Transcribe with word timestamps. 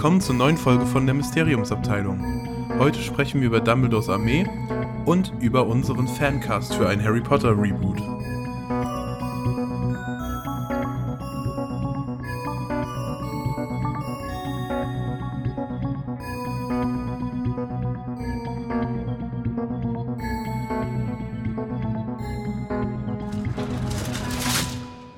Willkommen 0.00 0.22
zur 0.22 0.34
neuen 0.34 0.56
Folge 0.56 0.86
von 0.86 1.04
der 1.04 1.14
Mysteriumsabteilung. 1.14 2.18
Heute 2.78 2.98
sprechen 3.00 3.42
wir 3.42 3.48
über 3.48 3.60
Dumbledores 3.60 4.08
Armee 4.08 4.46
und 5.04 5.34
über 5.40 5.66
unseren 5.66 6.08
Fancast 6.08 6.72
für 6.72 6.88
ein 6.88 7.04
Harry 7.04 7.20
Potter 7.20 7.50
Reboot. 7.50 7.98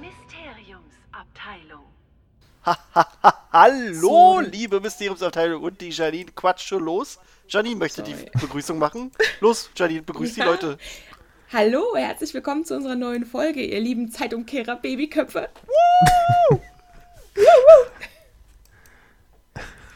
Mysteriumsabteilung. 0.01 1.85
Hallo, 3.53 4.22
liebe 4.53 4.81
Mysteriumsabteilung 4.81 5.63
und 5.63 5.81
die 5.81 5.89
Janine 5.89 6.31
quatscht 6.33 6.69
schon 6.69 6.85
los. 6.85 7.19
Janine 7.49 7.77
möchte 7.77 8.05
Sorry. 8.05 8.15
die 8.33 8.39
Begrüßung 8.39 8.79
machen. 8.79 9.11
Los, 9.41 9.71
Janine, 9.75 10.03
begrüß 10.03 10.37
Ja. 10.37 10.45
die 10.45 10.51
Leute. 10.51 10.79
Hallo, 11.53 11.97
herzlich 11.97 12.33
willkommen 12.35 12.65
zu 12.65 12.75
unserer 12.77 12.95
neuen 12.95 13.25
Folge, 13.27 13.63
ihr 13.65 13.81
lieben 13.81 14.11
Zeitumkehrer 14.11 14.77
Babyköpfe. 14.77 15.49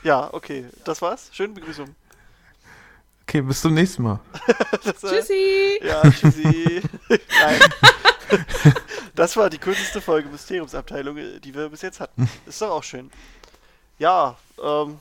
Ja, 0.02 0.32
okay, 0.32 0.66
das 0.84 1.02
war's. 1.02 1.30
Schöne 1.32 1.52
Begrüßung. 1.54 1.94
Okay, 3.22 3.40
bis 3.42 3.60
zum 3.60 3.74
nächsten 3.74 4.02
Mal. 4.04 4.20
Das, 4.84 5.02
äh, 5.02 5.08
Tschüssi! 5.08 5.80
Ja, 5.82 6.02
tschüssi. 6.10 6.82
Nein. 7.08 7.60
Das 9.16 9.36
war 9.36 9.50
die 9.50 9.58
kürzeste 9.58 10.00
Folge 10.00 10.28
Mysteriumsabteilung, 10.28 11.16
äh, 11.16 11.40
die 11.40 11.52
wir 11.54 11.68
bis 11.68 11.82
jetzt 11.82 11.98
hatten. 12.00 12.28
Ist 12.46 12.62
doch 12.62 12.70
auch 12.70 12.84
schön. 12.84 13.10
Ja, 13.98 14.36
ähm. 14.62 14.98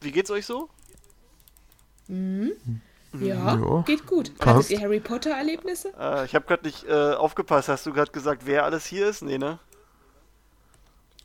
Wie 0.00 0.12
geht's 0.12 0.30
euch 0.30 0.46
so? 0.46 0.68
Mhm. 2.08 2.52
Ja, 3.20 3.54
Ja, 3.56 3.82
geht 3.82 4.06
gut. 4.06 4.36
passt. 4.38 4.56
Hattet 4.56 4.70
ihr 4.70 4.80
Harry 4.80 5.00
Potter 5.00 5.30
Erlebnisse? 5.30 5.92
Äh, 5.98 6.24
ich 6.24 6.34
habe 6.34 6.46
gerade 6.46 6.64
nicht 6.64 6.84
äh, 6.84 7.12
aufgepasst. 7.14 7.68
Hast 7.68 7.84
du 7.86 7.92
gerade 7.92 8.12
gesagt, 8.12 8.42
wer 8.46 8.64
alles 8.64 8.86
hier 8.86 9.08
ist? 9.08 9.22
Nee, 9.22 9.36
ne? 9.38 9.58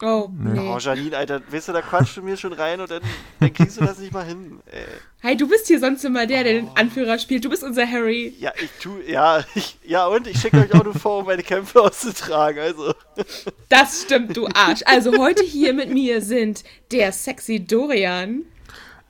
Oh, 0.01 0.29
Nee. 0.37 0.59
nee. 0.59 0.69
Oh, 0.69 0.77
Janine, 0.77 1.15
Alter, 1.15 1.41
weißt 1.49 1.69
du, 1.69 1.73
da 1.73 1.81
quatschst 1.81 2.17
du 2.17 2.21
mir 2.21 2.35
schon 2.35 2.51
rein 2.51 2.81
und 2.81 2.91
dann, 2.91 3.01
dann 3.39 3.53
kriegst 3.53 3.79
du 3.79 3.85
das 3.85 3.97
nicht 3.97 4.11
mal 4.11 4.25
hin. 4.25 4.59
Ey. 4.69 4.83
Hey, 5.21 5.37
du 5.37 5.47
bist 5.47 5.67
hier 5.67 5.79
sonst 5.79 6.03
immer 6.03 6.27
der, 6.27 6.43
der 6.43 6.53
den 6.53 6.69
Anführer 6.75 7.17
spielt. 7.17 7.45
Du 7.45 7.49
bist 7.49 7.63
unser 7.63 7.89
Harry. 7.89 8.35
Ja, 8.37 8.51
ich 8.61 8.69
tu, 8.81 8.97
ja, 9.07 9.41
ich, 9.55 9.77
ja, 9.85 10.05
und 10.07 10.27
ich 10.27 10.37
schicke 10.39 10.57
euch 10.59 10.73
auch 10.73 10.83
nur 10.83 10.95
vor, 10.95 11.19
um 11.19 11.25
meine 11.27 11.43
Kämpfe 11.43 11.81
auszutragen, 11.81 12.59
also. 12.61 12.93
Das 13.69 14.01
stimmt, 14.01 14.35
du 14.35 14.47
Arsch. 14.53 14.81
Also 14.85 15.17
heute 15.17 15.43
hier 15.43 15.73
mit 15.73 15.89
mir 15.89 16.21
sind 16.21 16.63
der 16.91 17.11
sexy 17.13 17.65
Dorian 17.65 18.43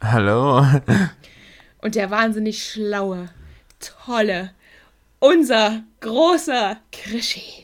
Hallo. 0.02 0.64
und 1.82 1.96
der 1.96 2.12
wahnsinnig 2.12 2.64
schlaue, 2.64 3.30
tolle, 4.06 4.52
unser 5.20 5.84
großer 6.02 6.78
Krischi. 6.92 7.64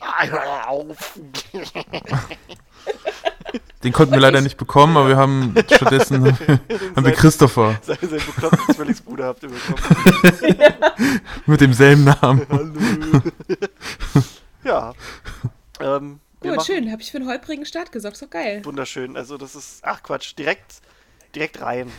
Den 3.82 3.92
konnten 3.92 4.12
wir 4.12 4.20
leider 4.20 4.40
nicht 4.40 4.56
bekommen, 4.56 4.96
aber 4.96 5.08
wir 5.08 5.16
haben 5.16 5.54
stattdessen 5.66 6.24
haben 6.96 7.04
wir 7.04 7.12
Christopher 7.12 7.78
Seine, 7.82 7.98
seinen 8.00 8.26
bekloppten 8.26 8.74
Zwillingsbruder 8.74 9.24
habt 9.26 9.42
ihr 9.42 9.48
bekommen. 9.48 11.20
mit 11.46 11.60
demselben 11.60 12.04
Namen. 12.04 12.46
Hallo. 12.48 13.22
ja. 14.64 14.94
Ähm, 15.80 16.20
wir 16.40 16.52
Gut, 16.54 16.66
schön. 16.66 16.92
Habe 16.92 17.02
ich 17.02 17.10
für 17.10 17.18
einen 17.18 17.28
holprigen 17.28 17.66
Start 17.66 17.90
gesorgt. 17.90 18.14
Ist 18.14 18.22
doch 18.22 18.30
geil. 18.30 18.64
Wunderschön. 18.64 19.16
Also, 19.16 19.36
das 19.36 19.56
ist, 19.56 19.80
ach 19.82 20.02
Quatsch, 20.02 20.34
direkt, 20.38 20.80
direkt 21.34 21.60
rein. 21.60 21.90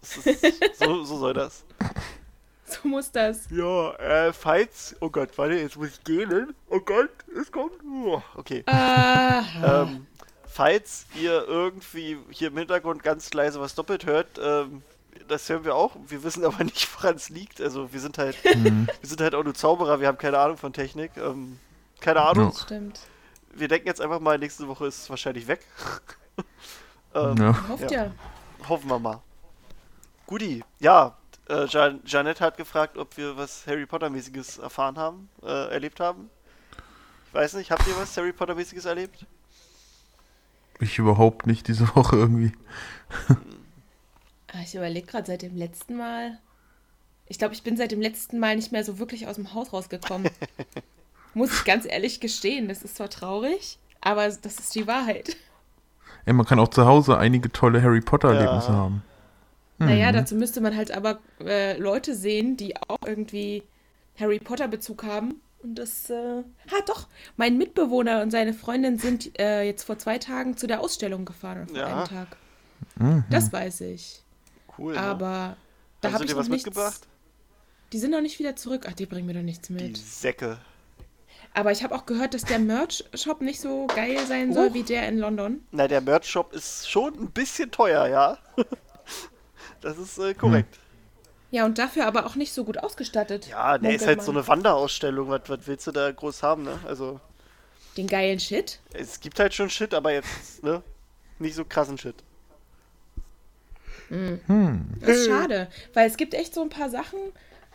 Das 0.00 0.16
ist, 0.18 0.78
so, 0.78 1.04
so 1.04 1.18
soll 1.18 1.34
das. 1.34 1.64
So 2.82 2.88
muss 2.88 3.10
das. 3.10 3.48
Ja, 3.50 3.92
äh, 3.94 4.32
falls, 4.32 4.94
oh 5.00 5.08
Gott, 5.10 5.30
warte, 5.36 5.54
jetzt 5.54 5.76
muss 5.76 5.88
ich 5.88 6.04
gehen. 6.04 6.54
Oh 6.68 6.80
Gott, 6.80 7.10
es 7.40 7.50
kommt. 7.50 7.72
Oh, 8.04 8.22
okay. 8.36 8.62
Ah, 8.66 9.42
Ähm, 9.84 10.06
falls 10.46 11.06
ihr 11.14 11.44
irgendwie 11.46 12.18
hier 12.30 12.48
im 12.48 12.58
Hintergrund 12.58 13.02
ganz 13.02 13.32
leise 13.32 13.60
was 13.60 13.74
doppelt 13.74 14.06
hört, 14.06 14.38
ähm, 14.42 14.82
das 15.28 15.48
hören 15.48 15.64
wir 15.64 15.74
auch. 15.74 15.96
Wir 16.06 16.22
wissen 16.22 16.44
aber 16.44 16.62
nicht, 16.64 16.88
woran 16.96 17.16
es 17.16 17.28
liegt. 17.28 17.60
Also 17.60 17.92
wir 17.92 18.00
sind 18.00 18.18
halt, 18.18 18.36
wir 18.44 18.86
sind 19.02 19.20
halt 19.20 19.34
auch 19.34 19.44
nur 19.44 19.54
Zauberer, 19.54 20.00
wir 20.00 20.08
haben 20.08 20.18
keine 20.18 20.38
Ahnung 20.38 20.56
von 20.56 20.72
Technik. 20.72 21.12
Ähm, 21.16 21.58
keine 22.00 22.20
Ahnung. 22.22 22.52
stimmt. 22.56 23.00
Wir 23.52 23.68
denken 23.68 23.88
jetzt 23.88 24.00
einfach 24.00 24.20
mal, 24.20 24.38
nächste 24.38 24.68
Woche 24.68 24.86
ist 24.86 25.02
es 25.02 25.10
wahrscheinlich 25.10 25.46
weg. 25.48 25.60
ähm, 27.14 27.36
Ja. 27.36 27.68
Hofft 27.68 27.90
Ja. 27.90 28.04
ja. 28.04 28.10
Hoffen 28.68 28.88
wir 28.88 28.98
mal. 28.98 29.20
Guti, 30.26 30.62
ja, 30.78 31.16
äh, 31.48 31.66
Janette 32.04 32.44
hat 32.44 32.56
gefragt, 32.56 32.96
ob 32.98 33.16
wir 33.16 33.36
was 33.36 33.66
Harry 33.66 33.86
Potter-mäßiges 33.86 34.58
erfahren 34.58 34.96
haben, 34.98 35.28
äh, 35.42 35.70
erlebt 35.72 36.00
haben. 36.00 36.30
Ich 37.28 37.34
weiß 37.34 37.54
nicht, 37.54 37.70
habt 37.70 37.86
ihr 37.86 37.96
was 37.98 38.16
Harry 38.16 38.32
Potter-mäßiges 38.32 38.84
erlebt? 38.84 39.26
Ich 40.80 40.98
überhaupt 40.98 41.46
nicht 41.46 41.66
diese 41.68 41.94
Woche 41.96 42.16
irgendwie. 42.16 42.52
Ah, 44.52 44.60
Ich 44.62 44.74
überlege 44.74 45.06
gerade 45.06 45.26
seit 45.26 45.42
dem 45.42 45.56
letzten 45.56 45.96
Mal. 45.96 46.38
Ich 47.26 47.38
glaube, 47.38 47.52
ich 47.54 47.62
bin 47.62 47.76
seit 47.76 47.90
dem 47.92 48.00
letzten 48.00 48.38
Mal 48.38 48.56
nicht 48.56 48.72
mehr 48.72 48.84
so 48.84 48.98
wirklich 48.98 49.26
aus 49.26 49.34
dem 49.36 49.52
Haus 49.52 49.72
rausgekommen. 49.72 50.30
Muss 51.34 51.52
ich 51.52 51.64
ganz 51.64 51.84
ehrlich 51.84 52.20
gestehen. 52.20 52.68
Das 52.68 52.82
ist 52.82 52.96
zwar 52.96 53.10
traurig, 53.10 53.78
aber 54.00 54.26
das 54.28 54.58
ist 54.58 54.74
die 54.74 54.86
Wahrheit. 54.86 55.36
Ey, 56.24 56.32
man 56.32 56.46
kann 56.46 56.58
auch 56.58 56.68
zu 56.68 56.86
Hause 56.86 57.18
einige 57.18 57.52
tolle 57.52 57.82
Harry 57.82 58.00
Potter 58.00 58.28
Erlebnisse 58.32 58.68
Ja. 58.68 58.74
haben. 58.76 59.02
Naja, 59.78 60.10
dazu 60.12 60.34
müsste 60.34 60.60
man 60.60 60.76
halt 60.76 60.90
aber 60.90 61.20
äh, 61.44 61.76
Leute 61.78 62.14
sehen, 62.14 62.56
die 62.56 62.76
auch 62.76 62.98
irgendwie 63.06 63.62
Harry 64.18 64.38
Potter-Bezug 64.40 65.04
haben. 65.04 65.40
Und 65.62 65.76
das, 65.76 66.10
äh, 66.10 66.14
ah 66.70 66.82
doch, 66.86 67.08
mein 67.36 67.58
Mitbewohner 67.58 68.22
und 68.22 68.30
seine 68.30 68.54
Freundin 68.54 68.98
sind 68.98 69.38
äh, 69.40 69.62
jetzt 69.62 69.84
vor 69.84 69.98
zwei 69.98 70.18
Tagen 70.18 70.56
zu 70.56 70.66
der 70.66 70.80
Ausstellung 70.80 71.24
gefahren, 71.24 71.62
oder 71.62 71.68
vor 71.68 71.78
Ja. 71.78 71.96
einem 71.96 72.04
Tag. 72.08 72.36
Mhm. 72.96 73.24
Das 73.30 73.52
weiß 73.52 73.80
ich. 73.82 74.22
Cool. 74.76 74.94
ne? 74.94 75.00
Aber 75.00 75.56
da 76.00 76.08
Haben 76.08 76.14
habe 76.14 76.18
sie 76.18 76.24
ich 76.26 76.30
dir 76.30 76.34
noch 76.36 76.40
was 76.42 76.48
nichts. 76.48 76.66
mitgebracht? 76.66 77.00
Die 77.92 77.98
sind 77.98 78.10
noch 78.10 78.20
nicht 78.20 78.38
wieder 78.38 78.54
zurück. 78.56 78.86
Ach, 78.88 78.92
die 78.92 79.06
bringen 79.06 79.26
mir 79.26 79.34
doch 79.34 79.42
nichts 79.42 79.68
Die 79.68 79.72
mit. 79.74 79.96
Säcke. 79.96 80.58
Aber 81.54 81.72
ich 81.72 81.82
habe 81.82 81.94
auch 81.94 82.04
gehört, 82.06 82.34
dass 82.34 82.44
der 82.44 82.58
Merch-Shop 82.58 83.40
nicht 83.40 83.60
so 83.60 83.86
geil 83.88 84.18
sein 84.26 84.52
soll 84.52 84.68
Huch. 84.68 84.74
wie 84.74 84.82
der 84.82 85.08
in 85.08 85.18
London. 85.18 85.60
Na, 85.72 85.88
der 85.88 86.00
Merch-Shop 86.02 86.52
ist 86.52 86.88
schon 86.90 87.14
ein 87.18 87.30
bisschen 87.30 87.70
teuer, 87.70 88.06
ja. 88.08 88.38
das 89.80 89.98
ist 89.98 90.18
äh, 90.18 90.34
korrekt. 90.34 90.78
Ja, 91.50 91.64
und 91.64 91.78
dafür 91.78 92.06
aber 92.06 92.26
auch 92.26 92.34
nicht 92.34 92.52
so 92.52 92.64
gut 92.64 92.78
ausgestattet. 92.78 93.48
Ja, 93.48 93.78
der 93.78 93.94
ist 93.94 94.06
halt 94.06 94.22
so 94.22 94.30
eine 94.30 94.46
Wanderausstellung. 94.46 95.30
Was, 95.30 95.42
was 95.46 95.60
willst 95.66 95.86
du 95.86 95.92
da 95.92 96.10
groß 96.10 96.42
haben, 96.42 96.64
ne? 96.64 96.78
Also, 96.86 97.20
Den 97.96 98.06
geilen 98.06 98.38
Shit. 98.38 98.80
es 98.92 99.20
gibt 99.20 99.40
halt 99.40 99.54
schon 99.54 99.70
Shit, 99.70 99.94
aber 99.94 100.12
jetzt, 100.12 100.62
ne? 100.62 100.82
Nicht 101.38 101.54
so 101.54 101.64
krassen 101.64 101.96
Shit. 101.96 102.16
Das 105.00 105.16
ist 105.16 105.26
schade, 105.26 105.68
weil 105.94 106.06
es 106.06 106.16
gibt 106.16 106.34
echt 106.34 106.54
so 106.54 106.62
ein 106.62 106.70
paar 106.70 106.88
Sachen, 106.88 107.18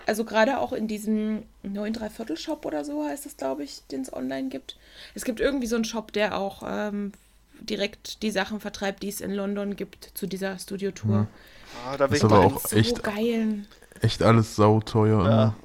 also 0.06 0.26
gerade 0.26 0.60
auch 0.60 0.74
in 0.74 0.88
diesem 0.88 1.44
neuen 1.62 1.94
Dreiviertel-Shop 1.94 2.66
oder 2.66 2.84
so 2.84 3.06
heißt 3.06 3.26
es, 3.26 3.38
glaube 3.38 3.64
ich, 3.64 3.84
den 3.92 4.02
es 4.02 4.12
online 4.12 4.50
gibt. 4.50 4.78
Es 5.14 5.26
gibt 5.26 5.40
irgendwie 5.40 5.68
so 5.68 5.76
einen 5.76 5.86
Shop, 5.86 6.12
der 6.12 6.38
auch 6.38 6.64
ähm, 6.66 7.12
direkt 7.60 8.24
die 8.24 8.32
Sachen 8.32 8.60
vertreibt, 8.60 9.04
die 9.04 9.10
es 9.10 9.22
in 9.22 9.32
London 9.32 9.76
gibt 9.76 10.12
zu 10.16 10.26
dieser 10.28 10.58
Studio-Tour. 10.58 11.28
Ah, 11.88 11.98
da 11.98 12.06
Ist 12.06 12.18
ich 12.18 12.24
aber 12.24 12.40
auch 12.40 12.60
so 12.68 12.76
echt- 12.76 13.04
geilen. 13.04 13.68
Echt 14.02 14.22
alles 14.24 14.56
sauteuer. 14.56 15.24
Ja. 15.26 15.44
immer. 15.44 15.56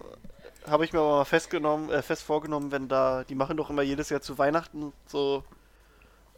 habe 0.71 0.85
ich 0.85 0.93
mir 0.93 0.99
aber 1.01 1.17
mal 1.19 1.25
festgenommen, 1.25 1.91
äh, 1.91 2.03
fest 2.03 2.23
vorgenommen, 2.23 2.71
wenn 2.71 2.89
da, 2.89 3.25
die 3.25 3.35
machen 3.35 3.57
doch 3.57 3.71
immer 3.71 3.83
jedes 3.83 4.11
Jahr 4.11 4.21
zu 4.21 4.37
Weihnachten 4.39 4.93
so, 5.07 5.43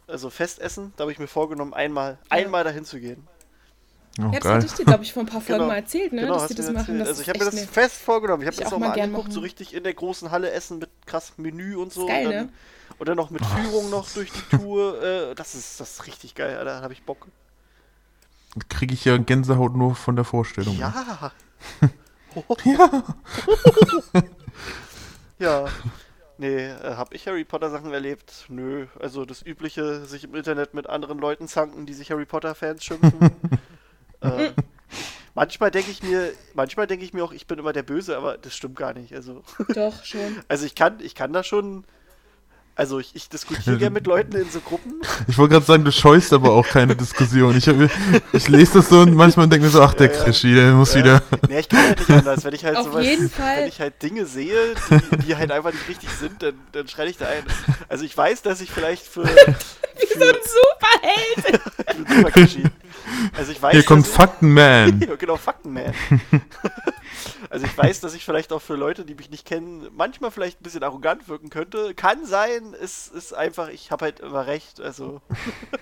also 0.07 0.29
Festessen. 0.29 0.93
Da 0.95 1.01
habe 1.03 1.11
ich 1.11 1.19
mir 1.19 1.27
vorgenommen, 1.27 1.73
einmal, 1.73 2.17
einmal 2.29 2.63
dahin 2.63 2.85
zu 2.85 2.99
gehen. 2.99 3.27
Oh, 4.19 4.23
Ja, 4.23 4.31
das 4.31 4.39
geil. 4.41 4.53
hatte 4.55 4.65
ich 4.67 4.73
dir, 4.73 4.85
glaube 4.85 5.03
ich, 5.03 5.13
vor 5.13 5.23
ein 5.23 5.25
paar 5.25 5.41
Folgen 5.41 5.59
Genau. 5.59 5.67
mal 5.67 5.75
erzählt, 5.77 6.13
ne? 6.13 6.21
Genau, 6.21 6.35
dass 6.35 6.47
die 6.47 6.55
das 6.55 6.67
mir 6.67 6.73
machen. 6.73 6.99
Das 6.99 7.07
also 7.09 7.21
ich 7.21 7.29
habe 7.29 7.39
mir 7.39 7.45
das 7.45 7.55
ne- 7.55 7.67
fest 7.67 8.01
vorgenommen. 8.01 8.41
Ich 8.43 8.47
habe 8.47 8.57
das 8.57 8.67
auch 8.67 8.77
auch 8.77 8.79
mal 8.79 8.91
angeguckt, 8.99 9.31
so 9.33 9.39
richtig 9.41 9.73
in 9.73 9.83
der 9.83 9.93
großen 9.93 10.31
Halle 10.31 10.51
essen 10.51 10.79
mit 10.79 10.89
krassem 11.05 11.35
Menü 11.43 11.75
und 11.75 11.91
so. 11.93 12.07
geil, 12.07 12.25
und, 12.27 12.33
dann, 12.33 12.45
ne? 12.47 12.51
und 12.99 13.09
dann 13.09 13.17
noch 13.17 13.29
mit 13.31 13.45
Führung 13.45 13.89
noch 13.89 14.09
durch 14.11 14.31
die 14.31 14.57
Tour. 14.57 15.01
Äh, 15.03 15.35
das 15.35 15.55
ist 15.55 15.79
das 15.79 15.91
ist 15.93 16.07
richtig 16.07 16.35
geil, 16.35 16.57
Alter. 16.57 16.75
Da 16.77 16.81
habe 16.81 16.93
ich 16.93 17.03
Bock. 17.03 17.27
Kriege 18.69 18.93
ich 18.93 19.05
ja 19.05 19.17
Gänsehaut 19.17 19.75
nur 19.75 19.95
von 19.95 20.15
der 20.15 20.25
Vorstellung. 20.25 20.77
ne? 20.77 20.93
Ja. 22.63 23.03
Ja. 24.13 24.23
Ja. 25.39 25.65
Nee, 26.37 26.69
äh, 26.69 26.95
hab 26.95 27.13
ich 27.13 27.27
Harry 27.27 27.43
Potter 27.43 27.69
Sachen 27.69 27.93
erlebt? 27.93 28.45
Nö. 28.49 28.87
Also 28.99 29.25
das 29.25 29.45
übliche, 29.45 30.05
sich 30.05 30.23
im 30.23 30.33
Internet 30.33 30.73
mit 30.73 30.89
anderen 30.89 31.19
Leuten 31.19 31.47
zanken, 31.47 31.85
die 31.85 31.93
sich 31.93 32.09
Harry 32.09 32.25
Potter 32.25 32.55
Fans 32.55 32.83
schimpfen. 32.83 33.29
äh, 34.21 34.51
manchmal 35.35 35.69
denke 35.69 35.91
ich 35.91 36.01
mir, 36.01 36.31
manchmal 36.55 36.87
denke 36.87 37.05
ich 37.05 37.13
mir 37.13 37.23
auch, 37.23 37.31
ich 37.31 37.45
bin 37.45 37.59
immer 37.59 37.73
der 37.73 37.83
Böse, 37.83 38.17
aber 38.17 38.39
das 38.39 38.55
stimmt 38.55 38.75
gar 38.75 38.93
nicht. 38.93 39.13
Also, 39.13 39.43
Doch, 39.75 40.03
schon. 40.03 40.41
also 40.47 40.65
ich 40.65 40.73
kann, 40.73 40.99
ich 41.01 41.13
kann 41.13 41.31
da 41.31 41.43
schon, 41.43 41.85
Also 42.81 42.97
ich, 42.97 43.11
ich 43.13 43.29
diskutiere 43.29 43.77
gerne 43.77 43.93
mit 43.93 44.07
Leuten 44.07 44.35
in 44.35 44.49
so 44.49 44.59
Gruppen. 44.59 44.93
Ich 45.27 45.37
wollte 45.37 45.53
gerade 45.53 45.65
sagen, 45.67 45.85
du 45.85 45.91
scheust 45.91 46.33
aber 46.33 46.49
auch 46.49 46.67
keine 46.67 46.95
Diskussion. 46.95 47.55
Ich, 47.55 47.67
ich 48.33 48.47
lese 48.47 48.79
das 48.79 48.89
so 48.89 49.01
und 49.01 49.13
manchmal 49.13 49.47
denke 49.47 49.65
mir 49.65 49.71
so, 49.71 49.83
ach, 49.83 49.93
der 49.93 50.11
ja, 50.11 50.23
Krischi, 50.23 50.55
der 50.55 50.71
muss 50.71 50.95
ja. 50.95 51.03
wieder. 51.03 51.23
Nee, 51.47 51.59
ich 51.59 51.69
kann 51.69 51.83
halt 51.83 51.99
nicht 51.99 52.09
anders. 52.09 52.43
Wenn 52.43 52.55
ich 52.55 52.65
halt 52.65 52.77
Auf 52.77 52.85
sowas, 52.85 53.05
jeden 53.05 53.29
Fall. 53.29 53.57
wenn 53.57 53.67
ich 53.67 53.79
halt 53.79 54.01
Dinge 54.01 54.25
sehe, 54.25 54.73
die, 54.89 55.17
die 55.27 55.35
halt 55.35 55.51
einfach 55.51 55.71
nicht 55.71 55.87
richtig 55.87 56.09
sind, 56.09 56.41
dann, 56.41 56.55
dann 56.71 56.87
schreie 56.87 57.11
ich 57.11 57.17
da 57.17 57.27
ein. 57.27 57.43
Also 57.87 58.03
ich 58.03 58.17
weiß, 58.17 58.41
dass 58.41 58.61
ich 58.61 58.71
vielleicht 58.71 59.05
für. 59.05 59.25
Wie 59.25 60.19
so 60.19 60.25
ein 60.25 60.35
Superheld! 60.41 61.61
super 62.09 62.31
Krischi. 62.31 62.63
Also 63.37 63.51
ich 63.51 63.61
weiß, 63.61 63.73
Hier 63.73 63.83
kommt 63.83 64.07
Faktenman. 64.07 64.99
genau, 65.19 65.37
Faktenman. 65.37 65.93
Also 67.49 67.65
ich 67.65 67.77
weiß, 67.77 68.01
dass 68.01 68.13
ich 68.13 68.25
vielleicht 68.25 68.53
auch 68.53 68.61
für 68.61 68.75
Leute, 68.75 69.05
die 69.05 69.15
mich 69.15 69.29
nicht 69.29 69.45
kennen, 69.45 69.87
manchmal 69.93 70.31
vielleicht 70.31 70.61
ein 70.61 70.63
bisschen 70.63 70.83
arrogant 70.83 71.27
wirken 71.27 71.49
könnte. 71.49 71.93
Kann 71.93 72.25
sein, 72.25 72.75
es 72.79 73.07
ist 73.07 73.33
einfach, 73.33 73.69
ich 73.69 73.91
habe 73.91 74.05
halt 74.05 74.19
immer 74.19 74.47
recht. 74.47 74.79
Also 74.79 75.21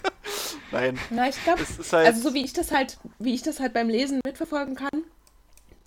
nein. 0.71 0.99
Na, 1.09 1.29
ich 1.29 1.43
glaube, 1.43 1.61
halt 1.63 2.07
also 2.07 2.29
so 2.29 2.33
wie 2.33 2.43
ich 2.43 2.53
das 2.53 2.71
halt, 2.71 2.97
wie 3.19 3.33
ich 3.33 3.41
das 3.41 3.59
halt 3.59 3.73
beim 3.73 3.89
Lesen 3.89 4.21
mitverfolgen 4.25 4.75
kann, 4.75 5.03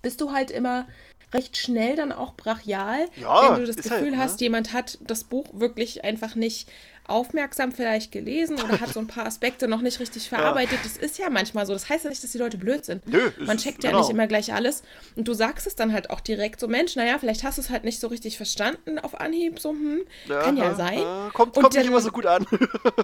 bist 0.01 0.21
du 0.21 0.31
halt 0.31 0.51
immer 0.51 0.87
recht 1.33 1.57
schnell 1.57 1.95
dann 1.95 2.11
auch 2.11 2.35
brachial, 2.35 3.07
ja, 3.15 3.49
wenn 3.49 3.61
du 3.61 3.67
das 3.67 3.77
Gefühl 3.77 4.01
halt, 4.01 4.11
ne? 4.11 4.17
hast, 4.19 4.41
jemand 4.41 4.71
hat 4.71 4.99
das 5.01 5.23
Buch 5.23 5.47
wirklich 5.53 6.03
einfach 6.03 6.35
nicht 6.35 6.69
aufmerksam 7.05 7.71
vielleicht 7.71 8.11
gelesen 8.11 8.61
oder 8.61 8.79
hat 8.79 8.93
so 8.93 8.99
ein 8.99 9.07
paar 9.07 9.25
Aspekte 9.25 9.67
noch 9.67 9.81
nicht 9.81 9.99
richtig 9.99 10.29
verarbeitet. 10.29 10.73
Ja. 10.73 10.79
Das 10.83 10.97
ist 10.97 11.17
ja 11.17 11.29
manchmal 11.29 11.65
so. 11.65 11.73
Das 11.73 11.89
heißt 11.89 12.05
ja 12.05 12.09
nicht, 12.09 12.23
dass 12.23 12.31
die 12.31 12.37
Leute 12.37 12.57
blöd 12.57 12.85
sind. 12.85 13.05
Nö, 13.07 13.31
Man 13.39 13.57
checkt 13.57 13.81
genau. 13.81 13.93
ja 13.93 13.99
nicht 13.99 14.09
immer 14.09 14.27
gleich 14.27 14.53
alles. 14.53 14.83
Und 15.15 15.27
du 15.27 15.33
sagst 15.33 15.67
es 15.67 15.75
dann 15.75 15.91
halt 15.91 16.09
auch 16.09 16.21
direkt 16.21 16.59
so, 16.59 16.67
Mensch, 16.67 16.95
naja, 16.95 17.17
vielleicht 17.19 17.43
hast 17.43 17.57
du 17.57 17.61
es 17.61 17.69
halt 17.69 17.83
nicht 17.83 17.99
so 17.99 18.07
richtig 18.07 18.37
verstanden 18.37 18.99
auf 18.99 19.19
Anhieb. 19.19 19.59
So, 19.59 19.71
hm, 19.71 20.01
ja, 20.27 20.41
kann 20.41 20.55
ja 20.55 20.75
sein. 20.75 20.99
Äh, 20.99 21.31
kommt, 21.33 21.55
kommt 21.55 21.73
nicht 21.73 21.85
immer 21.85 22.01
so 22.01 22.11
gut 22.11 22.25
an. 22.25 22.45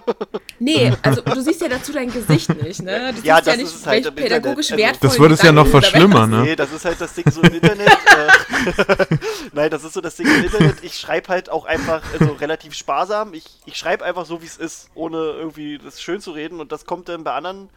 nee, 0.58 0.92
also 1.02 1.20
du 1.20 1.40
siehst 1.42 1.60
ja 1.60 1.68
dazu 1.68 1.92
dein 1.92 2.10
Gesicht 2.10 2.50
nicht, 2.62 2.82
ne? 2.82 3.12
Du 3.14 3.26
ja, 3.26 3.36
siehst 3.36 3.46
ja 3.46 3.56
nicht, 3.56 3.86
halt 3.86 4.14
pädagogisch 4.16 4.72
also, 4.72 4.82
wertvoll 4.82 5.08
Das 5.08 5.18
würde 5.18 5.34
es 5.34 5.42
ja 5.42 5.52
noch 5.52 5.66
verschlimmern, 5.66 6.30
ne? 6.30 6.42
Nee, 6.42 6.56
das 6.56 6.72
ist 6.72 6.84
halt 6.84 7.00
das 7.00 7.14
Ding 7.14 7.30
so 7.30 7.42
im 7.42 7.52
Internet. 7.52 7.88
äh, 7.88 9.16
Nein, 9.52 9.70
das 9.70 9.84
ist 9.84 9.92
so 9.92 10.00
das 10.00 10.16
Ding 10.16 10.26
im 10.26 10.44
Internet. 10.44 10.76
Ich 10.82 10.98
schreibe 10.98 11.28
halt 11.28 11.50
auch 11.50 11.64
einfach 11.66 12.02
also 12.18 12.32
relativ 12.32 12.74
sparsam. 12.74 13.34
Ich, 13.34 13.44
ich 13.66 13.76
schreibe 13.76 13.89
einfach 13.98 14.26
so, 14.26 14.42
wie 14.42 14.46
es 14.46 14.56
ist 14.56 14.70
ist, 14.70 14.90
ohne 14.94 15.16
irgendwie 15.16 15.78
das 15.78 16.00
schön 16.00 16.20
zu 16.20 16.32
reden. 16.32 16.60
Und 16.60 16.72
das 16.72 16.84
kommt 16.84 17.08
dann 17.08 17.24
bei 17.24 17.32
anderen. 17.32 17.68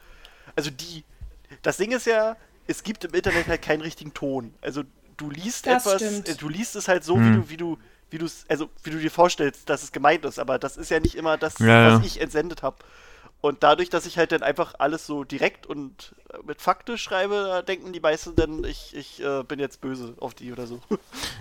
Also 0.55 0.69
die. 0.69 1.03
Das 1.61 1.77
Ding 1.77 1.91
ist 1.91 2.05
ja, 2.05 2.35
es 2.67 2.83
gibt 2.83 3.03
im 3.03 3.13
Internet 3.13 3.47
halt 3.47 3.61
keinen 3.61 3.81
richtigen 3.81 4.13
Ton. 4.13 4.53
Also 4.61 4.83
du 5.17 5.29
liest 5.29 5.67
das 5.67 5.85
etwas, 5.85 6.01
stimmt. 6.01 6.29
Äh, 6.29 6.35
du 6.35 6.49
liest 6.49 6.75
es 6.75 6.87
halt 6.87 7.03
so, 7.03 7.15
hm. 7.15 7.49
wie 7.49 7.57
du, 7.57 7.77
wie 8.09 8.17
du, 8.17 8.17
wie 8.17 8.17
du 8.17 8.27
also 8.47 8.69
wie 8.83 8.89
du 8.89 8.97
dir 8.97 9.11
vorstellst, 9.11 9.69
dass 9.69 9.83
es 9.83 9.91
gemeint 9.91 10.25
ist. 10.25 10.39
Aber 10.39 10.57
das 10.59 10.77
ist 10.77 10.89
ja 10.89 10.99
nicht 10.99 11.15
immer 11.15 11.37
das, 11.37 11.59
ja, 11.59 11.93
was 11.93 11.99
ja. 11.99 12.05
ich 12.05 12.21
entsendet 12.21 12.63
habe. 12.63 12.77
Und 13.43 13.61
dadurch, 13.61 13.89
dass 13.89 14.05
ich 14.05 14.17
halt 14.17 14.31
dann 14.31 14.41
einfach 14.41 14.75
alles 14.79 15.05
so 15.05 15.25
direkt 15.25 15.67
und 15.67 16.15
mit 16.47 16.61
Fakten 16.61 16.97
schreibe, 16.97 17.43
da 17.49 17.61
denken 17.61 17.91
die 17.91 17.99
meisten 17.99 18.37
dann, 18.37 18.63
ich, 18.63 18.95
ich 18.95 19.21
äh, 19.21 19.43
bin 19.43 19.59
jetzt 19.59 19.81
böse 19.81 20.13
auf 20.21 20.33
die 20.33 20.53
oder 20.53 20.65
so. 20.65 20.79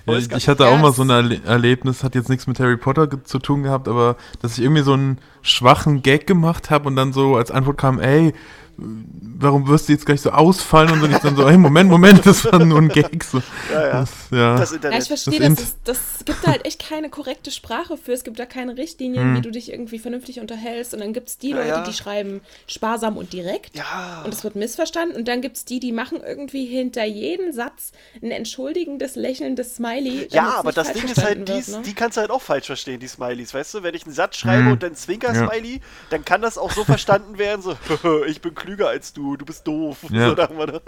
Ja, 0.07 0.15
ich, 0.15 0.33
ich 0.33 0.49
hatte 0.49 0.67
auch 0.67 0.77
mal 0.81 0.91
so 0.91 1.03
ein 1.03 1.11
Erle 1.11 1.41
Erlebnis, 1.45 2.03
hat 2.03 2.17
jetzt 2.17 2.29
nichts 2.29 2.49
mit 2.49 2.59
Harry 2.59 2.77
Potter 2.77 3.09
zu 3.23 3.39
tun 3.39 3.63
gehabt, 3.63 3.87
aber 3.87 4.17
dass 4.41 4.59
ich 4.59 4.65
irgendwie 4.65 4.83
so 4.83 4.95
einen 4.95 5.21
schwachen 5.43 6.03
Gag 6.03 6.27
gemacht 6.27 6.71
habe 6.71 6.89
und 6.89 6.97
dann 6.97 7.13
so 7.13 7.37
als 7.37 7.53
Antwort 7.53 7.79
kam, 7.79 8.01
ey, 8.01 8.35
warum 8.77 9.67
wirst 9.69 9.89
du 9.89 9.93
jetzt 9.93 10.07
gleich 10.07 10.21
so 10.21 10.31
ausfallen 10.31 10.91
und 10.91 11.01
so 11.01 11.07
ich 11.07 11.17
dann 11.19 11.37
so, 11.37 11.49
hey, 11.49 11.57
Moment, 11.59 11.91
Moment, 11.91 12.25
das 12.25 12.45
war 12.45 12.59
nur 12.65 12.79
ein 12.79 12.89
Gag. 12.89 13.23
So. 13.25 13.43
Ja, 13.73 13.81
ja. 13.81 13.91
Das, 14.01 14.11
ja. 14.31 14.57
Das 14.57 14.73
Internet. 14.73 14.95
Ja, 14.95 15.03
ich 15.03 15.09
verstehe, 15.09 15.41
das, 15.41 15.57
das, 15.57 15.77
das, 15.85 16.25
gibt 16.25 16.45
da 16.45 16.51
halt 16.53 16.65
echt 16.65 16.87
keine 16.89 17.11
korrekte 17.11 17.51
Sprache 17.51 17.97
für. 17.97 18.13
Es 18.13 18.25
gibt 18.25 18.39
da 18.39 18.47
keine 18.47 18.77
Richtlinien, 18.77 19.23
Hm. 19.23 19.37
wie 19.37 19.41
du 19.43 19.51
dich 19.51 19.73
irgendwie 19.73 19.99
vernünftig 19.99 20.41
unterhältst. 20.41 20.95
Und 20.95 21.01
dann 21.01 21.13
gibt 21.13 21.29
es 21.29 21.39
die 21.39 21.51
Ja, 21.51 21.57
Leute, 21.57 21.69
ja. 21.69 21.83
die 21.85 21.93
schreiben 21.93 22.41
sparsam 22.67 23.17
und 23.17 23.33
direkt. 23.33 23.77
Ja. 23.77 24.23
Und 24.25 24.33
es 24.33 24.45
wird 24.45 24.57
missverstanden. 24.57 25.17
Und 25.17 25.29
dann 25.29 25.41
gibt 25.43 25.57
es 25.57 25.65
die, 25.65 25.81
die 25.81 25.93
machen 25.93 26.21
irgendwie 26.25 26.65
hinter 26.67 27.05
jedem 27.05 27.53
Satz 27.53 27.93
ein 28.23 28.31
entschuldigendes, 28.31 29.17
lächelndes 29.17 29.77
Smiley. 29.77 30.29
Ja, 30.31 30.55
aber 30.59 30.69
nicht 30.69 30.79
das 30.79 30.93
Ding 30.93 31.05
ist 31.05 31.23
halt, 31.23 31.49
die, 31.49 31.53
wird, 31.55 31.69
ne? 31.69 31.83
die 31.85 31.95
kannst 31.95 32.17
du 32.17 32.21
halt 32.23 32.31
auch 32.31 32.43
falsch 32.43 32.67
verstehen, 32.67 33.01
die 33.01 33.09
Smileys, 33.09 33.53
weißt 33.55 33.75
du? 33.75 33.83
Wenn 33.83 33.95
ich 33.95 34.05
einen 34.05 34.15
Satz 34.15 34.37
schreibe 34.37 34.65
Hm. 34.65 34.73
und 34.73 34.83
dann 34.83 34.95
Zwinker-Smiley, 34.95 35.81
dann 36.11 36.25
kann 36.25 36.43
das 36.43 36.59
auch 36.59 36.71
so 36.73 36.85
verstanden 36.85 37.39
werden, 37.39 37.63
so, 37.63 37.77
ich 38.27 38.41
bin 38.41 38.55
klüger 38.63 38.89
als 38.89 39.13
du, 39.13 39.37
du 39.37 39.45
bist 39.45 39.67
doof. 39.67 39.99
Ja. 40.11 40.31
So. 40.31 40.37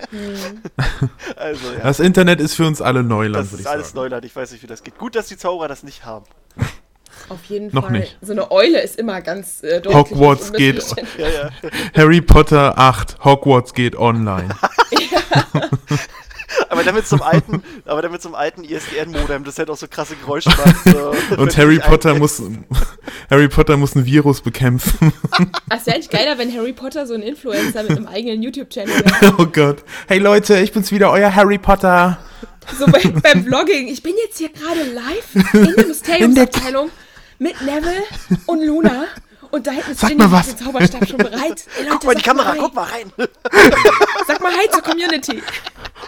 Also, 1.36 1.72
ja. 1.72 1.80
Das 1.82 2.00
Internet 2.00 2.40
ist 2.40 2.54
für 2.54 2.66
uns 2.66 2.80
alle 2.80 3.02
Neuland, 3.02 3.52
Das 3.52 3.58
ist 3.58 3.66
alles 3.66 3.88
sagen. 3.88 3.98
Neuland, 3.98 4.24
ich 4.24 4.34
weiß 4.34 4.52
nicht, 4.52 4.62
wie 4.62 4.66
das 4.66 4.82
geht. 4.82 4.98
Gut, 4.98 5.14
dass 5.16 5.28
die 5.28 5.36
Zauberer 5.36 5.68
das 5.68 5.82
nicht 5.82 6.04
haben. 6.04 6.24
Auf 7.28 7.44
jeden 7.46 7.72
Noch 7.72 7.84
Fall. 7.84 7.92
nicht. 8.00 8.18
So 8.20 8.32
eine 8.32 8.50
Eule 8.50 8.80
ist 8.82 8.96
immer 8.98 9.20
ganz 9.22 9.62
äh, 9.62 9.80
deutlich. 9.80 9.94
Hogwarts 9.94 10.52
geht-. 10.52 10.84
Ja, 11.16 11.28
ja. 11.28 11.50
Harry 11.96 12.20
Potter 12.20 12.76
8, 12.76 13.24
Hogwarts 13.24 13.72
geht 13.72 13.96
online. 13.96 14.54
Aber 16.68 16.82
damit 16.82 17.06
zum 17.06 17.22
alten, 17.22 17.62
aber 17.84 18.02
damit 18.02 18.22
zum 18.22 18.34
alten 18.34 18.64
ISDN-Modem, 18.64 19.44
das 19.44 19.58
hätte 19.58 19.72
auch 19.72 19.76
so 19.76 19.88
krasse 19.88 20.16
Geräusche 20.16 20.50
macht. 20.50 20.84
So, 20.84 21.36
Und 21.36 21.56
Harry 21.56 21.78
Potter 21.78 22.14
muss 22.14 22.42
Harry 23.30 23.48
Potter 23.48 23.76
muss 23.76 23.94
ein 23.94 24.04
Virus 24.06 24.40
bekämpfen. 24.40 25.12
Ach, 25.68 25.76
ist 25.76 25.86
ja 25.86 25.94
eigentlich 25.94 26.10
geiler, 26.10 26.38
wenn 26.38 26.52
Harry 26.54 26.72
Potter 26.72 27.06
so 27.06 27.14
ein 27.14 27.22
Influencer 27.22 27.82
mit 27.82 27.92
einem 27.92 28.06
eigenen 28.06 28.42
YouTube-Channel 28.42 28.94
wäre. 28.94 29.34
oh 29.38 29.46
Gott. 29.46 29.84
Hey 30.08 30.18
Leute, 30.18 30.58
ich 30.58 30.72
bin's 30.72 30.90
wieder, 30.92 31.10
euer 31.10 31.34
Harry 31.34 31.58
Potter. 31.58 32.18
So 32.78 32.86
bei, 32.86 33.00
beim 33.00 33.44
Vlogging. 33.44 33.88
Ich 33.88 34.02
bin 34.02 34.14
jetzt 34.24 34.38
hier 34.38 34.50
gerade 34.50 34.82
live 34.92 35.54
in 35.54 35.74
der 35.74 35.86
Mysteriumsabteilung 35.86 36.90
mit 37.38 37.60
Neville 37.60 38.04
und 38.46 38.64
Luna. 38.64 39.04
Und 39.54 39.68
da 39.68 39.70
mal 40.18 40.26
mit 40.26 40.32
was. 40.32 40.56
dem 40.56 40.66
Zauberstab 40.66 41.08
schon 41.08 41.18
bereit. 41.18 41.64
Ey, 41.78 41.84
Leute, 41.84 41.90
Guck 41.90 42.04
mal 42.06 42.14
die 42.14 42.24
sag 42.24 42.24
Kamera, 42.24 42.48
hi. 42.52 42.58
guck 42.58 42.74
mal 42.74 42.88
rein. 42.88 43.12
Sag 44.26 44.40
mal 44.40 44.52
Hi 44.52 44.68
zur 44.68 44.82
Community. 44.82 45.42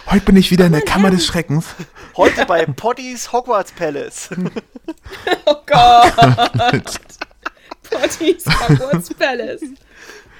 Heute 0.07 0.25
bin 0.25 0.35
ich 0.35 0.51
wieder 0.51 0.65
in 0.65 0.73
der 0.73 0.81
mal, 0.81 0.91
Kammer 0.91 1.11
des 1.11 1.25
Schreckens. 1.25 1.67
Heute 2.17 2.45
bei 2.45 2.65
Pottys 2.65 3.31
Hogwarts 3.31 3.71
Palace. 3.71 4.31
Oh 5.45 5.55
Gott. 5.65 6.99
Potty's 7.89 8.45
Hogwarts 8.47 9.13
Palace. 9.13 9.61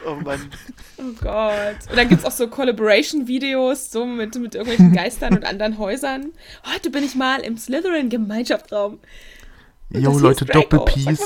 Oh 0.06 0.16
Mann. 0.16 0.52
Oh 0.98 1.14
Gott. 1.22 1.78
Und 1.90 1.98
dann 1.98 2.10
gibt 2.10 2.20
es 2.22 2.26
auch 2.26 2.32
so 2.32 2.50
Collaboration-Videos 2.50 3.90
so 3.90 4.06
mit, 4.06 4.36
mit 4.36 4.56
irgendwelchen 4.56 4.92
Geistern 4.92 5.34
und 5.34 5.46
anderen 5.46 5.78
Häusern. 5.78 6.34
Heute 6.74 6.90
bin 6.90 7.06
ich 7.06 7.16
mal 7.16 7.40
im 7.40 7.58
Slytherin-Gemeinschaftsraum. 7.58 9.00
Das 9.92 10.20
Leute. 10.20 10.44
Doppelpiece. 10.44 11.22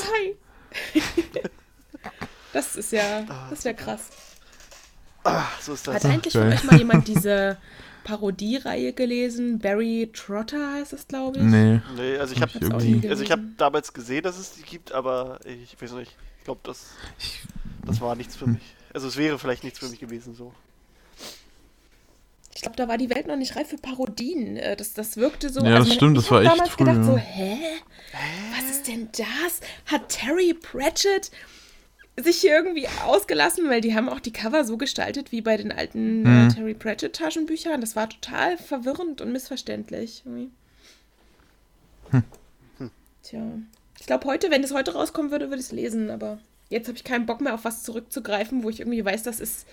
Das 2.53 2.75
ist 2.75 2.91
ja, 2.91 3.23
das 3.49 3.63
wäre 3.65 3.75
krass. 3.75 4.09
Ah, 5.23 5.45
so 5.61 5.73
ist 5.73 5.87
das. 5.87 5.95
Hat 5.95 6.05
eigentlich 6.05 6.33
von 6.33 6.41
geil. 6.43 6.53
euch 6.53 6.63
mal 6.63 6.77
jemand 6.77 7.07
diese 7.07 7.57
Parodie-Reihe 8.03 8.93
gelesen? 8.93 9.59
Barry 9.59 10.09
Trotter 10.13 10.73
heißt 10.73 10.93
es, 10.93 11.07
glaube 11.07 11.37
ich. 11.37 11.43
Nee. 11.43 11.79
Nee, 11.95 12.17
also 12.17 12.33
ich 12.33 12.41
habe 12.41 12.51
also 13.09 13.23
ich 13.23 13.31
habe 13.31 13.43
damals 13.57 13.93
gesehen, 13.93 14.23
dass 14.23 14.37
es 14.39 14.53
die 14.53 14.63
gibt, 14.63 14.91
aber 14.91 15.39
ich 15.45 15.79
weiß 15.81 15.91
nicht. 15.93 16.15
Ich 16.39 16.43
glaube, 16.45 16.61
das, 16.63 16.87
Ich, 17.19 17.41
das 17.85 18.01
war 18.01 18.15
nichts 18.15 18.35
für 18.35 18.47
mich. 18.47 18.63
Also 18.93 19.07
es 19.07 19.15
wäre 19.17 19.37
vielleicht 19.37 19.63
nichts 19.63 19.77
für 19.79 19.87
mich 19.89 19.99
gewesen 19.99 20.33
so. 20.35 20.51
Ich 22.53 22.61
glaube, 22.63 22.75
da 22.75 22.87
war 22.87 22.97
die 22.97 23.09
Welt 23.09 23.27
noch 23.27 23.37
nicht 23.37 23.55
reif 23.55 23.69
für 23.69 23.77
Parodien. 23.77 24.57
Äh, 24.57 24.75
Das, 24.75 24.93
das 24.93 25.17
wirkte 25.17 25.49
so. 25.49 25.63
Ja, 25.63 25.77
das 25.79 25.87
man- 25.87 25.95
stimmt, 25.97 26.17
ich 26.17 26.23
das 26.23 26.31
war 26.31 26.39
hab 26.39 26.45
echt 26.45 26.53
damals 26.53 26.69
früh, 26.71 26.83
gedacht 26.83 26.97
ja. 26.97 27.03
so, 27.03 27.17
hä? 27.17 27.57
Was 28.57 28.69
ist 28.75 28.87
denn 28.87 29.09
das? 29.13 29.61
Hat 29.85 30.09
Terry 30.09 30.53
Pratchett 30.53 31.31
sich 32.19 32.37
hier 32.41 32.51
irgendwie 32.55 32.87
ausgelassen, 33.05 33.69
weil 33.69 33.81
die 33.81 33.95
haben 33.95 34.09
auch 34.09 34.19
die 34.19 34.33
Cover 34.33 34.63
so 34.65 34.77
gestaltet 34.77 35.31
wie 35.31 35.41
bei 35.41 35.57
den 35.57 35.71
alten 35.71 36.21
Mhm. 36.21 36.25
äh, 36.49 36.53
Terry 36.53 36.73
Pratchett 36.73 37.15
Taschenbüchern. 37.15 37.81
Das 37.81 37.95
war 37.95 38.09
total 38.09 38.57
verwirrend 38.57 39.21
und 39.21 39.31
missverständlich. 39.31 40.23
Irgendwie. 40.25 40.51
Hm. 42.11 42.23
Tja. 43.23 43.41
Ich 43.99 44.05
glaube, 44.07 44.25
heute, 44.25 44.49
wenn 44.51 44.63
es 44.63 44.73
heute 44.73 44.93
rauskommen 44.93 45.31
würde, 45.31 45.45
würde 45.49 45.59
ich 45.59 45.67
es 45.67 45.71
lesen, 45.71 46.09
aber 46.09 46.39
jetzt 46.69 46.87
habe 46.87 46.97
ich 46.97 47.03
keinen 47.03 47.25
Bock 47.25 47.39
mehr 47.41 47.53
auf 47.53 47.65
was 47.65 47.83
zurückzugreifen, 47.83 48.63
wo 48.63 48.69
ich 48.69 48.79
irgendwie 48.79 49.05
weiß, 49.05 49.23
das 49.23 49.39
ist 49.39 49.67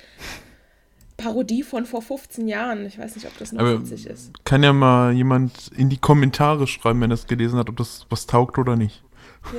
Parodie 1.16 1.62
von 1.62 1.87
vor 1.87 2.02
15 2.02 2.47
Jahren. 2.47 2.87
Ich 2.87 2.99
weiß 2.99 3.16
nicht, 3.16 3.26
ob 3.26 3.37
das 3.38 3.52
noch 3.52 3.61
Aber- 3.62 3.80
witzig 3.80 4.07
ist. 4.07 4.33
kann 4.45 4.62
ja 4.62 4.73
mal 4.73 5.12
jemand 5.12 5.71
in 5.76 5.88
die 5.88 5.97
Kommentare 5.99 6.66
schreiben, 6.66 7.00
wenn 7.00 7.11
er 7.11 7.14
es 7.14 7.26
gelesen 7.26 7.59
hat, 7.59 7.68
ob 7.68 7.76
das 7.76 8.07
was 8.11 8.26
taugt 8.26 8.59
oder 8.59 8.76
nicht. 8.76 9.02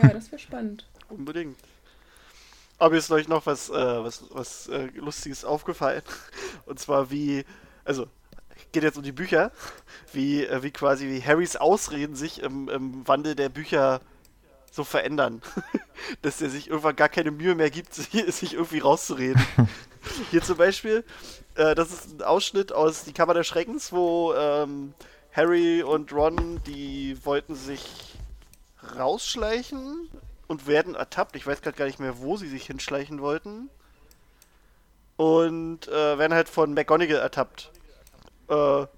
Ja, 0.01 0.09
das 0.09 0.31
wäre 0.31 0.39
spannend. 0.39 0.87
Unbedingt. 1.09 1.57
Aber 2.79 2.91
mir 2.91 2.97
ist 2.97 3.11
euch 3.11 3.27
noch 3.27 3.45
was, 3.45 3.69
äh, 3.69 3.73
was, 3.73 4.23
was 4.29 4.67
äh, 4.69 4.87
Lustiges 4.95 5.43
aufgefallen. 5.43 6.01
Und 6.65 6.79
zwar 6.79 7.11
wie, 7.11 7.43
also 7.83 8.07
geht 8.71 8.83
jetzt 8.83 8.97
um 8.97 9.03
die 9.03 9.11
Bücher, 9.11 9.51
wie, 10.13 10.45
äh, 10.45 10.63
wie 10.63 10.71
quasi 10.71 11.07
wie 11.07 11.21
Harrys 11.21 11.57
Ausreden 11.57 12.15
sich 12.15 12.41
im, 12.41 12.69
im 12.69 13.07
Wandel 13.07 13.35
der 13.35 13.49
Bücher 13.49 13.99
so 14.71 14.85
verändern. 14.85 15.41
Dass 16.21 16.41
er 16.41 16.49
sich 16.49 16.69
irgendwann 16.69 16.95
gar 16.95 17.09
keine 17.09 17.31
Mühe 17.31 17.53
mehr 17.53 17.69
gibt, 17.69 17.93
sich, 17.93 18.53
irgendwie 18.53 18.79
rauszureden. 18.79 19.45
Hier 20.31 20.41
zum 20.41 20.55
Beispiel, 20.55 21.03
äh, 21.55 21.75
das 21.75 21.91
ist 21.91 22.13
ein 22.13 22.21
Ausschnitt 22.21 22.71
aus 22.71 23.03
Die 23.03 23.13
Kammer 23.13 23.33
des 23.33 23.45
Schreckens, 23.45 23.91
wo 23.91 24.33
ähm, 24.33 24.93
Harry 25.33 25.83
und 25.83 26.13
Ron, 26.13 26.61
die 26.65 27.17
wollten 27.25 27.55
sich 27.55 28.15
rausschleichen 28.97 30.09
und 30.49 30.67
werden 30.67 30.95
ertappt. 30.95 31.35
Ich 31.35 31.47
weiß 31.47 31.61
gerade 31.61 31.77
gar 31.77 31.85
nicht 31.85 31.99
mehr, 31.99 32.19
wo 32.19 32.35
sie 32.35 32.49
sich 32.49 32.65
hinschleichen 32.65 33.21
wollten. 33.21 33.69
Und 35.15 35.87
äh, 35.87 36.17
werden 36.17 36.33
halt 36.33 36.49
von 36.49 36.73
McGonagall 36.73 37.19
ertappt. 37.19 37.71
Äh, 38.49 38.53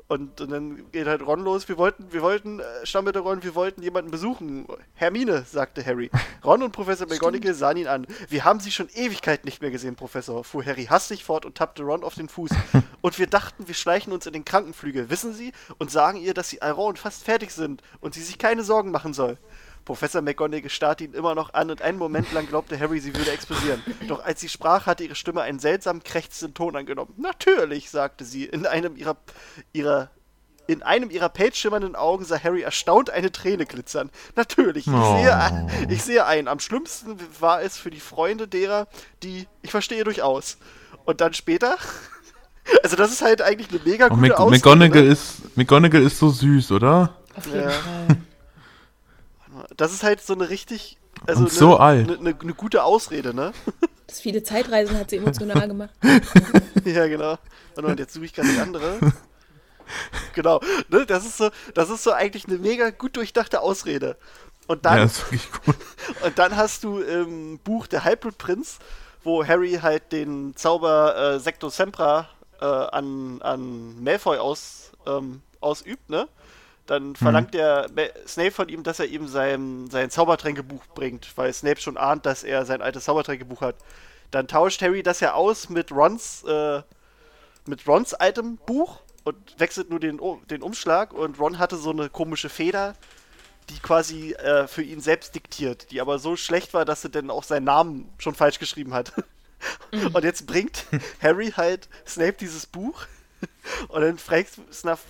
und, 0.07 0.39
und, 0.39 0.49
dann 0.49 0.91
geht 0.91 1.07
halt 1.07 1.21
Ron 1.21 1.43
los. 1.43 1.67
Wir 1.67 1.77
wollten, 1.77 2.13
wir 2.13 2.21
wollten, 2.21 2.61
äh, 2.61 2.63
Stammelter 2.85 3.19
Ron, 3.19 3.43
wir 3.43 3.53
wollten 3.53 3.83
jemanden 3.83 4.09
besuchen. 4.09 4.65
Hermine, 4.93 5.43
sagte 5.45 5.85
Harry. 5.85 6.09
Ron 6.45 6.63
und 6.63 6.71
Professor 6.71 7.05
McGonagall 7.05 7.53
sahen 7.53 7.75
ihn 7.75 7.87
an. 7.87 8.07
Wir 8.29 8.45
haben 8.45 8.61
sie 8.61 8.71
schon 8.71 8.87
Ewigkeit 8.93 9.43
nicht 9.43 9.61
mehr 9.61 9.71
gesehen, 9.71 9.95
Professor, 9.95 10.45
fuhr 10.45 10.65
Harry 10.65 10.85
hastig 10.85 11.25
fort 11.25 11.45
und 11.45 11.55
tappte 11.55 11.83
Ron 11.83 12.03
auf 12.03 12.15
den 12.15 12.29
Fuß. 12.29 12.51
Und 13.01 13.17
wir 13.17 13.25
dachten, 13.25 13.67
wir 13.67 13.73
schleichen 13.73 14.13
uns 14.13 14.27
in 14.27 14.33
den 14.33 14.45
Krankenflügel, 14.45 15.09
wissen 15.09 15.33
Sie, 15.33 15.53
und 15.79 15.89
sagen 15.89 16.19
ihr, 16.19 16.35
dass 16.35 16.49
sie 16.49 16.59
Iron 16.61 16.97
fast 16.97 17.23
fertig 17.23 17.49
sind 17.49 17.81
und 17.99 18.13
sie 18.13 18.21
sich 18.21 18.37
keine 18.37 18.63
Sorgen 18.63 18.91
machen 18.91 19.15
soll. 19.15 19.39
Professor 19.85 20.21
McGonagall 20.21 20.69
starrte 20.69 21.03
ihn 21.03 21.13
immer 21.13 21.35
noch 21.35 21.53
an 21.53 21.71
und 21.71 21.81
einen 21.81 21.97
Moment 21.97 22.31
lang 22.31 22.47
glaubte 22.47 22.79
Harry, 22.79 22.99
sie 22.99 23.15
würde 23.15 23.31
explodieren. 23.31 23.81
Doch 24.07 24.23
als 24.23 24.41
sie 24.41 24.49
sprach, 24.49 24.85
hatte 24.85 25.03
ihre 25.03 25.15
Stimme 25.15 25.41
einen 25.41 25.59
seltsam 25.59 26.03
krächzenden 26.03 26.53
Ton 26.53 26.75
angenommen. 26.75 27.13
Natürlich, 27.17 27.89
sagte 27.89 28.25
sie. 28.25 28.45
In 28.45 28.65
einem 28.65 28.95
ihrer, 28.95 29.17
ihrer 29.73 30.09
in 30.67 30.83
einem 30.83 31.09
ihrer 31.09 31.29
page 31.29 31.55
schimmernden 31.55 31.95
Augen 31.95 32.23
sah 32.23 32.41
Harry 32.41 32.61
erstaunt 32.61 33.09
eine 33.09 33.31
Träne 33.31 33.65
glitzern. 33.65 34.09
Natürlich, 34.35 34.87
ich, 34.87 34.93
oh. 34.93 35.17
sehe, 35.17 35.67
ich 35.89 36.03
sehe 36.03 36.25
ein. 36.25 36.47
Am 36.47 36.59
schlimmsten 36.59 37.17
war 37.39 37.61
es 37.61 37.77
für 37.77 37.91
die 37.91 37.99
Freunde 37.99 38.47
derer, 38.47 38.87
die. 39.23 39.47
Ich 39.61 39.71
verstehe 39.71 40.03
durchaus. 40.03 40.57
Und 41.05 41.21
dann 41.21 41.33
später. 41.33 41.77
Also, 42.83 42.95
das 42.95 43.11
ist 43.11 43.23
halt 43.23 43.41
eigentlich 43.41 43.69
eine 43.69 43.81
mega 43.83 44.07
gute 44.07 44.33
oh, 44.33 44.35
Ausrede. 44.35 44.51
McGonagall, 44.51 45.01
ne? 45.01 45.11
ist, 45.11 45.57
McGonagall 45.57 46.03
ist 46.03 46.19
so 46.19 46.29
süß, 46.29 46.71
oder? 46.71 47.17
Auf 47.35 47.47
jeden 47.47 47.59
ja. 47.59 47.69
Fall. 47.71 48.17
Das 49.81 49.91
ist 49.93 50.03
halt 50.03 50.21
so 50.21 50.35
eine 50.35 50.47
richtig. 50.47 50.99
Also 51.25 51.39
Und 51.39 51.51
ne, 51.51 51.57
so 51.57 51.77
alt. 51.77 52.07
Eine, 52.07 52.19
eine, 52.19 52.39
eine 52.39 52.53
gute 52.53 52.83
Ausrede, 52.83 53.33
ne? 53.33 53.51
Das 54.05 54.21
viele 54.21 54.43
Zeitreisen 54.43 54.95
hat 54.95 55.09
sie 55.09 55.17
emotional 55.17 55.67
gemacht. 55.67 55.89
ja, 56.85 57.07
genau. 57.07 57.39
Und 57.75 57.99
jetzt 57.99 58.13
suche 58.13 58.25
ich 58.25 58.33
gerade 58.33 58.49
die 58.49 58.59
andere. 58.59 58.99
genau. 60.35 60.61
Ne, 60.89 61.07
das, 61.07 61.25
ist 61.25 61.37
so, 61.37 61.49
das 61.73 61.89
ist 61.89 62.03
so 62.03 62.11
eigentlich 62.11 62.47
eine 62.47 62.59
mega 62.59 62.91
gut 62.91 63.17
durchdachte 63.17 63.59
Ausrede. 63.59 64.17
Und 64.67 64.85
dann, 64.85 64.99
ja, 64.99 65.03
ist 65.05 65.25
wirklich 65.25 65.49
cool. 65.65 65.73
und 66.27 66.37
dann 66.37 66.55
hast 66.55 66.83
du 66.83 66.99
im 66.99 67.57
Buch 67.57 67.87
Der 67.87 68.03
Halbblutprinz, 68.03 68.77
wo 69.23 69.43
Harry 69.43 69.79
halt 69.81 70.11
den 70.11 70.55
Zauber 70.55 71.17
äh, 71.17 71.39
Secto 71.39 71.69
Sempra 71.69 72.29
äh, 72.59 72.65
an, 72.65 73.41
an 73.41 74.03
Malfoy 74.03 74.37
aus, 74.37 74.91
ähm, 75.07 75.41
ausübt, 75.59 76.07
ne? 76.07 76.27
Dann 76.91 77.11
mhm. 77.11 77.15
verlangt 77.15 77.53
der 77.53 77.89
Snape 78.27 78.51
von 78.51 78.67
ihm, 78.67 78.83
dass 78.83 78.99
er 78.99 79.05
ihm 79.05 79.25
sein, 79.29 79.89
sein 79.89 80.09
Zaubertränkebuch 80.09 80.87
bringt, 80.93 81.37
weil 81.37 81.53
Snape 81.53 81.79
schon 81.79 81.95
ahnt, 81.95 82.25
dass 82.25 82.43
er 82.43 82.65
sein 82.65 82.81
altes 82.81 83.05
Zaubertränkebuch 83.05 83.61
hat. 83.61 83.75
Dann 84.29 84.49
tauscht 84.49 84.81
Harry 84.81 85.01
das 85.01 85.21
ja 85.21 85.33
aus 85.33 85.69
mit 85.69 85.93
Rons, 85.93 86.43
äh, 86.43 86.81
mit 87.65 87.87
Rons 87.87 88.13
altem 88.13 88.57
Buch 88.57 88.99
und 89.23 89.37
wechselt 89.57 89.89
nur 89.89 90.01
den, 90.01 90.19
den 90.49 90.61
Umschlag 90.61 91.13
und 91.13 91.39
Ron 91.39 91.59
hatte 91.59 91.77
so 91.77 91.91
eine 91.91 92.09
komische 92.09 92.49
Feder, 92.49 92.95
die 93.69 93.79
quasi 93.79 94.33
äh, 94.33 94.67
für 94.67 94.83
ihn 94.83 94.99
selbst 94.99 95.33
diktiert, 95.33 95.91
die 95.91 96.01
aber 96.01 96.19
so 96.19 96.35
schlecht 96.35 96.73
war, 96.73 96.83
dass 96.83 97.05
er 97.05 97.11
dann 97.11 97.29
auch 97.29 97.43
seinen 97.43 97.63
Namen 97.63 98.09
schon 98.17 98.35
falsch 98.35 98.59
geschrieben 98.59 98.93
hat. 98.93 99.13
Mhm. 99.93 100.07
Und 100.13 100.25
jetzt 100.25 100.45
bringt 100.45 100.87
Harry 101.23 101.51
halt 101.51 101.87
Snape 102.05 102.33
dieses 102.33 102.65
Buch 102.65 103.05
und 103.87 104.01
dann 104.01 104.17
fragt, 104.17 104.51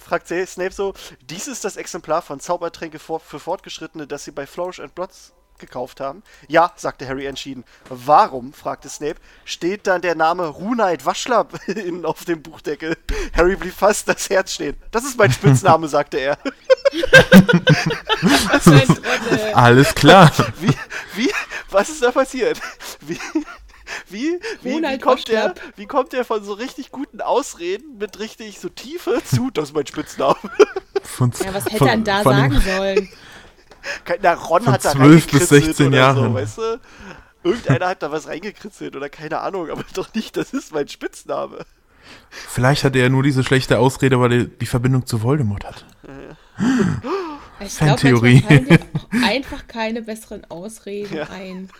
fragt 0.03 0.27
Snape 0.27 0.72
so, 0.72 0.93
dies 1.22 1.48
ist 1.48 1.63
das 1.63 1.77
Exemplar 1.77 2.22
von 2.22 2.39
Zaubertränke 2.39 3.00
für 3.00 3.20
Fortgeschrittene, 3.20 4.08
das 4.08 4.25
sie 4.25 4.31
bei 4.31 4.46
Flourish 4.46 4.79
and 4.79 4.96
Blots 4.96 5.34
gekauft 5.62 6.01
haben? 6.01 6.24
Ja, 6.50 6.74
sagte 6.75 7.08
Harry 7.08 7.25
entschieden. 7.25 7.63
Warum, 7.88 8.51
fragte 8.51 8.89
Snape, 8.89 9.15
steht 9.46 9.88
dann 9.88 10.01
der 10.01 10.15
Name 10.15 10.48
Runite 10.48 11.05
Waschlapp 11.05 11.58
auf 12.03 12.25
dem 12.25 12.41
Buchdeckel? 12.41 12.98
Harry 13.34 13.55
blieb 13.55 13.74
fast 13.74 14.10
das 14.10 14.29
Herz 14.29 14.53
stehen. 14.53 14.75
Das 14.91 15.05
ist 15.05 15.17
mein 15.17 15.31
Spitzname, 15.31 15.88
sagte 15.89 16.17
er. 16.17 16.38
Alles 19.53 19.96
klar. 19.96 20.31
Wie, 20.60 20.74
wie, 21.15 21.31
was 21.70 21.89
ist 21.89 22.03
da 22.03 22.12
passiert? 22.12 22.60
Wie, 23.00 23.20
wie, 24.10 24.40
wie, 24.62 24.82
wie, 24.82 25.00
kommt 25.00 25.28
der, 25.28 25.54
wie 25.76 25.86
kommt 25.86 26.14
der 26.14 26.26
von 26.26 26.44
so 26.44 26.54
richtig 26.54 26.92
guten 26.92 27.22
Ausreden 27.22 27.98
mit 27.98 28.20
richtig 28.20 28.60
so 28.60 28.70
Tiefe 28.70 29.22
zu, 29.24 29.50
das 29.54 29.70
ist 29.70 29.76
mein 29.76 29.88
Spitzname? 29.88 30.36
Von, 31.04 31.32
ja, 31.44 31.54
was 31.54 31.66
hätte 31.66 31.78
von, 31.78 31.88
er 31.88 31.94
denn 31.96 32.04
da 32.04 32.24
sagen 32.24 32.62
sollen? 32.62 33.10
Na, 34.22 34.34
Ron 34.34 34.64
von 34.64 34.74
hat 34.74 34.86
da 34.86 34.92
12 34.92 35.28
bis 35.28 35.50
16 35.50 35.94
Jahre. 35.94 36.26
So, 36.26 36.34
weißt 36.34 36.58
du? 36.58 36.80
Irgendeiner 37.44 37.88
hat 37.88 38.04
da 38.04 38.12
was 38.12 38.28
reingekritzelt 38.28 38.96
oder 38.96 39.10
keine 39.10 39.40
Ahnung, 39.40 39.70
aber 39.70 39.84
doch 39.94 40.14
nicht, 40.14 40.38
das 40.38 40.54
ist 40.54 40.74
mein 40.74 40.88
Spitzname. 40.88 41.66
Vielleicht 42.30 42.84
hat 42.84 42.96
er 42.96 43.10
nur 43.10 43.24
diese 43.24 43.44
schlechte 43.44 43.80
Ausrede, 43.80 44.20
weil 44.20 44.32
er 44.32 44.44
die 44.46 44.66
Verbindung 44.66 45.06
zu 45.06 45.24
Voldemort 45.24 45.66
hat. 45.66 45.86
Ja. 46.08 46.38
Ich 47.60 47.78
glaube, 47.78 48.42
einfach 49.24 49.68
keine 49.68 50.02
besseren 50.02 50.46
Ausreden 50.50 51.16
ja. 51.16 51.30
ein. 51.30 51.70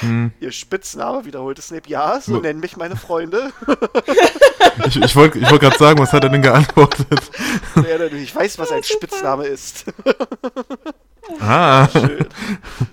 Hm. 0.00 0.32
Ihr 0.40 0.52
Spitzname 0.52 1.24
wiederholte 1.24 1.62
Snape. 1.62 1.88
Ja, 1.88 2.20
so 2.20 2.38
nennen 2.38 2.60
mich 2.60 2.76
meine 2.76 2.96
Freunde. 2.96 3.52
ich 4.86 4.96
ich 4.96 5.16
wollte 5.16 5.38
ich 5.38 5.50
wollt 5.50 5.60
gerade 5.60 5.78
sagen, 5.78 5.98
was 5.98 6.12
hat 6.12 6.24
er 6.24 6.30
denn 6.30 6.42
geantwortet? 6.42 7.30
Ja, 7.76 8.00
ich 8.04 8.34
weiß, 8.34 8.58
was 8.58 8.72
ein 8.72 8.82
Spitzname 8.82 9.46
ist. 9.46 9.84
ah. 11.40 11.88
Schön. 11.88 12.26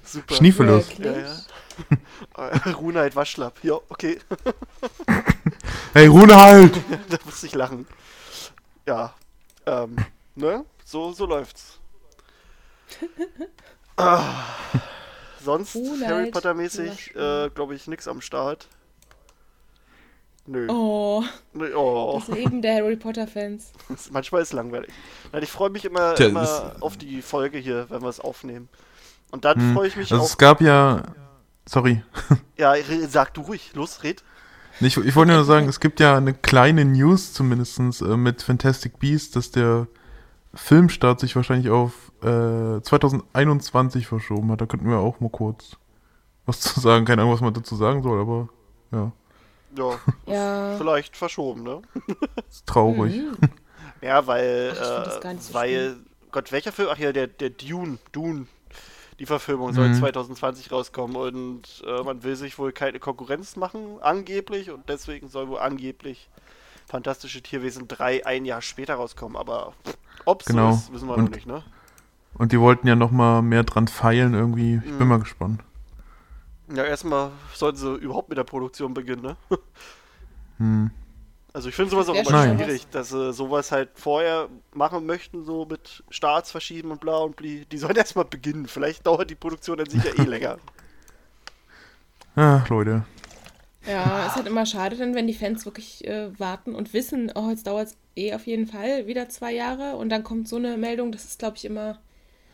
Super. 0.04 0.36
Schniefelus. 0.36 0.86
Ja, 0.98 1.12
ja. 1.12 2.72
Runheit 2.74 3.16
Waschlapp. 3.16 3.64
Ja, 3.64 3.76
okay. 3.90 4.20
hey, 5.94 6.08
Runheit! 6.08 6.74
da 7.10 7.18
muss 7.26 7.44
ich 7.44 7.56
lachen. 7.56 7.88
Ja. 8.86 9.14
Ähm, 9.66 9.96
ne? 10.36 10.66
So, 10.86 11.14
so 11.14 11.26
läuft's. 11.26 11.80
ah 13.98 14.46
sonst 15.44 15.76
Moonlight. 15.76 16.10
Harry 16.10 16.32
Potter 16.32 16.54
mäßig, 16.54 17.16
äh, 17.16 17.50
glaube 17.50 17.76
ich, 17.76 17.88
nichts 17.88 18.08
am 18.08 18.22
Start. 18.22 18.68
Nö. 20.48 20.68
Oh. 20.70 21.24
Nee, 21.54 21.74
oh. 21.74 22.20
Das 22.20 22.36
Leben 22.36 22.62
der 22.62 22.76
Harry 22.76 22.96
Potter 22.96 23.28
Fans. 23.28 23.72
Manchmal 24.12 24.42
ist 24.42 24.50
es 24.50 24.54
langweilig. 24.54 24.92
Nein, 25.32 25.44
ich 25.44 25.52
freue 25.52 25.70
mich 25.70 25.86
immer, 25.86 26.16
Tja, 26.16 26.28
immer 26.28 26.76
auf 26.80 26.98
die 26.98 27.22
Folge 27.22 27.58
hier, 27.58 27.86
wenn 27.90 28.02
wir 28.02 28.10
es 28.10 28.20
aufnehmen. 28.20 28.68
Und 29.30 29.46
dann 29.46 29.60
hm. 29.60 29.74
freue 29.74 29.88
ich 29.88 29.96
mich 29.96 30.12
also 30.12 30.24
auch. 30.24 30.28
Es 30.28 30.38
gab 30.38 30.62
ja. 30.62 31.04
Sorry. 31.68 32.04
Ja, 32.58 32.76
sag 33.08 33.34
du 33.34 33.42
ruhig. 33.42 33.72
Los, 33.74 34.04
red. 34.04 34.24
Ich, 34.80 34.98
ich 34.98 35.16
wollte 35.16 35.34
nur 35.34 35.44
sagen, 35.46 35.68
es 35.68 35.80
gibt 35.80 36.00
ja 36.00 36.16
eine 36.16 36.34
kleine 36.34 36.86
News 36.86 37.34
zumindest 37.34 37.80
äh, 37.80 38.18
mit 38.18 38.44
Fantastic 38.44 39.00
Beasts, 39.00 39.32
dass 39.32 39.52
der 39.52 39.88
Filmstart 40.54 41.20
sich 41.20 41.36
wahrscheinlich 41.36 41.70
auf 41.70 42.11
äh, 42.22 42.82
2021 42.82 44.08
verschoben 44.08 44.52
hat. 44.52 44.62
Da 44.62 44.66
könnten 44.66 44.90
wir 44.90 44.98
auch 44.98 45.20
mal 45.20 45.30
kurz 45.30 45.78
was 46.46 46.60
zu 46.60 46.80
sagen. 46.80 47.06
Keine 47.06 47.22
Ahnung, 47.22 47.34
was 47.34 47.42
man 47.42 47.54
dazu 47.54 47.76
sagen 47.76 48.04
soll, 48.04 48.20
aber 48.20 48.50
ja. 48.92 49.12
Ja, 49.78 50.00
ja. 50.26 50.78
vielleicht 50.78 51.16
verschoben, 51.16 51.64
ne? 51.64 51.82
ist 52.50 52.66
traurig. 52.66 53.16
Mhm. 53.16 53.38
Ja, 54.04 54.26
weil, 54.26 54.76
Ach, 54.82 55.24
äh, 55.24 55.38
so 55.38 55.54
weil, 55.54 55.96
Gott, 56.32 56.52
welcher 56.52 56.72
Film? 56.72 56.90
Ach 56.92 56.98
ja, 56.98 57.14
der, 57.14 57.28
der 57.28 57.52
Dune, 57.52 58.00
Dune, 58.12 58.48
die 59.20 59.28
Verfilmung 59.28 59.74
soll 59.74 59.90
mhm. 59.90 59.94
2020 59.94 60.72
rauskommen 60.72 61.16
und 61.16 61.84
äh, 61.86 62.02
man 62.02 62.24
will 62.24 62.36
sich 62.36 62.58
wohl 62.58 62.72
keine 62.72 62.98
Konkurrenz 62.98 63.58
machen, 63.58 64.00
angeblich, 64.02 64.72
und 64.72 64.90
deswegen 64.90 65.30
soll 65.30 65.50
wohl 65.50 65.60
angeblich 65.60 66.30
Fantastische 66.88 67.44
Tierwesen 67.44 67.88
3 67.88 68.26
ein 68.26 68.44
Jahr 68.44 68.64
später 68.64 68.96
rauskommen, 68.96 69.38
aber 69.38 69.74
ob 70.26 70.42
es 70.42 70.48
genau. 70.48 70.72
so 70.72 70.78
ist, 70.78 70.94
wissen 70.94 71.08
wir 71.08 71.14
und, 71.14 71.26
noch 71.26 71.32
nicht, 71.32 71.46
ne? 71.46 71.64
Und 72.36 72.52
die 72.52 72.60
wollten 72.60 72.88
ja 72.88 72.96
noch 72.96 73.12
mal 73.12 73.42
mehr 73.42 73.64
dran 73.64 73.88
feilen 73.88 74.34
irgendwie. 74.34 74.82
Ich 74.84 74.92
mhm. 74.92 74.98
bin 74.98 75.08
mal 75.08 75.20
gespannt. 75.20 75.62
Ja, 76.74 76.84
erstmal 76.86 77.32
sollten 77.54 77.78
sie 77.78 77.96
überhaupt 77.96 78.30
mit 78.30 78.38
der 78.38 78.44
Produktion 78.44 78.94
beginnen, 78.94 79.22
ne? 79.22 79.38
hm. 80.58 80.92
Also 81.54 81.68
ich 81.68 81.76
finde 81.76 81.92
sowas 81.92 82.08
auch 82.08 82.16
immer 82.16 82.56
schwierig, 82.56 82.88
dass 82.92 83.10
sie 83.10 83.34
sowas 83.34 83.74
halt 83.74 83.90
vorher 83.96 84.48
machen 84.74 85.06
möchten, 85.06 85.44
so 85.44 85.66
mit 85.66 86.02
Starts 86.10 86.50
verschieben 86.50 86.92
und 86.92 87.02
bla 87.02 87.18
und 87.18 87.36
bli. 87.36 87.66
Die 87.66 87.78
sollen 87.78 87.96
erstmal 87.98 88.26
beginnen. 88.26 88.68
Vielleicht 88.68 89.06
dauert 89.06 89.30
die 89.30 89.36
Produktion 89.36 89.78
dann 89.78 89.90
sicher 89.90 90.18
eh 90.18 90.24
länger. 90.30 90.58
Ach, 92.38 92.68
Leute. 92.70 93.04
Ja, 93.86 94.28
ist 94.28 94.36
halt 94.36 94.48
immer 94.48 94.66
schade 94.66 94.96
dann, 94.96 95.16
wenn 95.16 95.28
die 95.28 95.34
Fans 95.34 95.66
wirklich 95.66 96.08
äh, 96.08 96.40
warten 96.40 96.76
und 96.76 96.94
wissen, 96.94 97.32
oh, 97.36 97.50
jetzt 97.50 97.68
dauert 97.68 97.88
es 97.88 97.98
eh 98.16 98.34
auf 98.34 98.46
jeden 98.46 98.68
Fall 98.68 99.08
wieder 99.08 99.28
zwei 99.28 99.52
Jahre 99.52 99.98
und 99.98 100.10
dann 100.10 100.24
kommt 100.24 100.48
so 100.48 100.56
eine 100.56 100.78
Meldung, 100.78 101.12
das 101.12 101.26
ist, 101.26 101.40
glaube 101.40 101.58
ich, 101.58 101.66
immer. 101.66 102.00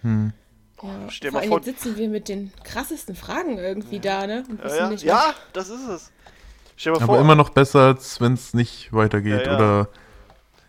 Hm. 0.04 0.34
Ja, 0.82 0.90
Stell 1.10 1.32
vor 1.32 1.42
allem 1.42 1.52
jetzt 1.52 1.66
sitzen 1.66 1.98
wir 1.98 2.08
mit 2.08 2.30
den 2.30 2.52
krassesten 2.64 3.16
Fragen 3.16 3.58
irgendwie 3.58 3.96
ja. 3.96 4.22
da, 4.22 4.28
ne? 4.28 4.44
Ja, 4.64 4.92
ja. 4.92 4.96
ja, 4.96 5.34
das 5.54 5.70
ist 5.70 5.88
es. 5.88 6.12
Stell 6.76 6.92
mal 6.92 6.98
Aber 6.98 7.06
vor, 7.08 7.20
immer 7.20 7.36
noch 7.36 7.50
besser, 7.50 7.80
als 7.80 8.22
wenn 8.22 8.34
es 8.34 8.54
nicht 8.54 8.94
weitergeht 8.94 9.48
oder. 9.48 9.90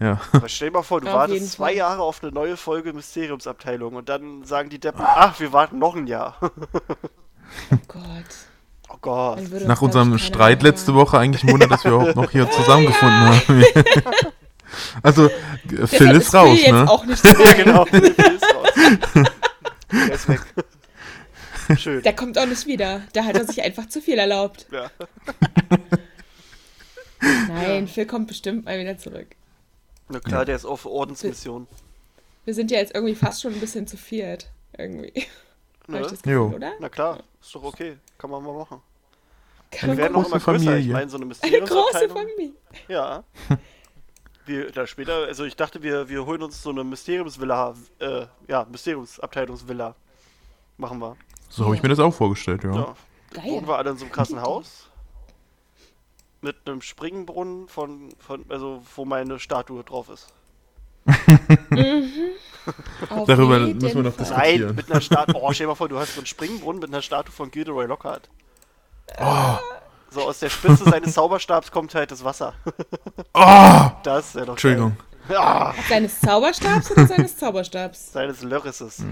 Ja. 0.01 0.21
Aber 0.33 0.49
stell 0.49 0.69
dir 0.69 0.75
mal 0.75 0.83
vor, 0.83 1.01
du 1.01 1.09
wartest 1.09 1.53
zwei 1.53 1.67
Fall. 1.67 1.77
Jahre 1.77 2.03
auf 2.03 2.23
eine 2.23 2.33
neue 2.33 2.57
Folge 2.57 2.93
Mysteriumsabteilung 2.93 3.95
und 3.97 4.09
dann 4.09 4.45
sagen 4.45 4.71
die 4.71 4.79
Deppen, 4.79 5.05
ach, 5.05 5.39
wir 5.41 5.53
warten 5.53 5.79
noch 5.79 5.97
ein 5.97 6.07
Jahr. 6.07 6.37
Oh 6.41 7.77
Gott. 7.89 8.03
Oh 8.89 8.97
Gott. 9.01 9.67
Nach 9.67 9.83
unserem 9.83 10.17
Streit 10.19 10.63
letzte. 10.63 10.95
Woche 10.95 11.19
eigentlich 11.19 11.45
ein 11.45 11.51
Wunder, 11.51 11.67
dass 11.67 11.85
wir 11.85 11.93
überhaupt 11.93 12.17
noch 12.17 12.31
hier 12.31 12.51
zusammengefunden 12.51 13.21
haben. 13.27 13.65
also, 15.03 15.27
äh, 15.27 15.31
Phil 15.87 16.09
Deshalb 16.09 16.17
ist 16.17 16.35
raus, 16.35 16.49
Phil 16.59 16.67
jetzt 16.67 16.73
ne? 16.73 16.91
auch 16.91 17.05
nicht 17.05 17.25
Ja, 17.39 17.53
genau. 17.53 17.85
Der 17.93 18.03
ist 18.35 18.55
raus. 18.55 18.69
Der 19.93 20.13
ist 20.15 20.29
weg. 20.29 20.41
Schön. 21.79 22.03
Der 22.03 22.15
kommt 22.17 22.39
auch 22.39 22.47
nicht 22.47 22.67
wieder. 22.67 23.03
Da 23.13 23.25
hat 23.25 23.37
er 23.37 23.45
sich 23.47 23.63
einfach 23.63 23.87
zu 23.89 24.01
viel 24.01 24.19
erlaubt. 24.19 24.67
Ja. 24.71 24.91
Nein, 27.49 27.89
Phil 27.89 28.07
kommt 28.07 28.29
bestimmt 28.29 28.65
mal 28.65 28.79
wieder 28.79 28.97
zurück. 28.99 29.29
Na 30.09 30.21
klar, 30.21 30.45
der 30.45 30.57
ist 30.57 30.65
auf 30.65 30.87
Ordensmission. 30.87 31.67
Wir 32.45 32.55
sind 32.55 32.71
ja 32.71 32.79
jetzt 32.79 32.95
irgendwie 32.95 33.15
fast 33.15 33.43
schon 33.43 33.53
ein 33.53 33.61
bisschen 33.61 33.87
zu 33.87 33.97
viert. 33.97 34.49
Irgendwie. 34.77 35.27
Ne? 35.87 36.01
ich 36.01 36.07
das 36.07 36.23
Gefühl, 36.23 36.33
Jo. 36.33 36.53
oder? 36.55 36.73
Na 36.81 36.89
klar, 36.89 37.19
ist 37.41 37.55
doch 37.55 37.65
okay. 37.65 37.97
Kann 38.17 38.31
man 38.31 38.43
mal 38.43 38.55
machen. 38.55 38.81
Kann 39.71 39.81
Wir 39.83 39.89
man 39.89 39.97
werden 39.99 40.17
auch 40.17 40.27
immer 40.27 40.39
größer. 40.39 40.57
Ich 40.57 40.65
Familie. 40.65 40.93
meine, 40.93 41.11
so 41.11 41.17
eine 41.19 41.35
Eine 41.43 41.61
große. 41.61 42.09
Familie. 42.09 42.53
Ja. 42.89 43.25
Wir, 44.49 44.73
da 44.73 44.87
später, 44.87 45.26
also 45.26 45.45
ich 45.45 45.57
dachte, 45.57 45.83
wir, 45.83 46.09
wir 46.09 46.25
holen 46.25 46.43
uns 46.43 46.62
so 46.62 46.71
eine 46.71 46.83
Mysteriumsvilla, 46.83 47.75
äh, 47.99 48.26
ja, 48.49 48.67
Mysteriumsabteilungsvilla. 48.71 49.95
Machen 50.78 51.00
wir. 51.00 51.17
So 51.50 51.67
habe 51.67 51.75
ich 51.75 51.83
mir 51.83 51.90
das 51.90 51.99
auch 51.99 52.14
vorgestellt, 52.14 52.64
ja. 52.64 52.75
Ja. 52.75 52.97
Geil. 53.33 53.45
Wohnen 53.45 53.69
wir 53.69 53.76
alle 53.76 53.90
in 53.90 53.99
so 53.99 54.07
einem 54.07 54.12
krassen 54.12 54.40
Haus. 54.40 54.88
Mit 56.40 56.57
einem 56.64 56.81
Springbrunnen 56.81 57.69
von, 57.69 58.09
von, 58.19 58.47
also 58.49 58.83
wo 58.97 59.05
meine 59.05 59.38
Statue 59.38 59.85
drauf 59.85 60.09
ist. 60.09 60.33
Auf 63.11 63.26
Darüber 63.26 63.59
müssen 63.59 63.97
wir 63.97 64.02
noch 64.02 64.17
diskutieren. 64.17 64.67
Nein, 64.69 64.75
mit 64.76 64.90
einer 64.90 65.00
Statue. 65.02 65.35
Oh, 65.43 65.52
stell 65.52 65.64
dir 65.64 65.69
mal 65.69 65.75
vor, 65.75 65.88
du 65.90 65.99
hast 65.99 66.14
so 66.14 66.21
einen 66.21 66.26
Springbrunnen 66.26 66.81
mit 66.81 66.88
einer 66.90 67.02
Statue 67.02 67.33
von 67.33 67.50
Gilderoy 67.50 67.87
Lockhart. 67.87 68.31
So 70.11 70.23
aus 70.23 70.38
der 70.38 70.49
Spitze 70.50 70.85
seines 70.85 71.15
Zauberstabs 71.15 71.71
kommt 71.71 71.95
halt 71.95 72.11
das 72.11 72.25
Wasser. 72.25 72.55
Oh! 73.35 73.91
Das 74.05 74.29
ist 74.29 74.35
ja 74.37 74.45
doch 74.45 74.53
Entschuldigung. 74.53 74.97
Ja, 75.29 75.75
Seines 75.88 76.19
Zauberstabs 76.21 76.91
oder 76.93 77.07
seines 77.07 77.37
Zauberstabs? 77.37 78.12
seines 78.12 78.43
Lörrisses. 78.43 78.99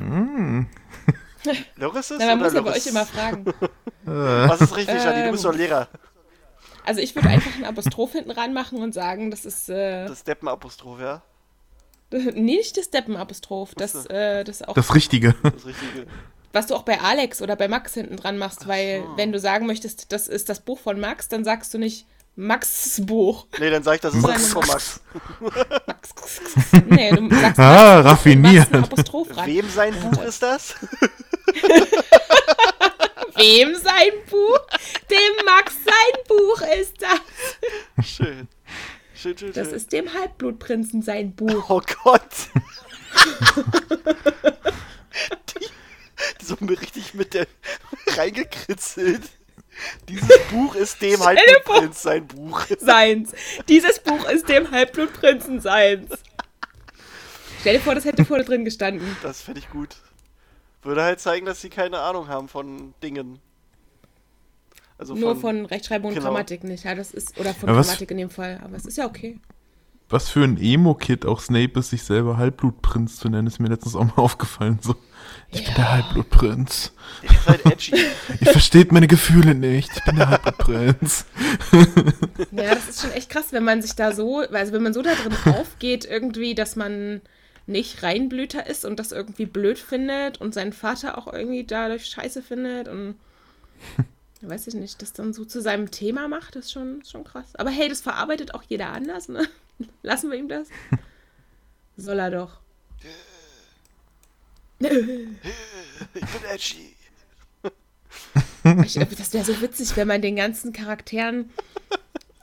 Mm. 1.47 1.55
Lörrisses 1.77 2.17
Na, 2.19 2.27
man 2.35 2.41
muss 2.41 2.55
ja 2.55 2.61
bei 2.61 2.73
euch 2.75 2.87
immer 2.89 3.07
fragen. 3.07 3.45
Was 4.05 4.61
ist 4.63 4.77
richtig, 4.77 4.97
Janine? 5.05 5.27
Du 5.27 5.33
bist 5.33 5.45
Ähm. 5.45 5.51
doch 5.53 5.57
Lehrer. 5.59 5.89
Also 6.85 7.01
ich 7.01 7.15
würde 7.15 7.29
einfach 7.29 7.55
einen 7.55 7.65
Apostroph 7.65 8.13
hinten 8.13 8.31
ranmachen 8.33 8.83
und 8.83 8.93
sagen, 8.95 9.31
das 9.31 9.45
ist 9.45 9.69
äh, 9.69 10.07
Das 10.07 10.25
Deppenapostroph, 10.25 10.99
ja? 11.01 11.23
nee, 12.11 12.31
nicht 12.41 12.77
das 12.77 12.91
Deppenapostroph, 12.91 13.75
das, 13.77 14.07
äh, 14.07 14.43
das 14.45 14.63
auch, 14.63 14.75
Das 14.75 14.95
Richtige. 14.95 15.35
Das 15.43 15.67
Richtige. 15.67 16.07
Was 16.53 16.67
du 16.67 16.75
auch 16.75 16.83
bei 16.83 17.01
Alex 17.01 17.43
oder 17.43 17.57
bei 17.57 17.69
Max 17.69 17.95
hinten 17.95 18.17
dran 18.17 18.39
machst, 18.39 18.67
weil 18.69 19.03
so. 19.03 19.17
wenn 19.17 19.33
du 19.33 19.39
sagen 19.39 19.67
möchtest, 19.67 20.13
das 20.13 20.29
ist 20.29 20.49
das 20.49 20.61
Buch 20.61 20.79
von 20.79 20.99
Max, 21.01 21.29
dann 21.29 21.45
sagst 21.45 21.73
du 21.75 21.79
nicht 21.79 22.07
Max 22.39 23.01
Buch. 23.05 23.47
Nee, 23.59 23.71
dann 23.71 23.83
sag 23.83 23.95
ich, 23.95 24.01
das 24.03 24.15
ist 24.15 24.23
Max. 24.23 24.43
das 24.43 24.53
von 24.53 24.67
Max. 24.67 25.01
Max. 25.87 26.11
Nee, 26.87 27.11
du 27.11 27.29
sagst 27.35 27.59
Ah, 27.59 28.03
Max, 28.03 28.09
raffiniert. 28.11 28.69
ran. 28.73 29.47
Wem 29.47 29.69
sein 29.71 29.95
Buch 30.01 30.23
ist 30.23 30.43
das? 30.43 30.75
Wem 33.37 33.75
sein 33.75 34.13
Buch? 34.31 34.61
Dem 35.11 35.45
Max 35.45 35.75
sein 35.85 36.25
Buch 36.29 36.61
ist 36.81 36.95
das. 37.01 37.21
Schön. 38.07 38.49
Schön, 39.15 39.37
schön, 39.39 39.53
Das 39.55 39.69
schön. 39.69 39.77
ist 39.77 39.93
dem 39.93 40.13
Halbblutprinzen 40.13 41.01
sein 41.03 41.35
Buch. 41.35 41.71
Oh 41.71 41.81
Gott. 42.05 42.23
die 45.61 45.67
so 46.43 46.57
mir 46.61 46.81
richtig 46.81 47.15
mit 47.15 47.35
der 47.35 47.47
reingekritzelt. 48.17 49.23
Dieses 50.09 50.39
Buch 50.51 50.75
ist 50.75 51.03
dem 51.03 51.23
Halbblutprinz 51.23 52.03
sein 52.03 52.27
Buch. 52.27 52.65
Seins. 52.79 53.33
Dieses 53.69 53.99
Buch 54.01 54.27
ist 54.29 54.49
dem 54.49 54.71
Halbblutprinzen 54.71 55.61
seins. 55.61 56.11
Stell 57.61 57.75
dir 57.75 57.81
vor, 57.81 57.95
das 57.95 58.07
hätte 58.07 58.25
vorne 58.25 58.45
drin 58.45 58.65
gestanden. 58.65 59.17
Das 59.23 59.43
fände 59.43 59.61
ich 59.61 59.69
gut. 59.69 59.97
Würde 60.83 61.03
halt 61.03 61.21
zeigen, 61.21 61.45
dass 61.45 61.61
sie 61.61 61.69
keine 61.69 61.99
Ahnung 61.99 62.29
haben 62.29 62.49
von 62.49 62.95
Dingen. 63.03 63.39
Also 64.99 65.15
Nur 65.15 65.37
von 65.37 65.67
Rechtschreibung 65.67 66.09
und 66.11 66.15
genau. 66.15 66.29
Grammatik 66.29 66.65
nicht. 66.65 66.85
Ja, 66.85 66.95
das 66.95 67.11
ist, 67.11 67.39
oder 67.39 67.53
von 67.53 67.69
was- 67.75 67.87
Grammatik 67.89 68.11
in 68.13 68.17
dem 68.17 68.31
Fall. 68.31 68.61
Aber 68.65 68.77
es 68.77 68.87
ist 68.87 68.97
ja 68.97 69.05
okay. 69.05 69.39
Was 70.09 70.29
für 70.29 70.45
ein 70.45 70.57
Emo-Kid 70.57 71.27
auch 71.27 71.41
Snape 71.41 71.81
ist, 71.81 71.91
sich 71.91 72.05
selber 72.05 72.37
Halbblutprinz 72.37 73.17
zu 73.17 73.29
nennen, 73.29 73.49
ist 73.49 73.59
mir 73.59 73.69
letztens 73.69 73.97
auch 73.97 74.05
mal 74.05 74.13
aufgefallen. 74.17 74.79
So, 74.81 74.95
ich 75.51 75.65
bin 75.65 75.75
der 75.75 75.93
Halbblutprinz. 75.93 76.93
Halt 77.47 77.67
edgy. 77.67 77.93
Ihr 78.41 78.53
versteht 78.53 78.93
meine 78.93 79.09
Gefühle 79.09 79.57
nicht. 79.57 79.91
Ich 79.97 80.05
bin 80.05 80.17
der 80.17 80.29
Halbblutprinz. 80.29 81.27
Ja, 82.53 82.75
das 82.75 82.89
ist 82.89 83.03
schon 83.03 83.11
echt 83.13 83.31
krass, 83.31 83.47
wenn 83.51 83.65
man 83.65 83.83
sich 83.83 83.97
da 83.97 84.13
so, 84.13 84.41
also 84.41 84.73
wenn 84.73 84.83
man 84.83 84.95
so 84.95 85.03
da 85.03 85.13
drin 85.15 85.35
aufgeht, 85.55 86.05
irgendwie, 86.05 86.55
dass 86.55 86.77
man 86.77 87.21
nicht 87.67 88.05
Reinblüter 88.05 88.65
ist 88.65 88.85
und 88.85 89.01
das 89.01 89.11
irgendwie 89.11 89.47
blöd 89.47 89.79
findet 89.79 90.41
und 90.41 90.55
seinen 90.55 90.73
Vater 90.73 91.19
auch 91.19 91.33
irgendwie 91.33 91.65
dadurch 91.65 92.07
scheiße 92.07 92.43
findet 92.43 92.87
und 92.87 93.17
weiß 94.41 94.69
ich 94.69 94.75
nicht, 94.75 95.03
das 95.03 95.13
dann 95.13 95.33
so 95.33 95.45
zu 95.45 95.61
seinem 95.61 95.91
Thema 95.91 96.29
macht, 96.29 96.55
ist 96.55 96.71
schon, 96.71 97.01
ist 97.01 97.11
schon 97.11 97.25
krass. 97.25 97.57
Aber 97.57 97.71
hey, 97.71 97.89
das 97.89 98.01
verarbeitet 98.01 98.55
auch 98.55 98.63
jeder 98.63 98.91
anders, 98.93 99.29
ne? 99.29 99.49
Lassen 100.03 100.31
wir 100.31 100.39
ihm 100.39 100.49
das? 100.49 100.69
Soll 101.97 102.19
er 102.19 102.31
doch. 102.31 102.61
Ich 106.15 106.27
bin 106.27 106.45
edgy. 106.51 106.95
Ich, 108.85 108.95
das 108.95 109.33
wäre 109.33 109.45
so 109.45 109.61
witzig, 109.63 109.97
wenn 109.97 110.09
man 110.09 110.21
den 110.21 110.37
ganzen 110.37 110.73
Charakteren 110.75 111.51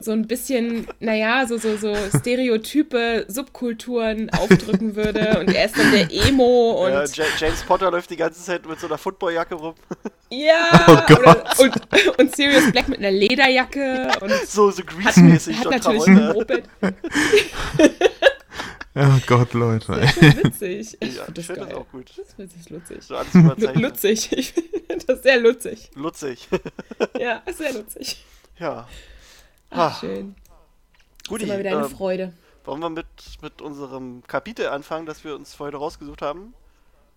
so 0.04 0.12
ein 0.12 0.26
bisschen, 0.26 0.86
naja, 1.00 1.46
so, 1.46 1.56
so, 1.58 1.76
so 1.76 1.94
Stereotype, 2.18 3.24
Subkulturen 3.28 4.30
aufdrücken 4.30 4.94
würde 4.96 5.38
und 5.40 5.52
er 5.54 5.64
ist 5.66 5.78
dann 5.78 5.90
der 5.92 6.08
Emo 6.12 6.84
und 6.84 6.92
Ja, 6.92 7.04
Ja- 7.04 7.24
James 7.38 7.62
Potter 7.62 7.90
läuft 7.90 8.10
die 8.10 8.16
ganze 8.16 8.42
Zeit 8.42 8.66
mit 8.66 8.78
so 8.78 8.86
einer 8.86 8.98
Footballjacke 8.98 9.54
rum. 9.54 9.74
ja, 10.30 10.68
Oh 10.88 10.96
Gott. 11.06 11.18
oder, 11.20 11.44
und, 11.58 12.18
und 12.18 12.36
Sirius 12.36 12.70
Black 12.72 12.88
mit 12.88 12.98
einer 12.98 13.10
Lederjacke 13.10 14.10
und 14.20 14.30
So, 14.46 14.70
so 14.70 14.78
hat, 14.82 14.86
Grease-mäßig. 14.88 15.56
hat 15.58 15.64
John 15.64 15.72
natürlich 15.72 16.06
ein 16.06 16.16
Travolta. 16.16 16.54
Moped. 16.54 16.64
Oh 18.96 19.18
Gott, 19.26 19.54
Leute. 19.54 19.92
ey. 19.92 20.44
Witzig. 20.44 20.96
Ich 21.00 21.16
Ja, 21.16 21.24
finde 21.24 21.40
ich 21.40 21.46
das 21.48 21.56
finde 21.56 21.66
das 21.66 21.74
auch 21.74 21.88
gut. 21.90 22.10
Das 22.16 22.28
ist 22.28 22.38
witzig, 22.38 22.70
lutzig. 22.70 22.98
So 23.00 23.16
alles. 23.16 23.74
Lutzig. 23.74 24.32
Ich 24.32 24.52
finde 24.52 25.04
das 25.06 25.22
sehr 25.24 25.40
lutzig. 25.40 25.90
Lutzig. 25.96 26.46
Ja, 27.18 27.42
sehr 27.52 27.72
lutzig. 27.72 28.24
ja. 28.60 28.86
Ach, 29.74 29.92
Ah, 29.92 29.98
schön. 30.00 30.34
Guti, 31.28 31.44
Ist 31.44 31.50
immer 31.50 31.58
wieder 31.58 31.70
eine 31.70 31.86
ähm, 31.86 31.90
Freude. 31.90 32.32
wollen 32.64 32.80
wir 32.80 32.90
mit, 32.90 33.06
mit 33.42 33.60
unserem 33.62 34.22
Kapitel 34.26 34.68
anfangen, 34.68 35.06
das 35.06 35.24
wir 35.24 35.34
uns 35.34 35.54
für 35.54 35.64
heute 35.64 35.76
rausgesucht 35.78 36.22
haben? 36.22 36.54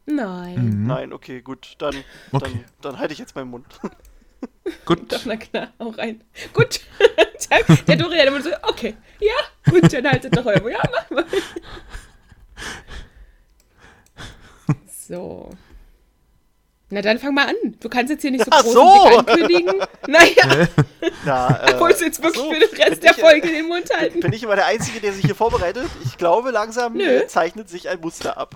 Nein. 0.06 0.56
Mhm. 0.82 0.88
Nein, 0.88 1.14
okay, 1.14 1.42
gut. 1.42 1.76
Dann, 1.80 1.96
Okay. 2.32 2.46
dann, 2.46 2.66
dann 2.82 3.00
halte 3.00 3.14
ich 3.14 3.20
jetzt 3.20 3.36
meinen 3.36 3.50
Mund. 3.50 3.66
Gut. 4.86 5.12
Doch, 5.12 5.26
na 5.26 5.36
klar, 5.38 5.70
auch 5.80 5.98
rein. 5.98 6.22
Gut. 6.54 6.82
der, 7.50 7.76
der 7.88 7.96
Dorian 7.96 8.28
immer 8.28 8.42
so, 8.42 8.50
okay, 8.64 8.96
ja, 9.20 9.34
gut, 9.72 9.92
dann 9.92 10.06
haltet 10.08 10.36
doch 10.38 10.46
euer. 10.46 10.70
Ja, 10.70 10.82
mach 10.92 11.10
mal. 11.10 11.26
So. 15.08 15.50
Na 16.90 17.02
dann 17.02 17.20
fang 17.20 17.34
mal 17.34 17.48
an. 17.48 17.56
Du 17.82 17.90
kannst 17.90 18.12
jetzt 18.12 18.22
hier 18.22 18.32
nicht 18.32 18.46
so 18.46 18.52
Ach 18.54 18.64
groß 18.64 18.74
so. 18.74 19.18
ankündigen. 19.20 19.74
Naja, 20.08 20.68
Na, 21.26 21.64
äh, 21.68 21.78
wolltest 21.82 22.00
du 22.02 22.06
jetzt 22.06 22.24
wirklich 22.24 22.42
so, 22.42 22.50
für 22.54 22.60
den 22.62 22.70
bin 22.72 22.82
Rest 22.82 23.04
der 23.04 23.12
ich, 23.12 23.18
äh, 23.18 23.22
Folge 23.22 23.48
den 23.50 23.68
Mund 23.68 23.90
halten? 23.94 24.22
Bin 24.22 24.32
ich 24.32 24.42
immer 24.42 24.56
der 24.56 24.68
Einzige, 24.68 25.02
der 25.02 25.12
sich 25.12 25.26
hier 25.26 25.36
vorbereitet? 25.36 25.84
Ich 26.06 26.18
glaube, 26.18 26.52
langsam 26.52 26.94
Nö. 26.94 27.24
zeichnet 27.28 27.68
sich 27.70 27.90
ein 27.90 28.00
Muster 28.00 28.38
ab. 28.38 28.56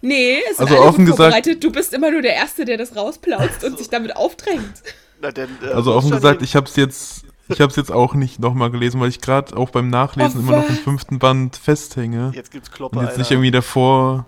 Nee, 0.00 0.38
es 0.50 0.58
Also 0.58 0.76
alle 0.76 0.84
offen 0.84 1.04
gut 1.04 1.16
gesagt- 1.16 1.18
vorbereitet. 1.34 1.62
Du 1.62 1.70
bist 1.70 1.92
immer 1.92 2.10
nur 2.10 2.22
der 2.22 2.34
Erste, 2.36 2.64
der 2.64 2.78
das 2.78 2.96
rausplautzt 2.96 3.62
und 3.64 3.76
sich 3.76 3.90
damit 3.90 4.16
aufdrängt. 4.16 4.82
Na, 5.20 5.30
denn, 5.30 5.50
äh, 5.62 5.66
Also 5.72 5.94
offen 5.94 6.10
gesagt, 6.10 6.40
ich 6.40 6.56
habe 6.56 6.64
es 6.66 6.76
jetzt, 6.76 7.24
ich 7.48 7.60
habe 7.60 7.68
es 7.70 7.76
jetzt 7.76 7.92
auch 7.92 8.14
nicht 8.14 8.38
nochmal 8.40 8.70
gelesen, 8.70 8.98
weil 9.02 9.10
ich 9.10 9.20
gerade 9.20 9.54
auch 9.58 9.68
beim 9.68 9.90
Nachlesen 9.90 10.40
Oh, 10.40 10.42
immer 10.48 10.56
noch 10.62 10.68
im 10.70 10.76
fünften 10.76 11.18
Band 11.18 11.56
festhänge. 11.56 12.32
Jetzt 12.34 12.50
gibt's 12.50 12.70
Kloppe, 12.70 12.96
Und 12.96 13.02
jetzt 13.02 13.10
Alter. 13.10 13.20
nicht 13.20 13.30
irgendwie 13.32 13.50
davor. 13.50 14.24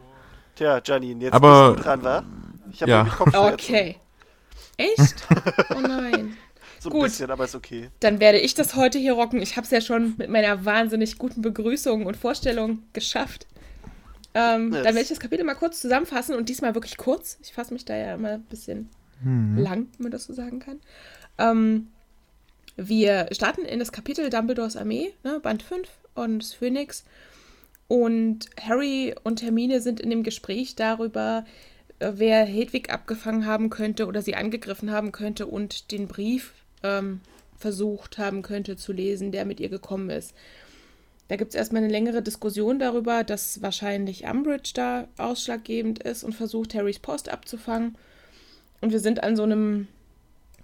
Tja, 0.56 0.78
Janine, 0.84 1.24
jetzt 1.24 1.32
Aber- 1.32 1.72
bist 1.72 1.78
du 1.78 1.88
dran, 1.88 2.02
wa? 2.04 2.22
Ich 2.72 2.82
habe 2.82 2.90
Ja. 2.90 3.06
Okay. 3.52 3.96
Echt? 4.76 5.26
Oh 5.74 5.80
nein. 5.80 6.36
So 6.82 6.88
ein 6.88 6.92
Gut. 6.92 7.02
bisschen, 7.02 7.30
aber 7.30 7.44
ist 7.44 7.54
okay. 7.54 7.90
Dann 8.00 8.20
werde 8.20 8.38
ich 8.38 8.54
das 8.54 8.74
heute 8.74 8.98
hier 8.98 9.12
rocken. 9.12 9.42
Ich 9.42 9.56
habe 9.58 9.66
es 9.66 9.70
ja 9.70 9.82
schon 9.82 10.14
mit 10.16 10.30
meiner 10.30 10.64
wahnsinnig 10.64 11.18
guten 11.18 11.42
Begrüßung 11.42 12.06
und 12.06 12.16
Vorstellung 12.16 12.82
geschafft. 12.94 13.46
Ähm, 14.32 14.72
Yes. 14.72 14.84
Dann 14.84 14.94
werde 14.94 15.00
ich 15.02 15.08
das 15.08 15.20
Kapitel 15.20 15.44
mal 15.44 15.56
kurz 15.56 15.78
zusammenfassen 15.82 16.34
und 16.34 16.48
diesmal 16.48 16.74
wirklich 16.74 16.96
kurz. 16.96 17.36
Ich 17.42 17.52
fasse 17.52 17.74
mich 17.74 17.84
da 17.84 17.94
ja 17.94 18.14
immer 18.14 18.30
ein 18.30 18.42
bisschen 18.44 18.88
lang, 19.22 19.88
wenn 19.98 20.04
man 20.04 20.10
das 20.10 20.24
so 20.24 20.32
sagen 20.32 20.58
kann. 20.60 20.80
Ähm, 21.36 21.88
wir 22.76 23.28
starten 23.32 23.66
in 23.66 23.78
das 23.78 23.92
Kapitel 23.92 24.30
Dumbledores 24.30 24.78
Armee, 24.78 25.12
ne, 25.22 25.38
Band 25.38 25.62
5 25.62 25.86
und 26.14 26.42
Phoenix. 26.44 27.04
Und 27.88 28.48
Harry 28.58 29.14
und 29.22 29.42
Hermine 29.42 29.82
sind 29.82 30.00
in 30.00 30.08
dem 30.08 30.22
Gespräch 30.22 30.76
darüber, 30.76 31.44
wer 32.00 32.44
Hedwig 32.44 32.90
abgefangen 32.90 33.46
haben 33.46 33.70
könnte 33.70 34.06
oder 34.06 34.22
sie 34.22 34.34
angegriffen 34.34 34.90
haben 34.90 35.12
könnte 35.12 35.46
und 35.46 35.92
den 35.92 36.08
Brief 36.08 36.54
ähm, 36.82 37.20
versucht 37.58 38.18
haben 38.18 38.42
könnte 38.42 38.76
zu 38.76 38.92
lesen, 38.92 39.32
der 39.32 39.44
mit 39.44 39.60
ihr 39.60 39.68
gekommen 39.68 40.10
ist. 40.10 40.34
Da 41.28 41.36
gibt 41.36 41.50
es 41.50 41.54
erstmal 41.54 41.82
eine 41.82 41.92
längere 41.92 42.22
Diskussion 42.22 42.80
darüber, 42.80 43.22
dass 43.22 43.62
wahrscheinlich 43.62 44.24
Umbridge 44.24 44.72
da 44.74 45.06
ausschlaggebend 45.16 46.02
ist 46.02 46.24
und 46.24 46.34
versucht, 46.34 46.74
Harrys 46.74 46.98
Post 46.98 47.28
abzufangen. 47.28 47.96
Und 48.80 48.90
wir 48.90 48.98
sind 48.98 49.22
an 49.22 49.36
so 49.36 49.44
einem 49.44 49.86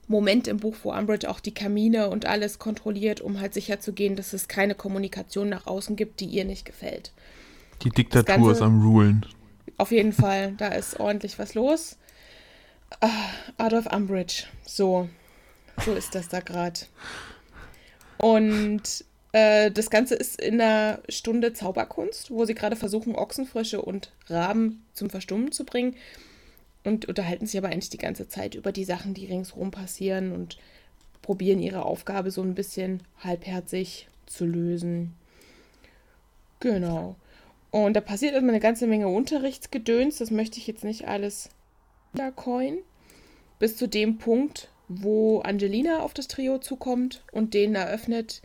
Moment 0.08 0.48
im 0.48 0.56
Buch, 0.56 0.74
wo 0.82 0.92
Umbridge 0.92 1.28
auch 1.28 1.38
die 1.38 1.54
Kamine 1.54 2.08
und 2.08 2.26
alles 2.26 2.58
kontrolliert, 2.58 3.20
um 3.20 3.40
halt 3.40 3.54
sicherzugehen, 3.54 4.16
dass 4.16 4.32
es 4.32 4.48
keine 4.48 4.74
Kommunikation 4.74 5.48
nach 5.48 5.66
außen 5.66 5.94
gibt, 5.96 6.18
die 6.20 6.26
ihr 6.26 6.44
nicht 6.44 6.64
gefällt. 6.64 7.12
Die 7.82 7.90
Diktatur 7.90 8.24
Ganze, 8.24 8.50
ist 8.50 8.62
am 8.62 8.82
Rulen. 8.82 9.26
Auf 9.78 9.90
jeden 9.90 10.12
Fall, 10.12 10.52
da 10.52 10.68
ist 10.68 10.98
ordentlich 11.00 11.38
was 11.38 11.54
los. 11.54 11.96
Uh, 13.02 13.08
Adolf 13.58 13.86
Umbridge, 13.86 14.44
so, 14.64 15.08
so 15.84 15.92
ist 15.92 16.14
das 16.14 16.28
da 16.28 16.40
gerade. 16.40 16.80
Und 18.18 19.04
äh, 19.32 19.70
das 19.70 19.90
Ganze 19.90 20.14
ist 20.14 20.40
in 20.40 20.60
einer 20.60 21.00
Stunde 21.08 21.52
Zauberkunst, 21.52 22.30
wo 22.30 22.44
sie 22.44 22.54
gerade 22.54 22.76
versuchen, 22.76 23.14
Ochsenfrösche 23.14 23.82
und 23.82 24.12
Raben 24.28 24.84
zum 24.94 25.10
Verstummen 25.10 25.52
zu 25.52 25.64
bringen 25.64 25.94
und 26.84 27.06
unterhalten 27.06 27.46
sich 27.46 27.58
aber 27.58 27.68
eigentlich 27.68 27.90
die 27.90 27.98
ganze 27.98 28.28
Zeit 28.28 28.54
über 28.54 28.72
die 28.72 28.84
Sachen, 28.84 29.12
die 29.12 29.26
ringsherum 29.26 29.72
passieren 29.72 30.32
und 30.32 30.56
probieren 31.20 31.58
ihre 31.58 31.84
Aufgabe 31.84 32.30
so 32.30 32.40
ein 32.40 32.54
bisschen 32.54 33.02
halbherzig 33.22 34.08
zu 34.26 34.46
lösen. 34.46 35.14
Genau. 36.60 37.16
Und 37.70 37.94
da 37.94 38.00
passiert 38.00 38.34
immer 38.34 38.50
eine 38.50 38.60
ganze 38.60 38.86
Menge 38.86 39.08
Unterrichtsgedöns, 39.08 40.18
das 40.18 40.30
möchte 40.30 40.58
ich 40.58 40.66
jetzt 40.66 40.84
nicht 40.84 41.08
alles 41.08 41.50
coin. 42.36 42.78
Bis 43.58 43.76
zu 43.76 43.86
dem 43.86 44.18
Punkt, 44.18 44.68
wo 44.88 45.40
Angelina 45.40 46.00
auf 46.00 46.14
das 46.14 46.28
Trio 46.28 46.58
zukommt 46.58 47.22
und 47.32 47.54
denen 47.54 47.74
eröffnet, 47.74 48.42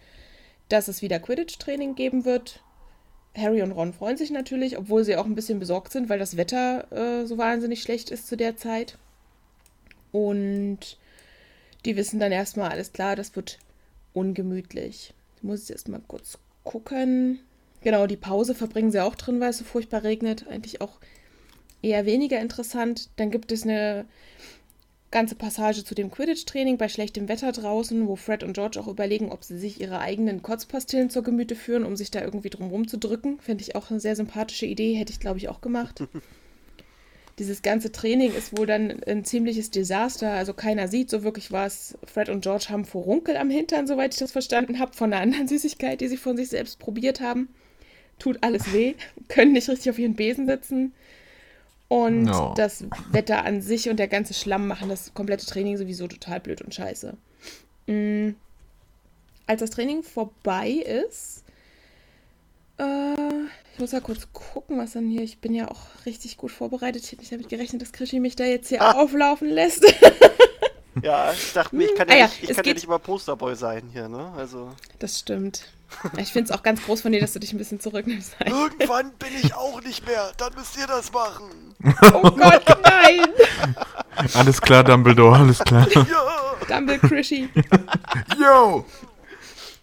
dass 0.70 0.88
es 0.88 1.02
wieder 1.02 1.20
Quidditch-Training 1.20 1.96
geben 1.96 2.26
wird. 2.26 2.62
Harry 3.36 3.62
und 3.62 3.72
Ron 3.72 3.94
freuen 3.94 4.18
sich 4.18 4.32
natürlich, 4.32 4.78
obwohl 4.78 5.04
sie 5.04 5.16
auch 5.16 5.26
ein 5.26 5.36
bisschen 5.36 5.60
besorgt 5.60 5.92
sind, 5.92 6.10
weil 6.10 6.20
das 6.20 6.38
Wetter 6.38 6.92
äh, 6.92 7.26
so 7.26 7.38
wahnsinnig 7.38 7.82
schlecht 7.82 8.10
ist 8.10 8.28
zu 8.28 8.36
der 8.36 8.58
Zeit. 8.58 8.98
Und 10.12 10.98
die 11.86 11.96
wissen 11.96 12.20
dann 12.20 12.32
erstmal, 12.32 12.70
alles 12.70 12.92
klar, 12.92 13.16
das 13.16 13.36
wird 13.36 13.60
ungemütlich. 14.14 15.14
Ich 15.38 15.44
muss 15.44 15.62
jetzt 15.62 15.72
erstmal 15.72 16.02
kurz 16.08 16.38
gucken. 16.64 17.40
Genau, 17.82 18.08
die 18.08 18.18
Pause 18.18 18.54
verbringen 18.56 18.92
sie 18.92 19.04
auch 19.04 19.16
drin, 19.16 19.40
weil 19.40 19.50
es 19.50 19.58
so 19.58 19.64
furchtbar 19.64 20.04
regnet. 20.04 20.48
Eigentlich 20.48 20.82
auch 20.82 21.00
eher 21.82 22.06
weniger 22.06 22.40
interessant. 22.40 23.10
Dann 23.16 23.32
gibt 23.32 23.52
es 23.52 23.64
eine 23.64 24.06
ganze 25.10 25.36
Passage 25.36 25.84
zu 25.84 25.94
dem 25.94 26.10
Quidditch-Training 26.10 26.78
bei 26.78 26.88
schlechtem 26.88 27.28
Wetter 27.28 27.52
draußen, 27.52 28.08
wo 28.08 28.16
Fred 28.16 28.44
und 28.44 28.54
George 28.54 28.80
auch 28.80 28.88
überlegen, 28.88 29.32
ob 29.32 29.44
sie 29.44 29.58
sich 29.58 29.82
ihre 29.82 30.00
eigenen 30.00 30.42
Kotzpastillen 30.42 31.10
zur 31.10 31.24
Gemüte 31.24 31.56
führen, 31.56 31.84
um 31.84 31.98
sich 31.98 32.12
da 32.12 32.22
irgendwie 32.22 32.50
drum 32.50 32.88
zu 32.88 32.98
drücken. 32.98 33.40
Finde 33.40 33.64
ich 33.64 33.76
auch 33.76 33.92
eine 33.92 34.00
sehr 34.00 34.16
sympathische 34.16 34.66
Idee, 34.66 34.94
hätte 34.94 35.12
ich 35.12 35.20
glaube 35.20 35.38
ich 35.38 35.50
auch 35.50 35.60
gemacht. 35.60 36.04
Dieses 37.40 37.62
ganze 37.62 37.92
Training 37.92 38.34
ist 38.34 38.58
wohl 38.58 38.68
dann 38.68 39.04
ein 39.06 39.26
ziemliches 39.26 39.72
Desaster. 39.72 40.32
Also 40.32 40.54
keiner 40.54 40.88
sieht 40.88 41.10
so 41.10 41.24
wirklich 41.24 41.52
was. 41.52 41.98
Fred 42.06 42.30
und 42.30 42.42
George 42.42 42.68
haben 42.70 42.86
Furunkel 42.86 43.36
am 43.36 43.50
Hintern, 43.50 43.88
soweit 43.88 44.14
ich 44.14 44.20
das 44.20 44.32
verstanden 44.32 44.80
habe, 44.80 44.94
von 44.94 45.12
einer 45.12 45.22
anderen 45.22 45.48
Süßigkeit, 45.48 46.02
die 46.02 46.08
sie 46.08 46.18
von 46.18 46.38
sich 46.38 46.50
selbst 46.50 46.78
probiert 46.78 47.20
haben. 47.20 47.50
Tut 48.22 48.38
alles 48.42 48.72
weh, 48.72 48.94
können 49.30 49.54
nicht 49.54 49.68
richtig 49.68 49.90
auf 49.90 49.98
ihren 49.98 50.14
Besen 50.14 50.46
sitzen. 50.46 50.94
Und 51.88 52.26
no. 52.26 52.54
das 52.56 52.84
Wetter 53.12 53.44
an 53.46 53.64
sich 53.64 53.90
und 53.90 53.98
der 53.98 54.08
ganze 54.08 54.36
Schlamm 54.36 54.68
machen 54.68 54.90
das 54.90 55.16
komplette 55.16 55.48
Training 55.48 55.76
sowieso 55.76 56.08
total 56.08 56.40
blöd 56.40 56.62
und 56.62 56.76
scheiße. 56.76 57.18
Mhm. 57.88 58.36
Als 59.48 59.62
das 59.62 59.72
Training 59.72 60.04
vorbei 60.04 60.70
ist, 60.70 61.44
äh, 62.78 63.46
ich 63.74 63.80
muss 63.80 63.92
ja 63.92 64.02
kurz 64.02 64.28
gucken, 64.34 64.78
was 64.78 64.92
dann 64.92 65.10
hier. 65.10 65.24
Ich 65.24 65.40
bin 65.40 65.56
ja 65.56 65.72
auch 65.72 65.82
richtig 66.06 66.38
gut 66.38 66.52
vorbereitet. 66.52 67.04
Ich 67.04 67.12
hätte 67.12 67.22
nicht 67.22 67.32
damit 67.32 67.50
gerechnet, 67.50 67.82
dass 67.82 67.92
Krischi 67.92 68.20
mich 68.20 68.36
da 68.36 68.44
jetzt 68.44 68.70
hier 68.70 68.84
ah. 68.84 69.02
auflaufen 69.02 69.50
lässt. 69.50 69.84
ja, 71.02 71.34
ich 71.34 71.54
dachte 71.54 71.76
mir, 71.76 71.86
ich 71.86 71.96
kann 71.96 72.08
ja, 72.08 72.14
ah, 72.14 72.18
ja 72.20 72.26
nicht, 72.28 72.44
ich 72.44 72.56
kann 72.56 72.66
ja 72.66 72.74
nicht 72.74 72.86
immer 72.86 73.00
Posterboy 73.00 73.56
sein 73.56 73.90
hier, 73.92 74.08
ne? 74.08 74.32
Also. 74.38 74.70
Das 75.00 75.20
stimmt. 75.20 75.64
Ich 76.18 76.32
finde 76.32 76.52
es 76.52 76.58
auch 76.58 76.64
ganz 76.64 76.84
groß 76.84 77.02
von 77.02 77.12
dir, 77.12 77.22
dass 77.22 77.34
du 77.34 77.40
dich 77.40 77.54
ein 77.54 77.58
bisschen 77.58 77.80
zurücknimmst. 77.80 78.36
Irgendwann 78.46 79.12
bin 79.14 79.30
ich 79.42 79.54
auch 79.54 79.82
nicht 79.84 80.06
mehr. 80.06 80.32
Dann 80.38 80.54
müsst 80.56 80.78
ihr 80.78 80.88
das 80.88 81.12
machen. 81.12 81.76
Oh 82.14 82.32
Gott, 82.32 82.66
nein! 82.84 83.26
Alles 84.34 84.62
klar, 84.62 84.84
Dumbledore, 84.84 85.38
alles 85.38 85.60
klar. 85.60 85.88
Ja. 85.94 86.06
Dumbledore 86.68 87.08
Crishy. 87.08 87.50
Yo! 88.40 88.86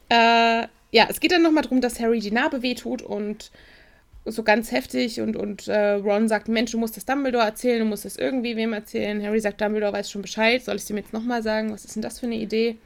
Äh, 0.08 0.66
ja, 0.90 1.06
es 1.08 1.18
geht 1.18 1.32
dann 1.32 1.42
nochmal 1.42 1.62
darum, 1.62 1.80
dass 1.80 1.98
Harry 1.98 2.20
die 2.20 2.30
Narbe 2.30 2.62
wehtut 2.62 3.02
und 3.02 3.50
so 4.24 4.42
ganz 4.42 4.70
heftig 4.70 5.20
und, 5.20 5.36
und 5.36 5.68
äh, 5.68 5.92
Ron 5.94 6.28
sagt, 6.28 6.48
Mensch, 6.48 6.72
du 6.72 6.78
musst 6.78 6.96
das 6.96 7.04
Dumbledore 7.04 7.44
erzählen, 7.44 7.80
du 7.80 7.84
musst 7.86 8.04
das 8.04 8.16
irgendwie 8.16 8.56
wem 8.56 8.72
erzählen. 8.72 9.22
Harry 9.22 9.40
sagt, 9.40 9.60
Dumbledore 9.60 9.92
weiß 9.92 10.10
schon 10.10 10.22
Bescheid, 10.22 10.64
soll 10.64 10.76
ich 10.76 10.82
es 10.82 10.90
ihm 10.90 10.96
jetzt 10.96 11.12
nochmal 11.12 11.42
sagen? 11.42 11.72
Was 11.72 11.84
ist 11.84 11.96
denn 11.96 12.02
das 12.02 12.20
für 12.20 12.26
eine 12.26 12.36
Idee? 12.36 12.76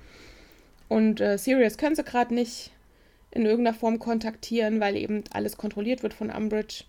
Und 0.88 1.20
äh, 1.20 1.38
Sirius 1.38 1.76
können 1.76 1.96
sie 1.96 2.04
gerade 2.04 2.34
nicht 2.34 2.70
in 3.32 3.46
irgendeiner 3.46 3.76
Form 3.76 3.98
kontaktieren, 3.98 4.80
weil 4.80 4.96
eben 4.96 5.24
alles 5.32 5.56
kontrolliert 5.56 6.02
wird 6.02 6.14
von 6.14 6.30
Umbridge. 6.30 6.84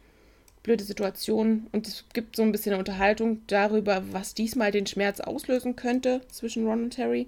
Blöde 0.62 0.84
Situation. 0.84 1.68
Und 1.74 1.88
es 1.88 2.06
gibt 2.14 2.38
so 2.38 2.42
ein 2.42 2.52
bisschen 2.52 2.76
Unterhaltung 2.76 3.42
darüber, 3.48 4.04
was 4.12 4.34
diesmal 4.34 4.72
den 4.72 4.88
Schmerz 4.88 5.20
auslösen 5.20 5.76
könnte 5.76 6.22
zwischen 6.30 6.66
Ron 6.66 6.84
und 6.84 6.98
Harry. 6.98 7.28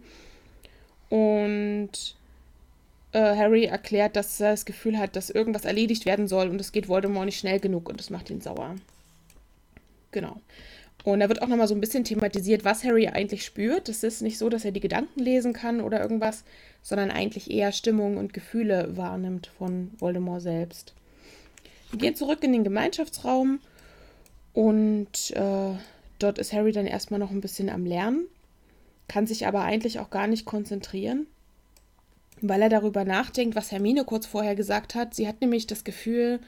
Und 1.10 2.15
äh, 3.12 3.36
Harry 3.36 3.65
erklärt, 3.65 4.15
dass 4.15 4.39
er 4.39 4.51
das 4.51 4.65
Gefühl 4.65 4.97
hat, 4.97 5.15
dass 5.15 5.30
irgendwas 5.30 5.65
erledigt 5.65 6.06
werden 6.06 6.28
soll 6.28 6.49
und 6.49 6.60
es 6.60 6.71
geht 6.71 6.88
Voldemort 6.88 7.25
nicht 7.25 7.39
schnell 7.39 7.60
genug 7.60 7.89
und 7.89 7.99
das 7.99 8.10
macht 8.10 8.30
ihn 8.30 8.41
sauer. 8.41 8.75
Genau. 10.12 10.41
Und 11.05 11.19
da 11.19 11.29
wird 11.29 11.43
auch 11.43 11.47
nochmal 11.47 11.67
so 11.67 11.75
ein 11.75 11.81
bisschen 11.81 12.03
thematisiert, 12.03 12.65
was 12.65 12.83
Harry 12.83 13.07
eigentlich 13.07 13.45
spürt. 13.45 13.89
Es 13.89 14.01
ist 14.01 14.23
nicht 14.23 14.39
so, 14.39 14.49
dass 14.49 14.65
er 14.65 14.71
die 14.71 14.79
Gedanken 14.79 15.19
lesen 15.19 15.53
kann 15.53 15.79
oder 15.79 16.01
irgendwas, 16.01 16.43
sondern 16.81 17.11
eigentlich 17.11 17.51
eher 17.51 17.71
Stimmung 17.71 18.17
und 18.17 18.33
Gefühle 18.33 18.97
wahrnimmt 18.97 19.51
von 19.55 19.91
Voldemort 19.99 20.41
selbst. 20.41 20.95
Wir 21.91 21.99
gehen 21.99 22.15
zurück 22.15 22.43
in 22.43 22.53
den 22.53 22.63
Gemeinschaftsraum 22.63 23.59
und 24.53 25.29
äh, 25.35 25.75
dort 26.17 26.39
ist 26.39 26.53
Harry 26.53 26.71
dann 26.71 26.87
erstmal 26.87 27.19
noch 27.19 27.29
ein 27.29 27.41
bisschen 27.41 27.69
am 27.69 27.85
Lernen, 27.85 28.25
kann 29.07 29.27
sich 29.27 29.45
aber 29.45 29.61
eigentlich 29.61 29.99
auch 29.99 30.09
gar 30.09 30.25
nicht 30.25 30.45
konzentrieren, 30.45 31.27
weil 32.41 32.63
er 32.63 32.69
darüber 32.69 33.05
nachdenkt, 33.05 33.55
was 33.55 33.71
Hermine 33.71 34.05
kurz 34.05 34.25
vorher 34.25 34.55
gesagt 34.55 34.95
hat. 34.95 35.13
Sie 35.13 35.27
hat 35.27 35.39
nämlich 35.39 35.67
das 35.67 35.83
Gefühl, 35.83 36.39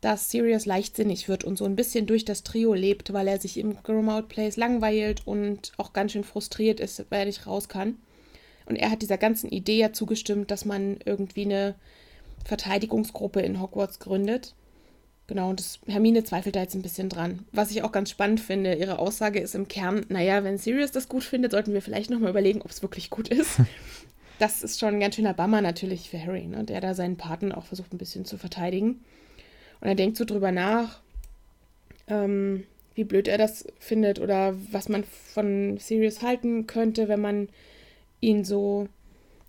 dass 0.00 0.30
Sirius 0.30 0.66
leichtsinnig 0.66 1.28
wird 1.28 1.44
und 1.44 1.56
so 1.56 1.64
ein 1.64 1.76
bisschen 1.76 2.06
durch 2.06 2.24
das 2.24 2.42
Trio 2.42 2.74
lebt, 2.74 3.12
weil 3.12 3.28
er 3.28 3.40
sich 3.40 3.58
im 3.58 3.82
Grimmauld 3.82 4.28
Place 4.28 4.56
langweilt 4.56 5.26
und 5.26 5.72
auch 5.78 5.92
ganz 5.92 6.12
schön 6.12 6.24
frustriert 6.24 6.80
ist, 6.80 7.04
weil 7.10 7.20
er 7.20 7.26
nicht 7.26 7.46
raus 7.46 7.68
kann. 7.68 7.96
Und 8.66 8.76
er 8.76 8.90
hat 8.90 9.02
dieser 9.02 9.18
ganzen 9.18 9.48
Idee 9.48 9.78
ja 9.78 9.92
zugestimmt, 9.92 10.50
dass 10.50 10.64
man 10.64 10.98
irgendwie 11.04 11.44
eine 11.44 11.76
Verteidigungsgruppe 12.44 13.40
in 13.40 13.60
Hogwarts 13.60 13.98
gründet. 13.98 14.54
Genau, 15.28 15.50
und 15.50 15.58
das, 15.58 15.80
Hermine 15.86 16.22
zweifelt 16.22 16.54
da 16.54 16.60
jetzt 16.60 16.74
ein 16.74 16.82
bisschen 16.82 17.08
dran. 17.08 17.44
Was 17.50 17.70
ich 17.70 17.82
auch 17.82 17.90
ganz 17.90 18.10
spannend 18.10 18.40
finde, 18.40 18.74
ihre 18.74 18.98
Aussage 18.98 19.40
ist 19.40 19.56
im 19.56 19.66
Kern, 19.66 20.06
naja, 20.08 20.44
wenn 20.44 20.58
Sirius 20.58 20.92
das 20.92 21.08
gut 21.08 21.24
findet, 21.24 21.50
sollten 21.50 21.72
wir 21.72 21.82
vielleicht 21.82 22.10
nochmal 22.10 22.30
überlegen, 22.30 22.62
ob 22.62 22.70
es 22.70 22.82
wirklich 22.82 23.10
gut 23.10 23.28
ist. 23.28 23.60
das 24.38 24.62
ist 24.62 24.78
schon 24.78 24.94
ein 24.94 25.00
ganz 25.00 25.16
schöner 25.16 25.34
Bammer 25.34 25.62
natürlich 25.62 26.10
für 26.10 26.22
Harry, 26.22 26.46
ne, 26.46 26.62
der 26.62 26.80
da 26.80 26.94
seinen 26.94 27.16
Paten 27.16 27.50
auch 27.50 27.64
versucht 27.64 27.92
ein 27.92 27.98
bisschen 27.98 28.24
zu 28.24 28.38
verteidigen. 28.38 29.04
Und 29.80 29.88
er 29.88 29.94
denkt 29.94 30.16
so 30.16 30.24
drüber 30.24 30.52
nach, 30.52 31.00
ähm, 32.08 32.64
wie 32.94 33.04
blöd 33.04 33.28
er 33.28 33.38
das 33.38 33.66
findet 33.78 34.20
oder 34.20 34.54
was 34.72 34.88
man 34.88 35.04
von 35.04 35.78
Sirius 35.78 36.22
halten 36.22 36.66
könnte, 36.66 37.08
wenn 37.08 37.20
man 37.20 37.48
ihn 38.20 38.44
so 38.44 38.88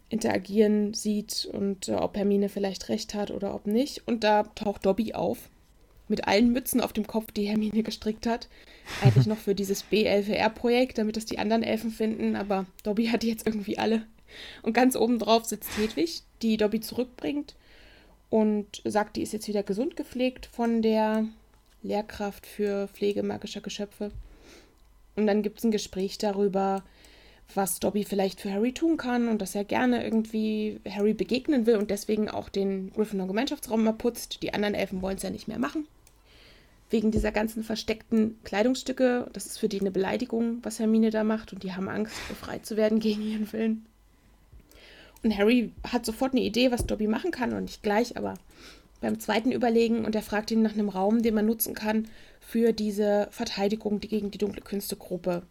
interagieren 0.10 0.94
sieht 0.94 1.48
und 1.52 1.90
äh, 1.90 1.94
ob 1.94 2.18
Hermine 2.18 2.50
vielleicht 2.50 2.90
recht 2.90 3.13
hat 3.13 3.32
oder 3.32 3.54
ob 3.54 3.68
nicht. 3.68 4.08
Und 4.08 4.24
da 4.24 4.44
taucht 4.44 4.86
Dobby 4.86 5.13
auf 5.13 5.50
mit 6.10 6.28
allen 6.28 6.54
Mützen 6.54 6.80
auf 6.80 6.94
dem 6.94 7.06
Kopf, 7.06 7.32
die 7.32 7.48
Hermine 7.48 7.84
gestrickt 7.84 8.28
hat. 8.28 8.48
Eigentlich 9.02 9.28
noch 9.28 9.38
für 9.38 9.56
dieses 9.56 9.84
B-LVR-Projekt, 9.84 10.98
damit 10.98 11.18
das 11.18 11.26
die 11.26 11.40
anderen 11.40 11.63
Elfen 11.63 11.92
finden, 11.92 12.38
aber 12.38 12.66
Dobby 12.84 13.08
hat 13.08 13.26
jetzt 13.26 13.46
irgendwie 13.46 13.78
alle. 13.78 14.04
Und 14.62 14.74
ganz 14.74 14.96
oben 14.96 15.20
drauf 15.20 15.46
sitzt 15.46 15.78
Hedwig, 15.78 16.22
die 16.42 16.58
Dobby 16.58 16.80
zurückbringt 16.80 17.56
und 18.30 18.82
sagt, 18.86 19.16
die 19.16 19.22
ist 19.22 19.34
jetzt 19.34 19.48
wieder 19.48 19.63
gesund 19.63 19.96
gepflegt 19.96 20.48
von 20.48 20.82
der 20.82 21.26
Lehrkraft 21.84 22.46
für 22.46 22.88
Pflege 22.90 23.24
magischer 23.24 23.62
Geschöpfe. 23.62 24.12
Und 25.16 25.28
dann 25.28 25.42
gibt 25.42 25.60
es 25.60 25.63
ein 25.63 25.72
Gespräch 25.72 26.18
darüber, 26.18 26.84
was 27.56 27.80
Dobby 27.80 28.04
vielleicht 28.04 28.42
für 28.42 28.52
Harry 28.52 28.74
tun 28.74 28.98
kann 28.98 29.30
und 29.30 29.42
dass 29.42 29.56
er 29.56 29.63
gerne 29.63 30.04
irgendwie 30.04 30.82
Harry 30.90 31.13
begegnen 31.13 31.66
will 31.66 31.78
und 31.78 31.90
deswegen 31.90 32.30
auch 32.30 32.50
den 32.50 32.92
Gryffindor 32.94 33.28
Gemeinschaftsraum 33.28 33.84
mal 33.84 33.94
putzt. 33.94 34.44
Die 34.44 34.54
anderen 34.54 34.74
Elfen 34.76 35.02
wollen 35.02 35.16
es 35.18 35.24
ja 35.24 35.30
nicht 35.30 35.48
mehr 35.48 35.60
machen. 35.60 35.88
wegen 36.90 37.12
dieser 37.12 37.32
ganzen 37.32 37.63
versteckten 37.63 38.38
Kleidungsstücke. 38.44 39.30
Das 39.34 39.46
ist 39.46 39.60
für 39.60 39.70
die 39.70 39.82
eine 39.82 39.92
Beleidigung, 39.92 40.60
was 40.63 40.80
Hermine 40.80 41.10
da 41.10 41.24
macht. 41.24 41.54
Und 41.54 41.63
die 41.63 41.74
haben 41.74 41.90
Angst, 41.90 42.16
befreit 42.30 42.66
zu 42.66 42.78
werden 42.78 43.00
gegen 43.00 43.22
ihren 43.22 43.52
Willen. 43.52 43.86
Und 45.28 45.38
Harry 45.38 45.74
hat 45.84 46.06
sofort 46.06 46.32
eine 46.32 46.42
Idee, 46.42 46.72
was 46.72 46.86
Dobby 46.86 47.06
machen 47.06 47.32
kann. 47.32 47.52
Und 47.52 47.63
nicht 47.63 47.84
gleich, 47.84 48.16
aber 48.16 48.36
beim 49.02 49.20
zweiten 49.20 49.52
Überlegen. 49.52 50.06
Und 50.06 50.16
er 50.16 50.22
fragt 50.22 50.52
ihn 50.52 50.62
nach 50.62 50.72
einem 50.72 50.88
Raum, 50.88 51.22
den 51.22 51.36
man 51.36 51.46
nutzen 51.46 51.76
kann 51.76 52.08
für 52.40 52.72
diese 52.72 53.28
Verteidigung 53.32 54.00
gegen 54.00 54.32
die 54.32 54.38
dunkle 54.38 54.62
Künste-Gruppe. 54.62 55.44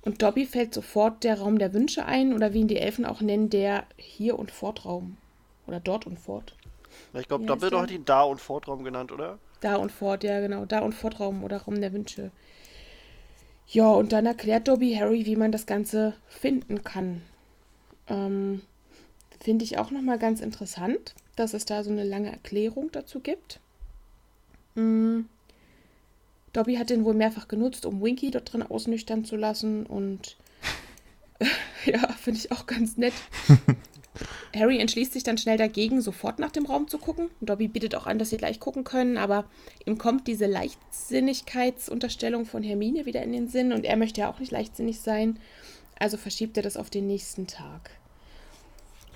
Und 0.00 0.22
Dobby 0.22 0.46
fällt 0.46 0.72
sofort 0.72 1.24
der 1.24 1.40
Raum 1.40 1.58
der 1.58 1.74
Wünsche 1.74 2.06
ein, 2.06 2.32
oder 2.32 2.54
wie 2.54 2.60
ihn 2.60 2.68
die 2.68 2.78
Elfen 2.78 3.04
auch 3.04 3.20
nennen, 3.20 3.50
der 3.50 3.84
Hier- 3.98 4.38
und 4.38 4.50
Fortraum. 4.50 5.18
Oder 5.66 5.78
Dort 5.78 6.06
und 6.06 6.18
Fort. 6.18 6.54
Ich 7.12 7.28
glaube, 7.28 7.44
Dumbledore 7.44 7.82
hat 7.82 7.90
ihn 7.90 8.06
Da- 8.06 8.22
und 8.22 8.40
Fortraum 8.40 8.82
genannt, 8.82 9.12
oder? 9.12 9.38
Da 9.60 9.76
und 9.76 9.92
Fort, 9.92 10.24
ja 10.24 10.40
genau. 10.40 10.64
Da 10.64 10.78
und 10.78 10.94
Fortraum 10.94 11.44
oder 11.44 11.58
Raum 11.58 11.82
der 11.82 11.92
Wünsche. 11.92 12.30
Ja, 13.68 13.90
und 13.90 14.12
dann 14.12 14.24
erklärt 14.24 14.68
Dobby 14.68 14.94
Harry, 14.94 15.26
wie 15.26 15.36
man 15.36 15.52
das 15.52 15.66
Ganze 15.66 16.14
finden 16.28 16.82
kann. 16.82 17.20
Ähm, 18.08 18.62
Finde 19.40 19.64
ich 19.64 19.78
auch 19.78 19.90
nochmal 19.90 20.18
ganz 20.18 20.40
interessant, 20.40 21.14
dass 21.36 21.54
es 21.54 21.64
da 21.64 21.84
so 21.84 21.90
eine 21.90 22.04
lange 22.04 22.30
Erklärung 22.30 22.90
dazu 22.92 23.20
gibt. 23.20 23.60
Mhm. 24.74 25.26
Dobby 26.52 26.76
hat 26.76 26.90
den 26.90 27.04
wohl 27.04 27.14
mehrfach 27.14 27.48
genutzt, 27.48 27.84
um 27.84 28.02
Winky 28.02 28.30
dort 28.30 28.52
drin 28.52 28.62
ausnüchtern 28.62 29.24
zu 29.24 29.36
lassen 29.36 29.84
und 29.84 30.36
ja, 31.84 31.98
finde 32.12 32.40
ich 32.40 32.52
auch 32.52 32.66
ganz 32.66 32.96
nett. 32.96 33.14
Harry 34.54 34.78
entschließt 34.78 35.12
sich 35.12 35.22
dann 35.22 35.36
schnell 35.36 35.58
dagegen, 35.58 36.00
sofort 36.00 36.38
nach 36.38 36.50
dem 36.50 36.64
Raum 36.64 36.88
zu 36.88 36.96
gucken. 36.96 37.28
Dobby 37.42 37.68
bietet 37.68 37.94
auch 37.94 38.06
an, 38.06 38.18
dass 38.18 38.30
sie 38.30 38.38
gleich 38.38 38.58
gucken 38.58 38.84
können, 38.84 39.18
aber 39.18 39.44
ihm 39.84 39.98
kommt 39.98 40.26
diese 40.26 40.46
Leichtsinnigkeitsunterstellung 40.46 42.46
von 42.46 42.62
Hermine 42.62 43.04
wieder 43.04 43.22
in 43.22 43.32
den 43.32 43.48
Sinn 43.48 43.72
und 43.72 43.84
er 43.84 43.96
möchte 43.96 44.22
ja 44.22 44.30
auch 44.30 44.38
nicht 44.38 44.52
leichtsinnig 44.52 45.00
sein. 45.00 45.38
Also 45.98 46.16
verschiebt 46.16 46.56
er 46.56 46.62
das 46.62 46.78
auf 46.78 46.90
den 46.90 47.06
nächsten 47.06 47.46
Tag. 47.46 47.90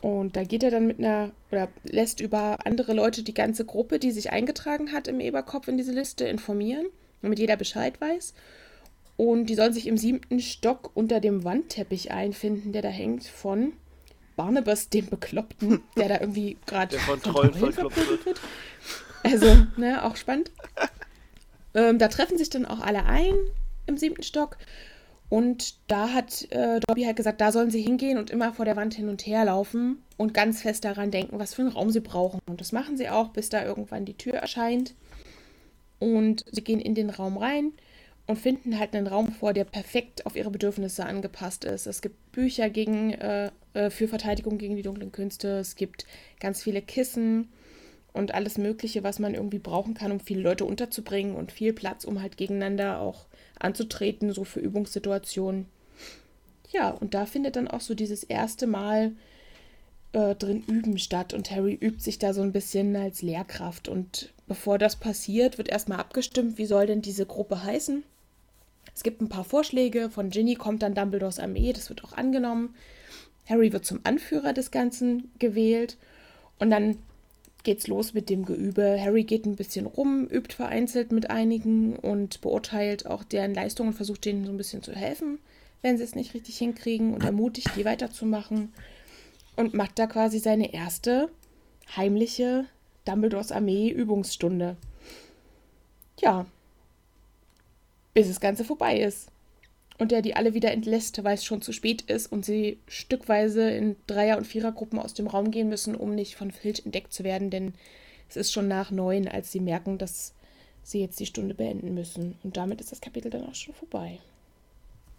Und 0.00 0.36
da 0.36 0.44
geht 0.44 0.62
er 0.62 0.70
dann 0.70 0.86
mit 0.86 0.98
einer, 0.98 1.30
oder 1.50 1.68
lässt 1.84 2.20
über 2.20 2.58
andere 2.64 2.94
Leute 2.94 3.22
die 3.22 3.34
ganze 3.34 3.64
Gruppe, 3.64 3.98
die 3.98 4.12
sich 4.12 4.32
eingetragen 4.32 4.92
hat 4.92 5.08
im 5.08 5.20
Eberkopf 5.20 5.68
in 5.68 5.76
diese 5.76 5.92
Liste, 5.92 6.24
informieren, 6.24 6.86
damit 7.22 7.38
jeder 7.38 7.56
Bescheid 7.56 8.00
weiß. 8.00 8.34
Und 9.16 9.46
die 9.46 9.54
sollen 9.54 9.74
sich 9.74 9.86
im 9.86 9.98
siebten 9.98 10.40
Stock 10.40 10.92
unter 10.94 11.20
dem 11.20 11.44
Wandteppich 11.44 12.10
einfinden, 12.10 12.72
der 12.72 12.80
da 12.80 12.88
hängt 12.88 13.24
von 13.24 13.74
Barnabas, 14.36 14.88
dem 14.88 15.06
Bekloppten, 15.06 15.82
der 15.98 16.08
da 16.08 16.20
irgendwie 16.20 16.56
gerade 16.64 16.98
von 16.98 17.20
Trollen 17.20 17.52
verkloppt 17.52 17.96
wird. 17.96 18.40
Also, 19.22 19.54
ne, 19.76 20.04
auch 20.04 20.16
spannend. 20.16 20.50
Ähm, 21.72 22.00
da 22.00 22.08
treffen 22.08 22.36
sich 22.36 22.50
dann 22.50 22.66
auch 22.66 22.80
alle 22.80 23.04
ein 23.04 23.32
im 23.86 23.96
siebten 23.96 24.24
Stock. 24.24 24.56
Und 25.30 25.76
da 25.86 26.12
hat 26.12 26.50
äh, 26.50 26.80
Dobby 26.80 27.04
halt 27.04 27.16
gesagt, 27.16 27.40
da 27.40 27.52
sollen 27.52 27.70
sie 27.70 27.80
hingehen 27.80 28.18
und 28.18 28.30
immer 28.30 28.52
vor 28.52 28.64
der 28.64 28.74
Wand 28.74 28.94
hin 28.94 29.08
und 29.08 29.24
her 29.24 29.44
laufen 29.44 30.02
und 30.16 30.34
ganz 30.34 30.60
fest 30.60 30.84
daran 30.84 31.12
denken, 31.12 31.38
was 31.38 31.54
für 31.54 31.62
einen 31.62 31.70
Raum 31.70 31.90
sie 31.90 32.00
brauchen. 32.00 32.40
Und 32.46 32.60
das 32.60 32.72
machen 32.72 32.96
sie 32.96 33.08
auch, 33.08 33.28
bis 33.28 33.48
da 33.48 33.64
irgendwann 33.64 34.04
die 34.04 34.18
Tür 34.18 34.34
erscheint. 34.34 34.94
Und 36.00 36.44
sie 36.50 36.64
gehen 36.64 36.80
in 36.80 36.96
den 36.96 37.10
Raum 37.10 37.36
rein 37.36 37.72
und 38.26 38.40
finden 38.40 38.76
halt 38.76 38.92
einen 38.94 39.06
Raum 39.06 39.30
vor, 39.30 39.52
der 39.52 39.64
perfekt 39.64 40.26
auf 40.26 40.34
ihre 40.34 40.50
Bedürfnisse 40.50 41.06
angepasst 41.06 41.64
ist. 41.64 41.86
Es 41.86 42.02
gibt 42.02 42.32
Bücher 42.32 42.68
gegen, 42.68 43.12
äh, 43.12 43.52
äh, 43.74 43.90
für 43.90 44.08
Verteidigung 44.08 44.58
gegen 44.58 44.74
die 44.74 44.82
dunklen 44.82 45.12
Künste, 45.12 45.58
es 45.58 45.76
gibt 45.76 46.06
ganz 46.40 46.60
viele 46.60 46.82
Kissen 46.82 47.48
und 48.12 48.34
alles 48.34 48.58
Mögliche, 48.58 49.04
was 49.04 49.20
man 49.20 49.34
irgendwie 49.34 49.60
brauchen 49.60 49.94
kann, 49.94 50.10
um 50.10 50.18
viele 50.18 50.42
Leute 50.42 50.64
unterzubringen 50.64 51.36
und 51.36 51.52
viel 51.52 51.72
Platz, 51.72 52.04
um 52.04 52.20
halt 52.20 52.36
gegeneinander 52.36 53.00
auch 53.00 53.26
anzutreten, 53.60 54.32
so 54.32 54.44
für 54.44 54.60
Übungssituationen. 54.60 55.66
Ja, 56.70 56.90
und 56.90 57.14
da 57.14 57.26
findet 57.26 57.56
dann 57.56 57.68
auch 57.68 57.80
so 57.80 57.94
dieses 57.94 58.22
erste 58.22 58.66
Mal 58.66 59.12
äh, 60.12 60.34
drin 60.34 60.62
üben 60.66 60.98
statt 60.98 61.34
und 61.34 61.50
Harry 61.50 61.74
übt 61.74 62.00
sich 62.00 62.18
da 62.18 62.32
so 62.32 62.42
ein 62.42 62.52
bisschen 62.52 62.94
als 62.96 63.22
Lehrkraft 63.22 63.88
und 63.88 64.32
bevor 64.46 64.78
das 64.78 64.96
passiert, 64.96 65.58
wird 65.58 65.68
erstmal 65.68 65.98
abgestimmt, 65.98 66.58
wie 66.58 66.66
soll 66.66 66.86
denn 66.86 67.02
diese 67.02 67.26
Gruppe 67.26 67.62
heißen. 67.62 68.02
Es 68.94 69.02
gibt 69.02 69.20
ein 69.20 69.28
paar 69.28 69.44
Vorschläge, 69.44 70.10
von 70.10 70.30
Ginny 70.30 70.54
kommt 70.54 70.82
dann 70.82 70.94
Dumbledores 70.94 71.38
Armee, 71.38 71.72
das 71.72 71.88
wird 71.88 72.04
auch 72.04 72.12
angenommen. 72.12 72.74
Harry 73.48 73.72
wird 73.72 73.84
zum 73.84 74.00
Anführer 74.04 74.52
des 74.52 74.70
Ganzen 74.70 75.30
gewählt 75.38 75.96
und 76.58 76.70
dann 76.70 76.98
geht's 77.62 77.86
los 77.86 78.14
mit 78.14 78.30
dem 78.30 78.44
Geübe. 78.44 78.98
Harry 79.00 79.24
geht 79.24 79.46
ein 79.46 79.56
bisschen 79.56 79.86
rum, 79.86 80.26
übt 80.26 80.54
vereinzelt 80.54 81.12
mit 81.12 81.30
einigen 81.30 81.96
und 81.96 82.40
beurteilt 82.40 83.06
auch 83.06 83.24
deren 83.24 83.54
Leistungen 83.54 83.90
und 83.90 83.96
versucht 83.96 84.24
denen 84.24 84.44
so 84.44 84.52
ein 84.52 84.56
bisschen 84.56 84.82
zu 84.82 84.92
helfen, 84.92 85.38
wenn 85.82 85.98
sie 85.98 86.04
es 86.04 86.14
nicht 86.14 86.34
richtig 86.34 86.58
hinkriegen 86.58 87.14
und 87.14 87.24
ermutigt 87.24 87.70
die 87.76 87.84
weiterzumachen 87.84 88.72
und 89.56 89.74
macht 89.74 89.98
da 89.98 90.06
quasi 90.06 90.38
seine 90.38 90.72
erste 90.72 91.30
heimliche 91.96 92.66
Dumbledores 93.04 93.52
Armee 93.52 93.90
Übungsstunde. 93.90 94.76
Ja, 96.20 96.46
bis 98.14 98.28
das 98.28 98.40
Ganze 98.40 98.64
vorbei 98.64 99.00
ist. 99.00 99.28
Und 100.00 100.10
der 100.12 100.22
die 100.22 100.34
alle 100.34 100.54
wieder 100.54 100.72
entlässt, 100.72 101.22
weil 101.22 101.34
es 101.34 101.44
schon 101.44 101.60
zu 101.60 101.72
spät 101.72 102.02
ist 102.02 102.32
und 102.32 102.44
sie 102.44 102.78
stückweise 102.88 103.70
in 103.70 103.96
Dreier- 104.06 104.38
und 104.38 104.46
Vierergruppen 104.46 104.98
aus 104.98 105.12
dem 105.14 105.26
Raum 105.26 105.50
gehen 105.50 105.68
müssen, 105.68 105.94
um 105.94 106.14
nicht 106.14 106.36
von 106.36 106.50
Filch 106.50 106.82
entdeckt 106.86 107.12
zu 107.12 107.22
werden, 107.22 107.50
denn 107.50 107.74
es 108.28 108.36
ist 108.36 108.50
schon 108.52 108.66
nach 108.66 108.90
neun, 108.90 109.28
als 109.28 109.52
sie 109.52 109.60
merken, 109.60 109.98
dass 109.98 110.32
sie 110.82 111.00
jetzt 111.00 111.20
die 111.20 111.26
Stunde 111.26 111.54
beenden 111.54 111.92
müssen. 111.94 112.36
Und 112.42 112.56
damit 112.56 112.80
ist 112.80 112.92
das 112.92 113.02
Kapitel 113.02 113.30
dann 113.30 113.44
auch 113.46 113.54
schon 113.54 113.74
vorbei. 113.74 114.18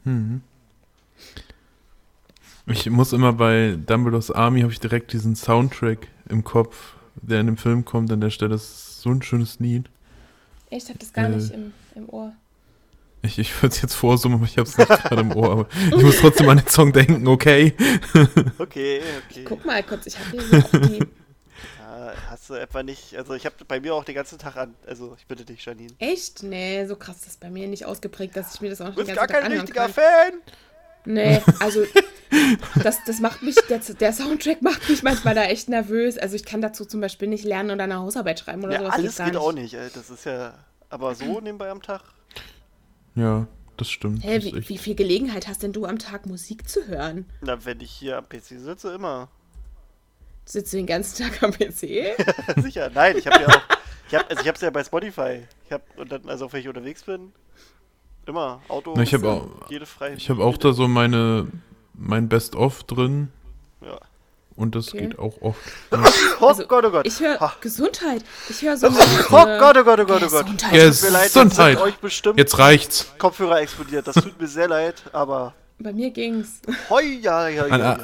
Mhm. 0.04 0.41
Ich 2.65 2.89
muss 2.89 3.13
immer 3.13 3.34
bei 3.34 3.78
Dumbledores 3.86 4.32
Army 4.32 4.62
habe 4.62 4.72
ich 4.72 4.80
direkt 4.80 5.13
diesen 5.13 5.36
Soundtrack 5.36 6.08
im 6.30 6.44
Kopf, 6.44 6.96
der 7.15 7.39
in 7.39 7.48
dem 7.48 7.58
Film 7.58 7.86
kommt 7.86 8.12
an 8.12 8.22
der 8.22 8.30
Stelle. 8.30 8.52
Das 8.52 8.63
ist 8.63 9.02
so 9.02 9.10
ein 9.12 9.22
schönes 9.22 9.60
Lied. 9.60 9.89
Ich 10.70 10.88
habe 10.89 11.00
das 11.00 11.13
gar 11.13 11.26
Äh, 11.26 11.36
nicht 11.36 11.52
im, 11.52 11.74
im 11.96 12.10
Ohr. 12.10 12.34
Ich, 13.23 13.38
ich 13.38 13.62
würde 13.62 13.75
es 13.75 13.81
jetzt 13.81 13.93
vorsummen, 13.93 14.38
aber 14.39 14.45
ich 14.45 14.57
habe 14.57 14.67
es 14.67 14.77
nicht 14.77 14.88
gerade 15.03 15.21
im 15.21 15.36
Ohr. 15.36 15.51
Aber 15.51 15.67
ich 15.95 16.03
muss 16.03 16.17
trotzdem 16.19 16.49
an 16.49 16.57
den 16.57 16.67
Song 16.67 16.91
denken, 16.91 17.27
okay. 17.27 17.75
Okay, 18.57 19.01
okay. 19.29 19.43
Guck 19.45 19.63
mal 19.65 19.84
kurz, 19.84 20.07
ich 20.07 20.17
habe 20.17 20.29
hier 20.31 20.63
auch 20.65 20.71
die. 20.71 20.99
Ja, 21.79 22.13
hast 22.29 22.49
du 22.49 22.55
etwa 22.55 22.81
nicht, 22.81 23.15
also 23.15 23.34
ich 23.36 23.45
habe 23.45 23.55
bei 23.67 23.79
mir 23.79 23.93
auch 23.93 24.03
den 24.03 24.15
ganzen 24.15 24.39
Tag 24.39 24.55
an, 24.57 24.73
also 24.88 25.15
ich 25.19 25.27
bitte 25.27 25.45
dich, 25.45 25.63
Janine. 25.63 25.93
Echt? 25.99 26.41
Nee, 26.41 26.86
so 26.88 26.95
krass 26.95 27.17
ist 27.17 27.27
das 27.27 27.38
bei 27.38 27.49
mir 27.51 27.67
nicht 27.67 27.86
ausgeprägt, 27.86 28.36
dass 28.36 28.55
ich 28.55 28.62
mir 28.62 28.69
das 28.69 28.81
auch 28.81 28.88
noch 28.88 28.95
Du 28.95 29.03
den 29.03 29.07
bist 29.15 29.17
ganzen 29.17 29.34
gar 29.34 29.41
kein 29.41 29.51
richtiger 29.51 29.81
kann. 29.84 29.93
Fan! 29.93 30.34
Nee, 31.05 31.41
also 31.60 31.84
das, 32.81 32.97
das 33.05 33.19
macht 33.19 33.43
mich, 33.43 33.55
der, 33.69 33.79
der 33.79 34.13
Soundtrack 34.13 34.62
macht 34.62 34.88
mich 34.89 35.03
manchmal 35.03 35.36
da 35.36 35.43
echt 35.43 35.69
nervös. 35.69 36.17
Also 36.17 36.36
ich 36.36 36.45
kann 36.45 36.62
dazu 36.62 36.86
zum 36.86 37.01
Beispiel 37.01 37.27
nicht 37.27 37.43
lernen 37.43 37.71
oder 37.71 37.84
eine 37.84 37.97
Hausarbeit 37.99 38.39
schreiben 38.39 38.63
oder 38.63 38.73
Ja, 38.73 38.79
sowas. 38.79 38.93
alles 38.93 39.17
geht 39.17 39.25
nicht. 39.27 39.36
auch 39.38 39.51
nicht, 39.53 39.73
ey. 39.75 39.89
das 39.93 40.10
ist 40.10 40.25
ja, 40.25 40.53
aber 40.89 41.13
so 41.13 41.39
nebenbei 41.41 41.69
am 41.69 41.81
Tag. 41.81 42.01
Ja, 43.15 43.47
das 43.78 43.89
stimmt. 43.89 44.24
Hä, 44.24 44.36
Das 44.38 44.45
ist 44.45 44.54
wie, 44.56 44.69
wie 44.69 44.78
viel 44.78 44.95
Gelegenheit 44.95 45.47
hast 45.47 45.63
denn 45.63 45.74
du 45.74 45.86
am 45.86 46.00
Tag 46.00 46.26
Musik 46.26 46.67
zu 46.69 46.88
hören? 46.88 47.26
Na, 47.41 47.63
wenn 47.65 47.80
ich 47.82 47.91
hier 47.91 48.17
am 48.17 48.28
PC 48.28 48.60
sitze, 48.60 48.93
immer. 48.93 49.28
Sitzt 50.45 50.74
du 50.74 50.78
den 50.78 50.88
ganzen 50.88 51.24
Tag 51.24 51.43
am 51.43 51.52
PC? 51.52 52.15
Sicher, 52.58 52.89
nein, 52.93 53.17
ich 53.17 53.28
habe 53.28 53.41
ja 53.41 53.47
auch, 53.47 53.62
ich 54.08 54.15
hab, 54.15 54.30
also 54.30 54.41
ich 54.41 54.47
hab's 54.47 54.62
ja 54.62 54.69
bei 54.69 54.84
Spotify. 54.84 55.41
Ich 55.65 55.71
hab, 55.71 55.82
und 55.97 56.12
dann, 56.12 56.28
also 56.28 56.52
wenn 56.52 56.60
ich 56.62 56.67
unterwegs 56.67 57.04
bin, 57.04 57.32
immer, 58.26 58.62
Auto, 58.67 58.93
Na, 58.95 59.04
ich 59.04 59.13
habe 59.13 59.30
auch, 59.30 59.69
jede 59.69 59.86
freie 59.86 60.15
ich 60.15 60.30
hab 60.30 60.39
auch 60.39 60.58
da 60.58 60.74
so 60.74 60.88
meine, 60.88 61.47
mein 61.93 62.28
Best-of 62.30 62.84
drin 62.84 63.30
Ja. 63.82 64.00
Und 64.62 64.76
das 64.76 64.89
Okay. 64.93 65.08
geht 65.08 65.19
auch 65.19 65.41
oft. 65.41 65.60
Oh 66.39 66.47
Also, 66.47 66.65
Gott, 66.65 66.86
oh 66.86 66.91
Gott. 66.91 67.06
Ich 67.08 67.19
höre. 67.19 67.54
Gesundheit. 67.62 68.24
Ich 68.50 68.62
höre 68.62 68.78
so 68.78 68.88
Oh 68.88 68.91
Gott, 68.91 69.50
oh 69.50 69.58
Gott, 69.60 69.78
oh 69.78 69.84
Gott, 69.84 70.00
oh 70.00 70.06
Gott. 70.06 70.21
Gesundheit. 70.21 70.71
Mir 70.71 70.80
leid, 70.80 70.93
jetzt 71.24 71.34
Gesundheit. 71.34 71.78
sind 71.78 71.86
euch 71.88 71.95
bestimmt 71.97 72.38
Jetzt 72.39 72.58
reicht's. 72.58 73.12
Kopfhörer 73.17 73.62
explodiert. 73.62 74.08
Das 74.08 74.15
tut 74.15 74.39
mir 74.39 74.47
sehr 74.47 74.67
leid, 74.67 75.04
aber 75.13 75.54
Bei 75.80 75.91
mir 75.93 76.10
ging's. 76.12 76.62
hoi, 76.89 77.04
ja, 77.21 77.47
ja, 77.50 77.65
An, 77.65 77.80
ja, 77.80 77.93
äh, 77.95 78.00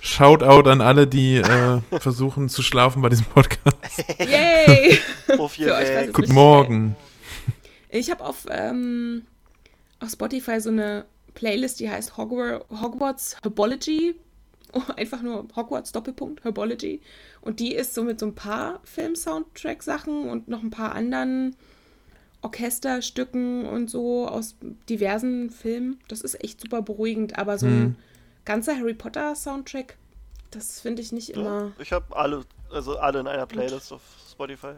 Shoutout 0.00 0.68
an 0.68 0.80
alle, 0.80 1.06
die 1.06 1.36
äh, 1.36 1.80
versuchen 2.00 2.48
zu 2.48 2.62
schlafen 2.62 3.02
bei 3.02 3.08
diesem 3.08 3.26
Podcast. 3.26 4.04
Yay! 4.18 4.98
ja. 5.56 6.06
Guten. 6.12 6.32
Morgen. 6.32 6.96
Ich 7.88 8.10
habe 8.10 8.24
auf, 8.24 8.46
ähm, 8.50 9.26
auf 10.00 10.10
Spotify 10.10 10.60
so 10.60 10.70
eine 10.70 11.04
Playlist, 11.34 11.80
die 11.80 11.90
heißt 11.90 12.16
Hogwarts, 12.16 12.64
Hogwarts 12.80 13.36
Herbology. 13.42 14.14
Oh, 14.72 14.82
einfach 14.96 15.22
nur 15.22 15.46
Hogwarts 15.56 15.92
Doppelpunkt 15.92 16.44
Herbology. 16.44 17.00
Und 17.40 17.60
die 17.60 17.74
ist 17.74 17.94
so 17.94 18.02
mit 18.04 18.20
so 18.20 18.26
ein 18.26 18.34
paar 18.34 18.80
Film-Soundtrack-Sachen 18.84 20.28
und 20.28 20.48
noch 20.48 20.62
ein 20.62 20.70
paar 20.70 20.94
anderen 20.94 21.56
Orchesterstücken 22.42 23.66
und 23.66 23.90
so 23.90 24.26
aus 24.28 24.56
diversen 24.88 25.50
Filmen. 25.50 25.98
Das 26.08 26.20
ist 26.22 26.42
echt 26.42 26.60
super 26.60 26.82
beruhigend, 26.82 27.38
aber 27.38 27.58
so 27.58 27.66
ein 27.66 27.72
Hm. 27.82 27.96
ganzer 28.44 28.76
Harry 28.76 28.94
Potter-Soundtrack, 28.94 29.96
das 30.50 30.80
finde 30.80 31.02
ich 31.02 31.12
nicht 31.12 31.30
immer. 31.30 31.72
Ja, 31.76 31.82
ich 31.82 31.92
habe 31.92 32.16
alle, 32.16 32.44
also 32.72 32.98
alle 32.98 33.20
in 33.20 33.26
einer 33.26 33.46
Playlist 33.46 33.92
auf 33.92 34.02
Spotify. 34.30 34.72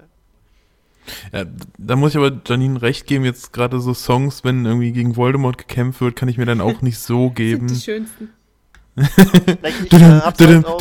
Ja, 1.33 1.45
da 1.79 1.97
muss 1.97 2.13
ich 2.13 2.17
aber 2.19 2.41
Janine 2.47 2.81
recht 2.81 3.07
geben, 3.07 3.25
jetzt 3.25 3.53
gerade 3.53 3.81
so 3.81 3.93
Songs, 3.95 4.45
wenn 4.45 4.65
irgendwie 4.65 4.93
gegen 4.93 5.17
Voldemort 5.17 5.59
gekämpft 5.59 6.01
wird, 6.01 6.15
kann 6.15 6.29
ich 6.29 6.39
mir 6.39 6.47
dann 6.47 6.61
auch 6.61 6.81
nicht 6.83 6.99
so 6.99 7.31
geben. 7.31 7.69
Sind 7.69 7.79
die 7.79 7.85
schönsten. 7.85 8.31
Ich, 8.95 9.07
ich, 9.87 9.93
äh, 9.95 10.21
hab's 10.21 10.39
halt 10.39 10.67
auch, 10.67 10.81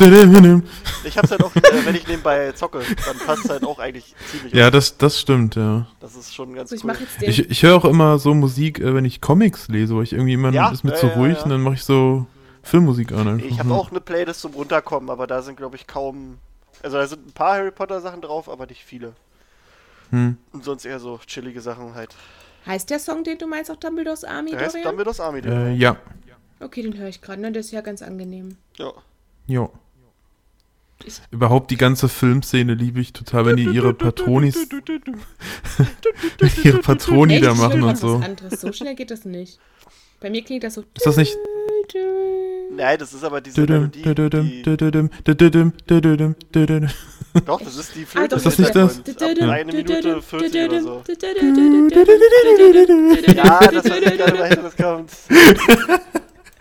ich 1.04 1.16
hab's 1.16 1.30
halt 1.30 1.42
auch, 1.42 1.56
äh, 1.56 1.86
wenn 1.86 1.94
ich 1.94 2.06
nebenbei 2.06 2.52
zocke, 2.52 2.82
dann 3.06 3.18
passt 3.26 3.48
halt 3.48 3.64
auch 3.64 3.78
eigentlich 3.78 4.14
ziemlich. 4.30 4.52
Ja, 4.52 4.66
gut. 4.66 4.74
das, 4.74 4.98
das 4.98 5.18
stimmt, 5.18 5.56
ja. 5.56 5.86
das 5.98 6.14
ist 6.16 6.34
schon 6.34 6.54
ganz 6.54 6.68
So, 6.68 6.76
ich 6.76 6.84
cool. 6.84 6.96
Ich, 7.20 7.50
ich 7.50 7.62
höre 7.62 7.74
auch 7.76 7.86
immer 7.86 8.18
so 8.18 8.34
Musik, 8.34 8.80
äh, 8.80 8.94
wenn 8.94 9.06
ich 9.06 9.22
Comics 9.22 9.68
lese, 9.68 9.96
weil 9.96 10.02
ich 10.02 10.12
irgendwie 10.12 10.34
immer 10.34 10.52
Ja, 10.52 10.70
ist 10.70 10.84
mir 10.84 10.94
zu 10.94 11.06
ruhig 11.06 11.38
ja. 11.38 11.44
und 11.44 11.50
dann 11.50 11.62
mache 11.62 11.74
ich 11.74 11.84
so 11.84 12.26
Filmmusik 12.62 13.12
an. 13.12 13.28
Einfach. 13.28 13.46
Ich 13.46 13.58
habe 13.58 13.72
auch 13.72 13.90
eine 13.90 14.00
Playlist 14.00 14.40
zum 14.40 14.52
Runterkommen, 14.52 15.08
aber 15.08 15.26
da 15.26 15.40
sind, 15.40 15.56
glaube 15.56 15.76
ich, 15.76 15.86
kaum. 15.86 16.38
Also 16.82 16.98
da 16.98 17.06
sind 17.06 17.26
ein 17.26 17.32
paar 17.32 17.54
Harry 17.54 17.70
Potter 17.70 18.00
Sachen 18.02 18.20
drauf, 18.20 18.48
aber 18.50 18.66
nicht 18.66 18.84
viele. 18.84 19.14
Hm. 20.10 20.36
Und 20.52 20.64
sonst 20.64 20.84
eher 20.84 21.00
so 21.00 21.18
chillige 21.26 21.62
Sachen 21.62 21.94
halt. 21.94 22.14
Heißt 22.66 22.90
der 22.90 22.98
Song, 22.98 23.24
den 23.24 23.38
du 23.38 23.46
meinst, 23.46 23.70
auch 23.70 23.76
Dumbledores 23.76 24.22
Army, 24.24 24.50
Der 24.50 24.60
heißt 24.60 24.74
Dorian? 24.74 24.88
Dumbledore's 24.90 25.18
Army. 25.20 25.40
Äh, 25.40 25.72
Äh, 25.72 25.74
ja, 25.74 25.96
Okay, 26.62 26.82
den 26.82 26.96
höre 26.96 27.08
ich 27.08 27.20
gerade, 27.20 27.40
ne? 27.42 27.50
Der 27.52 27.60
ist 27.60 27.70
ja 27.72 27.80
ganz 27.80 28.02
angenehm. 28.02 28.56
ja. 28.78 28.92
ja. 29.46 29.68
Ich- 31.04 31.20
Überhaupt 31.32 31.72
die 31.72 31.76
ganze 31.76 32.08
Filmszene 32.08 32.74
liebe 32.74 33.00
ich 33.00 33.12
total, 33.12 33.44
wenn 33.46 33.56
die 33.56 33.64
ihre 33.64 33.92
Patronis, 33.92 34.68
ihre 36.62 36.78
Patroni 36.78 37.40
da 37.40 37.54
machen 37.54 37.82
und 37.82 37.98
so. 37.98 38.20
Was 38.20 38.24
anderes. 38.28 38.60
So 38.60 38.72
schnell 38.72 38.94
geht 38.94 39.10
das 39.10 39.24
nicht. 39.24 39.58
Bei 40.20 40.30
mir 40.30 40.42
klingt 40.44 40.62
das 40.62 40.74
so. 40.74 40.84
Ist 40.94 41.04
das 41.04 41.16
nicht? 41.16 41.36
Nein, 42.70 42.98
das 43.00 43.12
ist 43.12 43.24
aber 43.24 43.40
diese 43.40 43.62
Melodie. 43.62 44.02
Die, 44.02 44.62
doch, 47.44 47.60
das 47.60 47.76
ist 47.76 47.94
die 47.96 48.02
Ah, 48.02 48.06
Flöte. 48.06 48.28
doch, 48.28 48.36
Ist 48.36 48.46
das 48.46 48.58
nicht 48.58 48.74
das? 48.76 49.00
Eine 49.40 49.64
Minute 49.72 50.22
40 50.22 50.64
oder 50.68 50.82
so. 50.82 51.02
Ja, 53.34 53.58
das 53.70 53.84
gar 53.84 54.00
nicht, 54.00 54.38
woher 54.38 54.56
das 54.56 54.76
kommt. 54.76 55.10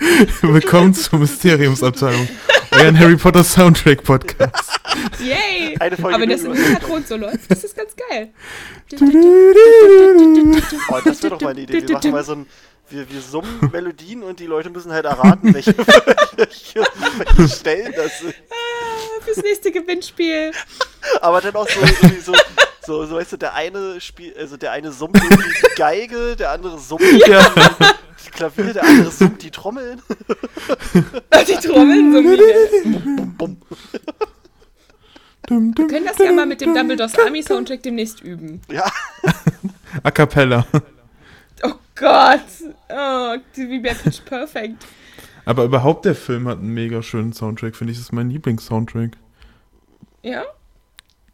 Willkommen 0.41 0.95
zur 0.95 1.19
Mysteriumsabteilung, 1.19 2.27
euren 2.71 2.97
Harry 2.97 3.15
Potter 3.15 3.43
Soundtrack 3.43 4.03
Podcast. 4.03 4.71
Yay! 5.19 5.77
Eine 5.79 5.95
Folge 5.95 6.15
Aber 6.15 6.23
wenn 6.23 6.29
das 6.31 6.41
im 6.41 6.53
Hintergrund 6.53 7.07
so 7.07 7.17
läuft, 7.17 7.51
das 7.51 7.63
ist 7.63 7.75
ganz 7.75 7.95
geil. 8.09 8.29
Oh, 10.89 10.99
das 11.05 11.21
wäre 11.21 11.35
doch 11.35 11.41
mal 11.41 11.51
eine 11.51 11.61
Idee. 11.61 11.87
Wir 11.87 11.93
machen 11.93 12.11
mal 12.11 12.23
so 12.23 12.33
ein. 12.33 12.47
Wir, 12.89 13.09
wir 13.11 13.21
summen 13.21 13.69
Melodien 13.71 14.23
und 14.23 14.39
die 14.39 14.47
Leute 14.47 14.71
müssen 14.71 14.91
halt 14.91 15.05
erraten, 15.05 15.53
welche, 15.53 15.77
welche, 16.35 16.83
welche 17.17 17.55
Stellen 17.55 17.93
das 17.95 18.19
sind. 18.19 18.33
Ah, 18.49 19.21
Fürs 19.23 19.37
nächste 19.37 19.71
Gewinnspiel. 19.71 20.51
Aber 21.21 21.41
dann 21.41 21.55
auch 21.55 21.69
so, 21.69 21.79
so, 22.25 22.33
so, 22.85 23.05
so, 23.05 23.15
weißt 23.15 23.33
du, 23.33 23.37
der 23.37 23.53
eine 23.53 24.01
spielt, 24.01 24.35
also 24.37 24.57
der 24.57 24.71
eine 24.71 24.91
summt 24.91 25.15
die 25.15 25.75
Geige, 25.75 26.35
der 26.35 26.51
andere 26.51 26.79
summt 26.79 27.03
Ja. 27.27 27.53
Klavier, 28.41 28.73
der 28.73 28.83
andere 28.83 29.11
summt 29.11 29.43
die 29.43 29.51
Trommeln. 29.51 30.01
Die 31.47 31.67
Trommeln 31.67 33.35
bum. 33.37 33.57
Wir 35.47 35.59
Wir 35.77 35.87
können 35.87 36.05
das 36.05 36.17
ja 36.17 36.31
mal 36.31 36.45
mit 36.45 36.61
dem 36.61 36.73
Dumbledore's 36.73 37.17
Army 37.19 37.43
Soundtrack 37.43 37.83
demnächst 37.83 38.21
üben. 38.21 38.61
Ja, 38.71 38.89
A 40.03 40.11
cappella. 40.11 40.65
Oh 41.63 41.73
Gott. 41.95 42.41
Oh, 42.89 43.35
wie 43.55 43.79
bei 43.79 43.93
Pitch 43.93 44.23
Perfect. 44.25 44.85
Aber 45.45 45.63
überhaupt 45.65 46.05
der 46.05 46.15
Film 46.15 46.47
hat 46.47 46.59
einen 46.59 46.73
mega 46.73 47.03
schönen 47.03 47.33
Soundtrack, 47.33 47.75
finde 47.75 47.91
ich. 47.91 47.97
Das 47.97 48.05
ist 48.07 48.11
mein 48.11 48.29
Lieblingssoundtrack. 48.29 49.17
Ja? 50.23 50.45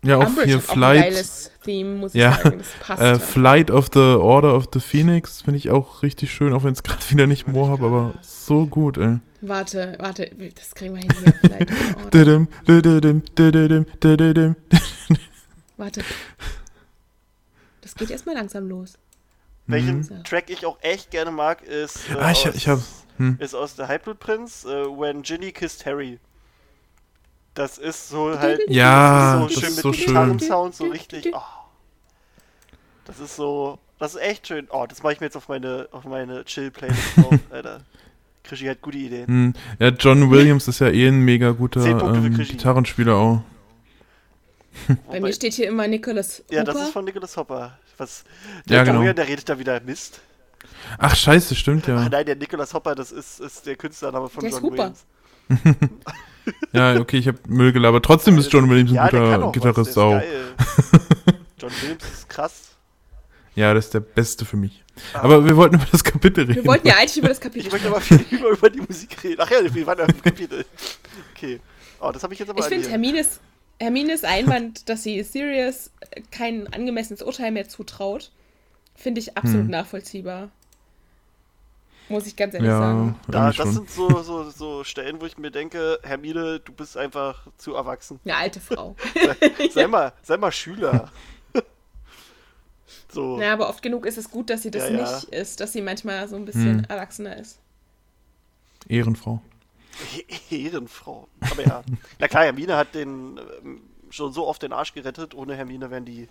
Ja, 0.05 0.17
auch 0.17 0.27
Umbridge 0.27 0.45
hier 0.47 0.57
hat 0.57 0.63
auch 0.65 0.69
ein 0.69 0.75
Flight. 0.77 1.01
geiles 1.01 1.51
Theme, 1.63 1.95
muss 1.95 2.13
ich 2.15 2.21
Ja, 2.21 2.33
sagen. 2.33 2.59
Das 2.59 2.67
passt. 2.87 3.01
Äh. 3.01 3.19
Flight 3.19 3.71
of 3.71 3.87
the 3.93 3.99
Order 3.99 4.55
of 4.55 4.65
the 4.73 4.79
Phoenix 4.79 5.41
finde 5.41 5.57
ich 5.57 5.69
auch 5.71 6.03
richtig 6.03 6.31
schön, 6.31 6.53
auch 6.53 6.63
wenn 6.63 6.73
es 6.73 6.83
gerade 6.83 7.01
wieder 7.09 7.27
nicht 7.27 7.47
Moor 7.47 7.69
habe, 7.69 7.85
aber 7.85 8.13
so 8.21 8.65
gut, 8.67 8.97
ey. 8.97 9.17
Warte, 9.41 9.95
warte, 9.99 10.29
das 10.55 10.73
kriegen 10.73 10.95
wir 10.95 11.01
hin 11.01 11.11
hier. 11.23 11.67
Warte. 15.77 16.01
Das 17.81 17.95
geht 17.95 18.09
erstmal 18.09 18.35
langsam 18.35 18.67
los. 18.67 18.97
welchen 19.67 19.99
Mhm. 19.99 20.23
Track 20.23 20.49
ich 20.49 20.65
auch 20.65 20.77
echt 20.81 21.11
gerne 21.11 21.31
mag, 21.31 21.61
ist. 21.63 22.09
Äh, 22.09 22.15
Ah, 22.15 22.31
ich, 22.31 22.47
aus, 22.47 22.55
ich 22.55 22.67
hab. 22.67 22.79
Hm. 23.17 23.37
Ist 23.39 23.53
aus 23.55 23.75
der 23.75 23.87
Halbblutprinz, 23.87 24.65
äh, 24.65 24.69
When 24.69 25.21
Ginny 25.23 25.51
Kissed 25.51 25.85
Harry. 25.85 26.19
Das 27.57 27.79
ist 27.79 28.09
so 28.09 28.37
halt. 28.37 28.61
Ja, 28.69 29.39
das 29.39 29.51
ist 29.51 29.55
so 29.55 29.61
das 29.61 29.63
schön 29.63 29.69
ist 29.69 29.75
mit 29.77 29.83
so 29.83 29.93
schön. 29.93 30.05
Gitarrensound, 30.05 30.75
so 30.75 30.85
richtig. 30.85 31.31
Oh. 31.33 31.41
Das 33.05 33.19
ist 33.19 33.35
so. 33.35 33.79
Das 33.97 34.13
ist 34.13 34.21
echt 34.21 34.47
schön. 34.47 34.67
Oh, 34.69 34.85
das 34.87 35.01
mache 35.01 35.13
ich 35.13 35.19
mir 35.21 35.25
jetzt 35.25 35.35
auf 35.35 35.49
meine, 35.49 35.89
auf 35.91 36.03
meine 36.05 36.45
Chill-Playlist 36.45 36.99
drauf, 37.17 37.39
Alter. 37.49 37.81
Krischi 38.43 38.65
hat 38.65 38.79
gute 38.83 38.99
Ideen. 38.99 39.25
Hm. 39.25 39.53
Ja, 39.79 39.87
John 39.87 40.29
Williams 40.29 40.67
ist 40.67 40.77
ja 40.79 40.89
eh 40.89 41.07
ein 41.07 41.21
mega 41.21 41.49
guter 41.49 41.83
ähm. 41.83 42.37
Gitarrenspieler 42.37 43.15
auch. 43.15 43.41
Bei 45.09 45.19
mir 45.19 45.33
steht 45.33 45.53
hier 45.53 45.67
immer 45.67 45.87
Nicholas 45.87 46.43
Hooper. 46.43 46.53
ja, 46.53 46.63
das 46.63 46.75
ist 46.75 46.89
von 46.91 47.05
Nicholas 47.05 47.35
Hopper. 47.37 47.79
Was? 47.97 48.23
Der 48.69 48.77
Ja, 48.77 48.83
genau. 48.83 48.99
Dorian, 48.99 49.15
der 49.15 49.27
redet 49.27 49.49
da 49.49 49.57
wieder 49.57 49.81
Mist. 49.81 50.21
Ach, 50.99 51.15
scheiße, 51.15 51.55
stimmt 51.55 51.85
Ach 51.85 52.03
ja. 52.03 52.09
nein, 52.09 52.25
der 52.27 52.35
Nicholas 52.35 52.71
Hopper, 52.75 52.93
das 52.93 53.11
ist, 53.11 53.39
ist 53.39 53.65
der 53.65 53.75
Künstlername 53.75 54.29
von 54.29 54.41
Der 54.43 54.51
John. 54.51 54.71
Williams. 54.71 55.05
Ja, 56.73 56.99
okay, 56.99 57.17
ich 57.17 57.27
hab 57.27 57.47
Müll 57.47 57.71
gelabert. 57.71 58.05
Trotzdem 58.05 58.37
ist 58.37 58.51
John 58.51 58.69
Williams 58.69 58.91
ein 58.91 58.95
ja, 58.95 59.09
kann 59.09 59.21
guter 59.21 59.45
auch 59.45 59.51
Gitarrist 59.51 59.95
was, 59.95 59.97
auch. 59.97 60.15
ist 60.17 60.91
geil. 60.91 61.35
John 61.59 61.71
Williams 61.81 62.03
ist 62.03 62.29
krass. 62.29 62.61
Ja, 63.55 63.73
das 63.73 63.85
ist 63.85 63.93
der 63.93 64.01
Beste 64.01 64.45
für 64.45 64.57
mich. 64.57 64.83
Aber 65.13 65.45
wir 65.45 65.55
wollten 65.55 65.75
über 65.75 65.87
das 65.91 66.03
Kapitel 66.03 66.41
reden. 66.45 66.55
Wir 66.55 66.65
wollten 66.65 66.87
ja 66.87 66.95
eigentlich 66.97 67.17
über 67.17 67.27
das 67.29 67.37
Ich 67.39 67.43
Kapitel 67.43 67.71
möchte 67.71 67.87
aber 67.87 68.01
viel 68.01 68.23
lieber 68.29 68.49
über 68.49 68.69
die 68.69 68.79
Musik 68.81 69.23
reden. 69.23 69.41
Ach 69.41 69.49
ja, 69.49 69.73
wir 69.73 69.85
waren 69.87 69.97
ja 69.99 70.05
im 70.05 70.21
Kapitel. 70.21 70.65
Okay. 71.35 71.59
Oh, 71.99 72.11
das 72.11 72.23
habe 72.23 72.33
ich 72.33 72.39
jetzt 72.39 72.49
aber 72.49 72.59
Ich 72.59 72.65
finde. 72.65 72.89
Hermines, 72.89 73.39
Hermines 73.79 74.23
Einwand, 74.23 74.89
dass 74.89 75.03
sie 75.03 75.21
Sirius 75.23 75.91
kein 76.31 76.71
angemessenes 76.71 77.21
Urteil 77.21 77.51
mehr 77.51 77.67
zutraut, 77.67 78.31
finde 78.95 79.19
ich 79.21 79.37
absolut 79.37 79.65
Hm. 79.65 79.71
nachvollziehbar. 79.71 80.49
Muss 82.09 82.25
ich 82.25 82.35
ganz 82.35 82.53
ehrlich 82.53 82.69
ja, 82.69 82.77
sagen. 82.79 83.19
Da, 83.27 83.47
das 83.47 83.55
schon. 83.57 83.73
sind 83.73 83.89
so, 83.89 84.21
so, 84.23 84.49
so 84.49 84.83
Stellen, 84.83 85.19
wo 85.19 85.25
ich 85.25 85.37
mir 85.37 85.51
denke, 85.51 85.99
Hermine, 86.03 86.59
du 86.61 86.71
bist 86.71 86.95
einfach 86.97 87.45
zu 87.57 87.75
erwachsen. 87.75 88.19
Eine 88.23 88.35
alte 88.37 88.59
Frau. 88.61 88.95
Sei, 89.13 89.69
sei, 89.69 89.87
mal, 89.87 90.13
sei 90.23 90.37
mal 90.37 90.51
Schüler. 90.51 91.11
so. 93.11 93.37
Na, 93.37 93.53
aber 93.53 93.69
oft 93.69 93.81
genug 93.81 94.05
ist 94.05 94.17
es 94.17 94.29
gut, 94.31 94.49
dass 94.49 94.61
sie 94.61 94.71
das 94.71 94.89
Ja, 94.89 94.95
ja. 94.97 95.01
nicht 95.11 95.23
ist, 95.25 95.59
dass 95.59 95.73
sie 95.73 95.81
manchmal 95.81 96.27
so 96.27 96.35
ein 96.35 96.45
bisschen 96.45 96.79
Hm. 96.79 96.85
erwachsener 96.87 97.37
ist. 97.37 97.59
Ehrenfrau. 98.87 99.41
Ehrenfrau. 100.49 101.27
Aber 101.51 101.63
ja. 101.65 101.83
Na 102.19 102.27
klar, 102.27 102.43
Hermine 102.45 102.77
hat 102.77 102.95
den 102.95 103.39
ähm, 103.63 103.81
schon 104.09 104.31
so 104.31 104.47
oft 104.47 104.61
den 104.61 104.71
Arsch 104.71 104.93
gerettet. 104.93 105.33
Ohne 105.35 105.55
Hermine 105.55 105.89
wären 105.91 106.05
die, 106.05 106.27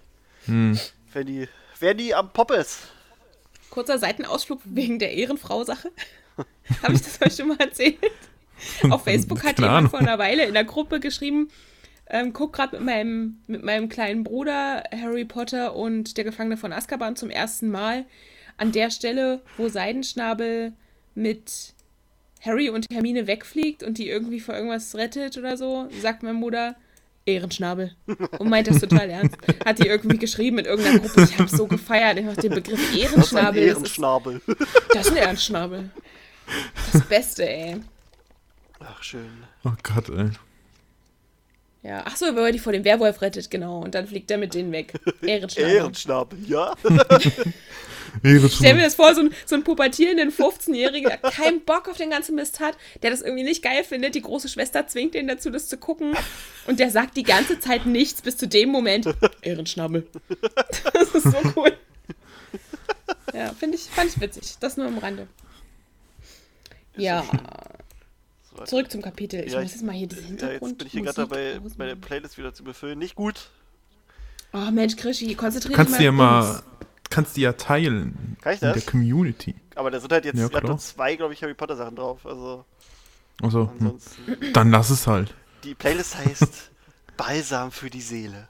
Hm. 0.46 0.78
wären 1.12 1.26
die, 1.26 1.48
wären 1.80 1.98
die 1.98 2.14
am 2.14 2.30
Poppes. 2.30 2.88
Kurzer 3.76 3.98
Seitenausflug 3.98 4.62
wegen 4.64 4.98
der 4.98 5.12
Ehrenfrau-Sache. 5.12 5.92
Habe 6.82 6.94
ich 6.94 7.02
das 7.02 7.20
euch 7.20 7.36
schon 7.36 7.48
mal 7.48 7.60
erzählt? 7.60 7.98
Auf 8.88 9.04
Facebook 9.04 9.44
hat 9.44 9.56
Keine 9.56 9.66
jemand 9.66 9.76
Ahnung. 9.76 9.90
vor 9.90 9.98
einer 9.98 10.18
Weile 10.18 10.46
in 10.46 10.54
der 10.54 10.64
Gruppe 10.64 10.98
geschrieben, 10.98 11.50
ähm, 12.08 12.32
guck 12.32 12.54
gerade 12.54 12.76
mit 12.78 12.86
meinem, 12.86 13.38
mit 13.46 13.62
meinem 13.62 13.90
kleinen 13.90 14.24
Bruder 14.24 14.82
Harry 14.98 15.26
Potter 15.26 15.76
und 15.76 16.16
der 16.16 16.24
Gefangene 16.24 16.56
von 16.56 16.72
Azkaban 16.72 17.16
zum 17.16 17.28
ersten 17.28 17.68
Mal 17.68 18.06
an 18.56 18.72
der 18.72 18.90
Stelle, 18.90 19.42
wo 19.58 19.68
Seidenschnabel 19.68 20.72
mit 21.14 21.74
Harry 22.40 22.70
und 22.70 22.86
Hermine 22.90 23.26
wegfliegt 23.26 23.82
und 23.82 23.98
die 23.98 24.08
irgendwie 24.08 24.40
vor 24.40 24.54
irgendwas 24.54 24.94
rettet 24.94 25.36
oder 25.36 25.58
so, 25.58 25.90
sagt 26.00 26.22
mein 26.22 26.40
Bruder, 26.40 26.76
Ehrenschnabel. 27.26 27.94
Und 28.38 28.48
meint 28.48 28.68
das 28.68 28.78
total 28.80 29.10
ernst. 29.10 29.36
Hat 29.64 29.78
die 29.78 29.88
irgendwie 29.88 30.16
geschrieben 30.16 30.58
in 30.58 30.64
irgendeiner 30.64 31.00
Gruppe. 31.00 31.24
Ich 31.24 31.38
habe 31.38 31.48
so 31.48 31.66
gefeiert. 31.66 32.18
Ich 32.18 32.36
den 32.36 32.54
Begriff 32.54 32.80
Das 32.80 33.26
ist 33.26 33.34
ein 33.34 33.54
Ehrenschnabel. 33.56 33.66
Das 33.66 33.76
ist, 33.76 33.76
Ehrenschnabel. 33.76 34.40
das 34.92 35.06
ist 35.06 35.10
ein 35.10 35.16
Ehrenschnabel. 35.16 35.90
Das 36.92 37.08
Beste, 37.08 37.48
ey. 37.48 37.80
Ach, 38.80 39.02
schön. 39.02 39.44
Oh 39.64 39.72
Gott, 39.82 40.08
ey. 40.10 40.30
Ja, 41.86 42.02
ach 42.04 42.16
so, 42.16 42.26
wenn 42.26 42.36
er 42.38 42.50
die 42.50 42.58
vor 42.58 42.72
dem 42.72 42.84
Werwolf 42.84 43.22
rettet, 43.22 43.48
genau. 43.48 43.78
Und 43.78 43.94
dann 43.94 44.08
fliegt 44.08 44.28
er 44.32 44.38
mit 44.38 44.54
denen 44.54 44.72
weg. 44.72 44.92
Ehrenschnabel. 45.22 45.72
Ehrenschnabel, 45.72 46.38
ja? 46.44 46.74
Ehrenfrau. 48.24 48.48
Stell 48.48 48.74
mir 48.74 48.82
das 48.82 48.96
vor, 48.96 49.14
so 49.14 49.20
ein, 49.20 49.32
so 49.44 49.54
ein 49.54 49.62
pubertierenden 49.62 50.32
15-Jährigen, 50.32 51.08
der 51.08 51.18
keinen 51.30 51.60
Bock 51.60 51.88
auf 51.88 51.96
den 51.96 52.10
ganzen 52.10 52.34
Mist 52.34 52.58
hat, 52.58 52.76
der 53.02 53.10
das 53.10 53.22
irgendwie 53.22 53.44
nicht 53.44 53.62
geil 53.62 53.84
findet. 53.84 54.16
Die 54.16 54.22
große 54.22 54.48
Schwester 54.48 54.88
zwingt 54.88 55.14
ihn 55.14 55.28
dazu, 55.28 55.50
das 55.50 55.68
zu 55.68 55.76
gucken. 55.76 56.16
Und 56.66 56.80
der 56.80 56.90
sagt 56.90 57.16
die 57.16 57.22
ganze 57.22 57.60
Zeit 57.60 57.86
nichts 57.86 58.20
bis 58.20 58.36
zu 58.36 58.48
dem 58.48 58.70
Moment. 58.70 59.06
Ehrenschnabel. 59.42 60.08
Das 60.92 61.14
ist 61.14 61.22
so 61.22 61.38
cool. 61.54 61.72
Ja, 63.32 63.52
finde 63.52 63.76
ich, 63.76 63.82
fand 63.82 64.10
ich 64.10 64.20
witzig. 64.20 64.56
Das 64.58 64.76
nur 64.76 64.86
am 64.86 64.98
Rande. 64.98 65.28
Ja, 66.96 67.24
So, 68.58 68.64
zurück 68.64 68.90
zum 68.90 69.02
Kapitel. 69.02 69.44
Ich 69.44 69.52
Ja, 69.52 69.60
muss 69.62 69.72
jetzt 69.72 69.82
mal 69.84 69.92
hier 69.94 70.06
diese 70.08 70.22
Ja, 70.22 70.26
Hintergrund. 70.28 70.70
jetzt 70.72 70.78
bin 70.78 70.86
ich 70.86 70.92
hier 70.92 71.02
gerade 71.02 71.16
dabei, 71.16 71.60
meine 71.76 71.96
Playlist 71.96 72.38
wieder 72.38 72.52
zu 72.54 72.64
befüllen. 72.64 72.98
Nicht 72.98 73.14
gut. 73.14 73.50
Oh 74.52 74.70
Mensch, 74.70 74.96
Krischi, 74.96 75.34
konzentriere 75.34 75.70
dich 75.70 75.76
Kannst 75.76 75.92
mal 75.92 75.98
du 75.98 76.04
ja 76.04 76.10
auf 76.10 76.16
mal, 76.16 76.62
kannst 77.10 77.36
du 77.36 77.40
ja 77.40 77.52
teilen 77.52 78.36
Kann 78.40 78.54
ich 78.54 78.62
in 78.62 78.68
das? 78.68 78.82
der 78.84 78.90
Community. 78.90 79.54
Aber 79.74 79.90
da 79.90 80.00
sind 80.00 80.12
halt 80.12 80.24
jetzt 80.24 80.38
Ja, 80.38 80.48
nur 80.60 80.78
zwei, 80.78 81.16
glaube 81.16 81.34
ich, 81.34 81.42
Harry 81.42 81.54
Potter 81.54 81.76
Sachen 81.76 81.96
drauf. 81.96 82.24
Also 82.24 82.64
Also, 83.42 83.62
hm. 83.70 83.70
ansonsten. 83.80 84.52
dann 84.52 84.70
lass 84.70 84.90
es 84.90 85.06
halt. 85.06 85.34
Die 85.64 85.74
Playlist 85.74 86.16
heißt 86.16 86.70
Balsam 87.16 87.70
für 87.72 87.90
die 87.90 88.00
Seele. 88.00 88.48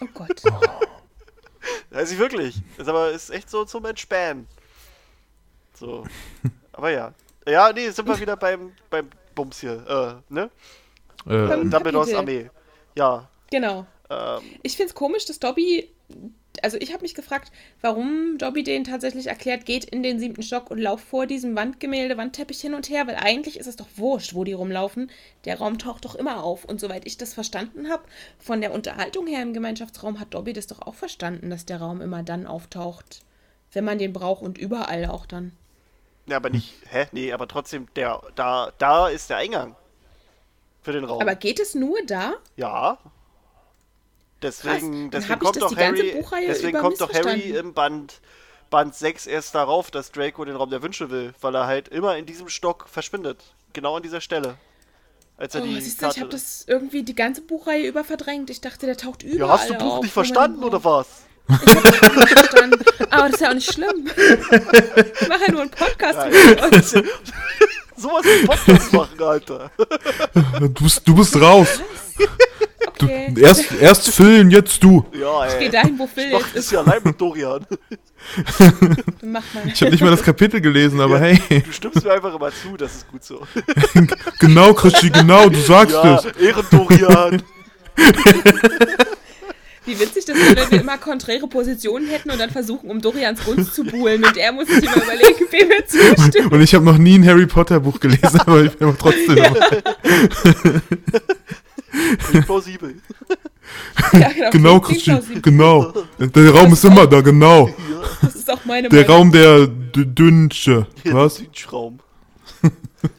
Oh 0.00 0.06
Gott. 0.14 0.42
Weiß 1.90 2.12
ich 2.12 2.18
wirklich. 2.18 2.60
Ist 2.76 2.88
aber 2.88 3.10
ist 3.12 3.30
echt 3.30 3.48
so 3.48 3.64
zum 3.64 3.84
Entspannen. 3.86 4.46
So. 5.74 6.04
Aber 6.72 6.90
ja. 6.90 7.14
Ja, 7.46 7.72
nee, 7.72 7.88
sind 7.90 8.06
wir 8.08 8.18
wieder 8.18 8.36
beim, 8.36 8.72
beim 8.90 9.08
Bums 9.34 9.60
hier. 9.60 10.22
Äh, 10.30 10.32
ne? 10.32 10.50
Äh, 11.26 11.46
Beim- 11.48 11.70
Dumbledores. 11.70 12.14
Armee. 12.14 12.50
Ja. 12.94 13.28
Genau. 13.50 13.86
Ähm, 14.10 14.40
Ich 14.62 14.76
finde 14.76 14.88
es 14.90 14.94
komisch, 14.94 15.24
dass 15.26 15.38
Dobby, 15.38 15.88
also 16.62 16.76
ich 16.78 16.92
habe 16.92 17.02
mich 17.02 17.14
gefragt, 17.14 17.50
warum 17.80 18.36
Dobby 18.38 18.62
den 18.62 18.84
tatsächlich 18.84 19.26
erklärt, 19.28 19.64
geht 19.66 19.84
in 19.84 20.02
den 20.02 20.18
siebten 20.18 20.42
Stock 20.42 20.70
und 20.70 20.78
lauf 20.78 21.00
vor 21.00 21.26
diesem 21.26 21.56
Wandgemälde, 21.56 22.16
Wandteppich 22.16 22.60
hin 22.60 22.74
und 22.74 22.88
her, 22.90 23.06
weil 23.06 23.16
eigentlich 23.16 23.58
ist 23.58 23.66
es 23.66 23.76
doch 23.76 23.88
wurscht, 23.96 24.34
wo 24.34 24.44
die 24.44 24.52
rumlaufen. 24.52 25.10
Der 25.46 25.58
Raum 25.58 25.78
taucht 25.78 26.04
doch 26.04 26.14
immer 26.14 26.44
auf. 26.44 26.64
Und 26.64 26.80
soweit 26.80 27.06
ich 27.06 27.16
das 27.16 27.34
verstanden 27.34 27.88
habe, 27.90 28.02
von 28.38 28.60
der 28.60 28.72
Unterhaltung 28.72 29.26
her 29.26 29.42
im 29.42 29.54
Gemeinschaftsraum, 29.54 30.20
hat 30.20 30.34
Dobby 30.34 30.52
das 30.52 30.66
doch 30.66 30.82
auch 30.82 30.94
verstanden, 30.94 31.50
dass 31.50 31.64
der 31.66 31.78
Raum 31.80 32.00
immer 32.00 32.22
dann 32.22 32.46
auftaucht, 32.46 33.22
wenn 33.72 33.84
man 33.84 33.98
den 33.98 34.12
braucht 34.12 34.42
und 34.42 34.58
überall 34.58 35.06
auch 35.06 35.26
dann. 35.26 35.52
Ja, 36.26 36.36
aber 36.36 36.50
nicht. 36.50 36.74
Hä? 36.90 37.06
Nee, 37.12 37.32
aber 37.32 37.48
trotzdem, 37.48 37.88
der, 37.96 38.20
da, 38.34 38.72
da 38.78 39.08
ist 39.08 39.30
der 39.30 39.38
Eingang. 39.38 39.76
Für 40.82 40.92
den 40.92 41.04
Raum. 41.04 41.20
Aber 41.22 41.34
geht 41.34 41.60
es 41.60 41.74
nur 41.74 41.98
da? 42.06 42.34
ja. 42.56 42.98
Deswegen, 44.42 45.10
deswegen 45.10 45.38
kommt 45.38 45.62
doch 45.62 45.74
Harry. 45.74 46.22
Deswegen 46.46 46.78
kommt 46.78 47.00
doch 47.00 47.10
Harry 47.14 47.56
im 47.56 47.72
Band, 47.72 48.20
Band 48.68 48.94
6 48.94 49.26
erst 49.26 49.54
darauf, 49.54 49.90
dass 49.90 50.12
Draco 50.12 50.44
den 50.44 50.56
Raum 50.56 50.68
der 50.68 50.82
Wünsche 50.82 51.10
will, 51.10 51.32
weil 51.40 51.54
er 51.54 51.66
halt 51.66 51.88
immer 51.88 52.18
in 52.18 52.26
diesem 52.26 52.50
Stock 52.50 52.86
verschwindet. 52.88 53.42
Genau 53.72 53.96
an 53.96 54.02
dieser 54.02 54.20
Stelle. 54.20 54.56
Als 55.38 55.54
er 55.54 55.62
Oh, 55.62 55.64
die 55.64 55.80
siehst 55.80 56.02
du, 56.02 56.08
ich 56.08 56.20
habe 56.20 56.28
das 56.28 56.64
irgendwie 56.68 57.02
die 57.02 57.14
ganze 57.14 57.40
Buchreihe 57.40 57.86
über 57.86 58.04
verdrängt. 58.04 58.50
Ich 58.50 58.60
dachte, 58.60 58.84
der 58.84 58.96
taucht 58.96 59.22
überall 59.22 59.48
ja, 59.48 59.48
hast 59.48 59.70
du 59.70 59.74
Buch 59.74 59.96
auf, 59.96 60.02
nicht 60.02 60.12
verstanden 60.12 60.62
oder 60.62 60.84
was? 60.84 61.22
Ich. 61.48 61.54
Aber 63.10 63.22
das 63.28 63.34
ist 63.34 63.40
ja 63.40 63.50
auch 63.50 63.54
nicht 63.54 63.72
schlimm. 63.72 64.06
Ich 65.20 65.28
mache 65.28 65.40
ja 65.46 65.52
nur 65.52 65.60
einen 65.62 65.70
Podcast 65.70 66.18
Nein. 66.18 66.32
mit 66.48 66.62
euch. 66.62 67.04
Sowas 67.96 68.24
im 68.26 68.46
Podcast 68.46 68.92
machen, 68.92 69.22
Alter. 69.22 69.70
du, 70.60 70.82
bist, 70.84 71.06
du 71.06 71.14
bist 71.14 71.40
raus. 71.40 71.80
Okay. 72.86 73.32
Erst, 73.38 73.72
erst 73.80 74.10
Phil, 74.10 74.50
jetzt 74.52 74.82
du. 74.82 75.04
Ja, 75.12 75.44
ey. 75.46 75.58
Geh 75.60 75.68
dahin, 75.68 75.98
wo 75.98 76.06
Phil 76.06 76.26
ich 76.26 76.32
mach 76.32 76.40
jetzt 76.40 76.56
das 76.56 76.64
ist. 76.66 76.72
ja 76.72 76.80
allein 76.80 77.00
mit 77.04 77.20
Dorian. 77.20 77.66
Mach 79.22 79.42
mal. 79.54 79.66
Ich 79.66 79.80
habe 79.80 79.90
nicht 79.92 80.00
mal 80.02 80.10
das 80.10 80.22
Kapitel 80.22 80.60
gelesen, 80.60 81.00
aber 81.00 81.18
hey. 81.20 81.38
Du 81.64 81.72
stimmst 81.72 82.04
mir 82.04 82.12
einfach 82.12 82.34
immer 82.34 82.50
zu, 82.50 82.76
das 82.76 82.94
ist 82.94 83.08
gut 83.10 83.24
so. 83.24 83.46
Genau, 84.40 84.74
Christi, 84.74 85.10
genau, 85.10 85.48
du 85.48 85.60
sagst 85.60 85.94
Ja, 85.94 86.16
es. 86.16 86.24
Ehren-Dorian. 86.40 87.42
Wie 89.86 89.98
witzig 90.00 90.24
das 90.24 90.36
wäre, 90.36 90.56
wenn 90.56 90.70
wir 90.70 90.80
immer 90.80 90.96
konträre 90.98 91.46
Positionen 91.46 92.08
hätten 92.08 92.30
und 92.30 92.38
dann 92.40 92.50
versuchen, 92.50 92.90
um 92.90 93.00
Dorians 93.02 93.44
Gunst 93.44 93.74
zu 93.74 93.84
buhlen. 93.84 94.24
Und 94.24 94.36
er 94.36 94.50
muss 94.52 94.66
sich 94.68 94.82
immer 94.82 94.96
überlegen, 94.96 95.44
wem 95.50 95.70
er 95.70 95.86
zustimmt. 95.86 96.52
Und 96.52 96.60
ich 96.62 96.74
habe 96.74 96.84
noch 96.84 96.96
nie 96.98 97.18
ein 97.18 97.26
Harry 97.26 97.46
Potter 97.46 97.80
Buch 97.80 98.00
gelesen, 98.00 98.40
aber 98.40 98.62
ich 98.64 98.72
bin 98.76 98.88
aber 98.88 98.96
trotzdem. 98.96 99.36
Klingt 102.30 102.46
plausibel. 102.46 102.94
Ja, 104.12 104.28
genau, 104.28 104.50
Genau, 104.50 104.80
klingt 104.80 105.02
Christi, 105.04 105.10
plausibel. 105.10 105.42
genau. 105.42 105.92
Der 106.18 106.50
Raum 106.50 106.72
ist 106.72 106.84
immer 106.84 107.06
da, 107.06 107.20
genau. 107.20 107.70
Das 108.20 108.34
ist 108.34 108.50
auch 108.50 108.64
meine 108.64 108.88
Der 108.88 109.02
Meinung. 109.02 109.16
Raum 109.16 109.32
der 109.32 109.66
D- 109.68 110.04
Dünnsche. 110.04 110.86
Was? 111.04 111.42
Raum. 111.72 112.00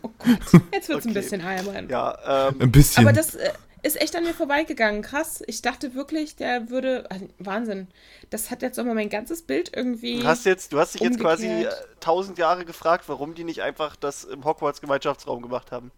Oh 0.02 0.10
Gott, 0.18 0.62
jetzt 0.74 0.90
wird 0.90 1.00
es 1.00 1.06
ein 1.06 1.12
Okay. 1.12 1.20
bisschen 1.22 1.42
albern. 1.42 1.88
Ja, 1.90 2.50
ähm, 2.50 2.56
Ein 2.60 2.72
bisschen. 2.72 3.06
Aber 3.06 3.14
das 3.14 3.36
äh, 3.36 3.52
ist 3.86 4.02
echt 4.02 4.16
an 4.16 4.24
mir 4.24 4.34
vorbeigegangen. 4.34 5.02
Krass. 5.02 5.44
Ich 5.48 5.62
dachte 5.62 5.94
wirklich, 5.96 6.36
der 6.36 6.70
würde. 6.70 7.06
äh, 7.10 7.20
Wahnsinn. 7.40 7.88
Das 8.30 8.50
hat 8.52 8.62
jetzt 8.62 8.78
nochmal 8.78 8.96
mein 8.96 9.10
ganzes 9.10 9.42
Bild 9.44 9.72
irgendwie. 9.76 10.20
du 10.20 10.26
hast 10.28 10.46
jetzt, 10.46 10.74
du 10.74 10.80
hast 10.80 10.94
dich 10.96 11.02
jetzt 11.02 11.20
quasi 11.20 11.48
Umgekehrt. 11.48 11.74
äh, 11.74 11.96
tausend 12.00 12.38
Jahre 12.38 12.66
gefragt, 12.66 13.06
warum 13.08 13.36
die 13.36 13.44
nicht 13.44 13.62
einfach 13.62 13.96
das 13.96 14.24
im 14.24 14.44
Hogwarts-Gemeinschaftsraum 14.44 15.42
gemacht 15.42 15.72
haben. 15.72 15.92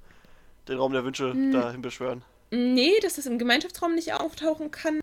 Den 0.67 0.77
Raum 0.77 0.91
der 0.93 1.03
Wünsche 1.05 1.31
Hm. 1.31 1.51
dahin 1.51 1.81
beschwören. 1.81 2.23
Nee, 2.51 2.93
dass 3.01 3.15
das 3.15 3.25
im 3.25 3.38
Gemeinschaftsraum 3.39 3.95
nicht 3.95 4.13
auftauchen 4.13 4.71
kann. 4.71 4.99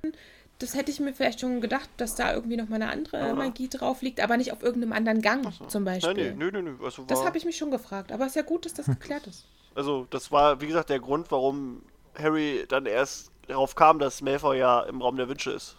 Das 0.59 0.75
hätte 0.75 0.91
ich 0.91 1.01
mir 1.01 1.13
vielleicht 1.13 1.41
schon 1.41 1.61
gedacht, 1.61 1.89
dass 1.97 2.15
da 2.15 2.33
irgendwie 2.33 2.57
noch 2.57 2.69
mal 2.69 2.77
eine 2.77 2.89
andere 2.91 3.19
Ja. 3.19 3.35
Magie 3.35 3.69
drauf 3.69 4.03
liegt, 4.03 4.21
aber 4.21 4.37
nicht 4.37 4.53
auf 4.53 4.63
irgendeinem 4.63 4.93
anderen 4.93 5.21
Gang 5.21 5.47
zum 5.69 5.85
Beispiel. 5.85 6.15
Nein, 6.15 6.37
nee, 6.39 6.45
nö, 6.45 6.51
nö, 6.53 6.63
nö. 6.63 6.85
Also, 6.85 7.05
Das 7.05 7.25
habe 7.25 7.37
ich 7.39 7.45
mich 7.45 7.57
schon 7.57 7.71
gefragt, 7.71 8.13
aber 8.13 8.27
ist 8.27 8.37
ja 8.37 8.43
gut, 8.43 8.65
dass 8.67 8.75
das 8.75 8.87
geklärt 8.87 9.27
ist. 9.27 9.45
also 9.75 10.07
das 10.11 10.31
war, 10.31 10.61
wie 10.61 10.67
gesagt, 10.69 10.91
der 10.91 11.01
Grund, 11.01 11.31
warum 11.31 11.83
Harry 12.19 12.65
dann 12.69 12.87
erst 12.87 13.31
darauf 13.49 13.75
kam, 13.75 13.99
dass 13.99 14.23
Malfoy 14.23 14.59
ja 14.59 14.83
im 14.83 15.03
Raum 15.03 15.17
der 15.17 15.29
Wünsche 15.29 15.51
ist. 15.53 15.77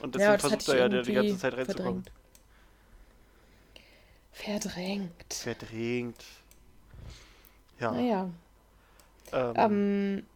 Und 0.00 0.14
deswegen 0.14 0.30
ja, 0.30 0.36
das 0.36 0.40
versucht 0.50 0.68
er 0.68 0.76
ja 0.78 1.02
die 1.02 1.12
ganze 1.12 1.38
Zeit 1.38 1.54
reinzukommen. 1.56 2.04
verdrängt. 2.04 2.12
Verdrängt. 4.32 5.34
Verdrängt. 5.34 6.24
Ja. 7.78 7.92
Naja. 7.92 8.30
Ähm, 9.32 9.52
Ähm, 9.56 10.26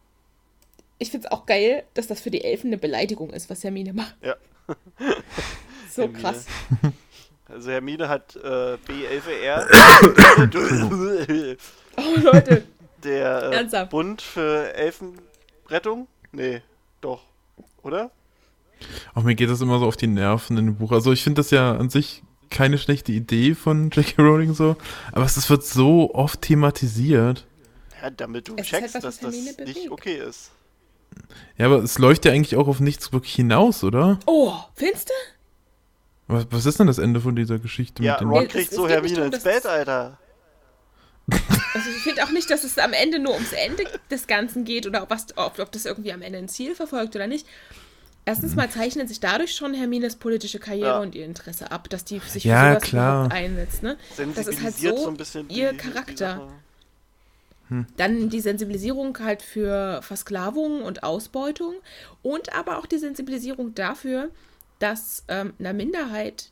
ich 0.99 1.11
finde 1.11 1.27
es 1.27 1.31
auch 1.31 1.45
geil, 1.45 1.83
dass 1.93 2.07
das 2.07 2.21
für 2.21 2.31
die 2.31 2.43
Elfen 2.43 2.67
eine 2.67 2.77
Beleidigung 2.77 3.31
ist, 3.31 3.49
was 3.49 3.63
Hermine 3.63 3.93
macht. 3.93 4.15
Ja. 4.21 4.35
So 5.89 6.03
Hermine. 6.03 6.19
krass. 6.21 6.45
Also 7.45 7.71
Hermine 7.71 8.09
hat 8.09 8.35
äh, 8.35 8.77
B11R, 8.77 9.67
Oh, 11.97 12.15
Leute. 12.19 12.67
Der 13.03 13.51
äh? 13.51 13.85
Bund 13.85 14.21
für 14.21 14.73
Elfenrettung? 14.75 16.07
Nee, 16.31 16.61
doch. 17.01 17.21
Oder? 17.83 18.11
Auch 19.13 19.23
mir 19.23 19.35
geht 19.35 19.49
das 19.49 19.61
immer 19.61 19.79
so 19.79 19.85
auf 19.85 19.97
die 19.97 20.07
Nerven 20.07 20.57
in 20.57 20.65
dem 20.67 20.75
Buch. 20.75 20.91
Also 20.91 21.11
ich 21.11 21.23
finde 21.23 21.39
das 21.39 21.51
ja 21.51 21.75
an 21.75 21.89
sich 21.89 22.23
keine 22.49 22.77
schlechte 22.77 23.11
Idee 23.11 23.55
von 23.55 23.89
J.K. 23.89 24.21
Rowling 24.21 24.53
so, 24.53 24.77
aber 25.11 25.25
es 25.25 25.49
wird 25.49 25.65
so 25.65 26.13
oft 26.13 26.41
thematisiert. 26.41 27.45
Ja, 28.01 28.09
damit 28.09 28.47
du 28.47 28.53
Es 28.55 28.71
halt 28.71 28.83
checkst, 28.83 28.95
was, 28.95 29.03
dass 29.03 29.19
das 29.19 29.33
Hermine 29.33 29.43
nicht 29.43 29.57
bewegt. 29.57 29.91
okay 29.91 30.17
ist. 30.17 30.51
Ja, 31.57 31.65
aber 31.65 31.77
es 31.83 31.97
läuft 31.97 32.25
ja 32.25 32.31
eigentlich 32.31 32.55
auch 32.55 32.67
auf 32.67 32.79
nichts 32.79 33.11
wirklich 33.11 33.33
hinaus, 33.33 33.83
oder? 33.83 34.19
Oh, 34.27 34.53
findest 34.75 35.09
du? 35.09 35.13
Was, 36.27 36.47
was 36.51 36.65
ist 36.65 36.79
denn 36.79 36.87
das 36.87 36.99
Ende 36.99 37.21
von 37.21 37.35
dieser 37.35 37.57
Geschichte 37.57 38.03
Ja, 38.03 38.13
mit 38.13 38.21
dem... 38.21 38.29
Ron 38.29 38.47
kriegt 38.47 38.71
so 38.71 38.87
Hermine 38.87 39.25
ins 39.25 39.43
Bett, 39.43 39.65
Alter. 39.65 40.19
Also 41.73 41.89
ich 41.89 42.03
finde 42.03 42.23
auch 42.23 42.31
nicht, 42.31 42.49
dass 42.49 42.63
es 42.63 42.77
am 42.77 42.93
Ende 42.93 43.19
nur 43.19 43.33
ums 43.33 43.51
Ende 43.53 43.83
des 44.09 44.27
Ganzen 44.27 44.63
geht 44.63 44.87
oder 44.87 45.03
ob, 45.03 45.09
was, 45.09 45.27
ob, 45.37 45.59
ob 45.59 45.71
das 45.71 45.85
irgendwie 45.85 46.11
am 46.13 46.21
Ende 46.21 46.37
ein 46.39 46.47
Ziel 46.49 46.73
verfolgt 46.75 47.15
oder 47.15 47.27
nicht. 47.27 47.45
Erstens 48.25 48.55
mal 48.55 48.69
zeichnet 48.69 49.07
sich 49.07 49.19
dadurch 49.19 49.53
schon 49.55 49.73
Hermines 49.73 50.15
politische 50.17 50.59
Karriere 50.59 50.89
Ja. 50.89 50.99
und 50.99 51.15
ihr 51.15 51.25
Interesse 51.25 51.71
ab, 51.71 51.89
dass 51.89 52.03
die 52.03 52.19
sich 52.19 52.43
Ja, 52.43 52.63
für 52.65 52.69
sowas 52.75 52.83
klar. 52.83 53.31
einsetzt. 53.31 53.83
Ne? 53.83 53.97
Das 54.17 54.19
ist 54.19 54.35
halt 54.35 54.35
Sensibilisiert 54.75 54.99
so, 54.99 55.07
ein 55.07 55.17
bisschen 55.17 55.49
ihr 55.49 55.71
die- 55.71 55.77
die 55.77 55.83
Charakter. 55.89 56.35
Sache. 57.69 57.85
Dann 57.97 58.29
die 58.29 58.39
Sensibilisierung 58.39 59.17
halt 59.19 59.41
für 59.41 60.01
Versklavung 60.01 60.81
und 60.81 61.03
Ausbeutung 61.03 61.75
und 62.23 62.53
aber 62.55 62.77
auch 62.79 62.85
die 62.85 62.97
Sensibilisierung 62.97 63.75
dafür, 63.75 64.29
dass 64.79 65.23
ähm, 65.27 65.53
einer 65.59 65.73
Minderheit 65.73 66.51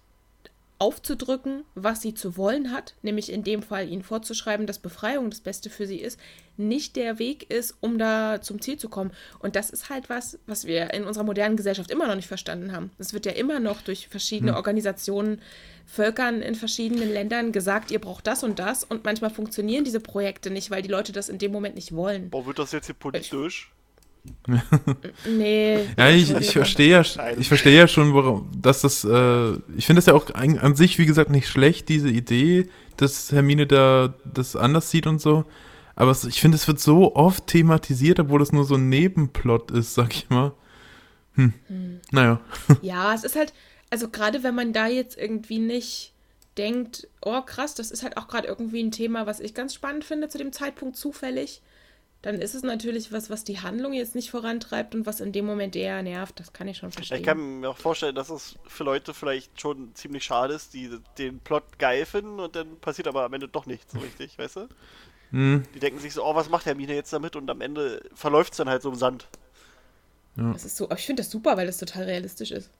aufzudrücken, 0.77 1.63
was 1.73 2.01
sie 2.01 2.13
zu 2.13 2.35
wollen 2.37 2.71
hat, 2.71 2.95
nämlich 3.01 3.31
in 3.31 3.43
dem 3.43 3.63
Fall 3.63 3.89
ihnen 3.89 4.03
vorzuschreiben, 4.03 4.67
dass 4.67 4.79
Befreiung 4.79 5.29
das 5.29 5.39
Beste 5.39 5.69
für 5.69 5.87
sie 5.87 5.99
ist, 5.99 6.19
nicht 6.57 6.95
der 6.95 7.19
Weg 7.19 7.49
ist, 7.51 7.75
um 7.81 7.97
da 7.97 8.41
zum 8.41 8.61
Ziel 8.61 8.77
zu 8.77 8.89
kommen. 8.89 9.11
Und 9.39 9.55
das 9.55 9.69
ist 9.69 9.89
halt 9.89 10.09
was, 10.09 10.37
was 10.47 10.65
wir 10.65 10.93
in 10.93 11.05
unserer 11.05 11.23
modernen 11.23 11.57
Gesellschaft 11.57 11.91
immer 11.91 12.07
noch 12.07 12.15
nicht 12.15 12.27
verstanden 12.27 12.71
haben. 12.71 12.91
Es 12.97 13.13
wird 13.13 13.25
ja 13.25 13.31
immer 13.33 13.59
noch 13.59 13.81
durch 13.81 14.07
verschiedene 14.07 14.55
Organisationen, 14.55 15.41
Völkern 15.85 16.41
in 16.41 16.55
verschiedenen 16.55 17.11
Ländern 17.11 17.51
gesagt, 17.51 17.91
ihr 17.91 17.99
braucht 17.99 18.25
das 18.27 18.43
und 18.43 18.59
das 18.59 18.83
und 18.83 19.03
manchmal 19.05 19.29
funktionieren 19.29 19.83
diese 19.83 19.99
Projekte 19.99 20.49
nicht, 20.49 20.71
weil 20.71 20.81
die 20.81 20.89
Leute 20.89 21.11
das 21.11 21.29
in 21.29 21.37
dem 21.37 21.51
Moment 21.51 21.75
nicht 21.75 21.95
wollen. 21.95 22.29
Boah, 22.31 22.45
wird 22.45 22.59
das 22.59 22.71
jetzt 22.71 22.87
hier 22.87 22.95
politisch? 22.95 23.71
Nee. 25.27 25.85
Ja, 25.97 26.09
ich, 26.09 26.31
ich 26.31 26.51
verstehe 26.51 26.89
ja, 26.89 27.03
ich 27.37 27.47
verstehe 27.47 27.77
ja 27.77 27.87
schon, 27.87 28.13
worauf, 28.13 28.43
dass 28.55 28.81
das, 28.81 29.03
äh, 29.03 29.53
ich 29.75 29.85
finde 29.85 29.99
das 29.99 30.05
ja 30.05 30.13
auch 30.13 30.29
ein, 30.31 30.59
an 30.59 30.75
sich, 30.75 30.99
wie 30.99 31.05
gesagt, 31.05 31.29
nicht 31.29 31.47
schlecht, 31.47 31.89
diese 31.89 32.09
Idee, 32.09 32.69
dass 32.97 33.31
Hermine 33.31 33.67
da 33.67 34.13
das 34.23 34.55
anders 34.55 34.91
sieht 34.91 35.07
und 35.07 35.19
so. 35.19 35.45
Aber 35.95 36.11
es, 36.11 36.25
ich 36.25 36.41
finde, 36.41 36.57
es 36.57 36.67
wird 36.67 36.79
so 36.79 37.15
oft 37.15 37.47
thematisiert, 37.47 38.19
obwohl 38.19 38.39
das 38.39 38.51
nur 38.51 38.65
so 38.65 38.75
ein 38.75 38.89
Nebenplot 38.89 39.71
ist, 39.71 39.95
sag 39.95 40.13
ich 40.13 40.29
mal. 40.29 40.53
Hm. 41.35 41.53
Naja. 42.11 42.39
Ja, 42.81 43.13
es 43.13 43.23
ist 43.23 43.35
halt, 43.35 43.53
also 43.89 44.09
gerade 44.09 44.43
wenn 44.43 44.55
man 44.55 44.73
da 44.73 44.87
jetzt 44.87 45.17
irgendwie 45.17 45.59
nicht 45.59 46.13
denkt, 46.57 47.07
oh 47.21 47.41
krass, 47.41 47.75
das 47.75 47.91
ist 47.91 48.03
halt 48.03 48.17
auch 48.17 48.27
gerade 48.27 48.47
irgendwie 48.47 48.81
ein 48.81 48.91
Thema, 48.91 49.25
was 49.25 49.39
ich 49.39 49.53
ganz 49.53 49.73
spannend 49.73 50.03
finde 50.03 50.29
zu 50.29 50.37
dem 50.37 50.53
Zeitpunkt 50.53 50.95
zufällig, 50.95 51.61
dann 52.25 52.41
ist 52.41 52.55
es 52.55 52.63
natürlich 52.63 53.11
was, 53.11 53.29
was 53.29 53.43
die 53.43 53.59
Handlung 53.59 53.93
jetzt 53.93 54.15
nicht 54.15 54.31
vorantreibt 54.31 54.95
und 54.95 55.05
was 55.05 55.19
in 55.19 55.31
dem 55.31 55.45
Moment 55.45 55.75
eher 55.75 56.01
nervt. 56.01 56.39
Das 56.39 56.53
kann 56.53 56.67
ich 56.67 56.77
schon 56.77 56.91
verstehen. 56.91 57.19
Ich 57.19 57.23
kann 57.23 57.59
mir 57.59 57.69
auch 57.69 57.77
vorstellen, 57.77 58.15
dass 58.15 58.31
es 58.31 58.55
für 58.65 58.83
Leute 58.83 59.13
vielleicht 59.13 59.61
schon 59.61 59.93
ziemlich 59.93 60.23
schade 60.23 60.55
ist, 60.55 60.73
die 60.73 60.89
den 61.19 61.37
Plot 61.37 61.77
geil 61.77 62.03
finden 62.07 62.39
und 62.39 62.55
dann 62.55 62.79
passiert 62.79 63.07
aber 63.07 63.25
am 63.25 63.33
Ende 63.33 63.47
doch 63.47 63.67
nichts 63.67 63.93
so 63.93 63.99
richtig, 63.99 64.35
weißt 64.39 64.55
du? 64.55 64.67
Hm. 65.29 65.65
Die 65.75 65.79
denken 65.79 65.99
sich 65.99 66.15
so, 66.15 66.25
oh, 66.25 66.33
was 66.33 66.49
macht 66.49 66.65
Hermine 66.65 66.95
jetzt 66.95 67.13
damit? 67.13 67.35
Und 67.35 67.47
am 67.47 67.61
Ende 67.61 68.01
verläuft 68.15 68.53
es 68.53 68.57
dann 68.57 68.69
halt 68.69 68.81
so 68.81 68.89
im 68.89 68.95
Sand. 68.95 69.27
Das 70.35 70.65
ist 70.65 70.77
so, 70.77 70.85
aber 70.85 70.97
ich 70.97 71.05
finde 71.05 71.21
das 71.21 71.31
super, 71.31 71.55
weil 71.57 71.67
das 71.67 71.77
total 71.77 72.05
realistisch 72.05 72.49
ist. 72.49 72.71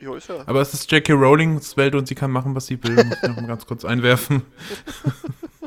Jo, 0.00 0.14
ist 0.14 0.30
ja. 0.30 0.44
Aber 0.46 0.62
es 0.62 0.72
ist 0.72 0.90
J.K. 0.90 1.12
Rowlings 1.12 1.76
Welt 1.76 1.94
und 1.94 2.08
sie 2.08 2.14
kann 2.14 2.30
machen, 2.30 2.54
was 2.54 2.66
sie 2.66 2.82
will. 2.82 2.94
Muss 3.04 3.18
ich 3.22 3.28
noch 3.28 3.36
mal 3.36 3.46
ganz 3.46 3.66
kurz 3.66 3.84
einwerfen. 3.84 4.42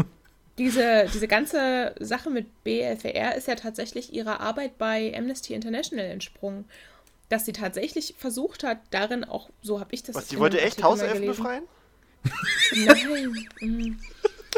Diese, 0.57 1.07
diese 1.11 1.27
ganze 1.27 1.95
Sache 1.99 2.29
mit 2.29 2.63
BFR 2.63 3.35
ist 3.35 3.47
ja 3.47 3.55
tatsächlich 3.55 4.13
ihrer 4.13 4.39
Arbeit 4.39 4.77
bei 4.77 5.13
Amnesty 5.17 5.53
International 5.53 6.05
entsprungen. 6.05 6.65
Dass 7.29 7.45
sie 7.45 7.53
tatsächlich 7.53 8.13
versucht 8.17 8.63
hat, 8.63 8.77
darin 8.91 9.23
auch, 9.23 9.49
so 9.63 9.79
habe 9.79 9.89
ich 9.93 10.03
das 10.03 10.15
Was, 10.15 10.27
die 10.27 10.35
in 10.35 10.41
wollte 10.41 10.61
echt 10.61 10.83
Hauselfen 10.83 11.25
befreien? 11.25 11.63
Nein. 12.73 13.31
mm. 13.61 13.99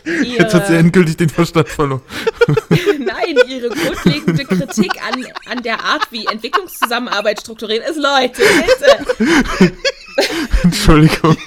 Jetzt 0.06 0.54
hat 0.54 0.68
sie 0.68 0.74
Ihre, 0.74 0.80
endgültig 0.80 1.18
den 1.18 1.30
Verstand 1.30 1.70
verloren. 1.70 2.02
nein, 3.00 3.38
ihre 3.48 3.70
grundlegende 3.70 4.46
Kritik 4.46 5.02
an, 5.04 5.26
an 5.46 5.64
der 5.64 5.84
Art, 5.84 6.12
wie 6.12 6.26
Entwicklungszusammenarbeit 6.28 7.42
strukturiert 7.42 7.88
ist. 7.90 7.98
Leute, 7.98 8.42
bitte. 8.44 9.74
Entschuldigung. 10.64 11.38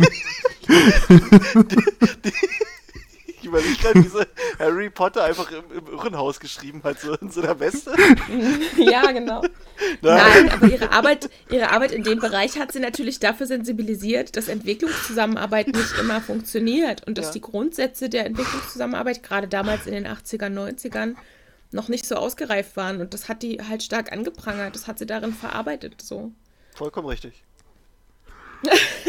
Ich 3.40 3.46
überlege 3.46 3.74
gerade, 3.76 4.02
wie 4.04 4.08
sie 4.08 4.26
Harry 4.58 4.90
Potter 4.90 5.24
einfach 5.24 5.50
im, 5.50 5.64
im 5.76 5.86
Irrenhaus 5.92 6.40
geschrieben 6.40 6.82
hat, 6.84 7.00
so 7.00 7.14
in 7.14 7.30
so 7.30 7.40
einer 7.40 7.58
Weste. 7.60 7.92
Ja, 8.76 9.10
genau. 9.12 9.42
Nein, 10.02 10.50
aber 10.50 10.66
ihre 10.66 10.90
Arbeit, 10.92 11.30
ihre 11.50 11.70
Arbeit 11.70 11.92
in 11.92 12.02
dem 12.02 12.18
Bereich 12.18 12.58
hat 12.58 12.72
sie 12.72 12.80
natürlich 12.80 13.20
dafür 13.20 13.46
sensibilisiert, 13.46 14.36
dass 14.36 14.48
Entwicklungszusammenarbeit 14.48 15.68
nicht 15.68 15.98
immer 16.00 16.20
funktioniert 16.20 17.06
und 17.06 17.16
dass 17.18 17.26
Ja. 17.26 17.32
die 17.34 17.40
Grundsätze 17.40 18.08
der 18.08 18.26
Entwicklungszusammenarbeit 18.26 19.22
gerade 19.22 19.46
damals 19.48 19.86
in 19.86 19.92
den 19.92 20.06
80ern, 20.06 20.52
90ern 20.52 21.14
noch 21.70 21.88
nicht 21.88 22.06
so 22.06 22.16
ausgereift 22.16 22.76
waren. 22.76 23.00
Und 23.00 23.14
das 23.14 23.28
hat 23.28 23.42
die 23.42 23.58
halt 23.62 23.82
stark 23.82 24.10
angeprangert. 24.12 24.74
Das 24.74 24.86
hat 24.86 24.98
sie 24.98 25.06
darin 25.06 25.32
verarbeitet. 25.32 26.00
So. 26.02 26.32
Vollkommen 26.74 27.08
richtig. 27.08 27.44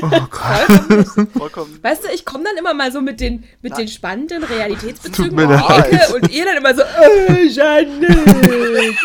Oh 0.02 0.10
Gott. 0.10 0.30
Vollkommen 0.30 1.28
Vollkommen. 1.34 1.80
Weißt 1.84 2.04
du, 2.04 2.08
ich 2.14 2.24
komme 2.26 2.43
dann 2.43 2.58
immer 2.58 2.74
mal 2.74 2.91
so 2.91 3.02
mit 3.02 3.20
den, 3.20 3.43
mit 3.62 3.78
den 3.78 3.88
spannenden 3.88 4.43
Realitätsbezügen 4.43 5.32
um 5.32 5.38
die 5.38 5.43
leid. 5.54 5.91
Ecke 5.91 6.14
und 6.16 6.30
ihr 6.32 6.45
dann 6.45 6.58
immer 6.58 6.76
so, 6.76 6.82
äh, 6.82 7.43
Janine, 7.47 8.95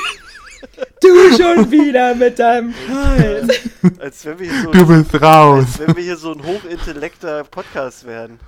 du 1.00 1.36
schon 1.36 1.70
wieder 1.70 2.14
mit 2.14 2.38
deinem 2.38 2.74
Hals. 2.88 3.60
Als 3.98 4.24
wenn 4.26 4.38
wir 4.38 4.50
hier 4.50 4.62
so, 4.62 4.70
Du 4.72 4.86
bist 4.86 5.22
raus. 5.22 5.64
als 5.64 5.78
wenn 5.78 5.96
wir 5.96 6.02
hier 6.04 6.16
so 6.16 6.32
ein 6.32 6.44
hochintellekter 6.44 7.44
Podcast 7.44 8.06
wären. 8.06 8.38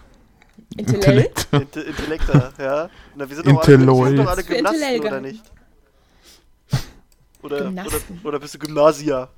Intellekt? 0.77 1.49
Inte 1.53 1.81
Intellekter, 1.81 2.53
ja. 2.59 2.91
Na, 3.15 3.29
wir 3.29 3.37
sind 3.37 3.47
doch 3.49 3.63
alle, 3.63 3.79
wir 3.79 4.07
sind 4.09 4.17
doch 4.19 4.27
alle 4.29 4.45
Gymnasten, 4.45 4.83
Intellekter. 4.83 5.09
oder 5.09 5.21
nicht? 5.21 5.43
Oder, 7.43 7.69
oder, 7.69 7.99
oder 8.25 8.39
bist 8.41 8.55
du 8.55 8.59
Gymnasia? 8.59 9.29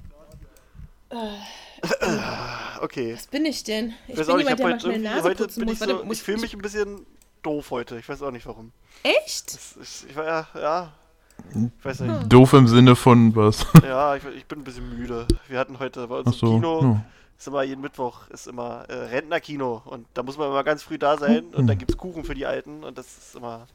Okay. 2.80 3.14
Was 3.14 3.26
bin 3.26 3.44
ich 3.44 3.64
denn? 3.64 3.92
Ich, 4.06 4.16
weiß 4.18 4.26
bin 4.26 4.34
auch 4.34 4.38
nicht, 4.38 4.48
jemand, 4.48 4.50
ich 4.50 4.56
der 4.56 4.66
hab 4.66 4.72
mal 4.72 4.80
schnell 4.80 4.92
irgendwie- 4.92 5.08
Nase 5.08 5.28
heute 5.28 5.46
bin 5.48 5.64
muss. 5.64 5.72
ich 5.74 5.78
so, 5.80 6.12
ich 6.12 6.22
fühle 6.22 6.38
mich 6.40 6.54
ein 6.54 6.62
bisschen 6.62 7.06
doof 7.42 7.70
heute. 7.70 7.98
Ich 7.98 8.08
weiß 8.08 8.22
auch 8.22 8.30
nicht 8.30 8.46
warum. 8.46 8.72
Echt? 9.02 9.54
Das 9.54 10.04
ich 10.08 10.14
war 10.16 10.24
ja, 10.26 10.46
ja. 10.54 10.92
Ich 11.54 11.84
weiß 11.84 12.00
nicht. 12.00 12.32
Doof 12.32 12.52
im 12.52 12.66
Sinne 12.68 12.96
von 12.96 13.34
was? 13.36 13.66
Ja, 13.84 14.16
ich, 14.16 14.24
ich 14.36 14.46
bin 14.46 14.60
ein 14.60 14.64
bisschen 14.64 14.96
müde. 14.98 15.26
Wir 15.48 15.58
hatten 15.58 15.78
heute 15.78 16.06
bei 16.08 16.18
uns 16.18 16.28
Ach 16.28 16.32
im 16.32 16.38
so. 16.38 16.54
Kino, 16.54 16.82
ja. 16.82 17.04
ist 17.38 17.46
immer 17.46 17.62
jeden 17.62 17.80
Mittwoch, 17.80 18.28
ist 18.30 18.46
immer 18.48 18.84
äh, 18.88 18.94
Rentnerkino 18.94 19.82
und 19.84 20.06
da 20.14 20.22
muss 20.24 20.36
man 20.36 20.48
immer 20.48 20.64
ganz 20.64 20.82
früh 20.82 20.98
da 20.98 21.16
sein 21.16 21.44
und 21.52 21.58
Hm. 21.58 21.66
dann 21.68 21.78
gibt's 21.78 21.96
Kuchen 21.96 22.24
für 22.24 22.34
die 22.34 22.46
Alten 22.46 22.82
und 22.84 22.98
das 22.98 23.06
ist 23.06 23.36
immer, 23.36 23.66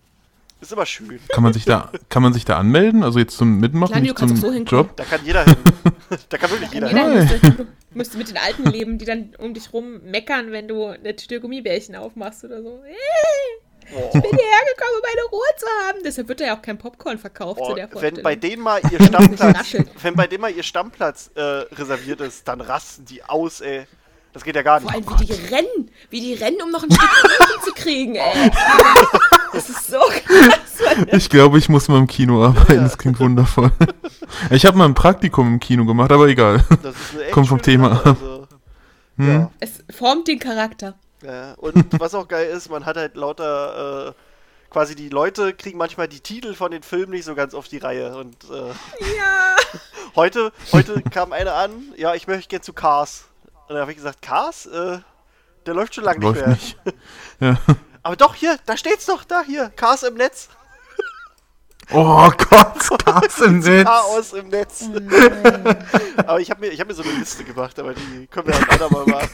ist 0.64 0.74
immer 0.74 0.86
schön. 0.86 1.20
Kann 1.30 1.44
man 1.44 1.54
sich 1.54 1.66
da, 1.66 1.92
kann 2.10 2.24
man 2.24 2.34
sich 2.34 2.46
da 2.46 2.58
anmelden? 2.58 3.04
Also 3.04 3.20
jetzt 3.20 3.38
zum 3.38 3.60
Mitmachen, 3.60 3.92
Klar, 3.92 4.00
du 4.02 4.08
nicht 4.08 4.16
kannst 4.16 4.42
zum 4.42 4.54
so. 4.68 4.76
Job? 4.76 4.96
Da 4.98 5.04
kann 5.04 5.22
jeder 5.26 5.44
hin. 5.46 5.56
da 6.30 6.38
kann 6.38 6.50
wirklich 6.52 6.72
jeder 6.72 6.88
Jeder 6.88 7.10
hin. 7.10 7.14
müsste, 7.20 7.52
du 7.52 7.68
müsste 7.94 8.18
mit 8.18 8.30
den 8.30 8.38
Alten 8.38 8.66
leben, 8.66 8.98
die 8.98 9.06
dann 9.06 9.36
um 9.38 9.54
dich 9.54 9.72
rum 9.74 10.02
meckern, 10.06 10.52
wenn 10.52 10.68
du 10.68 10.86
eine 10.86 11.16
Tüte 11.16 11.40
Gummibärchen 11.40 11.96
aufmachst 11.96 12.44
oder 12.44 12.62
so. 12.62 12.82
Ich 12.86 13.94
Oh. 13.94 14.10
bin 14.12 14.22
hierher 14.22 14.64
gekommen, 14.76 14.96
um 14.96 15.02
meine 15.04 15.28
Ruhe 15.30 15.46
zu 15.58 15.66
haben. 15.86 16.00
Deshalb 16.06 16.28
wird 16.30 16.40
da 16.40 16.46
ja 16.46 16.58
auch 16.58 16.62
kein 16.62 16.78
Popcorn 16.78 17.18
verkauft 17.18 17.60
Oh, 17.62 17.70
zu 17.70 17.76
der 17.76 17.90
Vorstellung. 17.90 18.18
wenn 18.18 18.24
bei 18.24 18.36
denen 18.38 18.64
mal 18.64 18.80
ihr 18.90 19.04
Stammplatz, 19.04 19.76
wenn 20.02 20.16
bei 20.16 20.26
denen 20.26 20.42
mal 20.42 20.52
ihr 20.54 20.64
Stammplatz 20.64 21.32
äh, 21.36 21.42
reserviert 21.42 22.22
ist, 22.22 22.48
dann 22.48 22.62
rasten 22.62 23.04
die 23.06 23.24
aus, 23.26 23.60
ey. 23.60 23.86
Das 24.32 24.44
geht 24.44 24.56
ja 24.56 24.62
gar 24.64 24.80
nicht. 24.80 24.90
Vor 24.90 24.94
allem, 24.96 25.20
wie 25.20 25.26
die 25.26 25.54
rennen. 25.54 25.92
Wie 26.10 26.22
die 26.22 26.34
rennen, 26.34 26.62
um 26.64 26.72
noch 26.72 26.82
ein 26.84 26.92
Stück 26.92 27.08
Kuchen 27.10 27.64
zu 27.66 27.72
kriegen, 27.74 28.16
ey. 28.16 28.52
Das 29.54 29.70
ist 29.70 29.86
so 29.86 30.00
krass. 30.00 30.23
Ich 31.12 31.30
glaube, 31.30 31.58
ich 31.58 31.70
muss 31.70 31.88
mal 31.88 31.98
im 31.98 32.08
Kino 32.08 32.44
arbeiten. 32.46 32.84
Das 32.84 32.98
klingt 32.98 33.20
wundervoll. 33.20 33.72
Ich 34.50 34.66
habe 34.66 34.78
mal 34.78 34.86
ein 34.86 34.94
Praktikum 34.96 35.48
im 35.54 35.60
Kino 35.60 35.86
gemacht, 35.86 36.12
aber 36.12 36.28
egal. 36.28 36.64
Kommt 37.32 37.48
vom 37.48 37.62
Thema 37.62 37.92
ab. 37.94 38.06
Also, 38.06 38.48
Hm? 39.18 39.28
ja. 39.30 39.52
Es 39.60 39.84
formt 39.96 40.28
den 40.28 40.40
Charakter. 40.40 40.96
Ja, 41.24 41.54
und 41.54 42.00
was 42.00 42.16
auch 42.16 42.28
geil 42.28 42.48
ist, 42.50 42.70
man 42.70 42.86
hat 42.86 42.98
halt 42.98 43.16
lauter, 43.16 44.08
äh, 44.10 44.14
quasi 44.72 44.96
die 44.96 45.10
Leute 45.10 45.54
kriegen 45.54 45.78
manchmal 45.78 46.08
die 46.08 46.20
Titel 46.20 46.56
von 46.56 46.72
den 46.72 46.82
Filmen 46.82 47.12
nicht 47.12 47.26
so 47.26 47.36
ganz 47.36 47.54
auf 47.54 47.68
die 47.68 47.78
Reihe. 47.78 48.16
Und 48.16 48.36
äh, 48.46 48.70
Ja. 49.18 49.56
heute, 50.16 50.52
heute 50.72 51.02
kam 51.12 51.32
einer 51.32 51.54
an, 51.54 51.72
ja, 51.96 52.16
ich 52.16 52.26
möchte 52.28 52.50
gerne 52.50 52.64
zu 52.64 52.74
Cars. 52.74 53.26
Und 53.68 53.76
dann 53.76 53.80
habe 53.82 53.92
ich 53.92 53.98
gesagt, 53.98 54.22
Cars? 54.24 54.66
Äh, 54.66 54.98
der 55.68 55.74
läuft 55.76 55.94
schon 55.96 56.04
lange 56.06 56.20
nicht 56.20 56.26
Läuft 56.36 56.40
mehr. 56.42 56.50
nicht. 56.50 56.78
Ja. 57.40 57.58
Aber 58.04 58.16
doch, 58.16 58.36
hier, 58.36 58.58
da 58.66 58.76
steht's 58.78 59.06
doch, 59.06 59.24
da, 59.24 59.42
hier, 59.44 59.70
Cars 59.76 60.04
im 60.04 60.16
Netz. 60.16 60.50
Oh 61.92 62.32
Gott, 62.50 63.06
Gas 63.06 63.40
im 63.42 63.60
Netz. 63.60 63.84
Chaos 63.86 64.34
im 64.34 64.48
Netz. 64.48 64.86
Oh 64.90 64.98
aber 66.26 66.40
ich 66.40 66.50
habe 66.50 66.62
mir, 66.62 66.68
ich 66.70 66.80
hab 66.80 66.88
mir 66.88 66.94
so 66.94 67.04
eine 67.04 67.12
Liste 67.12 67.44
gemacht, 67.44 67.78
aber 67.78 67.94
die 67.94 68.26
können 68.28 68.48
wir 68.48 68.56
halt 68.56 68.70
andermal 68.72 69.06
mal. 69.06 69.30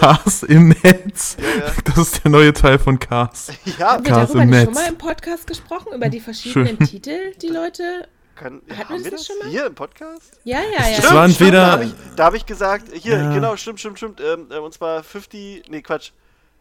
Gas 0.00 0.44
im 0.44 0.68
Netz. 0.68 1.36
Ja, 1.36 1.66
ja. 1.66 1.72
Das 1.84 1.98
ist 1.98 2.22
der 2.22 2.30
neue 2.30 2.52
Teil 2.52 2.78
von 2.78 2.98
Cars. 3.00 3.48
Ja, 3.76 3.94
Haben 3.94 4.04
wir 4.04 4.12
darüber 4.12 4.42
im 4.42 4.50
nicht 4.50 4.58
Netz. 4.58 4.64
schon 4.66 4.74
mal 4.74 4.88
im 4.88 4.98
Podcast 4.98 5.46
gesprochen? 5.48 5.92
Über 5.94 6.08
die 6.08 6.20
verschiedenen 6.20 6.76
Schön. 6.78 6.86
Titel, 6.86 7.34
die 7.42 7.48
Leute. 7.48 8.08
kann, 8.36 8.62
ja, 8.68 8.76
Hatten 8.76 8.88
wir 8.90 8.94
haben 8.96 9.04
wir 9.04 9.10
das 9.10 9.20
das 9.20 9.26
schon 9.26 9.38
mal? 9.40 9.48
hier 9.48 9.66
im 9.66 9.74
Podcast? 9.74 10.30
Ja, 10.44 10.60
ja, 10.60 10.88
ja. 10.90 10.96
Das 11.00 11.12
war 11.12 11.24
entweder- 11.24 11.60
Da 11.66 11.72
habe 11.72 11.84
ich, 11.86 11.92
hab 12.20 12.34
ich 12.34 12.46
gesagt, 12.46 12.86
hier, 12.92 13.18
Ja. 13.18 13.34
genau, 13.34 13.56
stimmt, 13.56 13.80
stimmt, 13.80 13.98
stimmt. 13.98 14.20
Ähm, 14.20 14.46
äh, 14.50 14.58
und 14.58 14.72
zwar 14.72 15.02
50, 15.02 15.64
nee, 15.68 15.82
Quatsch. 15.82 16.12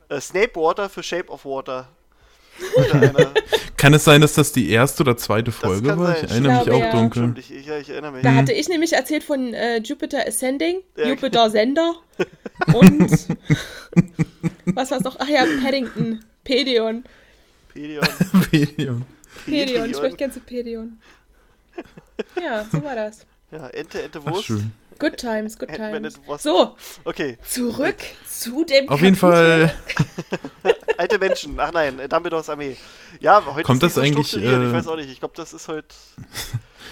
Äh, 0.10 0.20
Snape 0.22 0.56
Water 0.56 0.89
für 0.89 1.04
Shape 1.04 1.30
of 1.30 1.45
Water. 1.45 1.88
Kann 3.78 3.93
es 3.95 4.04
sein, 4.04 4.22
dass 4.22 4.34
das 4.34 4.51
die 4.51 4.70
erste 4.70 5.04
oder 5.04 5.18
zweite 5.18 5.51
Folge 5.51 5.97
war? 5.97 6.16
sein. 6.16 6.26
Ich 6.26 6.32
erinnere 6.32 6.54
mich 6.58 6.64
glaube, 6.66 6.78
auch 6.78 6.88
ja. 6.88 6.91
dunkel. 6.91 7.34
ich, 7.38 7.51
ich, 7.51 7.68
ich. 7.68 7.88
Da 8.22 8.36
hatte 8.36 8.54
ich 8.54 8.70
nämlich 8.70 8.93
erzählt 8.93 9.24
von 9.24 9.54
äh, 9.54 9.78
Jupiter 9.80 10.26
Ascending, 10.28 10.82
Ja. 10.95 11.08
Jupiter 11.08 11.49
Sender 11.49 11.95
und 12.74 13.10
was 14.66 14.91
war's 14.91 15.04
noch? 15.04 15.16
Ach 15.20 15.28
ja, 15.28 15.45
Paddington, 15.64 16.24
Pedion. 16.43 17.04
Pedion. 17.74 18.08
Pedion, 18.51 19.06
ich 19.45 19.45
Pedion. 19.45 19.91
möchte 20.01 20.18
gerne 20.18 20.34
zu 20.34 20.39
Pedion. 20.41 20.99
Ja, 22.39 22.66
so 22.72 22.84
war 22.84 22.95
das. 22.95 23.26
Ja, 23.51 23.68
Ente, 23.70 24.01
Ente, 24.04 24.22
Ach, 24.26 24.32
Wurst. 24.32 24.45
schön. 24.45 24.72
Good 24.99 25.17
times, 25.17 25.57
good 25.57 25.69
times. 25.73 26.19
So, 26.39 26.75
Okay, 27.03 27.37
zurück 27.47 27.95
zu 28.27 28.63
dem 28.65 28.89
Auf 28.89 29.01
jeden 29.01 29.17
Kapitel. 29.17 29.69
Fall. 29.69 30.75
alte 30.97 31.19
Menschen. 31.19 31.59
Ach 31.59 31.71
nein, 31.71 31.99
äh, 31.99 32.07
Dumbledores 32.09 32.49
Armee. 32.49 32.77
Ja, 33.19 33.43
heute 33.45 33.63
Kommt 33.63 33.83
ist 33.83 33.89
das 33.89 33.95
so 33.95 34.01
eigentlich, 34.01 34.27
strukturiert, 34.27 34.63
Ich 34.63 34.69
äh, 34.69 34.73
weiß 34.73 34.87
auch 34.87 34.95
nicht. 34.95 35.09
Ich 35.09 35.19
glaube, 35.19 35.33
das 35.35 35.53
ist 35.53 35.67
heute... 35.67 35.87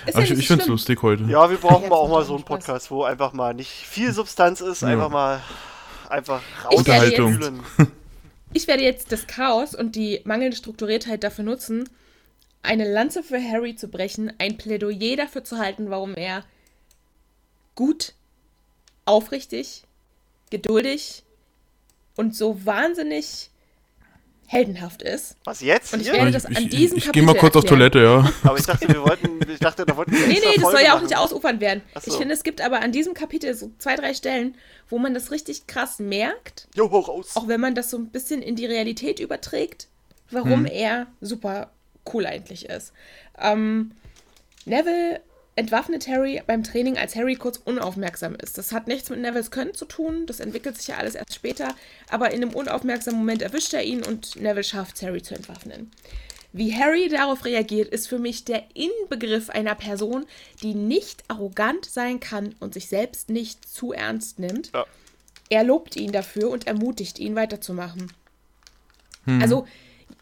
Ist 0.06 0.16
Aber 0.16 0.26
ja 0.26 0.34
ich 0.34 0.40
ich 0.40 0.48
finde 0.48 0.64
es 0.64 0.70
lustig 0.70 1.02
heute. 1.04 1.24
Ja, 1.26 1.50
wir 1.50 1.58
brauchen 1.58 1.88
mal 1.90 1.96
auch 1.96 2.04
jetzt 2.06 2.12
mal 2.14 2.26
so 2.26 2.34
einen 2.34 2.42
Spaß. 2.42 2.48
Podcast, 2.66 2.92
wo 2.92 3.04
einfach 3.04 3.34
mal 3.34 3.54
nicht 3.54 3.70
viel 3.70 4.12
Substanz 4.14 4.60
ist, 4.62 4.82
Ja. 4.82 4.88
einfach 4.90 5.10
mal 5.10 5.42
einfach 6.10 6.42
werde 6.64 6.76
Unterhaltung. 6.78 7.36
rausfühlen. 7.36 7.60
Ich 8.54 8.68
werde 8.68 8.84
jetzt 8.84 9.12
das 9.12 9.28
Chaos 9.28 9.76
und 9.76 9.96
die 9.96 10.22
mangelnde 10.26 10.58
Strukturiertheit 10.58 11.24
dafür 11.24 11.44
nutzen, 11.46 11.88
eine 12.64 12.92
Lanze 12.92 13.22
für 13.24 13.42
Harry 13.42 13.76
zu 13.76 13.88
brechen, 13.90 14.34
ein 14.40 14.58
Plädoyer 14.58 15.16
dafür 15.18 15.44
zu 15.44 15.58
halten, 15.60 15.90
warum 15.90 16.16
er 16.16 16.44
gut, 17.76 18.14
aufrichtig, 19.06 19.84
geduldig 20.50 21.24
und 22.16 22.36
so 22.36 22.66
wahnsinnig 22.66 23.50
heldenhaft 24.48 25.02
ist. 25.02 25.38
Was 25.46 25.62
jetzt? 25.62 25.94
Und 25.94 26.02
ich 26.02 26.12
werde 26.12 26.28
ich 26.28 26.34
das 26.34 26.46
an 26.46 26.68
diesem 26.68 26.98
ich, 26.98 27.06
ich 27.06 27.12
gehe 27.14 27.24
mal 27.24 27.36
kurz 27.36 27.56
auf. 27.56 27.64
Toilette, 27.64 28.00
ja. 28.04 28.30
Aber 28.44 28.58
ich 28.60 28.66
dachte, 28.66 28.86
wir 28.90 29.02
wollten, 29.02 29.40
ich 29.50 29.60
dachte, 29.60 29.86
da 29.86 29.96
wollten 29.96 30.12
wir 30.12 30.28
Nee, 30.28 30.34
nee, 30.34 30.40
das 30.56 30.62
Folge 30.64 30.78
soll 30.78 30.82
ja 30.86 30.90
auch 30.92 30.96
machen. 30.96 31.06
nicht 31.06 31.18
ausufern 31.18 31.62
werden. 31.62 31.82
So. 32.02 32.12
Ich 32.12 32.18
finde, 32.18 32.34
es 32.34 32.44
gibt 32.44 32.60
aber 32.60 32.82
an 32.82 32.92
diesem 32.92 33.14
Kapitel 33.14 33.54
so 33.56 33.72
zwei, 33.78 33.96
drei 33.96 34.14
Stellen, 34.14 34.56
wo 34.90 34.98
man 35.00 35.14
das 35.14 35.32
richtig 35.32 35.68
krass 35.68 36.00
merkt, 36.00 36.68
Jo, 36.76 36.92
hoch 36.92 37.08
raus. 37.08 37.32
auch 37.36 37.48
wenn 37.48 37.62
man 37.62 37.76
das 37.76 37.90
so 37.90 37.98
ein 37.98 38.08
bisschen 38.10 38.42
in 38.42 38.58
die 38.58 38.66
Realität 38.66 39.22
überträgt, 39.22 39.88
warum 40.32 40.66
Hm. 40.66 40.72
er 40.74 41.08
super 41.22 41.72
cool 42.14 42.26
eigentlich 42.26 42.66
ist. 42.66 42.92
Ähm, 43.40 43.92
Neville 44.66 45.22
entwaffnet 45.56 46.08
Harry 46.08 46.42
beim 46.46 46.64
Training, 46.64 46.98
als 46.98 47.16
Harry 47.16 47.36
kurz 47.36 47.58
unaufmerksam 47.58 48.36
ist. 48.36 48.58
Das 48.58 48.72
hat 48.72 48.88
nichts 48.88 49.10
mit 49.10 49.20
Nevilles 49.20 49.52
Können 49.52 49.74
zu 49.74 49.86
tun, 49.86 50.26
das 50.26 50.40
entwickelt 50.40 50.78
sich 50.78 50.88
ja 50.88 50.98
alles 50.98 51.16
erst 51.16 51.34
später, 51.34 51.76
aber 52.10 52.32
in 52.32 52.42
einem 52.42 52.54
unaufmerksamen 52.54 53.20
Moment 53.20 53.42
erwischt 53.42 53.74
er 53.74 53.84
ihn 53.84 54.04
und 54.04 54.36
Neville 54.38 54.64
schafft 54.64 55.02
Harry 55.02 55.22
zu 55.22 55.36
entwaffnen. 55.36 55.92
Wie 56.54 56.76
Harry 56.76 57.08
darauf 57.08 57.46
reagiert, 57.46 57.90
ist 57.90 58.08
für 58.08 58.20
mich 58.20 58.44
der 58.44 58.64
Inbegriff 58.74 59.50
einer 59.50 59.76
Person, 59.76 60.26
die 60.62 60.74
nicht 60.74 61.24
arrogant 61.30 61.86
sein 61.86 62.20
kann 62.20 62.56
und 62.60 62.74
sich 62.74 62.88
selbst 62.88 63.30
nicht 63.30 63.68
zu 63.68 63.94
ernst 63.94 64.40
nimmt. 64.40 64.72
Ja. 64.74 64.86
Er 65.50 65.64
lobt 65.64 65.96
ihn 65.96 66.12
dafür 66.12 66.50
und 66.50 66.68
ermutigt 66.68 67.20
ihn 67.20 67.36
weiterzumachen. 67.36 68.12
Hm. 69.26 69.42
Also 69.42 69.68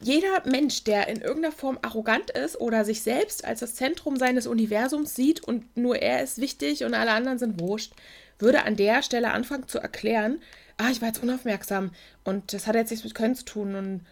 jeder 0.02 0.44
Mensch, 0.46 0.84
der 0.84 1.08
in 1.08 1.22
irgendeiner 1.22 1.54
Form 1.54 1.78
arrogant 1.82 2.32
ist 2.32 2.60
oder 2.60 2.86
sich 2.86 3.02
selbst 3.02 3.44
als 3.44 3.60
das 3.60 3.76
Zentrum 3.76 4.18
seines 4.18 4.48
Universums 4.48 5.16
sieht 5.16 5.44
und 5.44 5.76
nur 5.76 5.98
er 5.98 6.24
ist 6.24 6.40
wichtig 6.40 6.84
und 6.84 6.94
alle 6.94 7.12
anderen 7.12 7.38
sind 7.38 7.60
wurscht, 7.60 7.94
würde 8.38 8.64
an 8.64 8.78
der 8.78 9.04
Stelle 9.04 9.32
anfangen 9.32 9.68
zu 9.68 9.80
erklären, 9.80 10.42
ah, 10.78 10.90
ich 10.90 11.02
war 11.02 11.10
jetzt 11.10 11.22
unaufmerksam 11.22 11.92
und 12.24 12.54
das 12.54 12.66
hat 12.66 12.76
jetzt 12.76 12.92
nichts 12.92 13.04
mit 13.04 13.16
Können 13.16 13.36
zu 13.36 13.44
tun 13.44 13.76
und 13.76 14.06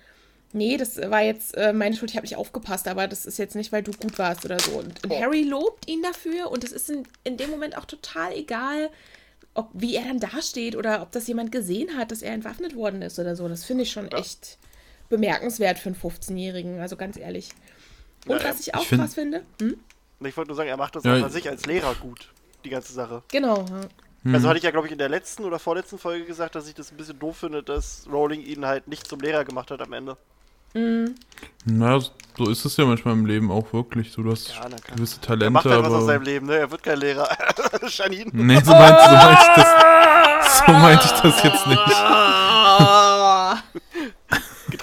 nee, 0.51 0.75
das 0.75 0.97
war 0.97 1.21
jetzt 1.21 1.55
äh, 1.55 1.71
meine 1.71 1.95
Schuld, 1.95 2.11
ich 2.11 2.17
habe 2.17 2.25
nicht 2.25 2.35
aufgepasst, 2.35 2.89
aber 2.89 3.07
das 3.07 3.25
ist 3.25 3.37
jetzt 3.37 3.55
nicht, 3.55 3.71
weil 3.71 3.83
du 3.83 3.91
gut 3.91 4.19
warst 4.19 4.43
oder 4.43 4.59
so. 4.59 4.71
Und, 4.71 5.03
und 5.03 5.11
oh. 5.11 5.21
Harry 5.21 5.43
lobt 5.43 5.87
ihn 5.87 6.01
dafür 6.03 6.51
und 6.51 6.65
es 6.65 6.73
ist 6.73 6.89
in, 6.89 7.03
in 7.23 7.37
dem 7.37 7.49
Moment 7.49 7.77
auch 7.77 7.85
total 7.85 8.33
egal, 8.33 8.89
ob, 9.53 9.69
wie 9.73 9.95
er 9.95 10.03
dann 10.03 10.19
dasteht 10.19 10.75
oder 10.75 11.01
ob 11.01 11.11
das 11.11 11.27
jemand 11.27 11.51
gesehen 11.51 11.97
hat, 11.97 12.11
dass 12.11 12.21
er 12.21 12.33
entwaffnet 12.33 12.75
worden 12.75 13.01
ist 13.01 13.17
oder 13.19 13.35
so. 13.35 13.47
Das 13.47 13.63
finde 13.63 13.83
ich 13.83 13.91
schon 13.91 14.09
ja. 14.11 14.17
echt 14.17 14.57
bemerkenswert 15.09 15.79
für 15.79 15.89
einen 15.89 15.97
15-Jährigen, 15.97 16.79
also 16.79 16.95
ganz 16.95 17.17
ehrlich. 17.17 17.49
Und 18.25 18.41
ja, 18.41 18.49
was 18.49 18.59
ich 18.59 18.75
auch 18.75 18.83
ich 18.83 18.89
krass 18.89 19.13
finde. 19.13 19.43
Hm? 19.61 19.77
Ich 20.21 20.35
wollte 20.35 20.49
nur 20.49 20.57
sagen, 20.57 20.69
er 20.69 20.77
macht 20.77 20.95
das 20.95 21.03
ja, 21.03 21.17
auch 21.17 21.23
an 21.23 21.31
sich 21.31 21.47
als 21.49 21.65
Lehrer 21.65 21.95
gut, 21.95 22.29
die 22.65 22.69
ganze 22.69 22.93
Sache. 22.93 23.23
Genau. 23.29 23.65
Ja. 24.23 24.33
Also 24.33 24.49
hatte 24.49 24.57
ich 24.57 24.63
ja, 24.63 24.71
glaube 24.71 24.87
ich, 24.87 24.91
in 24.91 24.97
der 24.97 25.09
letzten 25.09 25.43
oder 25.43 25.59
vorletzten 25.59 25.97
Folge 25.97 26.25
gesagt, 26.25 26.55
dass 26.55 26.67
ich 26.67 26.73
das 26.73 26.91
ein 26.91 26.97
bisschen 26.97 27.19
doof 27.19 27.37
finde, 27.37 27.63
dass 27.63 28.07
Rowling 28.11 28.41
ihn 28.41 28.65
halt 28.65 28.87
nicht 28.87 29.07
zum 29.07 29.19
Lehrer 29.19 29.45
gemacht 29.45 29.71
hat 29.71 29.81
am 29.81 29.93
Ende. 29.93 30.17
Mhm. 30.73 31.15
Na, 31.65 31.99
so 31.99 32.49
ist 32.49 32.65
es 32.65 32.75
ja 32.77 32.85
manchmal 32.85 33.13
im 33.13 33.25
Leben 33.25 33.51
auch 33.51 33.71
wirklich. 33.71 34.11
So, 34.11 34.21
du 34.21 34.31
hast 34.31 34.49
ja, 34.49 34.67
gewisse 34.95 35.21
Talente. 35.21 35.45
Er 35.45 35.51
macht 35.51 35.65
halt 35.65 35.75
aber... 35.75 35.87
was 35.87 36.01
aus 36.01 36.05
seinem 36.07 36.23
Leben, 36.23 36.47
ne? 36.47 36.57
Er 36.57 36.69
wird 36.69 36.83
kein 36.83 36.99
Lehrer. 36.99 37.29
Janine. 37.87 38.29
Nee, 38.33 38.59
so 38.61 38.71
meinte, 38.71 39.01
so 39.07 39.15
meinte 39.15 39.41
ich 39.41 39.55
das. 39.55 40.57
So 40.65 40.71
meinte 40.73 41.05
ich 41.05 41.11
das 41.21 41.43
jetzt 41.43 41.67
nicht. 41.67 41.81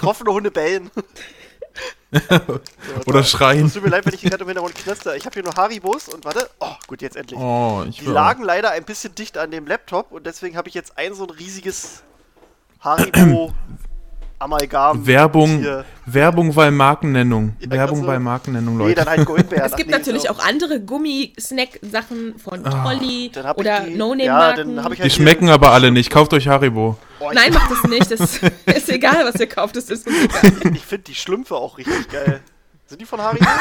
Getroffene 0.05 0.31
Hunde 0.31 0.51
bellen. 0.51 0.91
Oder 3.05 3.23
schreien. 3.23 3.65
Es 3.65 3.73
tut 3.73 3.83
mir 3.83 3.89
leid, 3.89 4.05
wenn 4.05 4.13
ich 4.13 4.21
hier 4.21 4.29
gerade 4.29 4.43
im 4.43 4.47
Hintergrund 4.47 4.75
knaster. 4.75 5.15
Ich 5.15 5.25
habe 5.25 5.33
hier 5.33 5.43
nur 5.43 5.55
Haribos 5.55 6.07
und 6.07 6.23
warte. 6.23 6.49
Oh, 6.59 6.75
gut, 6.87 7.01
jetzt 7.01 7.17
endlich. 7.17 7.39
Oh, 7.39 7.83
Die 7.85 8.05
lagen 8.05 8.43
leider 8.43 8.71
ein 8.71 8.83
bisschen 8.83 9.15
dicht 9.15 9.37
an 9.37 9.51
dem 9.51 9.67
Laptop 9.67 10.11
und 10.11 10.25
deswegen 10.25 10.55
habe 10.55 10.69
ich 10.69 10.75
jetzt 10.75 10.97
ein 10.97 11.13
so 11.13 11.23
ein 11.25 11.31
riesiges 11.31 12.03
Haribo 12.79 13.53
Amalgam. 14.39 15.07
Werbung, 15.07 15.59
hier. 15.59 15.85
Werbung 16.05 16.53
bei 16.53 16.69
Markennennung. 16.69 17.55
Ja, 17.59 17.71
Werbung 17.71 17.97
also, 17.99 18.07
bei 18.07 18.19
Markennennung, 18.19 18.77
Leute. 18.77 18.89
Nee, 18.89 18.95
dann 18.95 19.07
halt 19.07 19.25
Goldbeer. 19.25 19.65
es 19.65 19.75
gibt 19.75 19.89
nee, 19.89 19.97
natürlich 19.97 20.23
so. 20.23 20.29
auch 20.29 20.39
andere 20.39 20.81
Gummi-Snack-Sachen 20.81 22.37
von 22.37 22.65
ah. 22.65 22.69
Trolli 22.69 23.31
oh. 23.35 23.59
oder 23.59 23.81
No-Name-Marken. 23.87 24.75
Ja, 24.75 24.83
halt 24.83 25.03
die 25.03 25.09
schmecken 25.09 25.49
aber 25.49 25.71
alle 25.71 25.91
nicht. 25.91 26.09
Kauft 26.09 26.33
euch 26.33 26.47
Haribo. 26.47 26.97
Oh, 27.25 27.31
Nein, 27.33 27.53
macht 27.53 27.71
das 27.71 27.83
nicht. 27.83 28.11
Das 28.11 28.39
ist 28.77 28.89
egal, 28.89 29.25
was 29.25 29.39
ihr 29.39 29.47
kauft. 29.47 29.75
Das 29.75 29.89
ist 29.89 30.07
Ich 30.73 30.85
finde 30.85 31.03
die 31.03 31.15
Schlümpfe 31.15 31.55
auch 31.55 31.77
richtig 31.77 32.09
geil. 32.09 32.41
Sind 32.85 33.01
die 33.01 33.05
von 33.05 33.21
Haribo? 33.21 33.45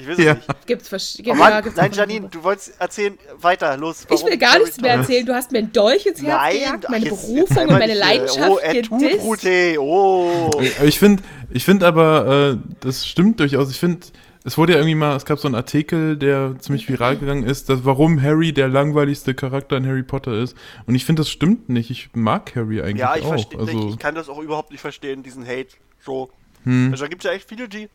Ich 0.00 0.06
weiß 0.06 0.18
ja. 0.18 0.32
es 0.34 0.46
nicht. 0.46 0.66
Gibt's 0.66 0.88
verschiedene. 0.88 1.34
Oh 1.34 1.38
Mann, 1.38 1.60
gibt's 1.60 1.76
nein, 1.76 1.90
Janine, 1.90 2.28
du 2.28 2.44
wolltest 2.44 2.80
erzählen, 2.80 3.18
weiter, 3.40 3.76
los. 3.76 4.06
ich 4.08 4.24
will 4.24 4.38
gar 4.38 4.56
nichts 4.60 4.80
mehr 4.80 4.92
erzählen. 4.92 5.26
Du 5.26 5.34
hast 5.34 5.50
mir 5.50 5.58
ein 5.58 5.72
Dolch 5.72 6.06
ins 6.06 6.22
Herz 6.22 6.40
nein, 6.40 6.52
gejagt, 6.54 6.88
meine 6.88 7.04
jetzt, 7.06 7.26
Berufung 7.26 7.36
jetzt 7.36 7.58
und 7.58 7.70
meine 7.70 7.94
Leidenschaft 7.94 8.48
oh, 8.48 8.60
gedisst. 8.62 9.78
Oh. 9.80 10.50
Ich 10.84 11.00
finde 11.00 11.24
ich 11.50 11.64
find 11.64 11.82
aber, 11.82 12.52
äh, 12.54 12.74
das 12.78 13.08
stimmt 13.08 13.40
durchaus. 13.40 13.72
Ich 13.72 13.80
finde, 13.80 14.06
es 14.44 14.56
wurde 14.56 14.72
ja 14.72 14.78
irgendwie 14.78 14.94
mal, 14.94 15.16
es 15.16 15.24
gab 15.24 15.38
so 15.38 15.48
einen 15.48 15.54
Artikel, 15.54 16.16
der 16.16 16.56
ziemlich 16.58 16.88
viral 16.88 17.16
gegangen 17.16 17.44
ist, 17.44 17.68
dass, 17.68 17.84
warum 17.84 18.22
Harry 18.22 18.52
der 18.52 18.68
langweiligste 18.68 19.34
Charakter 19.34 19.76
in 19.76 19.86
Harry 19.86 20.02
Potter 20.02 20.32
ist. 20.32 20.56
Und 20.86 20.94
ich 20.94 21.04
finde, 21.04 21.20
das 21.20 21.30
stimmt 21.30 21.68
nicht. 21.68 21.90
Ich 21.90 22.10
mag 22.14 22.54
Harry 22.54 22.80
eigentlich 22.80 22.98
ja, 22.98 23.16
ich 23.16 23.24
auch. 23.24 23.58
Also, 23.58 23.90
ich 23.90 23.98
kann 23.98 24.14
das 24.14 24.28
auch 24.28 24.38
überhaupt 24.38 24.70
nicht 24.70 24.80
verstehen, 24.80 25.22
diesen 25.22 25.46
Hate. 25.46 25.76
So. 26.04 26.30
Hm. 26.64 26.90
Also 26.92 27.04
da 27.04 27.08
gibt 27.08 27.24
es 27.24 27.30
ja 27.30 27.34
echt 27.34 27.48
viele, 27.48 27.68
die. 27.68 27.88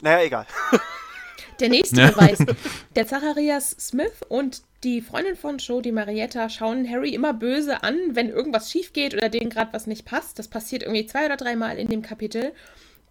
Naja, 0.00 0.24
egal. 0.24 0.46
Der 1.60 1.68
nächste 1.68 2.00
ja. 2.00 2.10
Beweis. 2.10 2.38
Der 2.96 3.06
Zacharias 3.06 3.76
Smith 3.78 4.22
und 4.28 4.62
die 4.84 5.00
Freundin 5.00 5.36
von 5.36 5.58
Joe, 5.58 5.80
die 5.80 5.92
Marietta, 5.92 6.48
schauen 6.48 6.90
Harry 6.90 7.10
immer 7.10 7.32
böse 7.32 7.84
an, 7.84 7.96
wenn 8.14 8.28
irgendwas 8.28 8.70
schief 8.70 8.92
geht 8.92 9.14
oder 9.14 9.28
denen 9.28 9.50
gerade 9.50 9.72
was 9.72 9.86
nicht 9.86 10.04
passt. 10.04 10.38
Das 10.38 10.48
passiert 10.48 10.82
irgendwie 10.82 11.06
zwei 11.06 11.26
oder 11.26 11.36
dreimal 11.36 11.78
in 11.78 11.88
dem 11.88 12.02
Kapitel. 12.02 12.52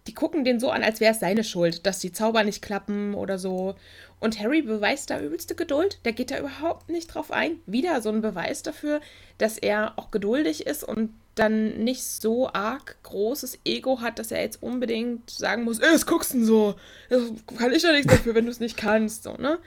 Die 0.06 0.14
gucken 0.14 0.44
den 0.44 0.58
so 0.58 0.70
an, 0.70 0.82
als 0.82 1.00
wäre 1.00 1.12
es 1.12 1.20
seine 1.20 1.44
Schuld, 1.44 1.86
dass 1.86 2.00
die 2.00 2.12
Zauber 2.12 2.42
nicht 2.42 2.60
klappen 2.62 3.14
oder 3.14 3.38
so. 3.38 3.76
Und 4.18 4.38
Harry 4.40 4.62
beweist 4.62 5.10
da 5.10 5.20
übelste 5.20 5.54
Geduld. 5.54 6.00
Der 6.04 6.12
geht 6.12 6.30
da 6.30 6.38
überhaupt 6.38 6.88
nicht 6.88 7.08
drauf 7.08 7.30
ein. 7.30 7.60
Wieder 7.66 8.00
so 8.02 8.08
ein 8.08 8.20
Beweis 8.20 8.62
dafür, 8.62 9.00
dass 9.38 9.58
er 9.58 9.94
auch 9.96 10.10
geduldig 10.10 10.66
ist 10.66 10.84
und 10.84 11.14
dann 11.34 11.82
nicht 11.84 12.04
so 12.04 12.48
arg 12.52 12.96
großes 13.04 13.60
Ego 13.64 14.00
hat, 14.00 14.18
dass 14.18 14.30
er 14.32 14.42
jetzt 14.42 14.62
unbedingt 14.62 15.30
sagen 15.30 15.64
muss, 15.64 15.80
was 15.80 16.06
guckst 16.06 16.34
du 16.34 16.38
denn 16.38 16.46
so? 16.46 16.74
Das 17.08 17.22
kann 17.58 17.72
ich 17.72 17.82
ja 17.82 17.92
nichts 17.92 18.12
dafür, 18.12 18.34
wenn 18.34 18.44
du 18.44 18.50
es 18.50 18.60
nicht 18.60 18.76
kannst. 18.76 19.22
So, 19.22 19.34
ne? 19.34 19.58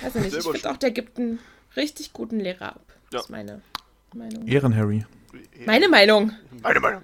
Weiß 0.00 0.14
nicht, 0.16 0.34
ich 0.34 0.42
finde 0.42 0.70
auch, 0.70 0.76
der 0.76 0.90
gibt 0.90 1.18
einen 1.18 1.38
richtig 1.76 2.12
guten 2.12 2.40
Lehrer 2.40 2.76
ab. 2.76 2.84
Ja. 2.88 2.94
Das 3.10 3.22
ist 3.24 3.30
meine 3.30 3.60
Meinung. 4.14 4.46
Ehren-Harry. 4.46 5.04
Meine 5.64 5.88
Meinung. 5.88 6.32
Meine 6.62 6.80
Meinung. 6.80 7.02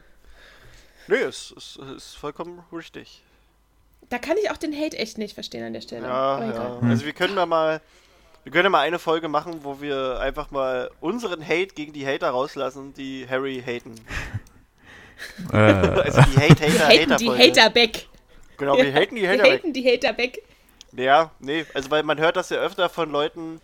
Nee, 1.09 1.17
es 1.17 1.51
ist, 1.51 1.77
ist, 1.97 2.15
vollkommen 2.15 2.63
richtig. 2.73 3.23
Da 4.09 4.19
kann 4.19 4.37
ich 4.43 4.51
auch 4.51 4.57
den 4.57 4.75
Hate 4.75 4.97
echt 4.97 5.19
nicht 5.19 5.35
verstehen 5.35 5.65
an 5.65 5.73
der 5.73 5.81
Stelle. 5.81 6.07
Ja, 6.07 6.45
ja. 6.45 6.79
Also 6.83 7.05
wir 7.05 7.13
können 7.13 7.37
da 7.37 7.47
mal 7.47 7.81
wir 8.49 8.53
können 8.53 8.65
ja 8.65 8.71
mal 8.71 8.81
eine 8.81 8.99
Folge 8.99 9.29
machen, 9.29 9.61
wo 9.63 9.83
wir 9.83 10.21
einfach 10.21 10.51
mal 10.51 10.91
unseren 11.01 11.47
Hate 11.47 11.75
gegen 11.75 11.93
die 11.93 12.07
Hater 12.07 12.31
rauslassen, 12.31 12.95
die 12.95 13.27
Harry 13.29 13.63
haten. 13.65 13.95
Äh. 15.53 15.57
also 15.57 16.21
die 16.21 16.39
Hate-Hater, 16.39 16.89
Hater 16.89 17.17
Die 17.17 17.29
Hater 17.29 17.71
back. 17.71 18.07
Genau, 18.57 18.77
wir 18.77 18.95
haten 18.95 19.17
die 19.17 19.29
Hater 19.29 19.43
Wir 19.43 19.53
haten 19.55 19.73
die 19.73 19.85
Hater 19.85 20.13
back. 20.13 20.41
Ja, 20.93 21.33
nee, 21.41 21.67
also 21.75 21.91
weil 21.91 22.05
man 22.05 22.21
hört 22.21 22.37
das 22.37 22.51
ja 22.51 22.59
öfter 22.59 22.89
von 22.89 23.11
Leuten. 23.11 23.61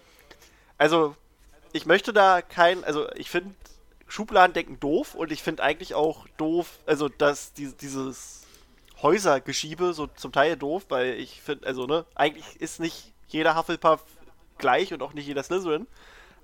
Also, 0.78 1.14
ich 1.72 1.86
möchte 1.86 2.12
da 2.12 2.42
kein, 2.42 2.82
also 2.82 3.09
ich 3.14 3.30
finde 3.30 3.55
Schubladendenken 4.07 4.78
doof 4.80 5.14
und 5.14 5.32
ich 5.32 5.42
finde 5.42 5.62
eigentlich 5.62 5.94
auch 5.94 6.26
doof, 6.36 6.78
also 6.86 7.09
dass 7.09 7.52
die, 7.52 7.72
dieses 7.72 8.44
Häusergeschiebe 9.02 9.92
so 9.92 10.07
zum 10.07 10.32
Teil 10.32 10.57
doof, 10.57 10.84
weil 10.88 11.14
ich 11.14 11.40
finde, 11.42 11.66
also 11.66 11.86
ne, 11.86 12.05
eigentlich 12.14 12.61
ist 12.61 12.80
nicht 12.80 13.12
jeder 13.28 13.57
Hufflepuff 13.57 14.05
gleich 14.59 14.92
und 14.92 15.02
auch 15.02 15.12
nicht 15.12 15.26
jeder 15.26 15.42
Slytherin. 15.42 15.86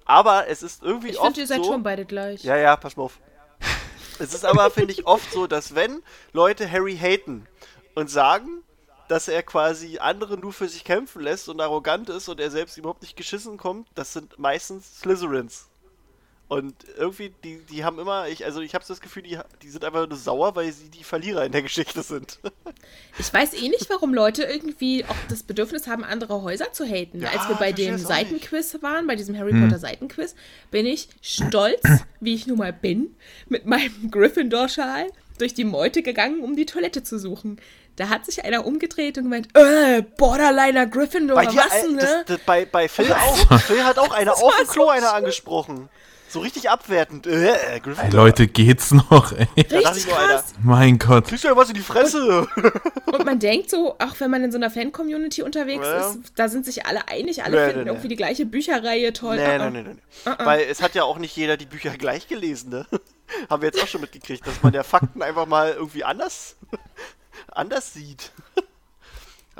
Aber 0.04 0.48
es 0.48 0.62
ist 0.62 0.82
irgendwie 0.82 1.10
ich 1.10 1.18
oft. 1.18 1.30
Ich 1.30 1.34
finde, 1.36 1.40
ihr 1.40 1.46
seid 1.46 1.64
so, 1.64 1.72
schon 1.72 1.82
beide 1.82 2.04
gleich. 2.04 2.42
Ja, 2.42 2.56
ja, 2.56 2.76
pass 2.76 2.96
mal 2.96 3.04
auf. 3.04 3.18
es 4.18 4.34
ist 4.34 4.44
aber, 4.44 4.70
finde 4.70 4.92
ich, 4.92 5.06
oft 5.06 5.32
so, 5.32 5.46
dass 5.46 5.74
wenn 5.74 6.02
Leute 6.32 6.70
Harry 6.70 6.96
haten 6.96 7.46
und 7.94 8.10
sagen, 8.10 8.62
dass 9.08 9.28
er 9.28 9.42
quasi 9.42 9.98
andere 9.98 10.36
nur 10.36 10.52
für 10.52 10.68
sich 10.68 10.84
kämpfen 10.84 11.22
lässt 11.22 11.48
und 11.48 11.60
arrogant 11.60 12.08
ist 12.10 12.28
und 12.28 12.40
er 12.40 12.50
selbst 12.50 12.76
überhaupt 12.76 13.02
nicht 13.02 13.16
geschissen 13.16 13.56
kommt, 13.56 13.88
das 13.94 14.12
sind 14.12 14.38
meistens 14.38 15.00
Slytherins. 15.00 15.69
Und 16.50 16.74
irgendwie, 16.98 17.32
die, 17.44 17.60
die 17.70 17.84
haben 17.84 18.00
immer, 18.00 18.26
ich, 18.26 18.44
also 18.44 18.60
ich 18.60 18.74
habe 18.74 18.84
das 18.84 19.00
Gefühl, 19.00 19.22
die, 19.22 19.38
die 19.62 19.70
sind 19.70 19.84
einfach 19.84 20.08
nur 20.08 20.18
sauer, 20.18 20.56
weil 20.56 20.72
sie 20.72 20.88
die 20.88 21.04
Verlierer 21.04 21.44
in 21.44 21.52
der 21.52 21.62
Geschichte 21.62 22.02
sind. 22.02 22.40
ich 23.20 23.32
weiß 23.32 23.54
eh 23.54 23.68
nicht, 23.68 23.88
warum 23.88 24.12
Leute 24.12 24.42
irgendwie 24.42 25.04
auch 25.04 25.14
das 25.28 25.44
Bedürfnis 25.44 25.86
haben, 25.86 26.02
andere 26.02 26.42
Häuser 26.42 26.72
zu 26.72 26.84
haten. 26.84 27.20
Ja, 27.20 27.28
Als 27.28 27.48
wir 27.48 27.54
bei 27.54 27.70
dem 27.70 27.98
Seitenquiz 27.98 28.76
waren, 28.82 29.06
bei 29.06 29.14
diesem 29.14 29.38
Harry 29.38 29.52
hm. 29.52 29.62
Potter 29.62 29.78
Seitenquiz, 29.78 30.34
bin 30.72 30.86
ich 30.86 31.08
stolz, 31.22 31.82
wie 32.20 32.34
ich 32.34 32.48
nun 32.48 32.58
mal 32.58 32.72
bin, 32.72 33.14
mit 33.48 33.66
meinem 33.66 33.92
Gryffindor-Schal 34.10 35.06
durch 35.38 35.54
die 35.54 35.62
Meute 35.62 36.02
gegangen, 36.02 36.42
um 36.42 36.56
die 36.56 36.66
Toilette 36.66 37.04
zu 37.04 37.20
suchen. 37.20 37.60
Da 37.94 38.08
hat 38.08 38.26
sich 38.26 38.44
einer 38.44 38.66
umgedreht 38.66 39.18
und 39.18 39.24
gemeint, 39.24 39.48
äh, 39.54 40.02
Borderliner 40.02 40.88
Gryffindor, 40.88 41.36
bei 41.36 41.46
dir, 41.46 41.60
was, 41.60 41.88
ne? 41.88 41.96
Das, 41.96 42.24
das, 42.26 42.38
bei, 42.40 42.64
bei 42.64 42.88
Phil 42.88 43.12
auch. 43.12 43.60
Phil 43.60 43.84
hat 43.84 43.98
auch 43.98 44.10
einer 44.16 44.32
auf 44.32 44.56
dem 44.56 44.66
Klo 44.66 44.86
so 44.86 44.90
einer 44.90 45.14
angesprochen. 45.14 45.88
So 46.30 46.38
richtig 46.38 46.70
abwertend. 46.70 47.26
Äh, 47.26 47.48
Ey, 47.48 48.10
Leute, 48.12 48.46
geht's 48.46 48.92
noch, 48.92 49.32
ey? 49.32 49.48
Richtig 49.56 50.06
nur, 50.06 50.16
Alter. 50.16 50.44
Mein 50.62 50.96
Gott. 50.96 51.26
Kriegst 51.26 51.42
du 51.42 51.48
ja 51.48 51.56
was 51.56 51.70
in 51.70 51.74
die 51.74 51.80
Fresse. 51.80 52.46
Und 53.06 53.24
man 53.24 53.40
denkt 53.40 53.68
so, 53.68 53.96
auch 53.98 54.14
wenn 54.20 54.30
man 54.30 54.44
in 54.44 54.52
so 54.52 54.58
einer 54.58 54.70
Fan-Community 54.70 55.42
unterwegs 55.42 55.84
ja. 55.84 56.10
ist, 56.10 56.32
da 56.36 56.48
sind 56.48 56.64
sich 56.64 56.86
alle 56.86 57.08
einig, 57.08 57.42
alle 57.42 57.56
nee, 57.56 57.66
finden 57.66 57.82
nee, 57.82 57.90
irgendwie 57.90 58.06
nee. 58.06 58.10
die 58.10 58.16
gleiche 58.16 58.46
Bücherreihe 58.46 59.12
toll. 59.12 59.36
Nee, 59.36 59.42
uh 59.42 59.60
-uh. 59.60 59.70
nee, 59.70 59.82
nee, 59.82 59.94
nee. 59.94 60.30
Uh 60.30 60.46
Weil 60.46 60.60
es 60.70 60.80
hat 60.80 60.94
ja 60.94 61.02
auch 61.02 61.18
nicht 61.18 61.34
jeder 61.36 61.56
die 61.56 61.66
Bücher 61.66 61.90
gleich 61.96 62.28
gelesen, 62.28 62.70
ne? 62.70 62.86
Haben 63.50 63.62
wir 63.62 63.68
jetzt 63.68 63.82
auch 63.82 63.88
schon 63.88 64.00
mitgekriegt, 64.00 64.46
dass 64.46 64.62
man 64.62 64.72
ja 64.72 64.84
Fakten 64.84 65.22
einfach 65.22 65.46
mal 65.46 65.72
irgendwie 65.72 66.04
anders 66.04 66.56
anders 67.48 67.92
sieht. 67.92 68.30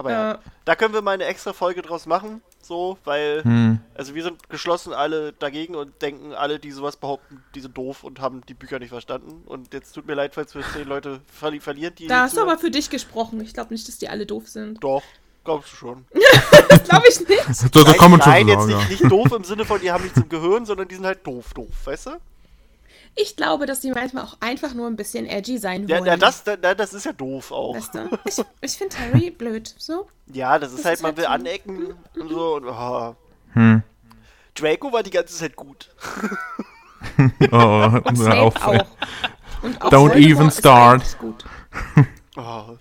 Aber 0.01 0.11
ja. 0.11 0.33
ja. 0.33 0.39
da 0.65 0.77
können 0.77 0.95
wir 0.95 1.03
mal 1.03 1.13
eine 1.13 1.27
extra 1.27 1.53
Folge 1.53 1.83
draus 1.83 2.07
machen, 2.07 2.41
so, 2.63 2.97
weil, 3.05 3.45
hm. 3.45 3.81
also 3.95 4.15
wir 4.15 4.23
sind 4.23 4.49
geschlossen 4.49 4.95
alle 4.95 5.35
dagegen 5.35 5.75
und 5.75 6.01
denken, 6.01 6.33
alle, 6.33 6.59
die 6.59 6.71
sowas 6.71 6.97
behaupten, 6.97 7.45
die 7.55 7.61
sind 7.61 7.77
doof 7.77 8.03
und 8.03 8.19
haben 8.19 8.41
die 8.49 8.55
Bücher 8.55 8.79
nicht 8.79 8.89
verstanden. 8.89 9.43
Und 9.45 9.75
jetzt 9.75 9.93
tut 9.93 10.07
mir 10.07 10.15
leid, 10.15 10.35
falls 10.35 10.55
wir 10.55 10.63
zehn 10.73 10.89
Leute 10.89 11.21
verli 11.27 11.61
verlieren, 11.61 11.95
die. 11.97 12.07
Da 12.07 12.23
hast 12.23 12.39
du 12.39 12.41
aber 12.41 12.57
für 12.57 12.71
dich 12.71 12.89
gesprochen. 12.89 13.43
Ich 13.43 13.53
glaube 13.53 13.75
nicht, 13.75 13.87
dass 13.89 13.99
die 13.99 14.09
alle 14.09 14.25
doof 14.25 14.49
sind. 14.49 14.83
Doch. 14.83 15.03
Glaubst 15.45 15.73
du 15.73 15.77
schon? 15.77 16.07
das 16.69 16.85
glaube 16.85 17.05
ich 17.09 17.21
nicht. 17.21 17.45
So, 17.53 17.67
so 17.71 17.83
nein, 17.83 18.21
nein, 18.25 18.49
jetzt 18.49 18.67
nicht, 18.67 18.91
nicht 18.91 19.13
doof 19.13 19.33
im 19.33 19.45
Sinne 19.45 19.67
von, 19.67 19.81
die 19.81 19.91
haben 19.91 20.05
nichts 20.05 20.19
im 20.19 20.29
Gehirn, 20.29 20.65
sondern 20.65 20.89
die 20.89 20.95
sind 20.95 21.05
halt 21.05 21.27
doof, 21.27 21.53
doof, 21.53 21.69
weißt 21.85 22.07
du? 22.07 22.11
Ich 23.17 23.37
glaube, 23.37 23.67
dass 23.67 23.81
die 23.81 23.91
manchmal 23.91 24.25
auch 24.25 24.37
einfach 24.41 24.73
nur 24.73 24.87
ein 24.87 24.97
bisschen 24.97 25.27
edgy 25.27 25.59
sein 25.59 25.89
wollen. 25.89 26.05
Ja, 26.05 26.17
das, 26.17 26.45
das, 26.45 26.59
das 26.61 26.95
ist 26.95 27.05
ja 27.05 27.13
doof 27.13 27.51
auch. 27.51 27.77
Weißt 27.77 27.95
du? 27.95 28.19
Ich, 28.25 28.43
ich 28.61 28.73
finde 28.79 28.97
Harry 28.99 29.31
blöd, 29.31 29.75
so. 29.79 30.09
Ja, 30.27 30.59
das 30.59 30.71
ist 30.71 30.79
das 30.79 30.85
halt, 30.87 30.95
ist 30.97 31.03
man 31.03 31.09
halt 31.11 31.17
will 31.19 31.25
so. 31.25 31.31
anecken 31.31 31.95
und 32.15 32.29
so. 32.29 32.55
Und, 32.57 32.65
oh. 32.67 33.17
hm. 33.55 33.83
Draco 34.55 34.93
war 34.93 35.03
die 35.03 35.11
ganze 35.11 35.35
Zeit 35.35 35.57
gut. 35.57 35.91
oh, 37.53 38.01
und 38.05 38.17
Snape 38.17 38.41
auf, 38.41 38.57
auch. 38.63 38.87
Und 39.63 39.83
auch 39.83 39.91
Don't 39.91 40.15
even 40.15 40.51
start. 40.51 41.19
Gut. 41.19 41.45
Oh. 42.37 42.77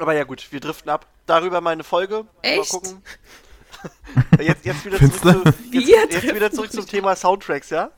Aber 0.00 0.14
ja 0.14 0.24
gut, 0.24 0.50
wir 0.50 0.58
driften 0.58 0.90
ab. 0.90 1.06
Darüber 1.24 1.60
meine 1.60 1.84
Folge. 1.84 2.26
Echt? 2.42 2.58
Mal 2.58 2.66
gucken. 2.80 3.02
Jetzt, 4.40 4.66
jetzt, 4.66 4.84
wieder, 4.84 4.98
zurück 4.98 5.44
zu, 5.44 5.54
jetzt, 5.70 6.12
jetzt 6.12 6.34
wieder 6.34 6.50
zurück 6.50 6.72
zum 6.72 6.86
Thema 6.86 7.14
Soundtracks, 7.14 7.70
ja? 7.70 7.90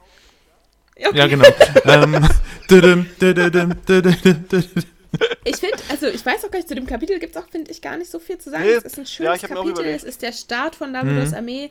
Okay. 0.96 1.18
Ja, 1.18 1.26
genau. 1.26 1.48
ähm, 1.84 2.28
ich 5.44 5.56
finde, 5.56 5.76
also 5.88 6.06
ich 6.06 6.24
weiß 6.24 6.44
auch 6.44 6.50
gar 6.50 6.58
nicht, 6.58 6.68
zu 6.68 6.74
dem 6.74 6.86
Kapitel 6.86 7.18
gibt 7.18 7.36
es 7.36 7.42
auch, 7.42 7.48
finde 7.48 7.70
ich, 7.70 7.80
gar 7.80 7.96
nicht 7.96 8.10
so 8.10 8.18
viel 8.18 8.38
zu 8.38 8.50
sagen. 8.50 8.64
Nee, 8.64 8.72
es 8.72 8.84
ist 8.84 8.98
ein 8.98 9.06
schönes 9.06 9.42
ja, 9.42 9.48
Kapitel, 9.48 9.84
es 9.86 10.04
ist 10.04 10.22
der 10.22 10.32
Start 10.32 10.74
von 10.74 10.92
Dumbledores 10.92 11.30
mhm. 11.30 11.36
Armee. 11.36 11.70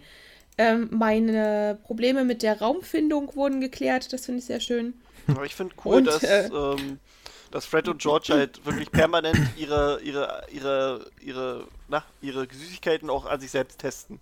Ähm, 0.58 0.90
meine 0.92 1.80
Probleme 1.84 2.24
mit 2.24 2.44
der 2.44 2.60
Raumfindung 2.60 3.36
wurden 3.36 3.62
geklärt, 3.62 4.12
das 4.12 4.26
finde 4.26 4.40
ich 4.40 4.46
sehr 4.46 4.60
schön. 4.60 4.94
Aber 5.28 5.46
ich 5.46 5.56
finde 5.56 5.74
cool, 5.86 5.98
und, 5.98 6.06
dass, 6.06 6.24
äh, 6.24 6.48
ähm, 6.48 7.00
dass 7.52 7.66
Fred 7.66 7.88
und 7.88 8.02
George 8.02 8.34
halt 8.34 8.66
wirklich 8.66 8.92
permanent 8.92 9.40
ihre, 9.58 10.02
ihre, 10.02 10.44
ihre, 10.52 11.10
ihre, 11.22 11.68
na, 11.88 12.04
ihre 12.22 12.48
Süßigkeiten 12.52 13.10
auch 13.10 13.26
an 13.26 13.40
sich 13.40 13.52
selbst 13.52 13.80
testen. 13.80 14.20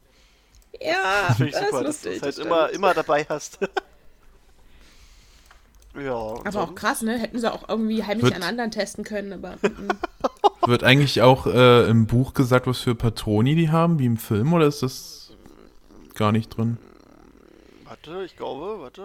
Ja, 0.80 1.26
das 1.28 1.38
finde 1.38 1.52
ich 1.52 1.58
super, 1.58 1.84
dass 1.84 2.02
du 2.02 2.10
es 2.10 2.22
halt 2.22 2.38
immer, 2.38 2.70
immer 2.70 2.94
dabei 2.94 3.26
hast. 3.28 3.58
Ja. 5.96 6.14
Aber 6.14 6.52
sonst? 6.52 6.56
auch 6.56 6.76
krass, 6.76 7.02
ne? 7.02 7.18
Hätten 7.18 7.40
sie 7.40 7.52
auch 7.52 7.68
irgendwie 7.68 8.04
heimlich 8.04 8.26
wird, 8.26 8.36
an 8.36 8.44
anderen 8.44 8.72
testen 8.72 9.04
können, 9.04 9.34
aber. 9.34 9.56
Mm. 9.68 9.90
wird 10.68 10.84
eigentlich 10.84 11.22
auch 11.22 11.48
äh, 11.48 11.90
im 11.90 12.06
Buch 12.06 12.34
gesagt, 12.34 12.68
was 12.68 12.80
für 12.80 12.96
Patroni 12.96 13.56
die 13.56 13.70
haben, 13.70 14.00
wie 14.00 14.06
im 14.06 14.18
Film, 14.18 14.54
oder 14.54 14.68
ist 14.68 14.84
das 14.84 15.32
gar 16.16 16.32
nicht 16.32 16.50
drin? 16.56 16.78
Warte, 17.86 18.24
ich 18.24 18.38
glaube, 18.38 18.80
warte. 18.80 19.04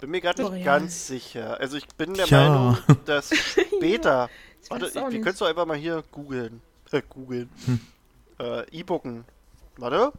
Bin 0.00 0.10
mir 0.10 0.20
gerade 0.20 0.42
nicht 0.42 0.62
oh, 0.62 0.64
ganz 0.64 1.06
sicher. 1.06 1.60
Also 1.60 1.76
ich 1.76 1.86
bin 1.86 2.14
der 2.14 2.26
ja. 2.28 2.48
Meinung, 2.48 2.78
dass 3.04 3.30
später. 3.34 4.28
ja, 4.28 4.70
warte, 4.70 4.86
ich, 4.86 4.94
wir 4.94 5.02
können 5.02 5.28
es 5.28 5.38
doch 5.38 5.46
einfach 5.46 5.66
mal 5.66 5.76
hier 5.76 6.02
googeln. 6.10 6.60
Äh, 6.90 7.02
googeln. 7.08 7.48
Hm. 7.66 7.80
Äh, 8.40 8.80
E-Booken. 8.80 9.24
Warte. 9.76 10.12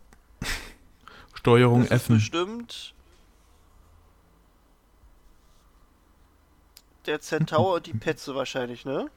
Steuerung 1.33 1.85
F. 1.85 2.07
Bestimmt 2.07 2.93
der 7.05 7.21
Centaur 7.21 7.75
und 7.75 7.85
die 7.85 7.93
Petze 7.93 8.35
wahrscheinlich, 8.35 8.85
ne? 8.85 9.09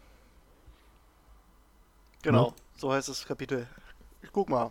Genau, 2.23 2.49
ja. 2.49 2.55
so 2.77 2.93
heißt 2.93 3.09
das 3.09 3.27
Kapitel. 3.27 3.67
Ich 4.23 4.31
guck 4.33 4.49
mal. 4.49 4.71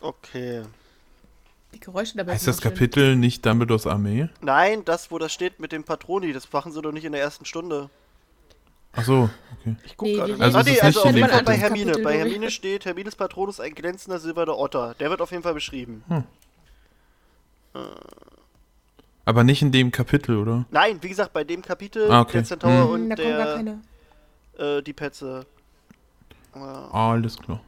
Okay. 0.00 0.62
Die 1.72 1.80
Geräusche 1.80 2.16
dabei. 2.16 2.32
Heißt 2.34 2.46
das 2.46 2.60
Kapitel 2.60 3.12
schön. 3.12 3.20
nicht 3.20 3.44
Dumbledores 3.44 3.86
Armee? 3.86 4.28
Nein, 4.40 4.84
das, 4.84 5.10
wo 5.10 5.18
das 5.18 5.32
steht 5.32 5.60
mit 5.60 5.72
dem 5.72 5.84
Patroni, 5.84 6.32
das 6.32 6.52
machen 6.52 6.72
sie 6.72 6.80
doch 6.80 6.92
nicht 6.92 7.04
in 7.04 7.12
der 7.12 7.20
ersten 7.20 7.44
Stunde. 7.44 7.90
Ach 8.92 9.04
so, 9.04 9.30
okay. 9.60 9.76
Ich 9.84 9.96
guck 9.96 10.08
nee, 10.08 10.14
gerade. 10.14 10.36
Also, 10.40 10.58
ah, 10.58 10.62
nee, 10.62 10.80
also 10.80 11.02
auf 11.02 11.14
jeden 11.14 11.28
Fall 11.28 11.42
bei 11.42 11.56
Hermine. 11.56 11.92
Kapitel 11.92 12.04
bei 12.04 12.18
Hermine 12.18 12.50
steht, 12.50 12.84
Hermines 12.86 13.14
Patronus 13.14 13.60
ein 13.60 13.74
glänzender 13.74 14.18
silberner 14.18 14.56
Otter. 14.56 14.94
Der 14.98 15.10
wird 15.10 15.20
auf 15.20 15.30
jeden 15.32 15.42
Fall 15.42 15.54
beschrieben. 15.54 16.02
Hm. 16.08 16.24
Aber 19.24 19.42
nicht 19.42 19.60
in 19.60 19.72
dem 19.72 19.90
Kapitel, 19.90 20.38
oder? 20.38 20.66
Nein, 20.70 21.02
wie 21.02 21.08
gesagt, 21.08 21.32
bei 21.32 21.42
dem 21.42 21.60
Kapitel, 21.60 22.10
ah, 22.10 22.20
okay. 22.20 22.34
der 22.34 22.44
Centaur 22.44 22.70
mhm. 22.70 22.90
und 22.90 23.10
da 23.10 23.16
der, 23.16 23.78
äh, 24.58 24.82
die 24.82 24.92
Petze. 24.92 25.44
Ah, 26.52 27.10
alles 27.12 27.36
klar. 27.36 27.60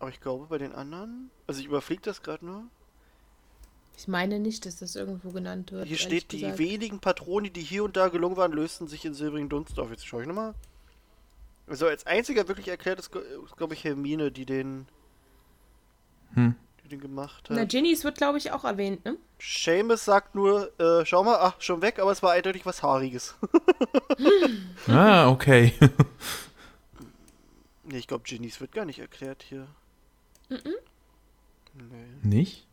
Aber 0.00 0.10
ich 0.10 0.20
glaube, 0.20 0.46
bei 0.48 0.58
den 0.58 0.72
anderen, 0.72 1.30
also 1.46 1.60
ich 1.60 1.66
überfliege 1.66 2.02
das 2.02 2.22
gerade 2.22 2.44
nur. 2.44 2.64
Ich 3.96 4.08
meine 4.08 4.40
nicht, 4.40 4.66
dass 4.66 4.76
das 4.76 4.96
irgendwo 4.96 5.30
genannt 5.30 5.72
wird. 5.72 5.86
Hier 5.86 5.98
steht, 5.98 6.32
die 6.32 6.58
wenigen 6.58 6.98
Patroni, 6.98 7.50
die 7.50 7.60
hier 7.60 7.84
und 7.84 7.96
da 7.96 8.08
gelungen 8.08 8.36
waren, 8.36 8.52
lösten 8.52 8.88
sich 8.88 9.04
in 9.04 9.14
silbrigen 9.14 9.48
Dunst 9.48 9.78
auf. 9.78 9.90
Jetzt 9.90 10.06
schaue 10.06 10.22
ich 10.22 10.28
nochmal. 10.28 10.54
Also 11.68 11.86
als 11.86 12.04
einziger 12.06 12.48
wirklich 12.48 12.66
erklärt 12.66 12.98
ist, 12.98 13.12
glaube 13.56 13.74
ich, 13.74 13.84
Hermine, 13.84 14.32
die 14.32 14.44
den... 14.44 14.86
Hm 16.34 16.56
den 16.90 17.00
gemacht 17.00 17.48
hat. 17.48 17.56
Na, 17.56 17.64
Ginny's 17.64 18.04
wird, 18.04 18.18
glaube 18.18 18.38
ich, 18.38 18.52
auch 18.52 18.64
erwähnt, 18.64 19.04
ne? 19.04 19.16
Seamus 19.40 20.04
sagt 20.04 20.34
nur, 20.34 20.70
äh, 20.78 21.04
schau 21.06 21.24
mal, 21.24 21.38
ach, 21.40 21.60
schon 21.60 21.82
weg, 21.82 21.98
aber 21.98 22.12
es 22.12 22.22
war 22.22 22.32
eindeutig 22.32 22.66
was 22.66 22.82
Haariges. 22.82 23.34
ah, 24.88 25.30
okay. 25.30 25.72
nee, 27.84 27.98
ich 27.98 28.06
glaube, 28.06 28.24
Ginny's 28.24 28.60
wird 28.60 28.72
gar 28.72 28.84
nicht 28.84 28.98
erklärt 28.98 29.42
hier. 29.42 29.66
Mm 30.48 30.54
-mm. 30.54 30.74
Nee. 31.74 32.06
Nicht? 32.22 32.66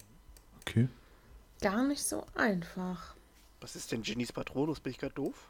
Okay. 0.61 0.87
Gar 1.61 1.85
nicht 1.85 2.03
so 2.03 2.25
einfach. 2.35 3.15
Was 3.61 3.75
ist 3.75 3.91
denn 3.91 4.03
Ginnys 4.03 4.31
Patronus? 4.31 4.79
Bin 4.79 4.91
ich 4.91 4.99
gerade 4.99 5.15
doof? 5.15 5.49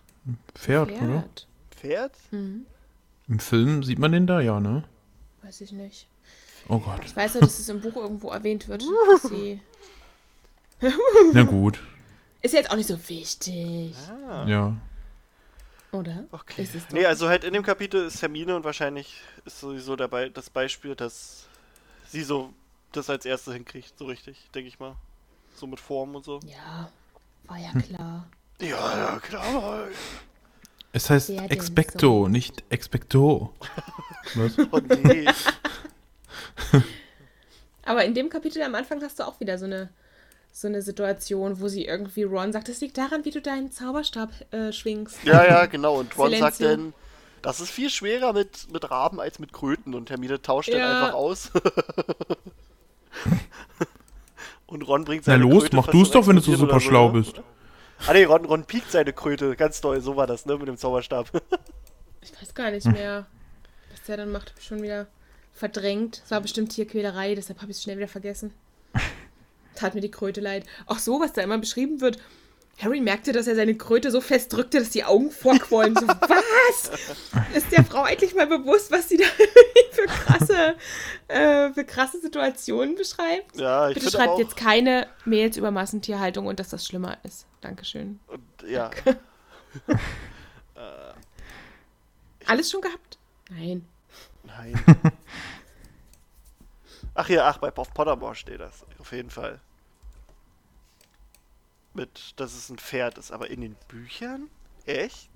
Pferd, 0.55 0.89
Pferd, 0.89 1.01
oder? 1.01 1.29
Pferd? 1.71 2.15
Mhm. 2.31 2.65
Im 3.27 3.39
Film 3.39 3.83
sieht 3.83 3.99
man 3.99 4.11
den 4.11 4.27
da, 4.27 4.39
ja, 4.39 4.59
ne? 4.59 4.83
Weiß 5.41 5.61
ich 5.61 5.71
nicht. 5.71 6.07
Oh 6.69 6.79
Gott. 6.79 7.01
Ich 7.05 7.15
weiß 7.15 7.35
ja, 7.35 7.39
dass 7.39 7.59
es 7.59 7.69
im 7.69 7.81
Buch 7.81 7.95
irgendwo 7.95 8.29
erwähnt 8.29 8.67
wird. 8.67 8.83
sie 9.23 9.61
Na 11.33 11.43
gut. 11.43 11.81
Ist 12.41 12.53
jetzt 12.53 12.69
auch 12.69 12.75
nicht 12.75 12.87
so 12.87 12.97
wichtig. 13.09 13.95
Ah. 14.29 14.45
Ja. 14.47 14.75
Oder? 15.91 16.25
Okay. 16.31 16.63
Ist 16.63 16.75
es 16.75 16.83
nee, 16.91 17.05
also 17.05 17.29
halt 17.29 17.43
in 17.43 17.53
dem 17.53 17.63
Kapitel 17.63 18.05
ist 18.05 18.21
Hermine 18.21 18.55
und 18.55 18.63
wahrscheinlich 18.63 19.21
ist 19.45 19.59
sowieso 19.59 19.95
dabei 19.95 20.29
das 20.29 20.49
Beispiel, 20.49 20.95
dass 20.95 21.45
sie 22.07 22.23
so 22.23 22.53
das 22.91 23.09
als 23.09 23.25
erste 23.25 23.53
hinkriegt, 23.53 23.97
so 23.97 24.05
richtig, 24.05 24.49
denke 24.53 24.67
ich 24.67 24.79
mal. 24.79 24.95
So 25.55 25.65
mit 25.65 25.79
Form 25.79 26.15
und 26.15 26.25
so. 26.25 26.39
Ja, 26.45 26.91
war 27.45 27.57
ja 27.57 27.71
klar. 27.81 28.27
Ja, 28.59 28.97
ja, 28.97 29.19
klar. 29.19 29.87
Es 30.91 31.09
heißt 31.09 31.29
Expecto, 31.29 32.23
so? 32.23 32.27
nicht 32.27 32.63
Expecto. 32.69 33.53
Was? 34.35 34.57
Oh 34.71 34.79
nee. 34.79 35.25
Aber 37.83 38.03
in 38.03 38.13
dem 38.13 38.29
Kapitel 38.29 38.61
am 38.61 38.75
Anfang 38.75 39.01
hast 39.01 39.19
du 39.19 39.23
auch 39.23 39.39
wieder 39.39 39.57
so 39.57 39.65
eine, 39.65 39.89
so 40.51 40.67
eine 40.67 40.81
Situation, 40.81 41.61
wo 41.61 41.69
sie 41.69 41.85
irgendwie 41.85 42.23
Ron 42.23 42.51
sagt, 42.51 42.67
das 42.67 42.81
liegt 42.81 42.97
daran, 42.97 43.23
wie 43.23 43.31
du 43.31 43.41
deinen 43.41 43.71
Zauberstab 43.71 44.31
äh, 44.51 44.73
schwingst. 44.73 45.23
Ja, 45.23 45.45
ja, 45.45 45.65
genau. 45.67 45.99
Und 45.99 46.17
Ron 46.17 46.35
sagt 46.35 46.61
dann, 46.61 46.93
das 47.41 47.61
ist 47.61 47.69
viel 47.69 47.89
schwerer 47.89 48.33
mit, 48.33 48.71
mit 48.73 48.91
Raben 48.91 49.21
als 49.21 49.39
mit 49.39 49.53
Kröten. 49.53 49.95
Und 49.95 50.09
Hermine 50.09 50.41
tauscht 50.41 50.69
ja. 50.69 50.79
dann 50.79 50.97
einfach 50.97 51.13
aus. 51.13 51.51
und 54.67 54.81
Ron 54.81 55.05
bringt 55.05 55.23
seine 55.23 55.45
Na 55.45 55.51
los, 55.51 55.63
Kröte 55.63 55.75
mach 55.77 55.87
du 55.87 56.01
es 56.01 56.11
doch, 56.11 56.27
wenn 56.27 56.35
du 56.35 56.41
so 56.41 56.55
super 56.55 56.81
schlau 56.81 57.11
ne? 57.11 57.21
bist. 57.21 57.41
Ah 58.05 58.13
ne, 58.13 58.25
Ron, 58.25 58.43
Ron 58.45 58.65
piekt 58.65 58.91
seine 58.91 59.13
Kröte. 59.13 59.55
Ganz 59.55 59.79
toll, 59.79 60.01
so 60.01 60.17
war 60.17 60.27
das, 60.27 60.45
ne, 60.45 60.57
mit 60.57 60.67
dem 60.67 60.77
Zauberstab. 60.77 61.29
ich 62.21 62.33
weiß 62.41 62.53
gar 62.53 62.71
nicht 62.71 62.85
mehr, 62.85 63.25
was 63.91 64.03
der 64.03 64.17
dann 64.17 64.31
macht. 64.31 64.53
Schon 64.59 64.81
wieder 64.81 65.07
verdrängt. 65.57 66.21
Es 66.23 66.31
war 66.31 66.41
bestimmt 66.41 66.71
Tierquälerei, 66.71 67.35
deshalb 67.35 67.61
habe 67.61 67.71
ich 67.71 67.77
es 67.77 67.83
schnell 67.83 67.97
wieder 67.97 68.07
vergessen. 68.07 68.53
Tat 69.75 69.95
mir 69.95 70.01
die 70.01 70.11
Kröte 70.11 70.41
leid. 70.41 70.65
Auch 70.85 70.99
so, 70.99 71.19
was 71.19 71.33
da 71.33 71.41
immer 71.41 71.57
beschrieben 71.57 72.01
wird. 72.01 72.19
Harry 72.79 73.01
merkte, 73.01 73.31
dass 73.31 73.47
er 73.47 73.55
seine 73.55 73.75
Kröte 73.75 74.11
so 74.11 74.21
fest 74.21 74.53
drückte, 74.53 74.77
dass 74.77 74.91
die 74.91 75.03
Augen 75.03 75.31
vorquollen. 75.31 75.95
So, 75.95 76.07
was? 76.07 76.91
Ist 77.55 77.71
der 77.71 77.83
Frau 77.83 78.05
endlich 78.05 78.35
mal 78.35 78.45
bewusst, 78.45 78.91
was 78.91 79.09
sie 79.09 79.17
da 79.17 79.25
für 79.91 80.05
krasse, 80.05 80.75
äh, 81.27 81.73
für 81.73 81.83
krasse 81.83 82.21
Situationen 82.21 82.95
beschreibt? 82.95 83.55
Ja, 83.55 83.89
ich 83.89 83.95
Bitte 83.95 84.11
schreibt 84.11 84.37
jetzt 84.37 84.55
keine 84.55 85.07
Mails 85.25 85.57
über 85.57 85.71
Massentierhaltung 85.71 86.45
und 86.45 86.59
dass 86.59 86.69
das 86.69 86.85
schlimmer 86.85 87.17
ist. 87.23 87.47
Dankeschön. 87.61 88.19
Und, 88.27 88.69
ja. 88.69 88.91
Alles 92.45 92.69
schon 92.69 92.81
gehabt? 92.81 93.17
Nein. 93.49 93.87
Nein. 94.57 94.79
ach 97.13 97.29
ja, 97.29 97.47
ach, 97.47 97.57
bei 97.57 97.75
auf 97.75 97.93
Pottermore 97.93 98.35
steht 98.35 98.59
das. 98.59 98.85
Auf 98.99 99.11
jeden 99.11 99.29
Fall. 99.29 99.59
mit, 101.93 102.39
dass 102.39 102.53
es 102.53 102.69
ein 102.69 102.77
Pferd 102.77 103.17
ist. 103.17 103.31
Aber 103.31 103.49
in 103.49 103.61
den 103.61 103.75
Büchern? 103.87 104.49
Echt? 104.85 105.29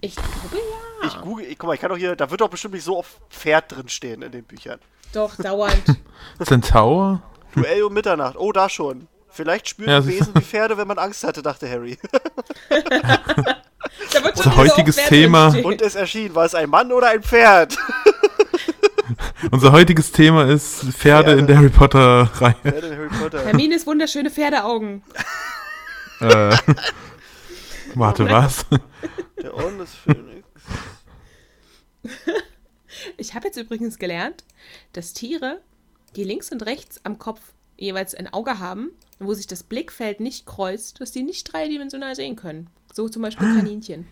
Ich 0.00 0.14
glaube 0.14 0.56
ja. 0.56 1.08
Ich 1.08 1.20
google, 1.20 1.46
ich, 1.46 1.58
guck 1.58 1.68
mal, 1.68 1.74
ich 1.74 1.80
kann 1.80 1.90
doch 1.90 1.96
hier, 1.96 2.14
da 2.14 2.30
wird 2.30 2.40
doch 2.40 2.50
bestimmt 2.50 2.74
nicht 2.74 2.84
so 2.84 2.98
oft 2.98 3.18
Pferd 3.30 3.72
drin 3.72 3.88
stehen 3.88 4.22
in 4.22 4.30
den 4.30 4.44
Büchern. 4.44 4.78
Doch, 5.12 5.34
dauernd. 5.38 5.84
Centaur? 6.44 7.22
Duell 7.54 7.82
um 7.82 7.94
Mitternacht, 7.94 8.36
oh, 8.36 8.52
da 8.52 8.68
schon. 8.68 9.08
Vielleicht 9.28 9.68
spüren 9.68 9.90
Ja, 9.90 10.00
die 10.00 10.08
Wesen 10.08 10.34
wie 10.34 10.40
Pferde, 10.40 10.76
wenn 10.76 10.88
man 10.88 10.98
Angst 10.98 11.24
hatte, 11.24 11.42
dachte 11.42 11.68
Harry. 11.68 11.98
Unser 14.34 14.56
heutiges 14.56 14.96
Thema. 14.96 15.50
drinstehen. 15.50 15.64
Und 15.66 15.82
es 15.82 15.94
erschien, 15.94 16.34
war 16.34 16.44
es 16.44 16.54
ein 16.54 16.68
Mann 16.70 16.92
oder 16.92 17.08
ein 17.08 17.22
Pferd? 17.22 17.76
Unser 19.50 19.72
heutiges 19.72 20.12
Thema 20.12 20.48
ist 20.50 20.82
Pferde 20.92 21.32
in 21.32 21.46
der 21.46 21.58
Harry 21.58 21.68
Potter-Reihe. 21.68 22.54
Pferd 22.62 22.84
in 22.84 22.96
Harry 22.96 23.08
Potter. 23.08 23.44
Hermines 23.44 23.86
wunderschöne 23.86 24.30
Pferdeaugen. 24.30 25.02
äh, 26.20 26.56
warte, 27.94 28.28
was? 28.28 28.66
Der 29.40 29.54
Orden 29.54 29.78
des 29.78 29.94
Phönix. 29.94 30.46
Ich 33.18 33.34
habe 33.34 33.46
jetzt 33.46 33.58
übrigens 33.58 33.98
gelernt, 33.98 34.44
dass 34.92 35.12
Tiere, 35.12 35.60
die 36.16 36.24
links 36.24 36.50
und 36.50 36.64
rechts 36.64 37.00
am 37.04 37.18
Kopf 37.18 37.40
jeweils 37.76 38.14
ein 38.14 38.32
Auge 38.32 38.58
haben, 38.58 38.90
wo 39.18 39.34
sich 39.34 39.46
das 39.46 39.62
Blickfeld 39.62 40.20
nicht 40.20 40.46
kreuzt, 40.46 41.00
dass 41.00 41.12
die 41.12 41.22
nicht 41.22 41.52
dreidimensional 41.52 42.14
sehen 42.14 42.36
können. 42.36 42.70
So 42.96 43.10
zum 43.10 43.20
Beispiel 43.20 43.46
Kaninchen. 43.54 44.06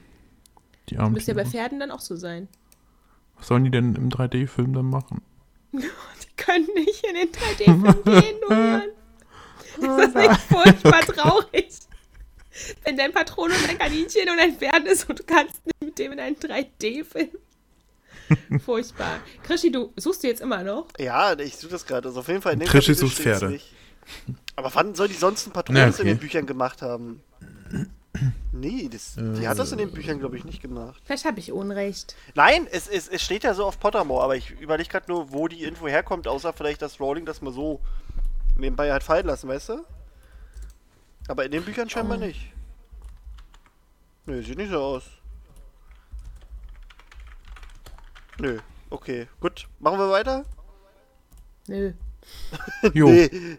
Die 0.90 0.98
armen 0.98 1.14
Müsste 1.14 1.30
ja 1.30 1.36
bei. 1.42 1.46
Pferden 1.46 1.80
dann 1.80 1.90
auch 1.90 2.00
so 2.00 2.16
sein. 2.16 2.48
Was 3.38 3.46
sollen 3.46 3.64
die 3.64 3.70
denn 3.70 3.94
im 3.94 4.10
3D-Film 4.10 4.74
dann 4.74 4.84
machen? 4.90 5.22
Die 5.72 5.80
können 6.36 6.68
nicht 6.74 7.02
in 7.02 7.14
den 7.14 7.28
3D-Film 7.28 8.04
gehen. 8.04 8.82
Das 9.80 10.06
ist 10.08 10.14
nicht 10.14 10.40
furchtbar 10.42 11.00
traurig. 11.00 11.68
Wenn 12.84 12.96
dein 12.96 13.10
Patronus 13.12 13.56
ein 13.68 13.76
Kaninchen 13.78 14.28
und 14.30 14.38
ein 14.38 14.54
Pferd 14.56 14.86
ist 14.86 15.08
und 15.08 15.18
du 15.18 15.24
kannst 15.24 15.64
nicht 15.66 15.82
mit 15.82 15.98
dem 15.98 16.12
in 16.12 16.20
einen 16.20 16.36
3D-Film. 16.36 17.30
Furchtbar. 18.64 19.18
Krischi, 19.42 19.72
du 19.72 19.92
suchst 19.96 20.22
du 20.22 20.28
jetzt 20.28 20.42
immer 20.42 20.62
noch? 20.62 20.88
Ja, 20.98 21.36
ich 21.38 21.56
suche 21.56 21.72
das 21.72 21.86
gerade. 21.86 22.06
Also 22.08 22.20
auf 22.20 22.28
jeden 22.28 22.42
Fall 22.42 22.52
in 22.52 22.60
Krischi 22.60 22.92
sucht 22.94 23.14
Pferde. 23.16 23.58
Aber 24.54 24.72
wann 24.74 24.94
soll 24.94 25.08
die 25.08 25.14
sonst 25.14 25.46
einen 25.46 25.54
Patronus 25.54 25.80
Ja, 25.80 25.86
in 25.86 25.92
okay. 25.94 26.04
den 26.04 26.18
Büchern 26.18 26.46
gemacht 26.46 26.80
haben? 26.82 27.22
Nee, 28.52 28.88
das, 28.92 29.16
die 29.16 29.48
hat 29.48 29.58
das 29.58 29.72
in 29.72 29.78
den 29.78 29.90
Büchern, 29.90 30.20
glaube 30.20 30.36
ich, 30.36 30.44
nicht 30.44 30.62
gemacht. 30.62 31.00
Vielleicht 31.04 31.24
habe 31.24 31.40
ich 31.40 31.50
Unrecht. 31.50 32.14
Nein, 32.34 32.68
es, 32.70 32.86
es, 32.86 33.08
es 33.08 33.20
steht 33.22 33.42
ja 33.42 33.54
so 33.54 33.64
auf 33.66 33.80
Pottermore, 33.80 34.22
aber 34.22 34.36
ich 34.36 34.50
überlege 34.52 34.88
gerade 34.88 35.10
nur, 35.10 35.32
wo 35.32 35.48
die 35.48 35.64
Info 35.64 35.88
herkommt, 35.88 36.28
außer 36.28 36.52
vielleicht, 36.52 36.80
dass 36.80 37.00
Rowling 37.00 37.26
das 37.26 37.42
mal 37.42 37.52
so 37.52 37.80
nebenbei 38.56 38.92
hat 38.92 39.02
fallen 39.02 39.26
lassen, 39.26 39.48
weißt 39.48 39.70
du? 39.70 39.84
Aber 41.26 41.44
in 41.44 41.50
den 41.50 41.64
Büchern 41.64 41.90
scheinbar 41.90 42.18
Oh. 42.18 42.20
nicht. 42.20 42.52
Nö, 44.26 44.42
sieht 44.42 44.58
nicht 44.58 44.70
so 44.70 44.80
aus. 44.80 45.02
Nö, 48.38 48.58
okay, 48.90 49.26
gut. 49.40 49.66
Machen 49.80 49.98
wir 49.98 50.10
weiter? 50.10 50.44
Nö. 51.66 51.92
Jo. 52.94 53.08
Nee. 53.08 53.28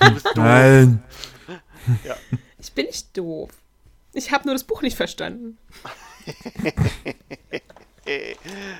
Du 0.00 0.10
bist. 0.14 0.28
Nein. 0.34 1.02
Ich 2.60 2.72
bin 2.72 2.86
nicht 2.86 3.16
doof. 3.16 3.50
Ich 4.12 4.32
habe 4.32 4.44
nur 4.46 4.54
das 4.54 4.64
Buch 4.64 4.82
nicht 4.82 4.96
verstanden. 4.96 5.58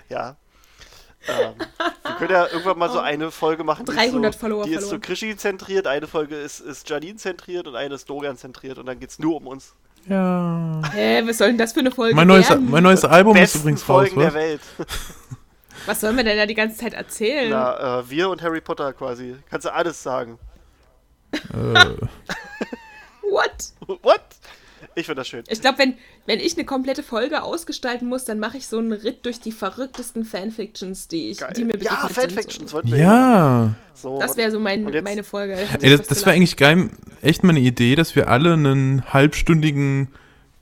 Ja. 0.09 0.37
Ähm, 1.29 1.55
wir 2.03 2.15
können 2.17 2.31
ja 2.31 2.47
irgendwann 2.47 2.79
mal 2.79 2.91
so 2.91 2.99
eine 2.99 3.31
Folge 3.31 3.63
machen, 3.63 3.85
die 3.87 3.93
300 3.93 4.35
ist 4.35 4.41
so, 4.41 4.47
Follower 4.47 4.65
die 4.65 4.73
ist 4.73 4.89
so. 4.89 4.99
Krischi 4.99 5.37
zentriert, 5.37 5.87
eine 5.87 6.07
Folge 6.07 6.35
ist, 6.35 6.61
ist 6.61 6.89
Janine 6.89 7.17
zentriert 7.17 7.69
und 7.69 7.77
eine 7.77 7.95
ist 7.95 8.09
Dorian 8.09 8.37
zentriert 8.39 8.79
und 8.79 8.87
dann 8.87 8.99
geht's 8.99 9.19
nur 9.19 9.37
um 9.37 9.47
uns. 9.47 9.75
Ja. 10.07 10.81
Hä, 10.93 11.23
was 11.27 11.39
soll 11.39 11.49
denn 11.49 11.59
das 11.59 11.75
für 11.75 11.81
eine 11.81 11.91
Folge 11.91 12.17
Mein 12.17 12.27
neues, 12.27 12.49
werden? 12.49 12.71
mein 12.71 12.83
neues 12.83 13.05
Album 13.05 13.37
ist 13.37 13.41
Besten 13.43 13.59
übrigens 13.61 13.83
raus, 13.83 14.09
Folgen 14.09 14.19
der 14.19 14.29
was? 14.29 14.35
Welt. 14.35 14.61
Was 15.87 16.01
sollen 16.01 16.15
wir 16.17 16.25
denn 16.25 16.37
da 16.37 16.45
die 16.45 16.55
ganze 16.55 16.77
Zeit 16.77 16.93
erzählen? 16.93 17.51
Na, 17.51 18.01
äh, 18.01 18.11
wir 18.11 18.29
und 18.29 18.43
Harry 18.43 18.61
Potter 18.61 18.93
quasi. 18.93 19.37
Kannst 19.49 19.65
du 19.67 19.73
alles 19.73 20.03
sagen. 20.03 20.39
Äh, 21.33 21.39
What? 23.31 23.99
What? 24.03 24.21
Ich 24.95 25.07
finde 25.07 25.21
das 25.21 25.29
schön. 25.29 25.45
Ich 25.49 25.61
glaube, 25.61 25.79
wenn, 25.79 25.95
wenn 26.27 26.41
ich 26.41 26.57
eine 26.57 26.65
komplette 26.65 27.03
Folge 27.03 27.43
ausgestalten 27.43 28.09
muss, 28.09 28.25
dann 28.25 28.39
mache 28.39 28.57
ich 28.57 28.67
so 28.67 28.79
einen 28.79 28.93
Ritt 28.93 29.27
durch 29.27 29.41
die 29.41 29.53
verrücktesten 29.53 30.25
Fanfictions, 30.25 31.07
die, 31.09 31.31
ich, 31.31 31.39
Geil. 31.39 31.53
die 31.55 31.65
mir 31.65 31.77
ja, 31.79 32.09
Fanfictions 32.09 32.73
wollten 32.73 32.91
wir 32.91 32.99
ja. 32.99 33.75
So. 33.95 34.19
Das 34.19 34.37
wäre 34.37 34.51
so 34.51 34.59
mein, 34.59 34.85
meine 35.05 35.23
Folge. 35.23 35.57
Ey, 35.81 35.97
das, 35.97 36.07
das 36.07 36.21
wäre 36.25 36.35
eigentlich 36.35 36.57
geil, 36.57 36.91
echt 37.21 37.45
mal 37.45 37.51
eine 37.51 37.61
Idee, 37.61 37.95
dass 37.95 38.17
wir 38.17 38.29
alle 38.29 38.55
einen 38.55 39.05
halbstündigen 39.13 40.09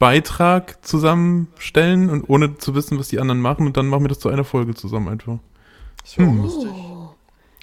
Beitrag 0.00 0.84
zusammenstellen 0.84 2.10
und 2.10 2.28
ohne 2.28 2.58
zu 2.58 2.74
wissen, 2.74 2.98
was 2.98 3.08
die 3.08 3.20
anderen 3.20 3.40
machen 3.40 3.66
und 3.66 3.76
dann 3.76 3.86
machen 3.86 4.04
wir 4.04 4.08
das 4.08 4.18
zu 4.20 4.28
einer 4.28 4.44
Folge 4.44 4.74
zusammen 4.74 5.08
einfach. 5.08 5.38
das 6.02 6.18
wär 6.18 6.26
auch 6.26 6.30
Hm. 6.30 6.42
lustig. 6.42 6.70
Oh. 6.70 7.14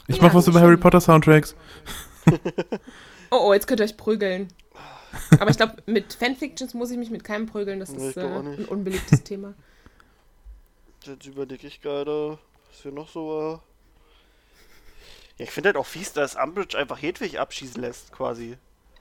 Ich 0.07 0.17
Ja, 0.17 0.23
mach 0.23 0.33
was 0.33 0.47
über. 0.47 0.61
Harry 0.61 0.77
Potter 0.77 1.01
Soundtracks. 1.01 1.55
oh, 3.31 3.39
oh, 3.49 3.53
jetzt 3.53 3.67
könnt 3.67 3.79
ihr 3.81 3.85
euch 3.85 3.97
prügeln. 3.97 4.47
Aber 5.39 5.49
ich 5.49 5.57
glaube, 5.57 5.75
mit 5.85 6.13
Fanfictions 6.13 6.73
muss 6.73 6.91
ich 6.91 6.97
mich 6.97 7.09
mit 7.09 7.23
keinem 7.23 7.45
prügeln. 7.45 7.79
Das 7.79 7.89
Nee, 7.89 8.09
ist 8.09 8.17
äh, 8.17 8.21
ein 8.25 8.65
unbeliebtes 8.65 9.23
Thema. 9.23 9.53
Jetzt 11.03 11.25
überlege 11.27 11.67
ich 11.67 11.81
gerade, 11.81 12.39
was 12.69 12.81
hier 12.81 12.91
noch 12.91 13.09
so 13.09 13.27
war. 13.29 13.63
Ja, 15.37 15.43
ich 15.43 15.51
finde 15.51 15.69
halt 15.69 15.77
auch 15.77 15.85
fies, 15.85 16.13
dass 16.13 16.35
Umbridge 16.35 16.77
einfach 16.77 17.01
Hedwig 17.01 17.39
abschießen 17.39 17.81
lässt, 17.81 18.11
quasi. 18.11 18.57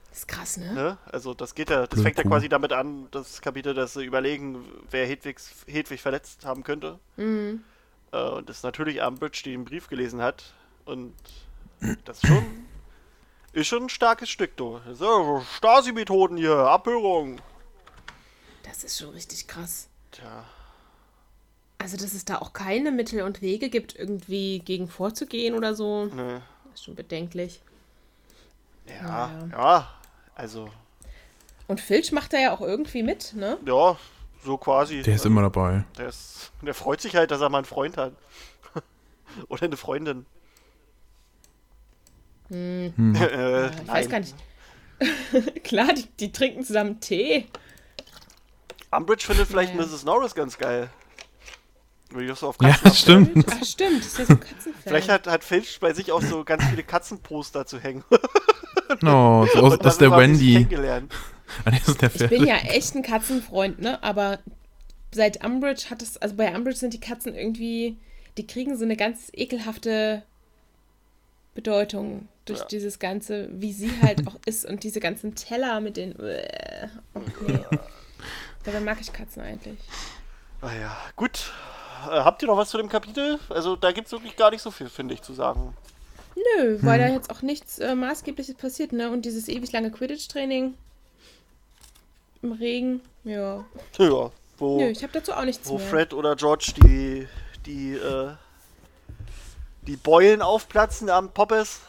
Das 0.09 0.19
ist 0.19 0.27
krass, 0.27 0.57
ne? 0.57 0.73
Ne? 0.73 0.97
Also 1.11 1.33
das 1.33 1.55
geht 1.55 1.69
ja, 1.69 1.87
das 1.87 2.01
fängt 2.01 2.17
ja 2.17 2.23
quasi 2.23 2.47
damit 2.47 2.71
an, 2.73 3.07
das 3.11 3.41
Kapitel, 3.41 3.73
dass 3.73 3.93
sie 3.93 4.05
überlegen, 4.05 4.63
wer 4.89 5.05
Hedwigs, 5.05 5.65
Hedwig 5.67 6.01
verletzt 6.01 6.45
haben 6.45 6.63
könnte. 6.63 6.99
Mhm. 7.17 7.63
Äh, 8.11 8.29
und 8.29 8.49
das 8.49 8.57
ist 8.57 8.63
natürlich 8.63 9.01
Umbridge, 9.01 9.41
die 9.43 9.51
den 9.51 9.65
Brief 9.65 9.87
gelesen 9.87 10.21
hat. 10.21 10.53
Und 10.85 11.13
das 12.05 12.17
ist 12.23 12.27
schon, 12.27 12.45
ist 13.55 13.67
schon 13.67 13.83
ein 13.83 13.89
starkes 13.89 14.29
Stück, 14.29 14.55
du. 14.57 14.79
So, 14.93 15.43
Stasi-Methoden 15.57 16.37
hier, 16.37 16.55
Abhörung. 16.55 17.41
Das 18.63 18.83
ist 18.83 18.97
schon 18.99 19.09
richtig 19.09 19.47
krass. 19.47 19.87
Tja, 20.11 20.43
Also, 21.77 21.97
dass 21.97 22.13
es 22.13 22.25
da 22.25 22.37
auch 22.39 22.53
keine 22.53 22.91
Mittel 22.91 23.21
und 23.21 23.41
Wege 23.41 23.69
gibt, 23.69 23.95
irgendwie 23.95 24.59
gegen 24.59 24.87
vorzugehen 24.89 25.55
oder 25.55 25.73
so, 25.73 26.05
ne. 26.05 26.41
ist 26.73 26.83
schon 26.83 26.95
bedenklich. 26.95 27.61
Ja, 28.87 29.31
Ja. 29.31 29.47
ja, 29.51 29.93
also, 30.35 30.69
Und 31.67 31.79
Filch 31.79 32.11
macht 32.11 32.33
da 32.33 32.37
ja 32.37 32.53
auch 32.53 32.61
irgendwie 32.61 33.03
mit, 33.03 33.33
ne? 33.35 33.57
ja, 33.65 33.97
so 34.43 34.57
quasi. 34.57 35.01
Der 35.01 35.15
ist 35.15 35.25
immer 35.25 35.41
dabei. 35.41 35.85
Der, 35.97 36.09
ist, 36.09 36.51
der 36.61 36.73
freut 36.73 37.01
sich 37.01 37.15
halt, 37.15 37.31
dass 37.31 37.41
er 37.41 37.49
mal 37.49 37.59
einen 37.59 37.65
Freund 37.65 37.97
hat. 37.97 38.13
Oder 39.47 39.63
eine 39.63 39.77
Freundin. 39.77 40.25
Hm. 42.49 42.93
Hm. 42.95 43.15
Äh, 43.15 43.67
ich 43.83 43.87
weiß 43.87 44.09
gar 44.09 44.19
nicht. 44.19 44.35
Klar, 45.63 45.93
die, 45.93 46.05
die 46.19 46.31
trinken 46.31 46.63
zusammen 46.63 46.99
Tee. 46.99 47.45
Umbridge 48.91 49.25
findet 49.25 49.47
vielleicht 49.47 49.75
Ja. 49.75 49.81
Mrs. 49.81 50.05
Norris 50.05 50.35
ganz 50.35 50.57
geil. 50.57 50.89
Ich 52.17 52.31
auch 52.31 52.37
so 52.37 52.47
auf 52.49 52.57
Ja, 52.61 52.69
Katzen 52.69 52.87
abstellen. 52.87 53.25
stimmt. 53.25 53.45
Ach, 53.49 53.65
stimmt, 53.65 53.99
das 53.99 54.05
ist 54.07 54.17
ja 54.19 54.25
so 54.25 54.33
ein 54.33 54.39
Katzenfan. 54.39 54.83
Vielleicht 54.83 55.09
hat, 55.09 55.27
hat 55.27 55.43
Filch 55.43 55.79
bei 55.81 55.91
sich 55.93 56.11
auch 56.11 56.21
so 56.21 56.43
ganz 56.45 56.63
viele 56.65 56.83
Katzenposter 56.83 57.65
zu 57.65 57.79
hängen. 57.79 58.03
Oh, 59.03 59.47
so 59.51 59.59
aus, 59.61 59.79
aus 59.79 59.97
der 59.97 60.11
Wendy. 60.11 60.57
Ich 60.59 60.67
bin 62.29 62.45
ja 62.45 62.57
echt 62.57 62.95
ein 62.95 63.01
Katzenfreund, 63.01 63.79
ne? 63.81 64.01
Aber 64.03 64.39
seit 65.11 65.43
Umbridge 65.43 65.89
hat 65.89 66.03
es, 66.03 66.17
also 66.17 66.35
bei 66.35 66.55
Umbridge 66.55 66.77
sind 66.79 66.93
die 66.93 66.99
Katzen 66.99 67.33
irgendwie, 67.33 67.97
die 68.37 68.45
kriegen 68.45 68.77
so 68.77 68.85
eine 68.85 68.95
ganz 68.95 69.31
ekelhafte 69.33 70.23
Bedeutung 71.55 72.27
durch 72.45 72.59
Ja. 72.59 72.65
dieses 72.65 72.99
Ganze, 72.99 73.49
wie 73.51 73.73
sie 73.73 73.89
halt 74.01 74.27
auch 74.27 74.35
ist 74.45 74.65
und 74.65 74.83
diese 74.83 74.99
ganzen 74.99 75.33
Teller 75.33 75.81
mit 75.81 75.97
den. 75.97 76.17
Äh, 76.19 76.89
oh, 77.15 77.21
nee. 77.47 77.59
Dabei 78.63 78.81
mag 78.81 78.97
ich 79.01 79.11
Katzen 79.11 79.41
eigentlich. 79.41 79.79
Ah 80.61 80.73
ja, 80.73 80.95
gut. 81.15 81.51
Äh, 82.05 82.09
habt 82.19 82.41
ihr 82.43 82.47
noch 82.47 82.57
was 82.57 82.69
zu 82.69 82.77
dem 82.77 82.89
Kapitel? 82.89 83.39
Also 83.49 83.75
da 83.75 83.91
gibt 83.91 84.07
es 84.07 84.11
wirklich 84.11 84.35
gar 84.35 84.51
nicht 84.51 84.61
so 84.61 84.69
viel, 84.69 84.89
finde 84.89 85.13
ich, 85.15 85.21
zu 85.23 85.33
sagen. 85.33 85.75
Nö, 86.35 86.77
weil 86.81 86.99
da 86.99 87.07
jetzt 87.07 87.29
auch 87.31 87.41
nichts 87.41 87.79
äh, 87.79 87.95
Maßgebliches 87.95 88.55
passiert, 88.55 88.91
ne? 88.91 89.09
Und 89.09 89.23
dieses 89.23 89.47
ewig 89.47 89.71
lange 89.71 89.89
Quidditch-Training 89.89 90.73
im 92.41 92.51
Regen, 92.51 93.01
ja. 93.23 93.63
Ja, 93.97 94.31
wo, 94.57 94.79
Nö, 94.79 94.87
ich 94.89 95.01
habe 95.03 95.13
dazu 95.13 95.31
auch 95.33 95.45
nichts 95.45 95.67
wo 95.69 95.77
mehr. 95.77 95.87
Fred 95.87 96.13
oder 96.13 96.35
George 96.35 96.73
die, 96.83 97.27
die, 97.65 97.93
äh, 97.93 98.33
die 99.87 99.97
Beulen 99.97 100.41
aufplatzen 100.41 101.09
am 101.09 101.31
Poppes. 101.31 101.81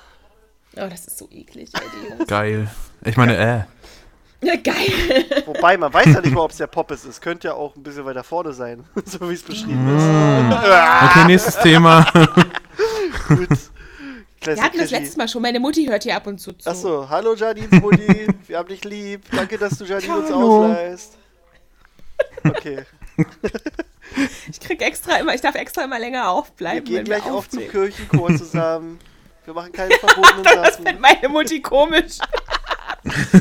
Oh, 0.76 0.86
das 0.90 1.07
ist 1.07 1.18
so 1.18 1.28
eklig, 1.30 1.70
ey. 1.74 2.26
Geil. 2.26 2.70
Ich 3.05 3.16
meine, 3.16 3.36
äh. 3.36 4.47
Ja, 4.47 4.55
geil. 4.57 5.24
Wobei, 5.47 5.76
man 5.78 5.92
weiß 5.92 6.07
ja 6.07 6.20
nicht 6.20 6.34
mal, 6.34 6.42
ob 6.42 6.51
es 6.51 6.59
der 6.59 6.66
Poppes 6.66 7.05
ist. 7.05 7.22
Könnte 7.22 7.49
ja 7.49 7.55
auch 7.55 7.74
ein 7.74 7.82
bisschen 7.82 8.05
weiter 8.05 8.22
vorne 8.22 8.53
sein, 8.53 8.84
so 9.05 9.28
wie 9.28 9.34
es 9.34 9.42
beschrieben 9.42 9.97
ist. 9.97 10.07
Okay, 10.47 11.24
nächstes 11.26 11.59
Thema. 11.59 12.07
Gut. 13.28 13.49
Wir 14.42 14.62
hatten 14.62 14.78
das 14.78 14.90
letzte 14.90 15.18
Mal 15.18 15.28
schon. 15.28 15.42
Meine 15.42 15.59
Mutti 15.59 15.86
hört 15.86 16.05
hier 16.05 16.14
ab 16.14 16.26
und 16.26 16.38
zu 16.38 16.53
zu. 16.53 16.68
Achso, 16.68 17.09
hallo 17.09 17.34
Janins 17.34 17.70
Mutti. 17.70 18.28
Wir 18.47 18.59
haben 18.59 18.68
dich 18.68 18.84
lieb. 18.84 19.24
Danke, 19.32 19.59
dass 19.59 19.78
du 19.78 19.84
Janine 19.84 20.18
uns 20.18 20.30
ausleihst. 20.30 21.16
Okay. 22.44 22.84
Ich 24.49 24.61
krieg 24.61 24.81
extra 24.83 25.17
immer, 25.17 25.35
ich 25.35 25.41
darf 25.41 25.57
extra 25.57 25.83
immer 25.85 25.99
länger 25.99 26.31
aufbleiben. 26.31 26.87
Wir 26.89 26.99
gehen 26.99 27.05
gleich 27.05 27.27
auf 27.29 27.49
zum 27.49 27.69
Kirchenchor 27.69 28.29
zusammen. 28.37 28.99
Wir 29.45 29.53
machen 29.53 29.73
keine 29.73 29.95
verbotenen 29.97 30.45
Sachen. 30.45 30.62
Das 30.62 30.77
findet 30.77 31.01
meine 31.01 31.29
Mutti 31.29 31.61
komisch. 31.61 32.19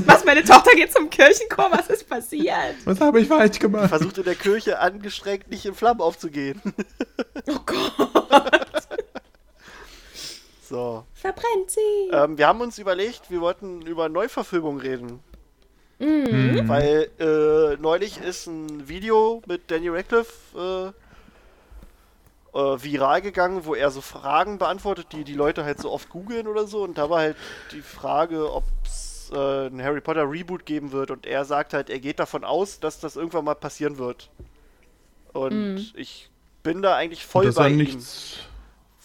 Was, 0.05 0.25
meine 0.25 0.43
Tochter 0.43 0.71
geht 0.75 0.91
zum 0.91 1.09
Kirchenchor? 1.09 1.69
Was 1.71 1.87
ist 1.87 2.09
passiert? 2.09 2.75
Was 2.83 2.99
habe 2.99 3.21
ich 3.21 3.27
falsch 3.27 3.59
gemacht? 3.59 3.89
Versucht 3.89 4.17
in 4.17 4.23
der 4.23 4.35
Kirche 4.35 4.79
angestrengt 4.79 5.49
nicht 5.49 5.65
in 5.65 5.75
Flammen 5.75 6.01
aufzugehen. 6.01 6.61
Oh 7.47 7.59
Gott. 7.65 8.87
So. 10.67 11.05
Verbrennt 11.13 11.69
sie. 11.69 12.09
Ähm, 12.11 12.37
wir 12.37 12.47
haben 12.47 12.59
uns 12.61 12.79
überlegt, 12.79 13.29
wir 13.29 13.39
wollten 13.39 13.81
über 13.83 14.09
Neuverfilmung 14.09 14.79
reden. 14.79 15.19
Mhm. 15.99 16.67
Weil 16.67 17.09
äh, 17.19 17.77
neulich 17.81 18.19
ist 18.19 18.47
ein 18.47 18.87
Video 18.87 19.41
mit 19.47 19.71
Danny 19.71 19.89
Radcliffe 19.89 20.93
äh, 22.53 22.57
äh, 22.57 22.83
viral 22.83 23.21
gegangen, 23.21 23.65
wo 23.65 23.75
er 23.75 23.91
so 23.91 24.01
Fragen 24.01 24.57
beantwortet, 24.57 25.07
die 25.11 25.23
die 25.23 25.33
Leute 25.33 25.63
halt 25.63 25.79
so 25.79 25.91
oft 25.91 26.09
googeln 26.09 26.47
oder 26.47 26.67
so. 26.67 26.83
Und 26.83 26.97
da 26.97 27.09
war 27.09 27.19
halt 27.19 27.37
die 27.71 27.81
Frage, 27.81 28.51
ob 28.51 28.63
es 28.83 29.31
äh, 29.33 29.67
ein 29.67 29.81
Harry 29.81 30.01
Potter 30.01 30.29
Reboot 30.29 30.65
geben 30.65 30.91
wird. 30.91 31.11
Und 31.11 31.25
er 31.25 31.45
sagt 31.45 31.73
halt, 31.73 31.89
er 31.89 31.99
geht 31.99 32.19
davon 32.19 32.43
aus, 32.43 32.79
dass 32.79 32.99
das 32.99 33.15
irgendwann 33.15 33.45
mal 33.45 33.55
passieren 33.55 33.97
wird. 33.97 34.29
Und 35.33 35.75
mhm. 35.75 35.87
ich 35.95 36.29
bin 36.63 36.81
da 36.81 36.95
eigentlich 36.95 37.25
voll 37.25 37.51
bei 37.51 37.69
ihm. 37.69 37.77
Nichts, 37.77 38.39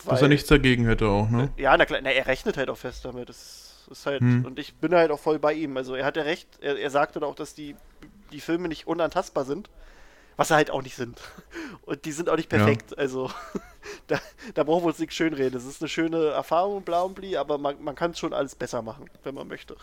weil, 0.04 0.12
dass 0.12 0.22
er 0.22 0.28
nichts 0.28 0.48
dagegen 0.48 0.86
hätte 0.86 1.06
auch, 1.08 1.28
ne? 1.28 1.50
Ja, 1.56 1.76
na 1.76 1.86
klar, 1.86 2.00
na, 2.02 2.10
er 2.10 2.26
rechnet 2.26 2.56
halt 2.56 2.70
auch 2.70 2.76
fest 2.76 3.04
damit. 3.04 3.28
Das 3.28 3.36
ist 3.36 3.69
halt, 4.06 4.20
hm. 4.20 4.44
und 4.44 4.58
ich 4.58 4.74
bin 4.74 4.94
halt 4.94 5.10
auch 5.10 5.18
voll 5.18 5.38
bei 5.38 5.52
ihm. 5.52 5.76
Also 5.76 5.94
er 5.94 6.04
hat 6.04 6.16
ja 6.16 6.22
recht, 6.22 6.48
er, 6.60 6.78
er 6.78 6.90
sagte 6.90 7.24
auch, 7.24 7.34
dass 7.34 7.54
die, 7.54 7.76
die 8.32 8.40
Filme 8.40 8.68
nicht 8.68 8.86
unantastbar 8.86 9.44
sind. 9.44 9.70
Was 10.36 10.48
sie 10.48 10.54
halt 10.54 10.70
auch 10.70 10.82
nicht 10.82 10.96
sind. 10.96 11.20
Und 11.82 12.06
die 12.06 12.12
sind 12.12 12.30
auch 12.30 12.36
nicht 12.36 12.48
perfekt. 12.48 12.92
Ja. 12.92 12.96
Also 12.96 13.30
da, 14.06 14.18
da 14.54 14.64
brauchen 14.64 14.84
wir 14.84 14.88
uns 14.88 14.98
nicht 14.98 15.12
schönreden. 15.12 15.54
Es 15.54 15.66
ist 15.66 15.82
eine 15.82 15.88
schöne 15.88 16.28
Erfahrung, 16.28 16.82
bla 16.82 17.02
und 17.02 17.14
bli, 17.14 17.36
aber 17.36 17.58
man, 17.58 17.82
man 17.82 17.94
kann 17.94 18.14
schon 18.14 18.32
alles 18.32 18.54
besser 18.54 18.80
machen, 18.80 19.10
wenn 19.22 19.34
man 19.34 19.48
möchte. 19.48 19.76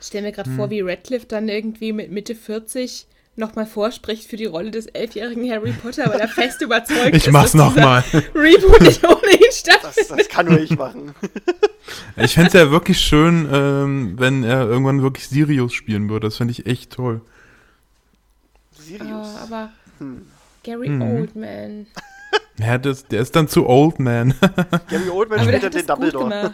Ich 0.00 0.06
stelle 0.08 0.26
mir 0.26 0.32
gerade 0.32 0.50
hm. 0.50 0.56
vor, 0.56 0.70
wie 0.70 0.80
Radcliffe 0.80 1.26
dann 1.26 1.48
irgendwie 1.48 1.92
mit 1.92 2.10
Mitte 2.10 2.34
40 2.34 3.06
nochmal 3.38 3.66
vorspricht 3.66 4.28
für 4.28 4.36
die 4.36 4.44
Rolle 4.44 4.70
des 4.70 4.86
elfjährigen 4.86 5.50
Harry 5.50 5.72
Potter, 5.72 6.10
weil 6.10 6.20
er 6.20 6.28
fest 6.28 6.60
überzeugt 6.60 7.14
ich 7.14 7.26
ist, 7.26 7.32
mach's 7.32 7.54
nochmal. 7.54 8.04
Reboot 8.34 8.80
nicht 8.82 9.04
ohne 9.04 9.32
ihn 9.32 9.52
stattfindet. 9.52 10.10
Das, 10.10 10.16
das 10.16 10.28
kann 10.28 10.46
nur 10.46 10.60
ich 10.60 10.76
machen. 10.76 11.14
Ich 12.16 12.34
fände 12.34 12.48
es 12.48 12.52
ja 12.52 12.70
wirklich 12.70 13.00
schön, 13.00 13.48
ähm, 13.50 14.14
wenn 14.18 14.44
er 14.44 14.66
irgendwann 14.66 15.00
wirklich 15.00 15.26
Sirius 15.26 15.72
spielen 15.72 16.10
würde. 16.10 16.26
Das 16.26 16.36
fände 16.36 16.52
ich 16.52 16.66
echt 16.66 16.92
toll. 16.92 17.22
Sirius? 18.78 19.08
Oh, 19.10 19.38
aber 19.44 19.70
hm. 19.98 20.26
Gary 20.64 20.88
hm. 20.88 21.00
Oldman. 21.00 21.86
Ja, 22.58 22.76
das, 22.76 23.06
der 23.06 23.22
ist 23.22 23.34
dann 23.36 23.48
zu 23.48 23.66
Oldman. 23.66 24.34
Gary 24.90 25.08
Oldman 25.08 25.40
spielt 25.44 25.62
ja 25.62 25.70
den 25.70 25.86
Dumbledore. 25.86 26.52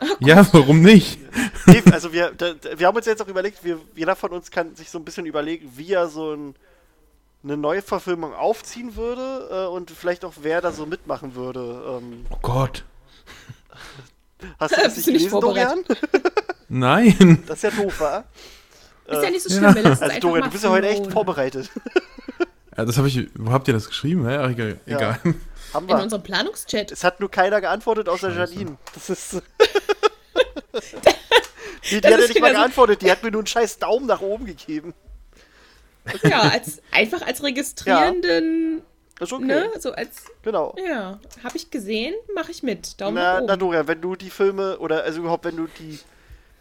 Oh 0.00 0.06
ja, 0.20 0.46
warum 0.52 0.82
nicht? 0.82 1.20
Nee, 1.66 1.82
also 1.92 2.12
wir, 2.12 2.32
da, 2.36 2.54
wir 2.76 2.86
haben 2.86 2.96
uns 2.96 3.06
jetzt 3.06 3.22
auch 3.22 3.28
überlegt, 3.28 3.62
wir, 3.62 3.78
jeder 3.94 4.16
von 4.16 4.30
uns 4.32 4.50
kann 4.50 4.74
sich 4.74 4.90
so 4.90 4.98
ein 4.98 5.04
bisschen 5.04 5.26
überlegen, 5.26 5.70
wie 5.76 5.92
er 5.92 6.08
so 6.08 6.34
ein, 6.34 6.54
eine 7.44 7.56
neue 7.56 7.82
Verfilmung 7.82 8.34
aufziehen 8.34 8.96
würde 8.96 9.48
äh, 9.50 9.66
und 9.68 9.90
vielleicht 9.90 10.24
auch 10.24 10.34
wer 10.42 10.60
da 10.60 10.72
so 10.72 10.86
mitmachen 10.86 11.34
würde. 11.34 12.00
Ähm, 12.00 12.26
oh 12.30 12.38
Gott. 12.42 12.84
Hast 14.58 14.76
du 14.76 14.80
das 14.82 14.96
nicht 14.96 15.06
gelesen, 15.06 15.40
Dorian? 15.40 15.84
Nein. 16.68 17.42
Das 17.46 17.62
ist 17.62 17.74
ja 17.74 17.82
doof, 17.82 18.00
wa? 18.00 18.24
Ist 19.06 19.22
ja 19.22 19.30
nicht 19.30 19.42
so 19.42 19.50
schlimm, 19.50 19.76
ja. 19.84 19.90
Also 19.90 20.20
Dorian, 20.20 20.44
du 20.44 20.50
bist 20.50 20.64
ja 20.64 20.70
heute 20.70 20.88
echt 20.88 21.10
vorbereitet. 21.12 21.70
Ja, 22.76 22.84
das 22.84 22.96
habe 22.96 23.08
ich. 23.08 23.28
Wo 23.34 23.50
habt 23.50 23.68
ihr 23.68 23.74
das 23.74 23.88
geschrieben? 23.88 24.24
Ja, 24.28 24.48
egal. 24.48 24.80
Ja. 24.86 25.18
Haben 25.72 25.88
wir. 25.88 25.96
In 25.96 26.02
unserem 26.02 26.22
Planungschat. 26.22 26.90
Es 26.90 27.04
hat 27.04 27.20
nur 27.20 27.30
keiner 27.30 27.60
geantwortet 27.60 28.08
außer 28.08 28.32
Scheiße. 28.32 28.54
Janine. 28.54 28.78
Das 28.94 29.10
ist. 29.10 29.32
die, 31.90 32.00
die 32.00 32.06
hat 32.06 32.10
ja 32.10 32.16
nicht 32.16 32.40
mal 32.40 32.52
geantwortet, 32.52 33.02
die 33.02 33.10
hat 33.10 33.22
mir 33.22 33.30
nur 33.30 33.40
einen 33.40 33.46
scheiß 33.46 33.78
Daumen 33.78 34.06
nach 34.06 34.20
oben 34.20 34.46
gegeben. 34.46 34.94
Ja, 36.22 36.40
als, 36.40 36.80
einfach 36.90 37.22
als 37.22 37.42
registrierenden. 37.42 38.78
Ja. 38.78 38.84
Das 39.18 39.28
ist 39.28 39.32
okay. 39.34 39.46
Ne? 39.46 39.70
So 39.78 39.92
als, 39.92 40.24
genau. 40.42 40.74
Ja, 40.82 41.20
habe 41.44 41.56
ich 41.56 41.70
gesehen, 41.70 42.14
mache 42.34 42.50
ich 42.50 42.62
mit. 42.62 43.00
Daumen 43.00 43.16
na, 43.16 43.22
nach 43.22 43.38
oben. 43.38 43.46
Na, 43.48 43.56
Dorian, 43.56 43.88
wenn 43.88 44.00
du 44.00 44.16
die 44.16 44.30
Filme 44.30 44.78
oder 44.78 45.02
also 45.04 45.20
überhaupt, 45.20 45.44
wenn 45.44 45.56
du 45.56 45.66
die, 45.78 45.98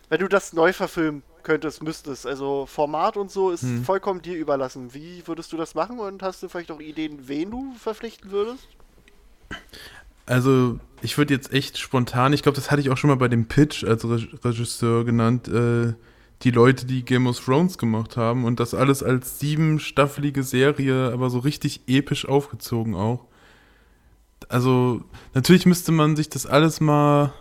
wenn 0.10 0.20
du 0.20 0.28
das 0.28 0.52
neu 0.52 0.74
verfilmen 0.74 1.24
könntest, 1.44 1.82
müsstest, 1.82 2.26
also 2.26 2.66
Format 2.66 3.16
und 3.16 3.32
so 3.32 3.52
ist 3.52 3.62
hm. 3.62 3.86
vollkommen 3.86 4.22
dir 4.22 4.36
überlassen. 4.36 4.94
Wie 4.94 5.26
würdest 5.26 5.54
du 5.54 5.58
das 5.58 5.74
machen 5.74 6.00
und 6.00 6.22
hast 6.22 6.44
du 6.44 6.50
vielleicht 6.50 6.70
auch 6.70 6.82
Ideen, 6.82 7.30
wen 7.30 7.50
du 7.50 7.74
verpflichten 7.76 8.30
würdest? 8.30 8.68
Also, 10.26 10.80
ich 11.02 11.18
würde 11.18 11.34
jetzt 11.34 11.54
echt 11.54 11.78
spontan, 11.78 12.34
ich 12.34 12.44
glaube, 12.44 12.56
das 12.56 12.72
hatte 12.72 12.82
ich 12.82 12.90
auch 12.90 12.98
schon 12.98 13.10
mal 13.10 13.16
bei 13.16 13.28
dem 13.28 13.48
Pitch 13.48 13.84
als 13.84 14.06
Regisseur 14.06 15.06
genannt, 15.06 15.48
äh, 15.48 15.94
die 16.44 16.52
Leute, 16.52 16.86
die 16.86 17.04
Game 17.04 17.28
of 17.28 17.40
Thrones 17.44 17.78
gemacht 17.78 18.16
haben 18.16 18.46
und 18.46 18.60
das 18.60 18.74
alles 18.74 19.04
als 19.04 19.40
siebenstaffelige 19.40 20.44
Serie, 20.44 21.12
aber 21.12 21.30
so 21.30 21.40
richtig 21.40 21.82
episch 21.88 22.28
aufgezogen 22.28 22.96
auch. 22.96 23.26
Also, 24.48 25.02
natürlich 25.34 25.66
müsste 25.66 25.92
man 25.92 26.16
sich 26.16 26.30
das 26.30 26.46
alles 26.46 26.80
mal 26.80 27.34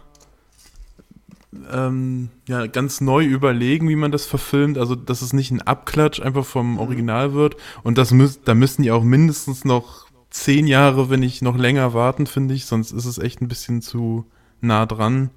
ähm, 1.73 2.31
ja, 2.47 2.67
ganz 2.67 3.01
neu 3.01 3.25
überlegen, 3.25 3.89
wie 3.89 3.97
man 3.97 4.13
das 4.13 4.27
verfilmt. 4.27 4.79
Also, 4.79 4.95
dass 4.95 5.23
es 5.23 5.33
nicht 5.33 5.51
ein 5.51 5.63
Abklatsch 5.63 6.21
einfach 6.21 6.45
vom 6.45 6.73
mhm. 6.73 6.79
Original 6.79 7.35
wird. 7.35 7.57
Und 7.83 7.99
das 7.99 8.11
müß, 8.11 8.41
da 8.45 8.55
müssen 8.55 8.83
die 8.83 8.91
auch 8.91 9.05
mindestens 9.05 9.65
noch 9.65 10.08
zehn 10.43 10.67
Jahre, 10.67 11.11
wenn 11.11 11.21
nicht 11.21 11.43
noch 11.43 11.57
länger 11.57 11.95
warten, 11.95 12.27
finde 12.27 12.55
ich. 12.55 12.67
Sonst 12.67 12.93
ist 12.93 13.05
es 13.05 13.19
echt 13.19 13.41
ein 13.41 13.49
bisschen 13.49 13.83
zu 13.83 14.25
nah 14.61 14.87
dran. 14.87 15.31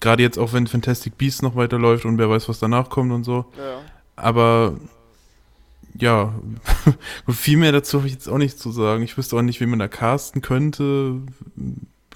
Gerade 0.00 0.22
jetzt 0.22 0.38
auch, 0.38 0.52
wenn 0.52 0.66
Fantastic 0.66 1.18
Beasts 1.18 1.42
noch 1.42 1.56
weiterläuft 1.56 2.04
und 2.04 2.18
wer 2.18 2.30
weiß, 2.30 2.48
was 2.48 2.58
danach 2.58 2.88
kommt 2.88 3.12
und 3.12 3.24
so. 3.24 3.46
Ja. 3.56 3.80
Aber 4.16 4.78
ja, 5.98 6.34
viel 7.28 7.56
mehr 7.56 7.72
dazu 7.72 7.98
habe 7.98 8.06
ich 8.06 8.14
jetzt 8.14 8.28
auch 8.28 8.38
nicht 8.38 8.58
zu 8.58 8.70
sagen. 8.70 9.02
Ich 9.02 9.16
wüsste 9.16 9.36
auch 9.36 9.42
nicht, 9.42 9.60
wie 9.60 9.66
man 9.66 9.78
da 9.78 9.88
casten 9.88 10.42
könnte. 10.42 11.20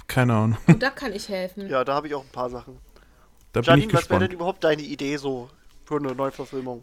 Keine 0.06 0.34
Ahnung. 0.34 0.58
Und 0.66 0.82
da 0.82 0.90
kann 0.90 1.12
ich 1.12 1.28
helfen. 1.28 1.68
Ja, 1.68 1.84
da 1.84 1.94
habe 1.94 2.06
ich 2.06 2.14
auch 2.14 2.24
ein 2.24 2.32
paar 2.32 2.50
Sachen. 2.50 2.76
Da 3.52 3.60
Janine, 3.60 3.86
bin 3.86 3.96
ich 3.96 4.02
was 4.02 4.10
wäre 4.10 4.20
denn 4.20 4.30
überhaupt 4.30 4.64
deine 4.64 4.82
Idee 4.82 5.16
so 5.16 5.48
für 5.84 5.96
eine 5.96 6.14
Neuverfilmung? 6.14 6.82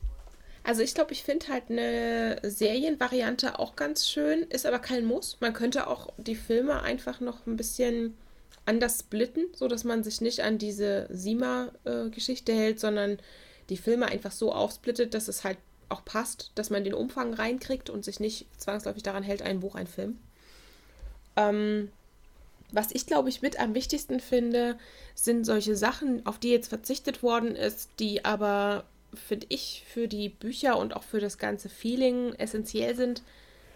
Also 0.64 0.82
ich 0.82 0.94
glaube, 0.94 1.14
ich 1.14 1.24
finde 1.24 1.48
halt 1.48 1.70
eine 1.70 2.40
Serienvariante 2.44 3.60
auch 3.60 3.76
ganz 3.76 4.08
schön, 4.08 4.44
ist 4.44 4.66
aber 4.66 4.80
kein 4.80 5.06
Muss. 5.06 5.38
Man 5.40 5.54
könnte 5.54 5.88
auch 5.88 6.10
die 6.18 6.36
Filme 6.36 6.82
einfach 6.82 7.20
noch 7.22 7.46
ein 7.48 7.58
bisschen 7.58 8.18
anders 8.66 9.00
splitten, 9.00 9.48
sodass 9.56 9.84
man 9.84 10.04
sich 10.04 10.22
nicht 10.22 10.42
an 10.42 10.58
diese 10.58 11.08
Sima-Geschichte 11.10 12.54
hält, 12.54 12.80
sondern 12.80 13.18
die 13.70 13.78
Filme 13.78 14.08
einfach 14.08 14.32
so 14.32 14.54
aufsplittet, 14.54 15.14
dass 15.14 15.28
es 15.28 15.44
halt 15.44 15.58
auch 15.90 16.06
passt, 16.06 16.52
dass 16.56 16.70
man 16.70 16.84
den 16.84 16.94
Umfang 16.94 17.34
reinkriegt 17.34 17.90
und 17.90 18.06
sich 18.06 18.20
nicht 18.20 18.46
zwangsläufig 18.58 19.02
daran 19.02 19.24
hält, 19.24 19.42
ein 19.42 19.60
Buch, 19.60 19.76
ein 19.76 19.88
Film. 19.88 20.20
Ähm, 21.36 21.90
was 22.72 22.92
ich, 22.92 23.08
glaube 23.08 23.30
ich, 23.30 23.42
mit 23.42 23.60
am 23.60 23.74
wichtigsten 23.74 24.20
finde, 24.20 24.78
sind 25.16 25.46
solche 25.46 25.76
Sachen, 25.76 26.26
auf 26.26 26.38
die 26.38 26.52
jetzt 26.52 26.68
verzichtet 26.68 27.24
worden 27.24 27.56
ist, 27.56 27.90
die 28.00 28.24
aber 28.26 28.86
finde 29.14 29.48
ich, 29.50 29.84
für 29.88 30.08
die 30.08 30.30
Bücher 30.30 30.78
und 30.78 30.96
auch 30.96 31.04
für 31.04 31.20
das 31.20 31.38
ganze 31.38 31.70
Feeling 31.70 32.34
essentiell 32.34 32.96
sind, 32.96 33.24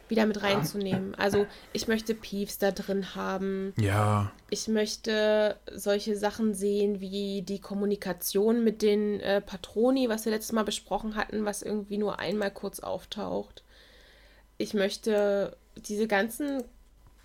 wieder 0.10 0.26
mit 0.26 0.44
reinzunehmen. 0.44 1.16
Also 1.16 1.48
ich 1.72 1.88
möchte 1.88 2.14
Peeves 2.14 2.58
da 2.58 2.72
drin 2.72 3.16
haben. 3.16 3.74
Ja. 3.80 4.32
Ich 4.50 4.68
möchte 4.68 5.58
solche 5.72 6.16
Sachen 6.16 6.54
sehen 6.54 7.00
wie 7.00 7.42
die 7.42 7.60
Kommunikation 7.60 8.64
mit 8.64 8.82
den 8.82 9.20
äh, 9.22 9.42
Patroni, 9.42 10.10
was 10.10 10.26
wir 10.26 10.32
letztes 10.32 10.52
Mal 10.52 10.64
besprochen 10.64 11.16
hatten, 11.16 11.46
was 11.46 11.62
irgendwie 11.62 11.98
nur 11.98 12.20
einmal 12.20 12.52
kurz 12.52 12.80
auftaucht. 12.80 13.64
Ich 14.58 14.74
möchte 14.74 15.58
diese 15.76 16.08
ganzen 16.08 16.64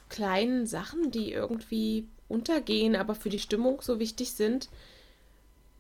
kleinen 0.09 0.67
Sachen, 0.67 1.11
die 1.11 1.33
irgendwie 1.33 2.09
untergehen, 2.29 2.97
aber 2.97 3.15
für 3.15 3.29
die 3.29 3.39
Stimmung 3.39 3.83
so 3.83 3.99
wichtig 3.99 4.33
sind, 4.33 4.69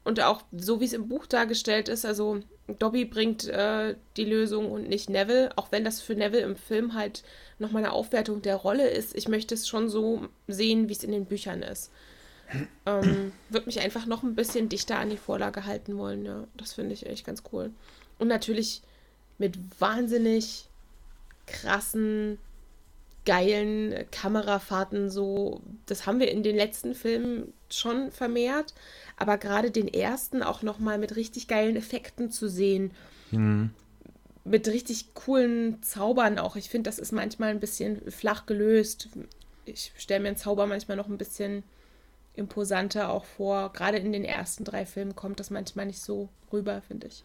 und 0.08 0.20
auch 0.20 0.40
so, 0.52 0.80
wie 0.80 0.86
es 0.86 0.94
im 0.94 1.06
Buch 1.06 1.26
dargestellt 1.26 1.90
ist, 1.90 2.06
also 2.06 2.40
Dobby 2.78 3.04
bringt 3.04 3.44
äh, 3.44 3.94
die 4.16 4.24
Lösung 4.24 4.72
und 4.72 4.88
nicht 4.88 5.10
Neville, 5.10 5.50
auch 5.56 5.70
wenn 5.70 5.84
das 5.84 6.00
für 6.00 6.14
Neville 6.14 6.44
im 6.44 6.56
Film 6.56 6.94
halt 6.94 7.22
nochmal 7.58 7.84
eine 7.84 7.92
Aufwertung 7.92 8.40
der 8.40 8.56
Rolle 8.56 8.88
ist. 8.88 9.14
Ich 9.14 9.28
möchte 9.28 9.54
es 9.54 9.68
schon 9.68 9.90
so 9.90 10.26
sehen, 10.46 10.88
wie 10.88 10.94
es 10.94 11.04
in 11.04 11.12
den 11.12 11.26
Büchern 11.26 11.62
ist. 11.62 11.90
Ähm, 12.86 13.32
Würde 13.50 13.66
mich 13.66 13.80
einfach 13.80 14.06
noch 14.06 14.22
ein 14.22 14.34
bisschen 14.34 14.70
dichter 14.70 14.98
an 14.98 15.10
die 15.10 15.18
Vorlage 15.18 15.66
halten 15.66 15.98
wollen, 15.98 16.24
ja. 16.24 16.44
Das 16.56 16.72
finde 16.72 16.94
ich 16.94 17.04
echt 17.04 17.26
ganz 17.26 17.42
cool. 17.52 17.70
Und 18.18 18.28
natürlich 18.28 18.80
mit 19.36 19.58
wahnsinnig 19.78 20.70
krassen, 21.46 22.38
geilen 23.28 24.06
Kamerafahrten 24.10 25.10
so, 25.10 25.60
das 25.84 26.06
haben 26.06 26.18
wir 26.18 26.32
in 26.32 26.42
den 26.42 26.56
letzten 26.56 26.94
Filmen 26.94 27.52
schon 27.68 28.10
vermehrt, 28.10 28.72
aber 29.18 29.36
gerade 29.36 29.70
den 29.70 29.86
ersten 29.86 30.42
auch 30.42 30.62
nochmal 30.62 30.96
mit 30.96 31.14
richtig 31.14 31.46
geilen 31.46 31.76
Effekten 31.76 32.30
zu 32.30 32.48
sehen. 32.48 32.92
Mhm. 33.30 33.68
Mit 34.44 34.66
richtig 34.66 35.12
coolen 35.12 35.82
Zaubern 35.82 36.38
auch. 36.38 36.56
Ich 36.56 36.70
finde, 36.70 36.88
das 36.88 36.98
ist 36.98 37.12
manchmal 37.12 37.50
ein 37.50 37.60
bisschen 37.60 38.10
flach 38.10 38.46
gelöst. 38.46 39.10
Ich 39.66 39.92
stelle 39.98 40.20
mir 40.20 40.28
einen 40.28 40.38
Zauber 40.38 40.66
manchmal 40.66 40.96
noch 40.96 41.08
ein 41.08 41.18
bisschen 41.18 41.64
imposanter 42.34 43.10
auch 43.10 43.26
vor. 43.26 43.74
Gerade 43.74 43.98
in 43.98 44.12
den 44.12 44.24
ersten 44.24 44.64
drei 44.64 44.86
Filmen 44.86 45.14
kommt 45.14 45.38
das 45.38 45.50
manchmal 45.50 45.84
nicht 45.84 46.00
so 46.00 46.30
rüber, 46.50 46.80
finde 46.80 47.08
ich. 47.08 47.24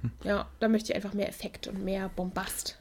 Hm. 0.00 0.10
Ja, 0.24 0.48
da 0.58 0.66
möchte 0.66 0.90
ich 0.90 0.96
einfach 0.96 1.14
mehr 1.14 1.28
Effekt 1.28 1.68
und 1.68 1.84
mehr 1.84 2.08
Bombast. 2.08 2.80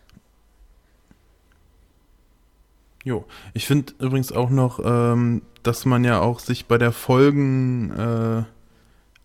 Jo, 3.04 3.26
ich 3.54 3.66
finde 3.66 3.94
übrigens 4.00 4.32
auch 4.32 4.50
noch, 4.50 4.80
ähm, 4.84 5.42
dass 5.62 5.86
man 5.86 6.04
ja 6.04 6.22
auch 6.22 6.40
sich 6.40 6.66
bei 6.68 6.78
der 6.78 6.92
Folgenanzahl 6.92 8.48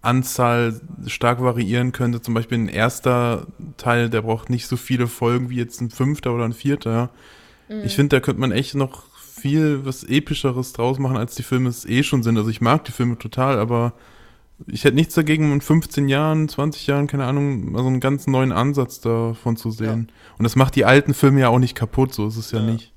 äh, 0.05 1.09
stark 1.09 1.41
variieren 1.43 1.93
könnte. 1.93 2.21
Zum 2.21 2.35
Beispiel 2.35 2.59
ein 2.59 2.69
erster 2.69 3.47
Teil, 3.77 4.11
der 4.11 4.23
braucht 4.23 4.51
nicht 4.51 4.67
so 4.67 4.77
viele 4.77 5.07
Folgen 5.07 5.51
wie 5.51 5.57
jetzt 5.57 5.81
ein 5.81 5.91
fünfter 5.91 6.35
oder 6.35 6.45
ein 6.45 6.53
vierter. 6.53 7.11
Mhm. 7.69 7.85
Ich 7.85 7.95
finde, 7.95 8.17
da 8.17 8.21
könnte 8.21 8.41
man 8.41 8.53
echt 8.53 8.75
noch 8.75 9.05
viel 9.15 9.85
was 9.85 10.03
Epischeres 10.03 10.73
draus 10.73 10.99
machen, 10.99 11.17
als 11.17 11.37
die 11.37 11.45
Filme 11.45 11.69
es 11.69 11.85
eh 11.85 12.03
schon 12.03 12.25
sind. 12.25 12.37
Also 12.37 12.51
ich 12.51 12.61
mag 12.61 12.85
die 12.85 12.93
Filme 12.93 13.17
total, 13.19 13.59
aber 13.59 13.93
ich 14.67 14.85
hätte 14.85 14.97
nichts 14.97 15.15
dagegen, 15.15 15.53
in 15.53 15.61
15 15.61 16.09
Jahren, 16.09 16.49
20 16.49 16.89
Jahren, 16.89 17.07
keine 17.07 17.27
Ahnung, 17.27 17.71
mal 17.73 17.83
so 17.83 17.87
einen 17.87 18.01
ganz 18.01 18.27
neuen 18.27 18.51
Ansatz 18.51 19.01
davon 19.01 19.57
zu 19.57 19.71
sehen. 19.71 20.09
Ja. 20.09 20.37
Und 20.39 20.43
das 20.43 20.57
macht 20.57 20.75
die 20.75 20.85
alten 20.85 21.15
Filme 21.15 21.41
ja 21.41 21.49
auch 21.49 21.61
nicht 21.61 21.77
kaputt, 21.77 22.13
so 22.13 22.27
ist 22.27 22.37
es 22.37 22.51
ja, 22.51 22.59
ja. 22.59 22.73
nicht. 22.73 22.93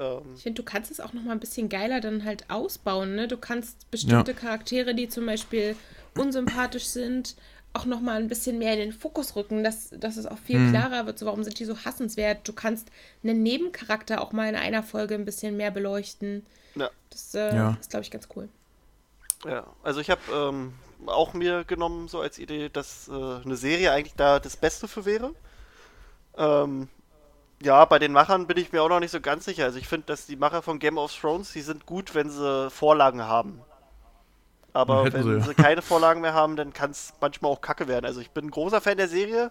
Ähm. 0.00 0.22
Ich 0.34 0.42
finde, 0.42 0.62
du 0.62 0.64
kannst 0.64 0.90
es 0.90 0.98
auch 0.98 1.12
noch 1.12 1.22
mal 1.22 1.32
ein 1.32 1.40
bisschen 1.40 1.68
geiler 1.68 2.00
dann 2.00 2.24
halt 2.24 2.48
ausbauen. 2.48 3.14
Ne? 3.14 3.28
Du 3.28 3.36
kannst 3.36 3.90
bestimmte 3.90 4.32
ja. 4.32 4.38
Charaktere, 4.38 4.94
die 4.94 5.08
zum 5.08 5.26
Beispiel 5.26 5.76
unsympathisch 6.16 6.86
sind, 6.86 7.36
auch 7.72 7.84
noch 7.84 8.00
mal 8.00 8.20
ein 8.20 8.28
bisschen 8.28 8.58
mehr 8.58 8.72
in 8.72 8.80
den 8.80 8.92
Fokus 8.92 9.36
rücken, 9.36 9.62
dass, 9.62 9.90
dass 9.90 10.16
es 10.16 10.26
auch 10.26 10.38
viel 10.38 10.58
mhm. 10.58 10.70
klarer 10.70 11.06
wird, 11.06 11.18
so 11.18 11.26
warum 11.26 11.44
sind 11.44 11.58
die 11.58 11.64
so 11.64 11.76
hassenswert. 11.84 12.48
Du 12.48 12.52
kannst 12.52 12.88
einen 13.22 13.42
Nebencharakter 13.42 14.20
auch 14.20 14.32
mal 14.32 14.48
in 14.48 14.56
einer 14.56 14.82
Folge 14.82 15.14
ein 15.14 15.24
bisschen 15.24 15.56
mehr 15.56 15.70
beleuchten. 15.70 16.44
Ja. 16.74 16.90
Das 17.10 17.34
äh, 17.34 17.54
ja. 17.54 17.76
ist, 17.80 17.90
glaube 17.90 18.02
ich, 18.02 18.10
ganz 18.10 18.28
cool. 18.34 18.48
Ja, 19.46 19.66
also 19.82 20.00
ich 20.00 20.10
habe 20.10 20.20
ähm, 20.32 20.74
auch 21.06 21.32
mir 21.32 21.64
genommen, 21.64 22.08
so 22.08 22.20
als 22.20 22.38
Idee, 22.38 22.68
dass 22.68 23.08
äh, 23.08 23.12
eine 23.12 23.56
Serie 23.56 23.92
eigentlich 23.92 24.14
da 24.14 24.40
das 24.40 24.56
Beste 24.56 24.88
für 24.88 25.04
wäre. 25.04 25.32
Ähm, 26.36 26.88
ja, 27.62 27.84
bei 27.84 27.98
den 27.98 28.12
Machern 28.12 28.46
bin 28.46 28.56
ich 28.56 28.72
mir 28.72 28.82
auch 28.82 28.88
noch 28.88 29.00
nicht 29.00 29.10
so 29.10 29.20
ganz 29.20 29.44
sicher. 29.44 29.64
Also 29.64 29.78
ich 29.78 29.86
finde, 29.86 30.06
dass 30.06 30.26
die 30.26 30.36
Macher 30.36 30.62
von 30.62 30.78
Game 30.78 30.98
of 30.98 31.14
Thrones, 31.14 31.52
die 31.52 31.60
sind 31.60 31.86
gut, 31.86 32.14
wenn 32.14 32.30
sie 32.30 32.70
Vorlagen 32.70 33.22
haben. 33.22 33.60
Aber 34.72 35.12
wenn 35.12 35.22
sie, 35.22 35.48
sie 35.48 35.54
keine 35.54 35.82
Vorlagen 35.82 36.20
mehr 36.20 36.32
haben, 36.32 36.56
dann 36.56 36.72
kann 36.72 36.92
es 36.92 37.12
manchmal 37.20 37.50
auch 37.50 37.60
kacke 37.60 37.88
werden. 37.88 38.06
Also 38.06 38.20
ich 38.20 38.30
bin 38.30 38.46
ein 38.46 38.50
großer 38.50 38.80
Fan 38.80 38.96
der 38.96 39.08
Serie, 39.08 39.50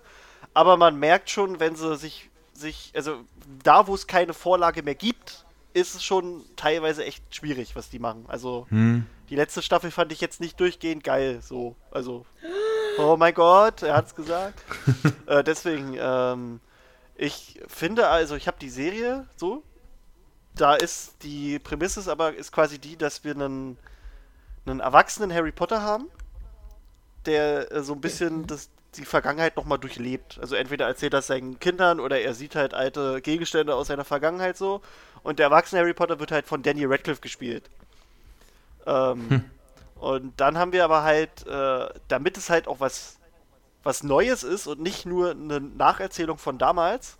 aber 0.53 0.78
man 0.78 0.97
merkt 0.97 1.30
schon, 1.30 1.60
wenn 1.60 1.76
sie 1.76 1.97
sich, 1.97 2.30
sich 2.53 2.91
also 2.95 3.24
da, 3.64 3.88
wo 3.88 3.95
es 3.95 4.07
keine 4.07 4.34
Vorlage 4.34 4.82
mehr 4.82 4.95
gibt, 4.95 5.45
ist 5.74 5.95
es 5.95 6.03
schon 6.03 6.43
teilweise 6.55 7.05
echt 7.05 7.36
schwierig, 7.36 7.76
was 7.76 7.89
die 7.89 7.99
machen. 7.99 8.26
Also 8.28 8.66
hm. 8.70 9.05
die 9.30 9.36
letzte 9.36 9.62
Staffel 9.62 9.91
fand 9.91 10.12
ich 10.12 10.22
jetzt 10.22 10.39
nicht 10.39 10.60
durchgehend 10.60 11.03
geil. 11.03 11.41
So, 11.41 11.76
also 11.91 12.26
oh 12.97 13.18
mein 13.18 13.34
Gott, 13.34 13.84
er 13.84 13.95
hat's 13.95 14.16
gesagt. 14.16 14.64
äh, 15.28 15.43
deswegen, 15.43 15.95
ähm, 15.99 16.60
ich 17.20 17.60
finde 17.68 18.08
also, 18.08 18.36
ich 18.36 18.48
habe 18.48 18.58
die 18.60 18.70
Serie 18.70 19.28
so. 19.36 19.62
Da 20.56 20.76
ist 20.76 21.22
die 21.24 21.60
Prämisse 21.60 22.00
ist 22.00 22.08
aber 22.08 22.34
ist 22.34 22.52
quasi 22.52 22.80
die, 22.80 22.98
dass 22.98 23.24
wir 23.24 23.34
einen, 23.34 23.78
einen 24.66 24.80
erwachsenen 24.80 25.34
Harry 25.34 25.52
Potter 25.52 25.82
haben, 25.82 26.08
der 27.26 27.72
äh, 27.72 27.84
so 27.84 27.94
ein 27.94 28.02
bisschen 28.02 28.48
das, 28.48 28.70
die 28.96 29.06
Vergangenheit 29.06 29.58
nochmal 29.58 29.80
durchlebt. 29.80 30.40
Also 30.42 30.56
entweder 30.56 30.88
erzählt 30.88 31.14
er 31.14 31.22
seinen 31.22 31.60
Kindern 31.60 32.00
oder 32.00 32.22
er 32.22 32.34
sieht 32.34 32.56
halt 32.56 32.74
alte 32.74 33.22
Gegenstände 33.22 33.76
aus 33.76 33.88
seiner 33.88 34.06
Vergangenheit 34.06 34.58
so. 34.58 34.82
Und 35.22 35.40
der 35.40 35.48
erwachsene 35.48 35.82
Harry 35.82 35.94
Potter 35.94 36.20
wird 36.20 36.32
halt 36.32 36.48
von 36.48 36.64
Danny 36.64 36.86
Radcliffe 36.86 37.22
gespielt. 37.22 37.70
Ähm, 38.86 39.30
hm. 39.30 39.46
Und 39.96 40.40
dann 40.40 40.58
haben 40.58 40.72
wir 40.72 40.86
aber 40.86 41.04
halt, 41.04 41.46
äh, 41.46 41.90
damit 42.08 42.38
es 42.38 42.50
halt 42.50 42.68
auch 42.70 42.80
was 42.80 43.19
was 43.84 44.04
Neues 44.04 44.44
ist 44.44 44.68
und 44.68 44.82
nicht 44.82 45.06
nur 45.06 45.32
eine 45.32 45.60
Nacherzählung 45.60 46.38
von 46.38 46.58
damals, 46.58 47.18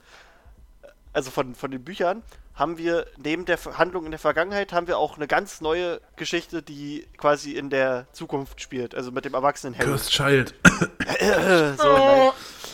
also 1.14 1.32
von, 1.32 1.56
von 1.56 1.72
den 1.72 1.84
Büchern, 1.84 2.24
haben 2.54 2.78
wir 2.78 3.06
neben 3.18 3.46
der 3.46 3.58
Handlung 3.78 4.04
in 4.04 4.12
der 4.12 4.20
Vergangenheit 4.20 4.74
haben 4.74 4.88
wir 4.88 4.98
auch 4.98 5.16
eine 5.16 5.28
ganz 5.28 5.62
neue 5.62 6.02
Geschichte, 6.18 6.62
die 6.62 7.08
quasi 7.18 7.54
in 7.54 7.70
der 7.70 8.06
Zukunft 8.12 8.60
spielt, 8.60 8.94
also 8.94 9.12
mit 9.12 9.24
dem 9.24 9.34
erwachsenen 9.34 9.78
Harry. 9.78 9.88
Cursed 9.88 10.12
Child. 10.12 10.54
so, 11.78 11.98
nein. 11.98 12.32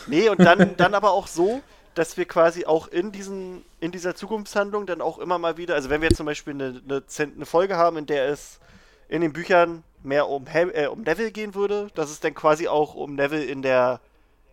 Nee, 0.08 0.28
und 0.28 0.40
dann, 0.40 0.76
dann 0.76 0.94
aber 0.94 1.12
auch 1.12 1.28
so, 1.28 1.62
dass 1.94 2.16
wir 2.16 2.26
quasi 2.26 2.66
auch 2.66 2.88
in 2.88 3.12
diesen, 3.12 3.64
in 3.78 3.92
dieser 3.92 4.16
Zukunftshandlung 4.16 4.86
dann 4.86 5.00
auch 5.00 5.18
immer 5.18 5.38
mal 5.38 5.56
wieder, 5.56 5.76
also 5.76 5.88
wenn 5.88 6.00
wir 6.00 6.08
jetzt 6.08 6.18
zum 6.18 6.26
Beispiel 6.26 6.54
eine, 6.54 6.82
eine, 6.88 7.02
eine 7.18 7.46
Folge 7.46 7.76
haben, 7.76 7.96
in 7.96 8.06
der 8.06 8.28
es 8.28 8.58
in 9.08 9.20
den 9.20 9.32
Büchern 9.32 9.84
mehr 10.06 10.28
um, 10.28 10.46
äh, 10.46 10.86
um 10.86 11.02
Neville 11.02 11.32
gehen 11.32 11.54
würde, 11.54 11.88
dass 11.94 12.10
es 12.10 12.20
dann 12.20 12.34
quasi 12.34 12.68
auch 12.68 12.94
um 12.94 13.14
Neville 13.14 13.44
in 13.44 13.60
der, 13.60 14.00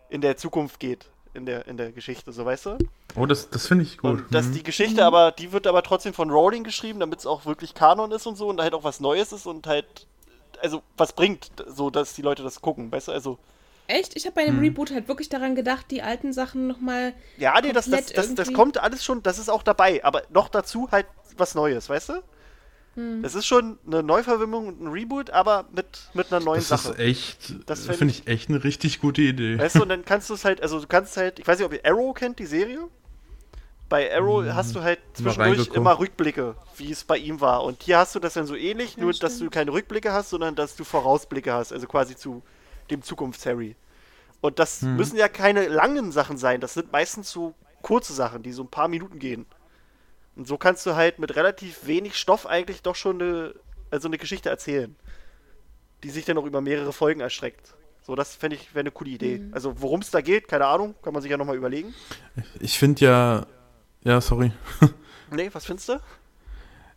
in 0.10 0.22
der 0.22 0.36
Zukunft 0.36 0.80
geht, 0.80 1.06
in 1.34 1.46
der, 1.46 1.68
in 1.68 1.78
der 1.78 1.92
Geschichte, 1.92 2.34
so 2.34 2.46
weißt 2.46 2.66
du? 2.66 2.78
Oh, 3.16 3.26
das, 3.26 3.50
das 3.50 3.68
finde 3.68 3.84
ich 3.84 3.98
gut. 3.98 4.12
Und 4.12 4.34
dass 4.34 4.48
mhm. 4.48 4.54
die 4.54 4.64
Geschichte 4.64 5.06
aber, 5.06 5.32
die 5.32 5.52
wird 5.52 5.68
aber 5.68 5.84
trotzdem 5.84 6.14
von 6.14 6.30
Rowling 6.30 6.64
geschrieben, 6.64 7.00
damit 7.00 7.20
es 7.20 7.26
auch 7.26 7.46
wirklich 7.46 7.74
Kanon 7.74 8.12
ist 8.12 8.26
und 8.26 8.36
so 8.36 8.48
und 8.48 8.58
da 8.58 8.64
halt 8.64 8.74
auch 8.74 8.84
was 8.84 9.00
Neues 9.00 9.32
ist 9.32 9.46
und 9.46 9.68
halt, 9.68 10.08
also 10.62 10.82
was 10.98 11.14
bringt, 11.14 11.52
so 11.68 11.90
dass 11.90 12.16
die 12.16 12.24
Leute 12.24 12.44
das 12.44 12.62
gucken, 12.62 12.92
weißt 12.92 13.10
du, 13.10 13.12
also. 13.12 13.38
Echt? 13.86 14.16
Ich 14.16 14.26
habe 14.26 14.36
bei 14.36 14.46
dem 14.46 14.56
hm. 14.56 14.64
Reboot 14.64 14.92
halt 14.92 15.08
wirklich 15.08 15.30
daran 15.30 15.56
gedacht, 15.56 15.88
die 15.92 16.02
alten 16.02 16.34
Sachen 16.34 16.68
nochmal. 16.68 17.14
Ja, 17.38 17.60
nee, 17.62 17.74
das, 17.74 17.90
das, 17.90 18.08
das, 18.08 18.34
das 18.34 18.54
kommt 18.54 18.78
alles 18.78 19.04
schon, 19.04 19.22
das 19.22 19.38
ist 19.38 19.50
auch 19.50 19.62
dabei, 19.62 20.04
aber 20.04 20.24
noch 20.30 20.50
dazu 20.50 20.90
halt 20.92 21.06
was 21.38 21.54
Neues, 21.54 21.90
weißt 21.90 22.10
du? 22.10 22.24
Hm. 22.96 23.24
Es 23.24 23.34
ist 23.34 23.46
schon 23.46 23.80
eine 23.88 24.04
Neuverwimmelung 24.04 24.68
und 24.68 24.82
ein 24.82 24.88
Reboot, 24.88 25.32
aber 25.32 25.66
mit, 25.76 26.10
mit 26.14 26.32
einer 26.32 26.44
neuen 26.44 26.60
das 26.60 26.68
Sache. 26.68 26.90
Das 26.90 26.98
ist 26.98 27.00
echt, 27.00 27.56
das 27.66 27.86
finde 27.86 28.12
ich 28.12 28.28
echt 28.28 28.50
eine 28.50 28.64
richtig 28.64 29.02
gute 29.02 29.22
Idee. 29.22 29.58
Weißt 29.58 29.76
du, 29.76 29.82
und 29.82 29.90
dann 29.90 30.06
kannst 30.06 30.30
du 30.30 30.36
es 30.36 30.46
halt, 30.46 30.62
also 30.62 30.80
du 30.80 30.88
kannst 30.88 31.18
halt, 31.18 31.40
ich 31.40 31.48
weiß 31.48 31.58
nicht, 31.58 31.66
ob 31.66 31.74
ihr 31.74 31.84
Arrow 31.86 32.14
kennt, 32.14 32.38
die 32.40 32.46
Serie. 32.46 32.88
Bei 33.90 34.16
Arrow 34.16 34.44
hm, 34.44 34.54
hast 34.54 34.76
du 34.76 34.82
halt 34.82 35.00
zwischendurch 35.14 35.68
immer 35.74 36.00
Rückblicke, 36.00 36.56
wie 36.78 36.92
es 36.92 37.04
bei 37.04 37.18
ihm 37.18 37.42
war. 37.42 37.64
Und 37.64 37.84
hier 37.84 37.98
hast 37.98 38.16
du 38.16 38.20
das 38.20 38.34
dann 38.34 38.46
so 38.46 38.56
ähnlich, 38.56 38.96
ja, 38.96 39.04
nur 39.04 39.14
stimmt. 39.14 39.32
dass 39.32 39.40
du 39.40 39.50
keine 39.50 39.74
Rückblicke 39.74 40.12
hast, 40.12 40.30
sondern 40.30 40.56
dass 40.56 40.76
du 40.76 40.84
Vorausblicke 40.84 41.52
hast, 41.52 41.74
also 41.74 41.88
quasi 41.88 42.16
zu 42.16 42.44
dem 42.90 43.02
Zukunfts-Harry. 43.02 43.76
Und 44.42 44.60
das 44.60 44.82
hm. 44.82 44.98
müssen 44.98 45.18
ja 45.18 45.28
keine 45.28 45.68
langen 45.68 46.12
Sachen 46.12 46.38
sein, 46.38 46.62
das 46.62 46.76
sind 46.76 46.92
meistens 46.92 47.32
so 47.32 47.54
kurze 47.82 48.14
Sachen, 48.14 48.44
die 48.44 48.52
so 48.52 48.64
ein 48.64 48.70
paar 48.70 48.88
Minuten 48.88 49.20
gehen. 49.20 49.46
Und 50.36 50.48
so 50.48 50.58
kannst 50.58 50.86
du 50.86 50.96
halt 50.96 51.20
mit 51.20 51.36
relativ 51.36 51.86
wenig 51.86 52.16
Stoff 52.16 52.46
eigentlich 52.46 52.82
doch 52.82 52.96
schon 52.96 53.22
eine, 53.22 53.54
also 53.92 54.08
eine 54.08 54.18
Geschichte 54.18 54.50
erzählen, 54.50 54.96
die 56.04 56.10
sich 56.10 56.26
dann 56.26 56.38
auch 56.38 56.46
über 56.46 56.62
mehrere 56.62 56.92
Folgen 56.92 57.22
erstreckt. 57.22 57.76
So, 58.06 58.16
das 58.16 58.36
fände 58.36 58.58
ich 58.58 58.74
wäre 58.74 58.82
eine 58.82 58.92
coole 58.92 59.12
Idee. 59.12 59.40
Mhm. 59.40 59.54
Also, 59.54 59.82
worum 59.82 60.02
es 60.02 60.12
da 60.12 60.22
geht, 60.22 60.48
keine 60.48 60.66
Ahnung, 60.66 60.96
kann 61.02 61.14
man 61.14 61.22
sich 61.22 61.32
ja 61.32 61.38
nochmal 61.38 61.56
überlegen. 61.56 61.94
Ich 62.60 62.78
finde 62.78 63.06
ja. 63.06 63.46
Ja, 64.04 64.20
sorry. 64.20 64.52
nee, 65.32 65.50
was 65.54 65.66
findest 65.66 65.90
du? 65.90 66.00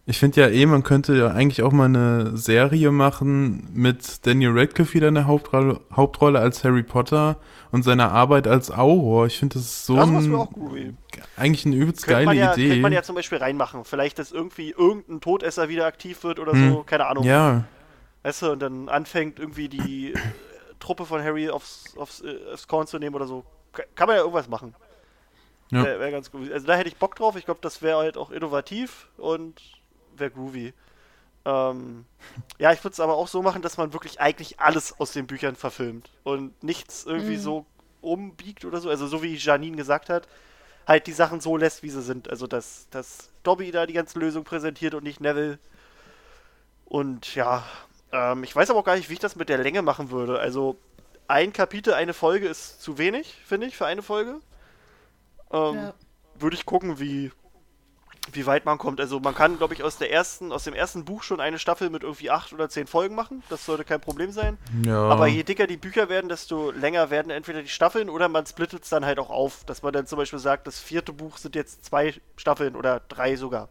Ich 0.08 0.20
finde 0.20 0.40
ja 0.40 0.48
eh, 0.48 0.66
man 0.66 0.84
könnte 0.84 1.16
ja 1.16 1.32
eigentlich 1.32 1.62
auch 1.62 1.72
mal 1.72 1.86
eine 1.86 2.36
Serie 2.36 2.92
machen 2.92 3.68
mit 3.74 4.24
Daniel 4.24 4.56
Radcliffe 4.56 4.94
wieder 4.94 5.08
in 5.08 5.16
der 5.16 5.26
Hauptrolle, 5.26 5.80
Hauptrolle 5.92 6.38
als 6.38 6.62
Harry 6.62 6.84
Potter 6.84 7.38
und 7.72 7.82
seiner 7.82 8.12
Arbeit 8.12 8.46
als 8.46 8.70
Auror. 8.70 9.26
Ich 9.26 9.36
finde, 9.36 9.54
das 9.54 9.64
ist 9.64 9.86
so 9.86 9.96
das 9.96 10.08
ein, 10.08 10.96
eigentlich 11.36 11.66
eine 11.66 11.74
übelst 11.74 12.06
geile 12.06 12.32
ja, 12.34 12.52
Idee. 12.52 12.68
Könnte 12.68 12.82
man 12.82 12.92
ja 12.92 13.02
zum 13.02 13.16
Beispiel 13.16 13.38
reinmachen. 13.38 13.84
Vielleicht, 13.84 14.20
dass 14.20 14.30
irgendwie 14.30 14.70
irgendein 14.70 15.20
Todesser 15.20 15.68
wieder 15.68 15.86
aktiv 15.86 16.22
wird 16.22 16.38
oder 16.38 16.52
hm. 16.52 16.70
so. 16.70 16.82
Keine 16.84 17.06
Ahnung. 17.06 17.24
Ja. 17.24 17.64
Weißt 18.22 18.42
du, 18.42 18.52
und 18.52 18.60
dann 18.60 18.88
anfängt 18.88 19.40
irgendwie 19.40 19.68
die 19.68 20.14
Truppe 20.78 21.04
von 21.04 21.20
Harry 21.20 21.50
aufs, 21.50 21.96
aufs, 21.96 22.20
äh, 22.20 22.36
aufs 22.52 22.68
Korn 22.68 22.86
zu 22.86 23.00
nehmen 23.00 23.16
oder 23.16 23.26
so. 23.26 23.44
Kann 23.96 24.06
man 24.06 24.14
ja 24.14 24.22
irgendwas 24.22 24.48
machen. 24.48 24.72
Ja. 25.72 25.82
Wäre 25.82 25.98
wär 25.98 26.10
ganz 26.12 26.30
gut. 26.30 26.52
Also 26.52 26.64
da 26.64 26.76
hätte 26.76 26.88
ich 26.88 26.96
Bock 26.96 27.16
drauf. 27.16 27.34
Ich 27.34 27.44
glaube, 27.44 27.58
das 27.60 27.82
wäre 27.82 27.98
halt 27.98 28.16
auch 28.16 28.30
innovativ 28.30 29.08
und 29.16 29.60
wäre 30.18 30.30
groovy. 30.30 30.72
Ähm, 31.44 32.04
ja, 32.58 32.72
ich 32.72 32.82
würde 32.82 32.92
es 32.92 33.00
aber 33.00 33.14
auch 33.14 33.28
so 33.28 33.40
machen, 33.42 33.62
dass 33.62 33.76
man 33.76 33.92
wirklich 33.92 34.20
eigentlich 34.20 34.58
alles 34.58 34.98
aus 34.98 35.12
den 35.12 35.26
Büchern 35.26 35.54
verfilmt 35.54 36.10
und 36.24 36.60
nichts 36.62 37.04
irgendwie 37.04 37.36
mhm. 37.36 37.40
so 37.40 37.66
umbiegt 38.00 38.64
oder 38.64 38.80
so. 38.80 38.90
Also 38.90 39.06
so 39.06 39.22
wie 39.22 39.36
Janine 39.36 39.76
gesagt 39.76 40.08
hat, 40.08 40.26
halt 40.86 41.06
die 41.06 41.12
Sachen 41.12 41.40
so 41.40 41.56
lässt, 41.56 41.82
wie 41.82 41.90
sie 41.90 42.02
sind. 42.02 42.28
Also 42.28 42.46
dass, 42.46 42.88
dass 42.90 43.30
Dobby 43.42 43.70
da 43.70 43.86
die 43.86 43.92
ganze 43.92 44.18
Lösung 44.18 44.44
präsentiert 44.44 44.94
und 44.94 45.04
nicht 45.04 45.20
Neville. 45.20 45.58
Und 46.84 47.34
ja, 47.34 47.64
ähm, 48.12 48.44
ich 48.44 48.54
weiß 48.54 48.70
aber 48.70 48.80
auch 48.80 48.84
gar 48.84 48.96
nicht, 48.96 49.08
wie 49.08 49.14
ich 49.14 49.18
das 49.18 49.36
mit 49.36 49.48
der 49.48 49.58
Länge 49.58 49.82
machen 49.82 50.10
würde. 50.10 50.38
Also 50.38 50.76
ein 51.28 51.52
Kapitel, 51.52 51.94
eine 51.94 52.14
Folge 52.14 52.48
ist 52.48 52.80
zu 52.82 52.98
wenig, 52.98 53.34
finde 53.44 53.66
ich, 53.66 53.76
für 53.76 53.86
eine 53.86 54.02
Folge. 54.02 54.40
Ähm, 55.52 55.74
ja. 55.74 55.94
Würde 56.38 56.56
ich 56.56 56.66
gucken, 56.66 57.00
wie, 57.00 57.32
wie 58.32 58.46
weit 58.46 58.64
man 58.64 58.78
kommt. 58.78 59.00
Also 59.00 59.20
man 59.20 59.34
kann, 59.34 59.56
glaube 59.58 59.74
ich, 59.74 59.82
aus 59.82 59.98
der 59.98 60.12
ersten, 60.12 60.52
aus 60.52 60.64
dem 60.64 60.74
ersten 60.74 61.04
Buch 61.04 61.22
schon 61.22 61.40
eine 61.40 61.58
Staffel 61.58 61.90
mit 61.90 62.02
irgendwie 62.02 62.30
acht 62.30 62.52
oder 62.52 62.68
zehn 62.68 62.86
Folgen 62.86 63.14
machen. 63.14 63.42
Das 63.48 63.64
sollte 63.64 63.84
kein 63.84 64.00
Problem 64.00 64.32
sein. 64.32 64.58
Ja. 64.84 65.00
Aber 65.08 65.26
je 65.26 65.42
dicker 65.42 65.66
die 65.66 65.76
Bücher 65.76 66.08
werden, 66.08 66.28
desto 66.28 66.70
länger 66.70 67.10
werden 67.10 67.30
entweder 67.30 67.62
die 67.62 67.68
Staffeln 67.68 68.08
oder 68.10 68.28
man 68.28 68.44
splittet 68.46 68.82
es 68.84 68.88
dann 68.90 69.04
halt 69.04 69.18
auch 69.18 69.30
auf, 69.30 69.64
dass 69.64 69.82
man 69.82 69.92
dann 69.92 70.06
zum 70.06 70.18
Beispiel 70.18 70.38
sagt, 70.38 70.66
das 70.66 70.78
vierte 70.80 71.12
Buch 71.12 71.38
sind 71.38 71.54
jetzt 71.54 71.84
zwei 71.84 72.14
Staffeln 72.36 72.76
oder 72.76 73.00
drei 73.08 73.36
sogar. 73.36 73.68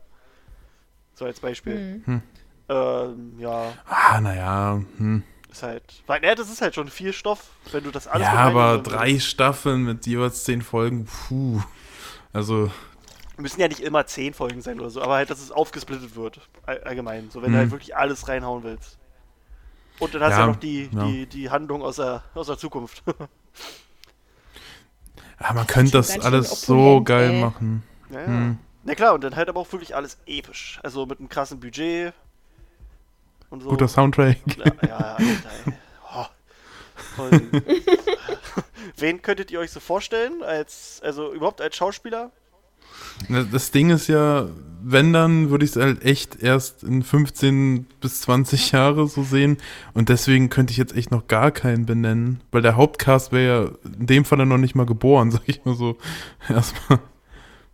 So 1.14 1.26
als 1.26 1.40
Beispiel. 1.40 2.02
Mhm. 2.06 2.22
Ähm, 2.68 3.34
ja, 3.40 3.73
Ah, 3.88 4.19
naja. 4.22 4.82
Hm. 4.98 5.23
ist 5.52 5.64
halt. 5.64 5.84
Weil, 6.07 6.23
ja, 6.23 6.34
das 6.36 6.49
ist 6.49 6.61
halt 6.61 6.76
schon 6.76 6.88
viel 6.90 7.14
Stoff, 7.14 7.44
wenn 7.72 7.84
du 7.84 7.91
das 7.91 8.07
alles 8.07 8.26
Ja, 8.27 8.34
aber 8.34 8.80
drei. 8.80 9.19
Staffeln 9.19 9.84
mit 9.84 10.06
jeweils 10.07 10.44
zehn 10.44 10.61
Folgen, 10.61 11.06
puh. 11.06 11.61
Also, 12.34 12.72
Müssen 13.38 13.60
ja 13.60 13.68
nicht 13.68 13.82
immer 13.82 14.06
zehn 14.06 14.34
Folgen 14.34 14.62
sein 14.62 14.80
oder 14.80 14.90
so, 14.90 15.02
aber 15.02 15.16
halt, 15.16 15.30
dass 15.30 15.40
es 15.41 15.52
aufgesplittet 15.52 16.16
wird. 16.16 16.40
All, 16.66 16.82
allgemein. 16.84 17.30
So, 17.32 17.41
wenn 17.41 17.52
du 17.52 17.57
Mhm. 17.57 17.62
halt 17.62 17.72
wirklich 17.72 17.95
alles 17.95 18.28
reinhauen 18.30 18.64
willst. 18.64 18.98
Und 19.99 20.14
dann 20.14 20.22
hast 20.24 20.32
du 20.32 20.36
Ja, 20.36 20.40
ja 20.41 20.48
noch 20.48 20.56
die, 20.57 20.90
ja. 20.91 21.06
die, 21.06 21.26
die 21.26 21.49
Handlung 21.49 21.82
aus 21.82 21.98
der, 21.98 22.24
aus 22.34 22.48
der 22.48 22.57
Zukunft. 22.57 23.03
ja, 25.40 25.53
man 25.53 25.68
könnte 25.68 25.91
das 25.94 26.18
alles 26.20 26.62
so 26.62 26.76
opulent, 26.98 27.06
geil 27.07 27.32
ey. 27.32 27.41
machen. 27.41 27.84
ja, 28.10 28.20
ja. 28.22 28.26
Hm. 28.28 28.57
Na 28.84 28.94
klar, 28.95 29.14
und 29.16 29.24
dann 29.24 29.36
halt 29.36 29.49
aber 29.49 29.60
auch 29.60 29.72
wirklich 29.72 29.95
alles 29.95 30.18
episch. 30.28 30.80
Also 30.84 31.06
mit 31.06 31.20
einem 31.20 31.28
krassen 31.30 31.60
Budget. 31.60 32.14
Und 33.49 33.64
so. 33.64 33.70
Guter 33.70 33.88
Soundtrack. 33.88 34.38
Ja, 34.57 34.66
ja, 34.88 34.98
Alter, 35.16 35.49
ey. 35.66 35.74
Oh. 36.14 36.26
Wen 38.98 39.22
könntet 39.22 39.52
ihr 39.52 39.60
euch 39.60 39.72
so 39.72 39.80
vorstellen? 39.80 40.44
Als, 40.44 41.02
also 41.03 41.34
überhaupt 41.34 41.62
als 41.62 41.76
Schauspieler? 41.76 42.32
Na, 43.30 43.43
Das 43.43 43.72
Ding 43.72 43.89
ist 43.89 44.07
ja, 44.07 44.49
wenn 44.84 45.13
dann, 45.13 45.49
würde 45.49 45.65
ich 45.65 45.72
es 45.72 45.77
halt 45.77 46.03
echt 46.03 46.41
erst 46.41 46.84
in 46.84 47.03
15 47.03 47.85
bis 48.01 48.22
20 48.22 48.72
Jahre 48.73 49.07
so 49.07 49.23
sehen. 49.23 49.57
Und 49.93 50.09
deswegen 50.09 50.49
könnte 50.49 50.72
ich 50.72 50.77
jetzt 50.77 50.95
echt 50.95 51.11
noch 51.11 51.27
gar 51.27 51.51
keinen 51.51 51.85
benennen. 51.85 52.41
Weil 52.51 52.61
der 52.61 52.76
Hauptcast 52.76 53.31
wäre 53.31 53.45
ja 53.84 53.91
in 53.99 54.07
dem 54.07 54.26
Fall 54.26 54.38
dann 54.38 54.49
noch 54.49 54.57
nicht 54.57 54.76
mal 54.76 54.85
geboren, 54.85 55.31
sag 55.31 55.43
ich 55.47 55.65
mal 55.65 55.76
so. 55.76 55.97
Erstmal. 56.49 56.99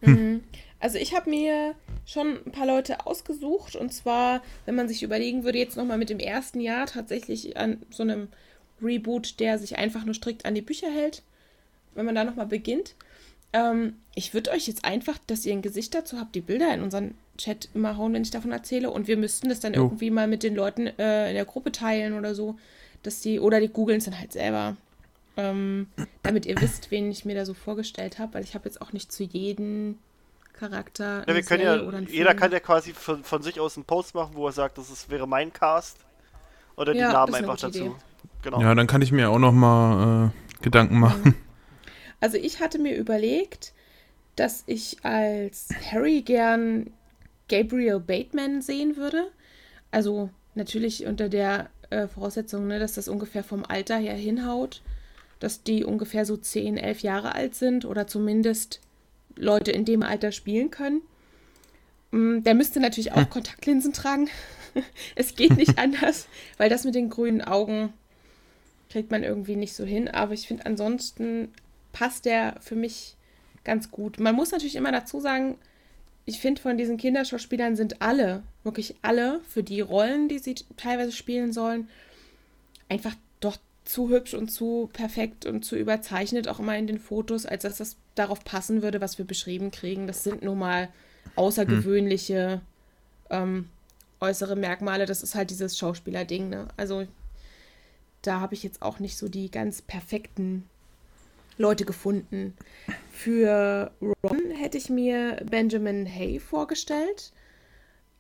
Mhm. 0.01 0.41
Also 0.79 0.97
ich 0.97 1.15
habe 1.15 1.29
mir 1.29 1.75
schon 2.05 2.39
ein 2.45 2.51
paar 2.51 2.65
Leute 2.65 3.05
ausgesucht 3.05 3.75
und 3.75 3.93
zwar, 3.93 4.41
wenn 4.65 4.73
man 4.75 4.87
sich 4.87 5.03
überlegen 5.03 5.43
würde, 5.43 5.59
jetzt 5.59 5.77
nochmal 5.77 5.99
mit 5.99 6.09
dem 6.09 6.19
ersten 6.19 6.59
Jahr 6.59 6.87
tatsächlich 6.87 7.55
an 7.55 7.83
so 7.91 8.01
einem 8.01 8.29
Reboot, 8.81 9.39
der 9.39 9.59
sich 9.59 9.77
einfach 9.77 10.05
nur 10.05 10.15
strikt 10.15 10.45
an 10.45 10.55
die 10.55 10.61
Bücher 10.61 10.89
hält, 10.89 11.21
wenn 11.93 12.05
man 12.05 12.15
da 12.15 12.23
nochmal 12.23 12.47
beginnt. 12.47 12.95
Ähm, 13.53 13.95
ich 14.15 14.33
würde 14.33 14.51
euch 14.51 14.67
jetzt 14.67 14.85
einfach, 14.85 15.17
dass 15.27 15.45
ihr 15.45 15.53
ein 15.53 15.61
Gesicht 15.61 15.93
dazu 15.93 16.19
habt, 16.19 16.35
die 16.35 16.41
Bilder 16.41 16.73
in 16.73 16.81
unseren 16.81 17.15
Chat 17.37 17.69
immer 17.73 17.97
hauen, 17.97 18.13
wenn 18.13 18.21
ich 18.21 18.31
davon 18.31 18.51
erzähle 18.51 18.89
und 18.91 19.07
wir 19.07 19.17
müssten 19.17 19.49
das 19.49 19.59
dann 19.59 19.73
Jo. 19.73 19.83
irgendwie 19.83 20.11
mal 20.11 20.27
mit 20.27 20.43
den 20.43 20.55
Leuten 20.55 20.87
äh, 20.87 21.29
in 21.29 21.35
der 21.35 21.45
Gruppe 21.45 21.71
teilen 21.71 22.13
oder 22.13 22.35
so, 22.35 22.57
dass 23.03 23.21
die, 23.21 23.39
oder 23.39 23.59
die 23.59 23.69
googeln 23.69 23.97
es 23.97 24.05
dann 24.05 24.19
halt 24.19 24.31
selber. 24.31 24.75
Ähm, 25.37 25.87
damit 26.23 26.45
ihr 26.45 26.59
wisst, 26.61 26.91
wen 26.91 27.09
ich 27.09 27.23
mir 27.25 27.35
da 27.35 27.45
so 27.45 27.53
vorgestellt 27.53 28.19
habe, 28.19 28.35
weil 28.35 28.43
ich 28.43 28.53
habe 28.53 28.65
jetzt 28.65 28.81
auch 28.81 28.91
nicht 28.93 29.11
zu 29.11 29.23
jedem 29.23 29.97
Charakter. 30.53 31.23
Ja, 31.27 31.33
wir 31.33 31.41
können 31.41 31.63
ja, 31.63 31.81
oder 31.81 31.99
jeder 32.01 32.31
Film. 32.31 32.37
kann 32.39 32.51
ja 32.51 32.59
quasi 32.59 32.93
von, 32.93 33.23
von 33.23 33.41
sich 33.41 33.59
aus 33.59 33.77
einen 33.77 33.85
Post 33.85 34.13
machen, 34.13 34.31
wo 34.35 34.45
er 34.45 34.51
sagt, 34.51 34.77
das 34.77 34.89
ist, 34.91 35.09
wäre 35.09 35.27
mein 35.27 35.51
Cast. 35.51 35.97
Oder 36.75 36.93
die 36.93 36.99
Ja, 36.99 37.13
Namen 37.13 37.33
einfach 37.33 37.57
dazu. 37.57 37.79
Idee. 37.79 37.91
Genau. 38.43 38.61
Ja, 38.61 38.75
dann 38.75 38.87
kann 38.87 39.01
ich 39.01 39.11
mir 39.11 39.29
auch 39.29 39.39
noch 39.39 39.51
mal 39.51 40.27
äh, 40.27 40.63
Gedanken 40.63 40.99
machen. 40.99 41.35
Also 42.21 42.37
ich 42.37 42.61
hatte 42.61 42.79
mir 42.79 42.95
überlegt, 42.95 43.73
dass 44.37 44.63
ich 44.67 45.03
als 45.03 45.69
Harry 45.91 46.21
gern 46.21 46.91
Gabriel 47.49 47.99
Bateman 47.99 48.61
sehen 48.61 48.95
würde. 48.95 49.29
Also 49.91 50.29
natürlich 50.55 51.05
unter 51.05 51.27
der 51.27 51.69
äh, 51.89 52.07
Voraussetzung, 52.07 52.67
ne, 52.67 52.79
dass 52.79 52.93
das 52.93 53.09
ungefähr 53.09 53.43
vom 53.43 53.65
Alter 53.65 53.97
her 53.97 54.15
hinhaut, 54.15 54.81
dass 55.39 55.63
die 55.63 55.83
ungefähr 55.83 56.25
so 56.25 56.37
10, 56.37 56.77
11 56.77 57.01
Jahre 57.01 57.35
alt 57.35 57.55
sind 57.55 57.83
oder 57.83 58.07
zumindest 58.07 58.79
Leute 59.35 59.71
in 59.71 59.83
dem 59.83 60.03
Alter 60.03 60.31
spielen 60.31 60.71
können. 60.71 61.01
Mm, 62.11 62.43
Der 62.43 62.53
müsste 62.53 62.79
natürlich 62.79 63.11
auch 63.11 63.29
Kontaktlinsen 63.29 63.93
tragen. 63.93 64.29
es 65.15 65.35
geht 65.35 65.57
nicht 65.57 65.77
anders, 65.79 66.27
weil 66.57 66.69
das 66.69 66.85
mit 66.85 66.95
den 66.95 67.09
grünen 67.09 67.41
Augen 67.41 67.91
kriegt 68.89 69.09
man 69.11 69.23
irgendwie 69.23 69.55
nicht 69.55 69.73
so 69.73 69.85
hin. 69.85 70.07
Aber 70.07 70.33
ich 70.33 70.47
finde, 70.47 70.65
ansonsten 70.65 71.49
passt 71.91 72.25
der 72.25 72.55
für 72.61 72.75
mich 72.75 73.15
ganz 73.63 73.91
gut. 73.91 74.19
Man 74.19 74.35
muss 74.35 74.51
natürlich 74.51 74.75
immer 74.75 74.91
dazu 74.91 75.19
sagen, 75.19 75.57
ich 76.25 76.39
finde, 76.39 76.61
von 76.61 76.77
diesen 76.77 76.97
Kinderschauspielern 76.97 77.75
sind 77.75 78.01
alle, 78.01 78.43
wirklich 78.63 78.95
alle, 79.01 79.41
für 79.47 79.63
die 79.63 79.81
Rollen, 79.81 80.29
die 80.29 80.39
sie 80.39 80.55
teilweise 80.77 81.11
spielen 81.11 81.51
sollen, 81.51 81.89
einfach 82.89 83.15
doch 83.39 83.57
zu 83.85 84.09
hübsch 84.09 84.33
und 84.33 84.49
zu 84.49 84.89
perfekt 84.93 85.45
und 85.45 85.65
zu 85.65 85.75
überzeichnet, 85.75 86.47
auch 86.47 86.59
immer 86.59 86.77
in 86.77 86.87
den 86.87 86.99
Fotos, 86.99 87.45
als 87.45 87.63
dass 87.63 87.77
das 87.77 87.97
darauf 88.15 88.43
passen 88.43 88.81
würde, 88.81 89.01
was 89.01 89.17
wir 89.17 89.25
beschrieben 89.25 89.71
kriegen. 89.71 90.07
Das 90.07 90.23
sind 90.23 90.43
nun 90.43 90.59
mal 90.59 90.89
außergewöhnliche 91.35 92.61
ähm, 93.29 93.69
äußere 94.19 94.55
Merkmale. 94.55 95.05
Das 95.05 95.23
ist 95.23 95.33
halt 95.33 95.49
dieses 95.49 95.77
Schauspielerding. 95.77 96.49
Ne? 96.49 96.67
Also 96.77 97.07
da 98.21 98.39
habe 98.39 98.53
ich 98.53 98.61
jetzt 98.61 98.81
auch 98.81 98.99
nicht 98.99 99.17
so 99.17 99.27
die 99.27 99.49
ganz 99.49 99.81
perfekten 99.81 100.69
Leute 101.61 101.85
gefunden. 101.85 102.55
Für 103.11 103.91
Ron 104.01 104.51
hätte 104.51 104.77
ich 104.77 104.89
mir 104.89 105.37
Benjamin 105.49 106.05
Hay 106.05 106.39
vorgestellt. 106.39 107.31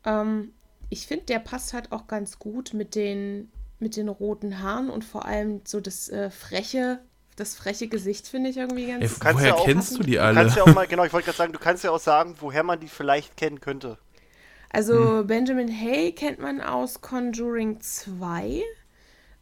Ähm, 0.05 0.53
ich 0.89 1.07
finde, 1.07 1.25
der 1.25 1.39
passt 1.39 1.73
halt 1.73 1.91
auch 1.91 2.07
ganz 2.07 2.39
gut 2.39 2.73
mit 2.73 2.95
den, 2.95 3.51
mit 3.79 3.95
den 3.95 4.09
roten 4.09 4.61
Haaren 4.61 4.89
und 4.89 5.03
vor 5.03 5.25
allem 5.25 5.61
so 5.65 5.79
das 5.79 6.09
äh, 6.09 6.29
freche, 6.29 6.99
das 7.35 7.55
freche 7.55 7.87
Gesicht 7.87 8.27
finde 8.27 8.49
ich 8.49 8.57
irgendwie 8.57 8.87
ganz 8.87 9.03
Ey, 9.03 9.33
woher 9.33 9.47
ja 9.47 9.55
auch 9.55 9.65
kennst 9.65 9.97
du 9.97 10.03
die 10.03 10.13
Du 10.13 10.21
alle? 10.21 10.35
kannst 10.35 10.57
ja 10.57 10.63
auch 10.63 10.73
mal, 10.73 10.87
genau, 10.89 11.03
ich 11.05 11.13
wollte 11.13 11.25
gerade 11.25 11.37
sagen, 11.37 11.53
du 11.53 11.59
kannst 11.59 11.83
ja 11.83 11.91
auch 11.91 11.99
sagen, 11.99 12.35
woher 12.39 12.63
man 12.63 12.79
die 12.79 12.87
vielleicht 12.89 13.37
kennen 13.37 13.59
könnte. 13.61 13.97
Also 14.69 15.23
Benjamin 15.25 15.69
Hay 15.69 16.13
kennt 16.13 16.39
man 16.39 16.61
aus 16.61 17.01
Conjuring 17.01 17.81
2. 17.81 18.63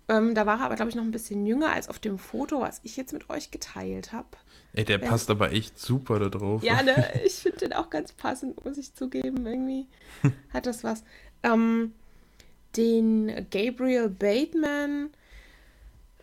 Ähm, 0.10 0.34
da 0.34 0.46
war 0.48 0.60
er 0.60 0.66
aber, 0.66 0.76
glaube 0.76 0.90
ich, 0.90 0.96
noch 0.96 1.04
ein 1.04 1.12
bisschen 1.12 1.46
jünger 1.46 1.72
als 1.72 1.88
auf 1.88 2.00
dem 2.00 2.18
Foto, 2.18 2.60
was 2.60 2.82
ich 2.84 2.98
jetzt 2.98 3.14
mit 3.14 3.30
euch 3.30 3.52
geteilt 3.52 4.12
habe. 4.12 4.28
Ey, 4.74 4.84
der 4.84 4.98
passt 4.98 5.30
aber 5.30 5.52
echt 5.52 5.80
super 5.80 6.20
da 6.20 6.30
drauf. 6.30 6.64
Ja, 6.64 6.82
ne, 6.82 7.22
ich 7.26 7.36
finde 7.36 7.60
den 7.60 7.74
auch 7.74 7.90
ganz 7.92 8.12
passend, 8.12 8.66
muss 8.66 8.78
ich 8.78 8.94
zugeben. 8.96 9.46
Irgendwie 9.46 9.88
hat 10.54 10.66
das 10.66 10.84
was. 10.84 11.04
Ähm, 11.44 11.94
den 12.76 13.48
Gabriel 13.52 14.10
Bateman. 14.10 15.12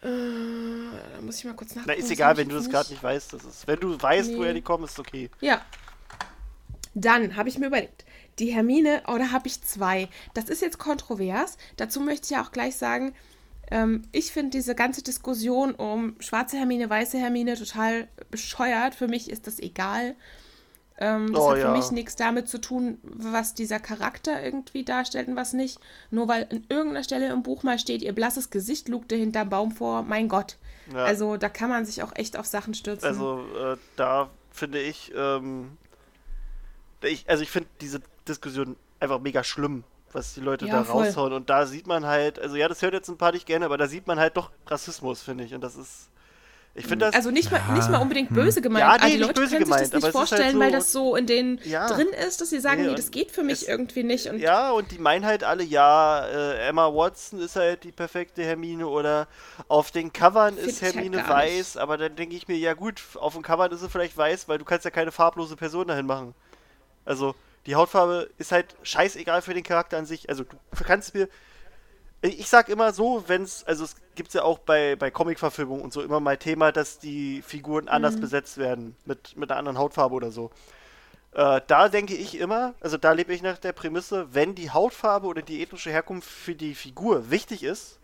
Äh, 0.02 0.08
da 1.14 1.20
muss 1.22 1.38
ich 1.38 1.44
mal 1.44 1.54
kurz 1.54 1.74
nachgucken. 1.76 1.94
Na, 1.96 2.04
ist 2.04 2.10
egal, 2.10 2.36
wenn 2.36 2.48
du 2.48 2.56
das 2.56 2.68
gerade 2.68 2.90
nicht. 2.90 3.02
weißt. 3.02 3.32
Das 3.32 3.44
ist, 3.44 3.66
wenn 3.68 3.78
du 3.80 4.00
weißt, 4.00 4.30
Nee. 4.30 4.36
woher 4.36 4.52
die 4.54 4.62
kommen, 4.62 4.84
ist 4.84 4.98
okay. 4.98 5.30
Ja. 5.40 5.62
Dann 6.94 7.36
habe 7.36 7.48
ich 7.48 7.58
mir 7.58 7.66
überlegt, 7.66 8.04
die 8.38 8.52
Hermine, 8.52 9.02
oh, 9.06 9.16
da 9.18 9.30
habe 9.30 9.46
ich 9.46 9.62
zwei. 9.62 10.08
Das 10.34 10.46
ist 10.48 10.60
jetzt 10.62 10.78
kontrovers. 10.78 11.56
Dazu 11.76 12.00
möchte 12.00 12.24
ich 12.24 12.30
ja 12.30 12.42
auch 12.42 12.52
gleich 12.52 12.76
sagen, 12.76 13.14
ähm, 13.70 14.02
ich 14.12 14.32
finde 14.32 14.50
diese 14.50 14.74
ganze 14.74 15.02
Diskussion 15.02 15.74
um 15.74 16.16
schwarze 16.20 16.56
Hermine, 16.56 16.88
weiße 16.88 17.18
Hermine 17.18 17.56
total 17.56 18.08
bescheuert. 18.30 18.94
Für 18.94 19.08
mich 19.08 19.30
ist 19.30 19.46
das 19.46 19.58
egal. 19.58 20.14
Ähm, 20.98 21.32
das 21.32 21.42
Oh, 21.42 21.50
hat 21.50 21.56
für 21.58 21.64
ja. 21.64 21.76
mich 21.76 21.90
nichts 21.90 22.16
damit 22.16 22.48
zu 22.48 22.58
tun, 22.58 22.98
was 23.02 23.54
dieser 23.54 23.78
Charakter 23.80 24.42
irgendwie 24.42 24.84
darstellt 24.84 25.28
und 25.28 25.36
was 25.36 25.52
nicht. 25.52 25.78
Nur 26.10 26.28
weil 26.28 26.44
an 26.50 26.64
irgendeiner 26.68 27.04
Stelle 27.04 27.30
im 27.30 27.42
Buch 27.42 27.62
mal 27.64 27.78
steht, 27.78 28.02
ihr 28.02 28.14
blasses 28.14 28.50
Gesicht 28.50 28.88
lugte 28.88 29.14
hinterm 29.16 29.50
Baum 29.50 29.72
vor. 29.72 30.02
Mein 30.02 30.28
Gott. 30.28 30.56
Ja. 30.92 31.04
Also 31.04 31.36
da 31.36 31.48
kann 31.48 31.68
man 31.68 31.84
sich 31.84 32.02
auch 32.02 32.12
echt 32.14 32.36
auf 32.38 32.46
Sachen 32.46 32.72
stürzen. 32.72 33.06
Also 33.06 33.44
äh, 33.58 33.76
da 33.96 34.30
finde 34.52 34.80
ich, 34.80 35.12
ähm, 35.14 35.76
ich, 37.02 37.28
also 37.28 37.42
ich 37.42 37.50
finde 37.50 37.68
diese 37.80 38.00
Diskussion 38.26 38.76
einfach 39.00 39.20
mega 39.20 39.44
schlimm, 39.44 39.84
was 40.16 40.34
die 40.34 40.40
Leute 40.40 40.66
Ja, 40.66 40.78
da 40.78 40.84
voll. 40.84 41.04
raushauen. 41.04 41.32
Und 41.32 41.50
da 41.50 41.66
sieht 41.66 41.86
man 41.86 42.06
halt, 42.06 42.38
also 42.38 42.56
ja, 42.56 42.68
das 42.68 42.82
hört 42.82 42.94
jetzt 42.94 43.08
ein 43.08 43.18
paar 43.18 43.32
nicht 43.32 43.46
gerne, 43.46 43.64
aber 43.66 43.76
da 43.78 43.86
sieht 43.86 44.06
man 44.06 44.18
halt 44.18 44.36
doch 44.36 44.50
Rassismus, 44.66 45.22
finde 45.22 45.44
ich. 45.44 45.54
Und 45.54 45.60
das 45.62 45.76
ist, 45.76 46.08
ich 46.74 46.86
finde 46.86 47.06
das, 47.06 47.14
Also 47.14 47.30
nicht 47.30 47.50
mal, 47.50 47.60
nicht 47.74 47.88
mal 47.90 47.98
unbedingt 48.02 48.28
hm. 48.30 48.36
böse 48.36 48.60
gemeint. 48.60 48.80
Ja, 48.84 48.92
nee, 48.92 48.94
aber 48.98 49.06
die 49.06 49.16
nicht 49.16 49.26
Leute 49.26 49.40
böse 49.40 49.52
können 49.52 49.64
gemeint, 49.64 49.80
sich 49.84 49.90
das 49.92 49.96
nicht 49.98 50.04
halt 50.04 50.12
vorstellen, 50.12 50.52
so- 50.54 50.60
weil 50.60 50.72
das 50.72 50.92
so 50.92 51.16
in 51.16 51.26
denen 51.26 51.58
Ja. 51.64 51.86
drin 51.86 52.08
ist, 52.08 52.40
dass 52.40 52.50
sie 52.50 52.60
sagen, 52.60 52.82
Nee, 52.82 52.88
nee, 52.88 52.94
das 52.94 53.10
geht 53.10 53.30
für 53.30 53.42
mich 53.42 53.62
es- 53.62 53.68
irgendwie 53.68 54.02
nicht. 54.02 54.26
Und 54.28 54.38
ja, 54.40 54.70
und 54.72 54.90
die 54.90 54.98
meinen 54.98 55.24
halt 55.24 55.42
alle, 55.44 55.62
ja, 55.64 56.26
äh, 56.26 56.68
Emma 56.68 56.86
Watson 56.92 57.40
ist 57.40 57.56
halt 57.56 57.84
die 57.84 57.92
perfekte 57.92 58.42
Hermine 58.42 58.86
oder 58.88 59.26
auf 59.68 59.90
den 59.90 60.12
Covern 60.12 60.56
ist 60.58 60.82
halt 60.82 60.94
Hermine 60.96 61.18
gar 61.18 61.28
weiß, 61.30 61.76
aber 61.78 61.96
dann 61.98 62.14
denke 62.16 62.36
ich 62.36 62.46
mir, 62.48 62.56
ja 62.58 62.74
gut, 62.74 63.00
auf 63.14 63.32
dem 63.34 63.42
Covern 63.42 63.70
ist 63.72 63.80
sie 63.80 63.88
vielleicht 63.88 64.16
weiß, 64.16 64.48
weil 64.48 64.58
du 64.58 64.64
kannst 64.64 64.84
ja 64.84 64.90
keine 64.90 65.12
farblose 65.12 65.56
Person 65.56 65.88
dahin 65.88 66.04
machen. 66.06 66.34
Also, 67.06 67.34
die 67.66 67.74
Hautfarbe 67.74 68.30
ist 68.38 68.52
halt 68.52 68.76
scheißegal 68.82 69.42
für 69.42 69.54
den 69.54 69.64
Charakter 69.64 69.98
an 69.98 70.06
sich. 70.06 70.28
Also, 70.28 70.44
du 70.44 70.84
kannst 70.84 71.14
mir. 71.14 71.28
Ich 72.22 72.48
sag 72.48 72.70
immer 72.70 72.92
so, 72.92 73.24
wenn 73.26 73.42
es, 73.42 73.62
also 73.64 73.84
es 73.84 73.94
gibt 74.14 74.32
ja 74.32 74.42
auch 74.42 74.58
bei, 74.58 74.96
bei 74.96 75.10
Comic-Verfilmungen 75.10 75.82
und 75.82 75.92
so 75.92 76.00
immer 76.00 76.18
mal 76.18 76.38
Thema, 76.38 76.72
dass 76.72 76.98
die 76.98 77.42
Figuren 77.42 77.88
anders 77.88 78.18
besetzt 78.18 78.56
werden, 78.56 78.96
mit, 79.04 79.36
mit 79.36 79.50
einer 79.50 79.58
anderen 79.58 79.78
Hautfarbe 79.78 80.14
oder 80.14 80.30
so. 80.32 80.50
Äh, 81.32 81.60
da 81.66 81.90
denke 81.90 82.14
ich 82.14 82.38
immer, 82.38 82.74
also 82.80 82.96
da 82.96 83.12
lebe 83.12 83.34
ich 83.34 83.42
nach 83.42 83.58
der 83.58 83.74
Prämisse, 83.74 84.28
wenn 84.32 84.54
die 84.54 84.70
Hautfarbe 84.70 85.26
oder 85.26 85.42
die 85.42 85.62
ethnische 85.62 85.90
Herkunft 85.90 86.28
für 86.28 86.54
die 86.54 86.74
Figur 86.74 87.30
wichtig 87.30 87.62
ist, 87.62 88.00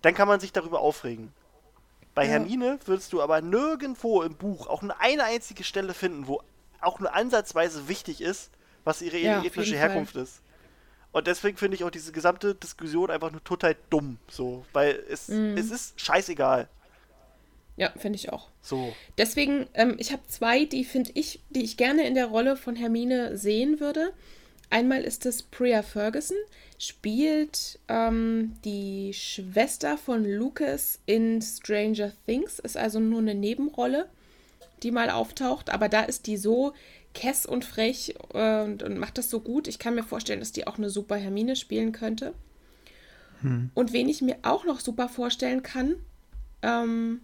dann 0.00 0.14
kann 0.14 0.26
man 0.26 0.40
sich 0.40 0.52
darüber 0.52 0.80
aufregen. 0.80 1.30
Bei 2.14 2.24
ja. 2.24 2.30
Hermine 2.30 2.78
würdest 2.86 3.12
du 3.12 3.20
aber 3.20 3.42
nirgendwo 3.42 4.22
im 4.22 4.34
Buch 4.34 4.66
auch 4.66 4.80
nur 4.80 4.98
eine 4.98 5.24
einzige 5.24 5.62
Stelle 5.62 5.92
finden, 5.92 6.26
wo 6.26 6.42
auch 6.80 6.98
nur 6.98 7.14
ansatzweise 7.14 7.86
wichtig 7.88 8.22
ist, 8.22 8.50
was 8.84 9.02
ihre 9.02 9.18
ja, 9.18 9.42
ethnische 9.44 9.76
Herkunft 9.76 10.14
Fall. 10.14 10.22
ist. 10.22 10.42
Und 11.12 11.26
deswegen 11.26 11.56
finde 11.56 11.76
ich 11.76 11.84
auch 11.84 11.90
diese 11.90 12.12
gesamte 12.12 12.54
Diskussion 12.54 13.10
einfach 13.10 13.32
nur 13.32 13.42
total 13.42 13.76
dumm. 13.90 14.18
So, 14.28 14.64
weil 14.72 15.02
es, 15.08 15.28
mm. 15.28 15.56
es 15.56 15.70
ist 15.70 16.00
scheißegal. 16.00 16.68
Ja, 17.76 17.90
finde 17.96 18.16
ich 18.16 18.30
auch. 18.30 18.48
So. 18.62 18.94
Deswegen, 19.18 19.66
ähm, 19.74 19.96
ich 19.98 20.12
habe 20.12 20.22
zwei, 20.28 20.66
die 20.66 20.84
finde 20.84 21.12
ich, 21.14 21.40
die 21.50 21.64
ich 21.64 21.76
gerne 21.76 22.06
in 22.06 22.14
der 22.14 22.26
Rolle 22.26 22.56
von 22.56 22.76
Hermine 22.76 23.36
sehen 23.36 23.80
würde. 23.80 24.12
Einmal 24.68 25.02
ist 25.02 25.26
es 25.26 25.42
Priya 25.42 25.82
Ferguson, 25.82 26.36
spielt 26.78 27.80
ähm, 27.88 28.56
die 28.64 29.12
Schwester 29.14 29.98
von 29.98 30.24
Lucas 30.24 31.00
in 31.06 31.42
Stranger 31.42 32.12
Things, 32.26 32.60
ist 32.60 32.76
also 32.76 33.00
nur 33.00 33.18
eine 33.18 33.34
Nebenrolle, 33.34 34.08
die 34.84 34.92
mal 34.92 35.10
auftaucht, 35.10 35.70
aber 35.70 35.88
da 35.88 36.02
ist 36.02 36.26
die 36.28 36.36
so 36.36 36.72
kess 37.14 37.46
und 37.46 37.64
frech 37.64 38.14
äh, 38.34 38.62
und, 38.62 38.82
und, 38.82 38.98
macht 38.98 39.18
das 39.18 39.30
so 39.30 39.40
gut. 39.40 39.68
Ich 39.68 39.78
kann 39.78 39.94
mir 39.94 40.04
vorstellen, 40.04 40.40
dass 40.40 40.52
die 40.52 40.66
auch 40.66 40.78
eine 40.78 40.90
super 40.90 41.16
Hermine 41.16 41.56
spielen 41.56 41.92
könnte. 41.92 42.34
Hm. 43.42 43.70
Und 43.74 43.92
wen 43.92 44.08
ich 44.08 44.22
mir 44.22 44.36
auch 44.42 44.64
noch 44.64 44.80
super 44.80 45.08
vorstellen 45.08 45.62
kann, 45.62 45.96
ähm, 46.62 47.20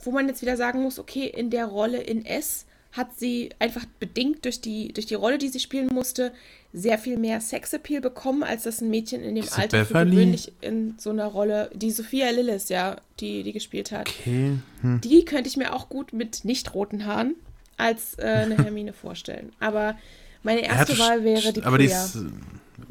wo 0.00 0.12
man 0.12 0.28
jetzt 0.28 0.42
wieder 0.42 0.56
sagen 0.56 0.82
muss, 0.82 0.98
okay, 0.98 1.26
in 1.26 1.50
der 1.50 1.66
Rolle 1.66 1.98
in 1.98 2.24
S 2.24 2.66
hat 2.92 3.18
sie 3.18 3.50
einfach 3.58 3.84
bedingt 4.00 4.44
durch 4.44 4.60
die, 4.60 4.92
durch 4.92 5.06
die 5.06 5.14
Rolle, 5.14 5.36
die 5.36 5.48
sie 5.48 5.60
spielen 5.60 5.88
musste, 5.92 6.32
sehr 6.72 6.98
viel 6.98 7.18
mehr 7.18 7.40
Sexappeal 7.40 8.00
bekommen, 8.00 8.42
als 8.42 8.62
das 8.62 8.80
ein 8.80 8.88
Mädchen 8.88 9.22
in 9.22 9.34
dem 9.34 9.44
Ist 9.44 9.58
Alter 9.58 9.84
für 9.84 10.06
gewöhnlich 10.06 10.52
in 10.62 10.94
so 10.98 11.10
einer 11.10 11.26
Rolle, 11.26 11.70
die 11.74 11.90
Sophia 11.90 12.30
Lillis, 12.30 12.70
ja, 12.70 12.96
die, 13.20 13.42
die 13.42 13.52
gespielt 13.52 13.92
hat. 13.92 14.08
Okay. 14.08 14.58
Hm. 14.80 15.00
Die 15.02 15.24
könnte 15.24 15.48
ich 15.48 15.56
mir 15.56 15.74
auch 15.74 15.88
gut 15.88 16.12
mit 16.12 16.44
nicht 16.44 16.74
roten 16.74 17.04
Haaren 17.04 17.34
als 17.78 18.18
äh, 18.18 18.26
eine 18.26 18.58
Hermine 18.64 18.92
vorstellen. 18.92 19.52
Aber 19.60 19.96
meine 20.42 20.62
erste 20.64 20.92
ja, 20.92 20.98
Wahl 20.98 21.24
wäre 21.24 21.52
die 21.52 21.62
Aber 21.62 21.78
die 21.78 21.86
ist, 21.86 22.18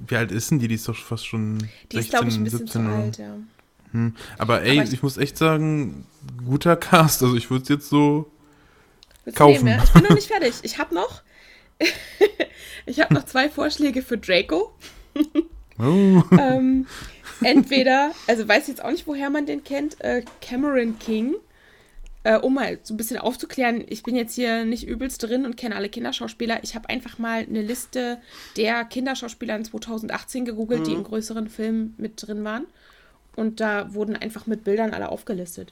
wie 0.08 0.16
alt 0.16 0.32
ist 0.32 0.52
denn 0.52 0.60
die? 0.60 0.68
Die 0.68 0.76
ist 0.76 0.88
doch 0.88 0.96
fast 0.96 1.28
schon 1.28 1.60
Die 1.92 1.98
16, 1.98 2.00
ist, 2.00 2.10
glaube 2.10 2.28
ich, 2.30 2.36
ein 2.36 2.44
bisschen 2.44 2.68
17 2.68 2.84
zu 2.84 2.92
alt, 2.92 3.18
ja. 3.18 3.38
Hm. 3.92 4.16
Aber 4.38 4.64
ey, 4.64 4.80
Aber 4.80 4.88
ich, 4.88 4.94
ich, 4.94 5.04
muss 5.04 5.18
echt 5.18 5.38
sagen, 5.38 6.06
guter 6.46 6.76
Cast. 6.76 7.24
Also 7.24 7.36
ich 7.36 7.50
würde 7.50 7.64
es 7.64 7.70
jetzt 7.70 7.90
so 7.90 8.30
kaufen. 9.34 9.66
Nehmen, 9.66 9.78
ja? 9.78 9.84
Ich 9.84 9.92
bin 9.92 10.04
noch 10.04 10.16
nicht 10.16 10.28
fertig. 10.28 10.56
Ich 10.64 10.78
habe 10.78 10.94
noch, 10.94 11.22
ich 12.86 13.00
habe 13.00 13.14
noch 13.14 13.26
zwei 13.26 13.50
Vorschläge 13.50 14.02
für 14.02 14.18
Draco. 14.18 14.74
oh. 15.80 16.24
ähm, 16.38 16.86
entweder, 17.42 18.12
also 18.28 18.48
weiß 18.48 18.64
ich 18.64 18.70
jetzt 18.70 18.84
auch 18.84 18.92
nicht, 18.92 19.08
woher 19.08 19.30
man 19.30 19.46
den 19.46 19.64
kennt, 19.64 20.02
äh, 20.02 20.24
Cameron 20.42 21.00
King. 21.00 21.36
Äh, 22.28 22.40
um 22.40 22.56
mal 22.56 22.78
so 22.84 22.94
ein 22.94 22.98
bisschen 22.98 23.20
aufzuklären, 23.20 23.86
ich 23.88 24.04
bin 24.04 24.14
jetzt 24.14 24.36
hier 24.36 24.66
nicht 24.66 24.86
übelst 24.86 25.24
drin 25.24 25.46
und 25.46 25.56
kenne 25.56 25.78
alle 25.78 25.88
Kinderschauspieler. 25.88 26.62
Ich 26.62 26.76
habe 26.76 26.90
einfach 26.90 27.20
mal 27.20 27.44
eine 27.44 27.62
Liste 27.62 28.18
der 28.58 28.84
Kinderschauspieler 28.84 29.56
in 29.56 29.64
2018 29.64 30.44
gegoogelt, 30.44 30.82
mhm. 30.82 30.84
die 30.84 30.92
in 30.92 31.04
größeren 31.06 31.48
Filmen 31.48 31.96
mit 31.98 32.28
drin 32.28 32.44
waren. 32.44 32.66
Und 33.38 33.62
da 33.62 33.94
wurden 33.94 34.18
einfach 34.18 34.46
mit 34.46 34.66
Bildern 34.66 34.94
alle 34.94 35.08
aufgelistet. 35.08 35.72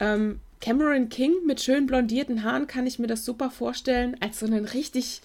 Ähm, 0.00 0.40
Cameron 0.60 1.08
King 1.08 1.34
mit 1.46 1.60
schön 1.60 1.86
blondierten 1.86 2.42
Haaren 2.42 2.66
kann 2.66 2.88
ich 2.88 2.98
mir 2.98 3.06
das 3.06 3.24
super 3.24 3.52
vorstellen, 3.52 4.16
als 4.18 4.40
so 4.40 4.46
einen 4.46 4.64
richtig 4.64 5.20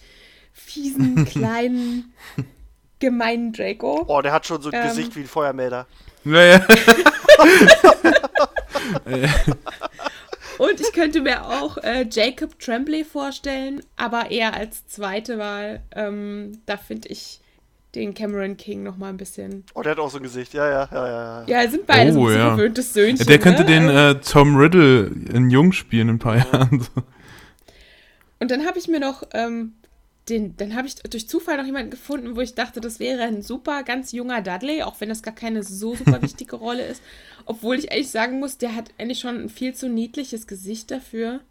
fiesen, 0.54 1.26
kleinen, 1.32 2.14
gemeinen 3.00 3.52
Draco. 3.52 4.06
Oh, 4.08 4.22
der 4.22 4.32
hat 4.32 4.46
schon 4.46 4.62
so 4.62 4.70
ein 4.70 4.76
ähm, 4.76 4.90
Gesicht 4.90 5.16
wie 5.16 5.22
ein 5.22 5.28
Feuermelder. 5.28 5.88
Naja. 6.24 6.64
Und 10.58 10.80
ich 10.80 10.94
könnte 10.94 11.22
mir 11.22 11.46
auch 11.46 11.78
äh, 11.78 12.06
Jacob 12.10 12.60
Tremblay 12.60 13.04
vorstellen, 13.04 13.82
aber 13.98 14.32
eher 14.32 14.54
als 14.54 14.88
zweite 14.88 15.38
Wahl. 15.38 15.82
Ähm, 15.96 16.60
da 16.66 16.78
finde 16.78 17.10
ich 17.10 17.40
den 17.96 18.14
Cameron 18.14 18.58
King 18.58 18.84
noch 18.84 18.98
mal 18.98 19.10
ein 19.10 19.18
bisschen. 19.18 19.64
Oh, 19.74 19.82
der 19.82 19.94
hat 19.94 20.00
auch 20.00 20.10
so 20.10 20.18
ein 20.18 20.24
Gesicht, 20.24 20.54
ja, 20.54 20.70
ja, 20.70 20.90
ja, 20.92 21.08
ja. 21.08 21.44
Ja, 21.64 21.70
sind 21.70 21.86
beide 21.86 22.12
oh, 22.12 22.28
so 22.28 22.32
ja. 22.32 22.50
verwöhntes 22.50 22.94
Söhnchen. 22.94 23.26
Der 23.26 23.40
könnte 23.40 23.64
ne? 23.64 23.68
den 23.68 23.90
äh, 23.90 24.16
Tom 24.20 24.56
Riddle 24.58 25.12
in 25.34 25.50
Jung 25.50 25.72
spielen 25.72 26.10
in 26.10 26.16
ein 26.16 26.20
paar 26.20 26.38
Jahren. 26.38 26.86
Und 28.40 28.52
dann 28.52 28.66
habe 28.66 28.78
ich 28.78 28.88
mir 28.88 29.00
noch 29.00 29.24
ähm, 29.34 29.74
den, 30.30 30.58
dann 30.58 30.76
habe 30.76 30.88
ich 30.88 30.96
durch 30.96 31.30
Zufall 31.30 31.58
noch 31.58 31.66
jemanden 31.66 31.92
gefunden, 31.92 32.36
wo 32.36 32.42
ich 32.42 32.56
dachte, 32.56 32.82
das 32.82 33.00
wäre 33.00 33.24
ein 33.24 33.42
super, 33.42 33.84
ganz 33.84 34.12
junger 34.12 34.42
Dudley, 34.42 34.82
auch 34.82 35.00
wenn 35.00 35.10
das 35.10 35.22
gar 35.22 35.36
keine 35.36 35.64
so 35.64 35.96
super 35.96 36.22
wichtige 36.22 36.56
Rolle 36.56 36.86
ist. 36.86 37.02
Obwohl 37.46 37.78
ich 37.78 37.92
eigentlich 37.92 38.10
sagen 38.10 38.40
muss, 38.40 38.58
der 38.58 38.76
hat 38.76 38.92
eigentlich 38.98 39.20
schon 39.20 39.40
ein 39.40 39.50
viel 39.50 39.76
zu 39.76 39.88
niedliches 39.88 40.48
Gesicht 40.48 40.90
dafür 40.90 41.42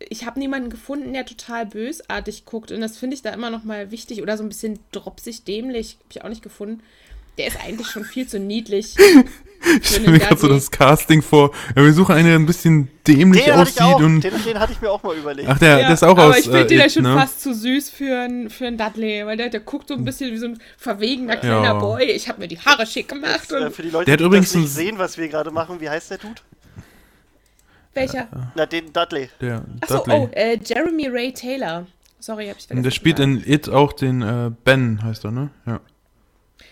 ich 0.00 0.24
habe 0.24 0.38
niemanden 0.38 0.70
gefunden, 0.70 1.12
der 1.12 1.26
total 1.26 1.66
bösartig 1.66 2.44
guckt. 2.44 2.70
Und 2.70 2.80
das 2.80 2.96
finde 2.98 3.14
ich 3.14 3.22
da 3.22 3.30
immer 3.30 3.50
noch 3.50 3.64
mal 3.64 3.90
wichtig. 3.90 4.22
Oder 4.22 4.36
so 4.36 4.44
ein 4.44 4.48
bisschen 4.48 4.78
dropsig, 4.92 5.44
dämlich. 5.44 5.96
Habe 5.98 6.10
ich 6.10 6.24
auch 6.24 6.28
nicht 6.28 6.42
gefunden. 6.42 6.82
Der 7.36 7.48
ist 7.48 7.60
eigentlich 7.60 7.88
schon 7.88 8.04
viel 8.04 8.26
zu 8.26 8.38
niedlich. 8.38 8.94
Ich 9.80 9.88
stelle 9.88 10.10
mir 10.10 10.18
gerade 10.18 10.36
so 10.36 10.48
das 10.48 10.70
Casting 10.70 11.22
vor. 11.22 11.50
Ja, 11.74 11.82
wir 11.82 11.92
suchen 11.92 12.14
einen, 12.14 12.26
der 12.26 12.36
ein 12.36 12.46
bisschen 12.46 12.90
dämlich 13.06 13.44
den 13.44 13.54
aussieht. 13.54 13.94
und 13.96 14.20
den, 14.20 14.32
den, 14.44 14.58
hatte 14.58 14.72
ich 14.72 14.80
mir 14.80 14.90
auch 14.90 15.02
mal 15.02 15.16
überlegt. 15.16 15.48
Ach, 15.48 15.58
der, 15.58 15.70
ja, 15.70 15.86
der 15.86 15.94
ist 15.94 16.04
auch 16.04 16.10
aber 16.10 16.24
aus. 16.24 16.30
Aber 16.30 16.38
ich 16.38 16.44
finde 16.44 16.60
äh, 16.60 16.66
den 16.66 16.78
ja 16.78 16.88
schon 16.88 17.02
ne? 17.02 17.14
fast 17.14 17.40
zu 17.40 17.54
süß 17.54 17.90
für 17.90 18.20
einen 18.20 18.50
für 18.50 18.70
Dudley. 18.70 19.26
Weil 19.26 19.36
der, 19.36 19.48
der 19.48 19.60
guckt 19.60 19.88
so 19.88 19.94
ein 19.94 20.04
bisschen 20.04 20.32
wie 20.32 20.38
so 20.38 20.46
ein 20.46 20.58
verwegener 20.76 21.36
kleiner 21.36 21.62
ja. 21.64 21.74
Boy. 21.74 22.04
Ich 22.04 22.28
habe 22.28 22.40
mir 22.40 22.48
die 22.48 22.58
Haare 22.58 22.86
schick 22.86 23.08
gemacht. 23.08 23.50
Äh, 23.52 23.70
für 23.70 23.82
die 23.82 23.90
Leute, 23.90 24.16
die 24.16 24.30
das 24.30 24.54
nicht 24.54 24.70
sehen, 24.70 24.98
was 24.98 25.18
wir 25.18 25.28
gerade 25.28 25.50
machen, 25.50 25.80
wie 25.80 25.90
heißt 25.90 26.10
der 26.10 26.18
Dude? 26.18 26.40
Welcher? 27.94 28.28
Na, 28.54 28.66
den 28.66 28.92
Dudley. 28.92 29.28
Der 29.40 29.64
Achso, 29.80 30.04
oh, 30.08 30.28
äh, 30.32 30.58
Jeremy 30.64 31.08
Ray 31.08 31.32
Taylor. 31.32 31.86
Sorry, 32.20 32.48
hab 32.48 32.58
ich 32.58 32.66
vergessen. 32.66 32.82
Der 32.82 32.90
spielt 32.90 33.18
in 33.18 33.42
It 33.44 33.68
auch 33.68 33.92
den 33.92 34.22
äh, 34.22 34.50
Ben, 34.64 35.02
heißt 35.02 35.24
er, 35.24 35.30
ne? 35.30 35.50
Ja. 35.66 35.80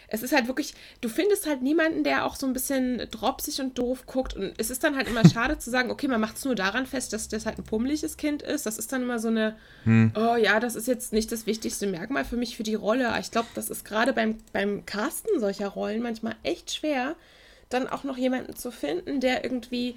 Es 0.09 0.23
ist 0.23 0.33
halt 0.33 0.47
wirklich, 0.47 0.75
du 1.01 1.09
findest 1.09 1.47
halt 1.47 1.63
niemanden, 1.63 2.05
der 2.05 2.25
auch 2.25 2.37
so 2.37 2.47
ein 2.47 2.53
bisschen 2.53 2.99
dropsig 3.11 3.61
und 3.61 3.77
doof 3.77 4.07
guckt. 4.07 4.35
Und 4.35 4.55
es 4.57 4.71
ist 4.71 4.85
dann 4.85 4.97
halt 4.97 5.09
immer 5.09 5.29
schade 5.29 5.59
zu 5.59 5.71
sagen, 5.71 5.91
okay, 5.91 6.09
man 6.09 6.21
macht 6.21 6.37
es 6.37 6.45
nur 6.45 6.55
daran 6.55 6.87
fest, 6.87 7.13
dass 7.13 7.29
das 7.29 7.47
halt 7.47 7.59
ein 7.59 7.65
pummeliges 7.65 8.17
Kind 8.17 8.43
ist. 8.43 8.67
Das 8.67 8.79
ist 8.79 8.93
dann 8.93 9.03
immer 9.03 9.19
so 9.19 9.29
eine, 9.29 9.57
hm. 9.85 10.13
oh 10.17 10.37
ja, 10.37 10.61
das 10.61 10.77
ist 10.77 10.87
jetzt 10.87 11.13
nicht 11.13 11.33
das 11.33 11.47
wichtigste 11.47 11.87
Merkmal 11.87 12.25
für 12.25 12.37
mich 12.37 12.57
für 12.57 12.63
die 12.63 12.75
Rolle. 12.75 13.13
Ich 13.21 13.31
glaube, 13.31 13.49
das 13.55 13.71
ist 13.71 13.85
gerade 13.85 14.13
beim, 14.13 14.39
beim 14.53 14.87
Casten 14.87 15.41
solcher 15.41 15.69
Rollen 15.69 16.03
manchmal 16.03 16.37
echt 16.43 16.73
schwer, 16.73 17.17
dann 17.69 17.89
auch 17.89 18.05
noch 18.05 18.17
jemanden 18.17 18.55
zu 18.55 18.71
finden, 18.71 19.21
der 19.21 19.45
irgendwie 19.45 19.97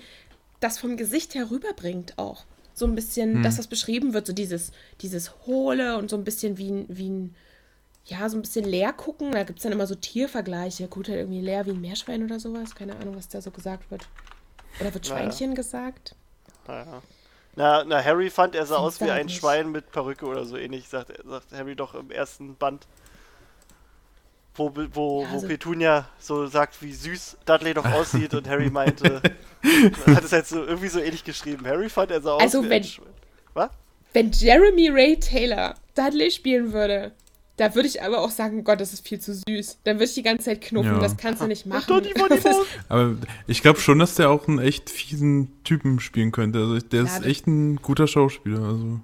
das 0.60 0.80
vom 0.80 0.98
Gesicht 0.98 1.36
her 1.36 1.52
rüberbringt 1.52 2.18
auch. 2.18 2.46
So 2.74 2.86
ein 2.86 2.96
bisschen, 2.96 3.36
hm. 3.36 3.44
dass 3.44 3.58
das 3.58 3.68
beschrieben 3.68 4.14
wird, 4.14 4.26
so 4.26 4.34
dieses, 4.34 4.72
dieses 5.02 5.46
Hohle 5.46 5.98
und 5.98 6.10
so 6.10 6.16
ein 6.16 6.24
bisschen 6.24 6.58
wie 6.58 6.72
ein, 6.72 6.86
wie 6.88 7.10
ein, 7.10 7.36
ja, 8.10 8.28
so 8.30 8.38
ein 8.38 8.42
bisschen 8.42 8.66
leer 8.66 8.94
gucken. 8.94 9.32
Da 9.32 9.44
gibt 9.44 9.60
es 9.60 9.64
dann 9.64 9.72
immer 9.72 9.88
so 9.88 9.96
Tiervergleiche. 9.96 10.88
Guckt 10.88 11.08
halt 11.08 11.20
irgendwie 11.20 11.42
leer 11.42 11.66
wie 11.66 11.72
ein 11.72 11.82
Meerschwein 11.82 12.24
oder 12.24 12.40
sowas. 12.40 12.76
Keine 12.76 12.96
Ahnung, 12.96 13.16
was 13.16 13.28
da 13.28 13.42
so 13.42 13.52
gesagt 13.52 13.90
wird. 13.92 14.08
Oder 14.80 14.94
wird 14.94 15.08
Schweinchen 15.08 15.50
naja. 15.50 15.56
gesagt? 15.56 16.16
Naja. 16.68 17.02
Na, 17.56 17.84
na, 17.84 18.04
Harry 18.04 18.30
fand, 18.30 18.56
er 18.56 18.66
sah 18.66 18.78
aus 18.78 19.02
wie 19.02 19.10
ein 19.10 19.26
nicht. 19.26 19.40
Schwein 19.40 19.72
mit 19.72 19.92
Perücke 19.92 20.26
oder 20.26 20.46
so 20.46 20.56
ähnlich, 20.56 20.88
sagt, 20.88 21.12
sagt 21.26 21.52
Harry 21.52 21.76
doch 21.76 21.94
im 21.96 22.12
ersten 22.12 22.56
Band 22.56 22.88
wo, 24.60 24.74
wo, 24.94 25.24
ja, 25.24 25.30
also, 25.30 25.44
wo 25.44 25.48
Petunia 25.48 26.08
so 26.20 26.46
sagt, 26.48 26.82
wie 26.84 26.94
süß 26.94 27.38
Dudley 27.46 27.74
doch 27.74 27.86
aussieht 27.86 28.34
und 28.34 28.48
Harry 28.48 28.70
meinte, 28.70 29.22
hat 30.08 30.24
es 30.24 30.32
halt 30.32 30.46
so 30.46 30.64
irgendwie 30.64 30.90
so 30.90 31.00
ähnlich 31.00 31.24
geschrieben. 31.24 31.66
Harry 31.66 31.90
fand 31.90 32.12
er 32.12 32.22
so 32.22 32.32
aus 32.32 32.42
also 32.42 32.64
wie 32.64 32.70
wenn, 32.70 32.86
Was? 33.54 33.70
Wenn 34.14 34.32
Jeremy 34.32 34.90
Ray 34.90 35.20
Taylor 35.20 35.76
Dudley 35.96 36.30
spielen 36.30 36.74
würde, 36.74 37.14
da 37.60 37.76
würde 37.76 37.90
ich 37.90 38.02
aber 38.02 38.22
auch 38.22 38.30
sagen, 38.30 38.64
Gott, 38.64 38.80
das 38.80 38.94
ist 38.94 39.06
viel 39.06 39.20
zu 39.20 39.34
süß. 39.34 39.80
Dann 39.84 39.98
würde 39.98 40.06
ich 40.06 40.14
die 40.14 40.24
ganze 40.24 40.46
Zeit 40.46 40.62
knuffen, 40.62 40.94
ja. 40.94 41.00
das 41.00 41.18
kannst 41.18 41.42
du 41.42 41.48
nicht 41.48 41.66
machen. 41.66 42.02
aber 42.90 43.18
ich 43.48 43.62
glaube 43.62 43.82
schon, 43.82 44.00
dass 44.00 44.16
der 44.16 44.30
auch 44.30 44.48
einen 44.48 44.60
echt 44.60 44.90
fiesen 44.90 45.52
Typen 45.66 46.00
spielen 46.00 46.32
könnte. 46.32 46.60
Also 46.60 46.80
der 46.80 47.04
ja, 47.04 47.18
ist 47.18 47.26
echt 47.26 47.48
ein 47.48 47.76
guter 47.78 48.08
Schauspieler. 48.08 48.62
Also. 48.62 49.02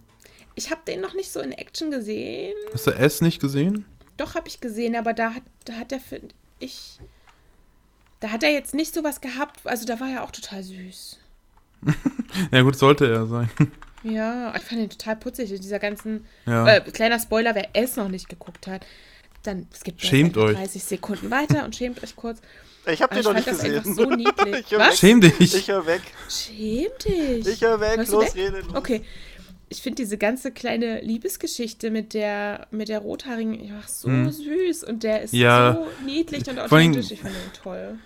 Ich 0.56 0.72
habe 0.72 0.82
den 0.88 1.02
noch 1.02 1.14
nicht 1.14 1.34
so 1.34 1.42
in 1.42 1.52
Action 1.52 1.92
gesehen. 1.92 2.56
Hast 2.72 2.88
du 2.88 2.92
S 2.92 3.20
nicht 3.20 3.42
gesehen? 3.42 3.84
Doch, 4.16 4.36
habe 4.36 4.48
ich 4.48 4.62
gesehen, 4.62 4.96
aber 4.96 5.14
da 5.14 5.34
hat, 5.34 5.44
da 5.66 5.74
hat 5.74 5.92
er, 5.92 6.00
finde 6.00 6.30
ich, 6.60 7.00
da 8.22 8.32
hat 8.32 8.44
er 8.44 8.54
jetzt 8.54 8.74
nicht 8.74 8.94
sowas 8.94 9.20
gehabt, 9.20 9.60
also 9.66 9.86
da 9.86 10.00
war 10.00 10.10
er 10.10 10.24
auch 10.24 10.32
total 10.32 10.64
süß. 10.64 11.20
ja 12.52 12.62
gut, 12.62 12.78
sollte 12.78 13.06
er 13.06 13.26
sein. 13.28 13.50
Ja, 14.06 14.54
ich 14.56 14.62
fand 14.62 14.82
ihn 14.82 14.90
total 14.90 15.16
putzig, 15.16 15.50
dieser 15.60 15.80
ganzen, 15.80 16.26
ja. 16.46 16.68
äh, 16.68 16.82
kleiner 16.82 17.20
Spoiler, 17.20 17.56
wer 17.56 17.70
es 17.74 17.96
noch 17.96 18.08
nicht 18.08 18.30
geguckt 18.30 18.68
hat, 18.68 18.86
dann, 19.44 19.68
es 19.74 19.84
gibt 19.84 20.02
schämt 20.02 20.38
euch. 20.38 20.56
30 20.56 20.84
Sekunden 20.84 21.32
weiter 21.32 21.66
und 21.66 21.76
schämt 21.76 22.04
euch 22.04 22.16
kurz. 22.16 22.40
Ich 22.86 23.02
hab 23.02 23.12
den 23.12 23.24
noch 23.24 23.34
nicht 23.34 23.48
gesehen. 23.48 23.82
Das 23.84 23.96
so 23.96 24.10
niedlich. 24.10 24.66
Was? 24.78 25.00
Schäm 25.00 25.22
dich. 25.22 25.40
Ich 25.40 25.68
hör 25.68 25.88
weg. 25.88 26.02
Schäm 26.30 26.92
dich. 27.04 27.48
Ich 27.48 27.62
hör 27.62 27.80
weg, 27.80 27.98
Hörst 27.98 28.12
los, 28.12 28.36
rede. 28.36 28.62
Okay. 28.76 29.02
ich 29.70 29.82
finde 29.82 30.04
diese 30.04 30.20
ganze 30.20 30.52
kleine 30.52 31.02
Liebesgeschichte 31.02 31.90
mit 31.90 32.14
der, 32.14 32.68
mit 32.70 32.90
der 32.90 33.00
Rothaarigen 33.00 33.64
ja, 33.64 33.82
so 33.88 34.08
hm. 34.08 34.30
süß 34.30 34.84
und 34.84 35.02
der 35.02 35.24
ist 35.24 35.34
ja, 35.34 35.74
so 35.74 36.06
niedlich 36.06 36.48
und 36.48 36.60
authentisch. 36.60 37.10
Ich 37.10 37.22
finde 37.22 37.38
ihn 37.38 37.54
toll. 37.64 37.98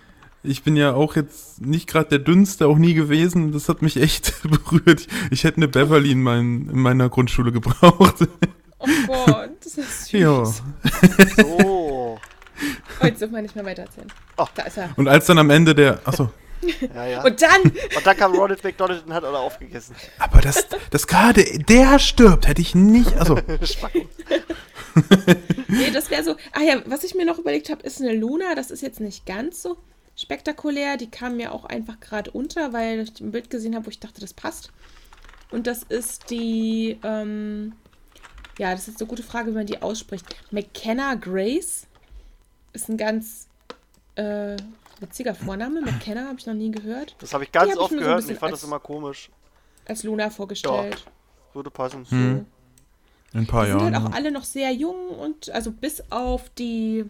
Ich 0.42 0.62
bin 0.62 0.74
ja 0.74 0.94
auch 0.94 1.16
jetzt 1.16 1.60
nicht 1.60 1.86
gerade 1.86 2.08
der 2.08 2.18
Dünnste, 2.18 2.66
auch 2.66 2.78
nie 2.78 2.94
gewesen. 2.94 3.52
Das 3.52 3.68
hat 3.68 3.82
mich 3.82 3.98
echt 3.98 4.34
berührt. 4.42 5.06
Ich 5.30 5.44
hätte 5.44 5.58
eine 5.58 5.68
Beverly 5.68 6.12
in, 6.12 6.22
mein, 6.22 6.68
in 6.70 6.78
meiner 6.80 7.10
Grundschule 7.10 7.52
gebraucht. 7.52 8.26
Oh 8.78 8.86
Gott, 9.06 9.50
das 9.62 9.76
ist 9.76 10.06
süß. 10.06 10.12
Ja. 10.12 10.44
So. 10.46 12.18
Heute 13.00 13.18
dürfen 13.18 13.34
wir 13.34 13.42
nicht 13.42 13.54
mehr 13.54 13.66
weitererzählen. 13.66 14.10
Oh. 14.38 14.46
Da 14.54 14.62
ist 14.62 14.78
er. 14.78 14.90
Und 14.96 15.08
als 15.08 15.26
dann 15.26 15.36
am 15.38 15.50
Ende 15.50 15.74
der. 15.74 16.00
Achso. 16.06 16.30
Ja, 16.94 17.06
ja. 17.06 17.22
Und 17.24 17.40
dann. 17.42 17.62
Und 17.62 18.06
dann 18.06 18.16
kam 18.16 18.34
Ronald 18.34 18.64
McDonald 18.64 19.04
und 19.06 19.12
hat 19.12 19.24
alle 19.24 19.38
aufgegessen. 19.38 19.94
Aber 20.18 20.40
das, 20.40 20.66
das 20.90 21.06
gerade, 21.06 21.44
der 21.58 21.98
stirbt, 21.98 22.48
hätte 22.48 22.62
ich 22.62 22.74
nicht. 22.74 23.14
Also. 23.18 23.34
nee, 25.68 25.90
das 25.92 26.10
wäre 26.10 26.24
so. 26.24 26.36
Ach 26.52 26.62
ja, 26.62 26.82
was 26.86 27.04
ich 27.04 27.14
mir 27.14 27.26
noch 27.26 27.38
überlegt 27.38 27.68
habe, 27.70 27.82
ist 27.82 28.00
eine 28.00 28.14
Luna. 28.14 28.54
Das 28.54 28.70
ist 28.70 28.82
jetzt 28.82 29.00
nicht 29.00 29.26
ganz 29.26 29.62
so 29.62 29.76
spektakulär. 30.20 30.96
Die 30.96 31.10
kam 31.10 31.36
mir 31.36 31.52
auch 31.52 31.64
einfach 31.64 32.00
gerade 32.00 32.30
unter, 32.30 32.72
weil 32.72 33.00
ich 33.00 33.20
ein 33.20 33.32
Bild 33.32 33.50
gesehen 33.50 33.74
habe, 33.74 33.86
wo 33.86 33.90
ich 33.90 34.00
dachte, 34.00 34.20
das 34.20 34.34
passt. 34.34 34.70
Und 35.50 35.66
das 35.66 35.82
ist 35.82 36.30
die. 36.30 36.98
Ähm, 37.02 37.72
ja, 38.58 38.72
das 38.72 38.88
ist 38.88 39.00
eine 39.00 39.08
gute 39.08 39.22
Frage, 39.22 39.50
wie 39.50 39.56
man 39.56 39.66
die 39.66 39.80
ausspricht. 39.80 40.26
McKenna 40.50 41.14
Grace 41.14 41.86
ist 42.72 42.88
ein 42.88 42.96
ganz 42.96 43.48
äh, 44.16 44.56
witziger 45.00 45.34
Vorname. 45.34 45.80
McKenna 45.80 46.26
habe 46.26 46.38
ich 46.38 46.46
noch 46.46 46.54
nie 46.54 46.70
gehört. 46.70 47.16
Das 47.18 47.32
habe 47.32 47.44
ich 47.44 47.52
ganz 47.52 47.76
oft 47.76 47.90
gehört 47.90 48.22
so 48.22 48.28
und 48.28 48.34
ich 48.34 48.38
fand 48.38 48.52
das 48.52 48.62
immer 48.62 48.78
komisch. 48.78 49.30
Als 49.86 50.02
Luna 50.02 50.30
vorgestellt. 50.30 51.04
Ja, 51.06 51.54
würde 51.54 51.70
passen. 51.70 52.04
Hm. 52.08 52.46
In 53.32 53.40
ein 53.40 53.46
paar 53.46 53.64
die 53.64 53.70
Jahren. 53.70 53.84
sind 53.84 53.96
halt 53.96 54.12
auch 54.12 54.14
alle 54.14 54.30
noch 54.30 54.44
sehr 54.44 54.72
jung 54.72 55.08
und 55.08 55.50
also 55.50 55.72
bis 55.72 56.02
auf 56.10 56.50
die 56.50 57.04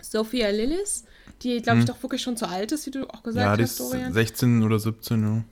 Sophia 0.00 0.50
Lillis, 0.50 1.04
die 1.42 1.62
glaube 1.62 1.80
ich 1.80 1.86
hm. 1.86 1.94
doch 1.94 2.02
wirklich 2.02 2.22
schon 2.22 2.36
zu 2.36 2.46
alt 2.46 2.72
ist, 2.72 2.86
wie 2.86 2.90
du 2.90 3.08
auch 3.08 3.22
gesagt 3.22 3.44
ja, 3.44 3.56
die 3.56 3.62
hast, 3.62 3.80
Dorian. 3.80 4.12
16 4.12 4.62
oder 4.62 4.78
17, 4.78 5.22
ja. 5.22 5.44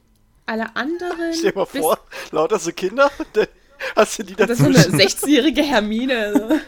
Alle 0.46 0.76
anderen. 0.76 1.32
Stell 1.32 1.52
dir 1.52 1.58
mal 1.58 1.66
vor, 1.66 1.98
lauter 2.30 2.58
so 2.58 2.72
Kinder, 2.72 3.10
Hast 3.96 4.18
du 4.18 4.22
die 4.24 4.34
dazu? 4.34 4.48
Das 4.48 4.60
ist 4.60 4.84
so 4.84 4.92
eine 4.92 5.04
16-jährige 5.04 5.62
Hermine. 5.62 6.62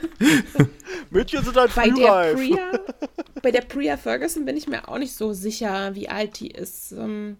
Mädchen 1.10 1.44
sind 1.44 1.56
halt 1.56 1.74
bei 1.74 1.90
der 1.90 2.34
Priya, 2.34 2.72
Bei 3.42 3.50
der 3.50 3.62
Priya 3.62 3.96
Ferguson 3.96 4.44
bin 4.44 4.56
ich 4.56 4.68
mir 4.68 4.88
auch 4.88 4.98
nicht 4.98 5.14
so 5.14 5.32
sicher, 5.32 5.94
wie 5.94 6.08
alt 6.08 6.40
die 6.40 6.50
ist. 6.50 6.92
Ähm, 6.92 7.36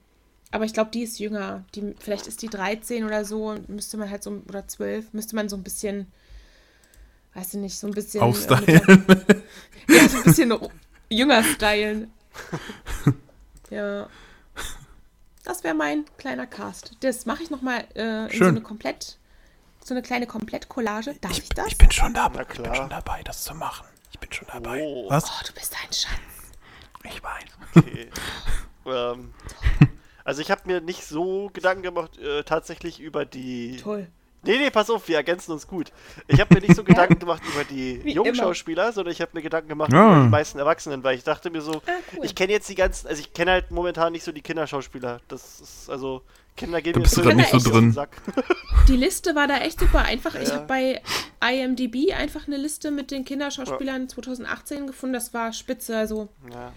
aber 0.51 0.65
ich 0.65 0.73
glaube, 0.73 0.91
die 0.91 1.03
ist 1.03 1.19
jünger. 1.19 1.65
Die, 1.75 1.95
vielleicht 2.01 2.27
ist 2.27 2.43
die 2.43 2.49
13 2.49 3.05
oder 3.05 3.25
so. 3.25 3.55
Müsste 3.69 3.97
man 3.97 4.11
halt 4.11 4.23
so, 4.23 4.43
oder 4.49 4.67
12, 4.67 5.13
müsste 5.13 5.37
man 5.37 5.49
so 5.49 5.57
ein 5.57 5.63
bisschen, 5.63 6.07
weiß 7.35 7.55
ich 7.55 7.61
nicht, 7.61 7.79
so 7.79 7.87
ein 7.87 7.93
bisschen. 7.93 8.23
Aufstylen. 8.23 8.65
Äh, 8.67 9.37
ja, 9.89 10.09
so 10.09 10.19
ein 10.19 10.25
bisschen 10.25 10.53
jünger 11.11 11.43
stylen. 11.45 12.13
Ja. 13.71 14.09
Das 15.45 15.63
wäre 15.63 15.75
mein 15.75 16.05
kleiner 16.19 16.49
Cast. 16.49 16.97
Das 17.05 17.25
mache 17.25 17.45
ich 17.45 17.51
nochmal 17.51 17.87
äh, 17.95 18.25
in 18.25 18.31
Schön. 18.31 18.39
so 18.39 18.45
eine 18.47 18.61
komplett 18.63 19.17
so 19.83 19.95
eine 19.95 20.03
kleine 20.03 20.27
Komplettcollage. 20.27 21.15
Darf 21.21 21.33
ich, 21.33 21.39
ich, 21.39 21.49
das? 21.51 21.69
Ich 21.69 21.79
bin, 21.79 21.91
schon 21.91 22.13
dabei, 22.13 22.43
ich 22.43 22.63
bin 22.63 22.75
schon 22.75 22.91
dabei, 22.91 23.23
das 23.23 23.45
zu 23.45 23.55
machen. 23.55 23.87
Ich 24.13 24.19
bin 24.19 24.31
schon 24.33 24.49
dabei. 24.53 24.83
Oh. 24.83 25.09
Was? 25.09 25.25
Oh, 25.25 25.45
du 25.47 25.53
bist 25.55 25.75
ein 25.83 25.93
Schatz. 25.93 26.21
Ich 27.05 27.23
weiß. 27.23 27.45
Okay. 27.77 28.11
ähm, 28.87 29.33
also 30.25 30.43
ich 30.43 30.51
habe 30.51 30.63
mir 30.67 30.81
nicht 30.81 31.05
so 31.05 31.51
Gedanken 31.53 31.83
gemacht, 31.83 32.19
äh, 32.19 32.43
tatsächlich 32.43 33.01
über 33.01 33.25
die... 33.25 33.79
Toll. 33.79 34.09
Nee, 34.43 34.57
nee, 34.57 34.71
pass 34.71 34.89
auf, 34.89 35.07
wir 35.07 35.17
ergänzen 35.17 35.53
uns 35.53 35.67
gut. 35.67 35.93
Ich 36.27 36.41
habe 36.41 36.55
mir 36.55 36.61
nicht 36.61 36.75
so 36.75 36.85
Gedanken 36.85 37.19
gemacht 37.19 37.43
über 37.53 37.65
die 37.65 38.03
Wie 38.03 38.13
jungen 38.13 38.35
immer. 38.35 38.45
Schauspieler, 38.45 38.93
sondern 38.93 39.13
ich 39.13 39.21
habe 39.21 39.33
mir 39.35 39.43
Gedanken 39.43 39.69
gemacht 39.69 39.93
ja. 39.93 40.13
über 40.13 40.23
die 40.25 40.31
meisten 40.31 40.59
Erwachsenen, 40.59 41.05
weil 41.05 41.17
ich 41.17 41.25
dachte 41.25 41.51
mir 41.51 41.61
so, 41.61 41.83
ah, 41.87 41.91
cool. 42.17 42.25
ich 42.25 42.35
kenne 42.35 42.53
jetzt 42.53 42.69
die 42.69 42.75
ganzen, 42.75 43.09
also 43.09 43.21
ich 43.21 43.33
kenne 43.35 43.53
halt 43.53 43.71
momentan 43.71 44.13
nicht 44.13 44.25
so 44.25 44.33
die 44.33 44.41
Kinderschauspieler. 44.41 45.21
Das 45.29 45.61
ist, 45.61 45.91
also, 45.91 46.23
Kinder 46.57 46.83
geben 46.83 47.01
da 47.01 47.03
bist 47.03 47.17
du 47.17 47.23
da 47.23 47.33
nicht 47.33 47.51
so 47.51 47.59
drin. 47.59 47.97
Die 48.89 48.97
Liste 48.97 49.35
war 49.35 49.47
da 49.47 49.59
echt 49.59 49.81
super 49.81 50.01
einfach. 50.01 50.35
Ja. 50.35 50.43
Ich 50.43 50.53
habe 50.53 50.67
bei 50.67 51.01
IMDb 51.43 52.13
einfach 52.13 52.47
eine 52.47 52.57
Liste 52.57 52.91
mit 52.91 53.11
den 53.11 53.25
Kinderschauspielern 53.25 54.03
ja. 54.03 54.09
2018 54.09 54.87
gefunden. 54.87 55.15
Das 55.15 55.33
war 55.33 55.53
spitze, 55.53 55.97
also. 55.97 56.29
Ja. 56.53 56.73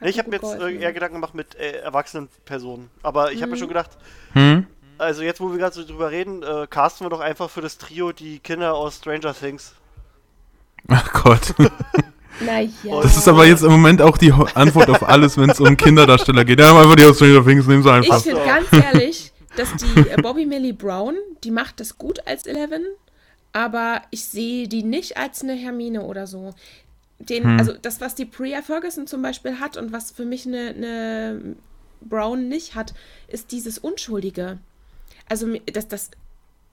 Nee, 0.00 0.10
ich 0.10 0.18
habe 0.18 0.30
mir 0.30 0.36
jetzt 0.36 0.52
geholfen, 0.52 0.80
eher 0.80 0.92
Gedanken 0.92 1.14
gemacht 1.14 1.34
mit 1.34 1.56
äh, 1.56 1.78
erwachsenen 1.80 2.28
Personen. 2.44 2.88
Aber 3.02 3.32
ich 3.32 3.38
habe 3.38 3.46
mhm. 3.46 3.52
mir 3.52 3.58
schon 3.58 3.68
gedacht, 3.68 3.90
hm? 4.32 4.66
Also 4.98 5.22
jetzt, 5.22 5.40
wo 5.40 5.50
wir 5.50 5.58
gerade 5.58 5.74
so 5.74 5.84
drüber 5.84 6.10
reden, 6.10 6.42
äh, 6.42 6.66
casten 6.68 7.06
wir 7.06 7.10
doch 7.10 7.20
einfach 7.20 7.48
für 7.50 7.60
das 7.60 7.78
Trio 7.78 8.12
die 8.12 8.38
Kinder 8.40 8.74
aus 8.74 8.96
Stranger 8.96 9.34
Things. 9.34 9.74
Ach 10.88 11.12
Gott. 11.22 11.54
Naja. 12.40 12.70
Das 13.02 13.16
ist 13.16 13.26
aber 13.26 13.46
jetzt 13.46 13.64
im 13.64 13.72
Moment 13.72 14.00
auch 14.00 14.16
die 14.16 14.32
Antwort 14.32 14.88
auf 14.90 15.02
alles, 15.02 15.36
wenn 15.36 15.50
es 15.50 15.58
um 15.58 15.76
Kinderdarsteller 15.76 16.44
geht. 16.44 16.60
Ja, 16.60 16.70
einfach 16.70 16.94
die 16.94 17.04
aus 17.04 17.16
Stranger 17.16 17.44
Things, 17.44 17.66
nehmen 17.66 17.82
sie 17.82 17.90
einfach. 17.90 18.18
Ich 18.18 18.22
finde 18.22 18.44
ganz 18.44 18.72
ehrlich, 18.72 19.32
dass 19.56 19.74
die 19.74 20.08
äh, 20.08 20.22
Bobby 20.22 20.46
Millie 20.46 20.72
Brown, 20.72 21.16
die 21.42 21.50
macht 21.50 21.80
das 21.80 21.98
gut 21.98 22.26
als 22.28 22.46
Eleven, 22.46 22.84
aber 23.52 24.02
ich 24.10 24.24
sehe 24.24 24.68
die 24.68 24.84
nicht 24.84 25.16
als 25.16 25.42
eine 25.42 25.54
Hermine 25.54 26.02
oder 26.02 26.28
so. 26.28 26.54
Den, 27.18 27.42
hm. 27.42 27.58
Also 27.58 27.72
das, 27.72 28.00
was 28.00 28.14
die 28.14 28.24
Priya 28.24 28.62
Ferguson 28.62 29.08
zum 29.08 29.20
Beispiel 29.20 29.58
hat 29.58 29.76
und 29.76 29.92
was 29.92 30.12
für 30.12 30.24
mich 30.24 30.46
eine, 30.46 30.68
eine 30.68 31.56
Brown 32.00 32.48
nicht 32.48 32.76
hat, 32.76 32.94
ist 33.26 33.50
dieses 33.50 33.78
Unschuldige. 33.78 34.58
Also 35.28 35.46
das, 35.72 35.88
das 35.88 36.10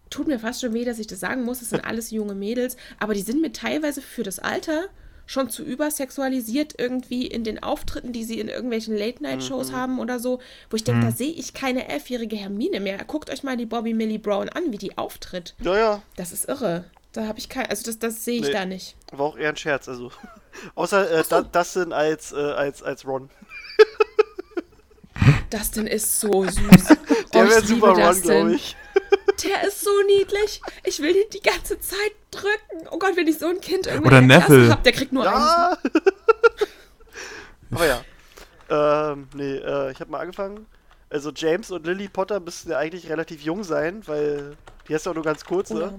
tut 0.10 0.28
mir 0.28 0.40
fast 0.40 0.62
schon 0.62 0.74
weh, 0.74 0.86
dass 0.86 1.00
ich 1.00 1.08
das 1.08 1.20
sagen 1.20 1.44
muss. 1.44 1.60
Das 1.60 1.70
sind 1.70 1.86
alles 1.86 2.12
junge 2.12 2.36
Mädels, 2.36 2.78
aber 3.00 3.14
die 3.14 3.22
sind 3.22 3.42
mir 3.42 3.52
teilweise 3.52 4.02
für 4.02 4.24
das 4.24 4.40
Alter 4.40 4.90
schon 5.28 5.50
zu 5.50 5.64
übersexualisiert 5.64 6.76
irgendwie 6.78 7.26
in 7.26 7.44
den 7.44 7.62
Auftritten, 7.62 8.14
die 8.14 8.24
sie 8.24 8.40
in 8.40 8.48
irgendwelchen 8.48 8.96
Late-Night-Shows 8.96 9.72
mhm. 9.72 9.76
haben 9.76 10.00
oder 10.00 10.20
so, 10.20 10.40
wo 10.70 10.76
ich 10.76 10.84
denke, 10.84 11.02
mhm. 11.02 11.06
da 11.10 11.12
sehe 11.12 11.32
ich 11.32 11.54
keine 11.54 11.88
elfjährige 11.88 12.36
Hermine 12.36 12.80
mehr. 12.80 13.04
Guckt 13.06 13.30
euch 13.30 13.44
mal 13.44 13.58
die 13.58 13.66
Bobby 13.66 13.94
Millie 13.94 14.20
Brown 14.20 14.50
an, 14.50 14.72
wie 14.72 14.78
die 14.78 14.98
auftritt. 14.98 15.56
Ja, 15.62 15.78
ja. 15.78 16.02
Das 16.16 16.32
ist 16.32 16.48
irre. 16.48 16.86
Da 17.12 17.28
habe 17.28 17.40
ich 17.40 17.50
kein, 17.50 17.66
also 17.68 17.84
das, 17.86 17.98
das 17.98 18.26
sehe 18.26 18.36
ich 18.36 18.48
nee, 18.48 18.52
da 18.52 18.66
nicht. 18.66 18.96
War 19.12 19.26
auch 19.26 19.38
eher 19.38 19.50
ein 19.50 19.58
Scherz, 19.58 19.88
also. 19.88 20.12
Außer 20.76 21.10
äh, 21.10 21.24
so. 21.24 21.42
Dustin 21.42 21.94
als, 21.94 22.32
äh, 22.32 22.36
als, 22.36 22.84
als 22.84 23.08
Ron. 23.08 23.30
Dustin 25.50 25.88
ist 25.88 26.20
so 26.20 26.44
süß. 26.44 26.58
Der 27.48 27.58
wäre 27.58 27.66
super 27.66 27.88
Ron, 27.90 28.22
glaube 28.22 28.54
ich. 28.54 28.76
Der 29.44 29.68
ist 29.68 29.82
so 29.82 29.92
niedlich. 30.08 30.62
Ich 30.84 31.02
will 31.02 31.16
ihn 31.16 31.30
die 31.34 31.42
ganze 31.42 31.80
Zeit 31.80 32.14
drücken. 32.32 32.88
Oh 32.92 32.98
Gott, 32.98 33.16
wenn 33.16 33.28
ich 33.28 33.38
so 33.38 33.48
ein 33.48 33.60
Kind 33.60 33.88
irgendwie 33.88 34.08
Oder 34.08 34.22
Neville. 34.22 34.70
Hab, 34.70 34.84
der 34.84 34.94
kriegt 34.94 35.12
nur 35.12 35.26
ja. 35.26 35.72
eins. 35.72 35.80
Aber 37.72 37.86
ja. 37.86 38.02
Ähm, 38.70 39.28
nee, 39.34 39.58
äh, 39.58 39.92
ich 39.92 40.00
habe 40.00 40.12
mal 40.12 40.20
angefangen. 40.20 40.66
Also 41.10 41.32
James 41.36 41.70
und 41.72 41.86
Lily 41.86 42.08
Potter 42.08 42.40
müssten 42.40 42.72
ja 42.72 42.78
eigentlich 42.78 43.10
relativ 43.10 43.42
jung 43.42 43.64
sein, 43.64 44.02
weil 44.08 44.56
die 44.88 44.96
hast 44.96 45.06
du 45.06 45.12
auch 45.12 45.16
nur 45.16 45.24
ganz 45.24 45.44
kurz, 45.44 45.70
ne? 45.70 45.82
Ja. 45.82 45.94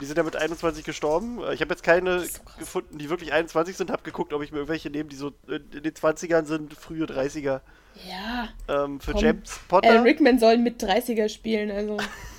Die 0.00 0.06
sind 0.06 0.16
ja 0.16 0.22
mit 0.22 0.36
21 0.36 0.84
gestorben. 0.84 1.42
Äh, 1.42 1.54
ich 1.54 1.60
habe 1.60 1.72
jetzt 1.72 1.82
keine 1.82 2.20
so 2.20 2.40
gefunden, 2.58 2.98
die 2.98 3.10
wirklich 3.10 3.32
21 3.32 3.76
sind. 3.76 3.90
Habe 3.90 4.02
geguckt, 4.02 4.32
ob 4.32 4.42
ich 4.42 4.52
mir 4.52 4.58
irgendwelche 4.58 4.90
nehme, 4.90 5.08
die 5.08 5.16
so 5.16 5.32
in 5.48 5.82
den 5.82 5.92
20ern 5.92 6.44
sind, 6.44 6.74
frühe 6.74 7.04
30er. 7.04 7.60
Ja. 8.08 8.48
Ähm, 8.68 9.00
für 9.00 9.12
Komm. 9.12 9.20
James 9.22 9.60
Potter. 9.68 9.88
Alan 9.88 10.02
Rickman 10.02 10.38
soll 10.38 10.58
mit 10.58 10.82
30er 10.82 11.28
spielen, 11.28 11.70
also. 11.70 11.98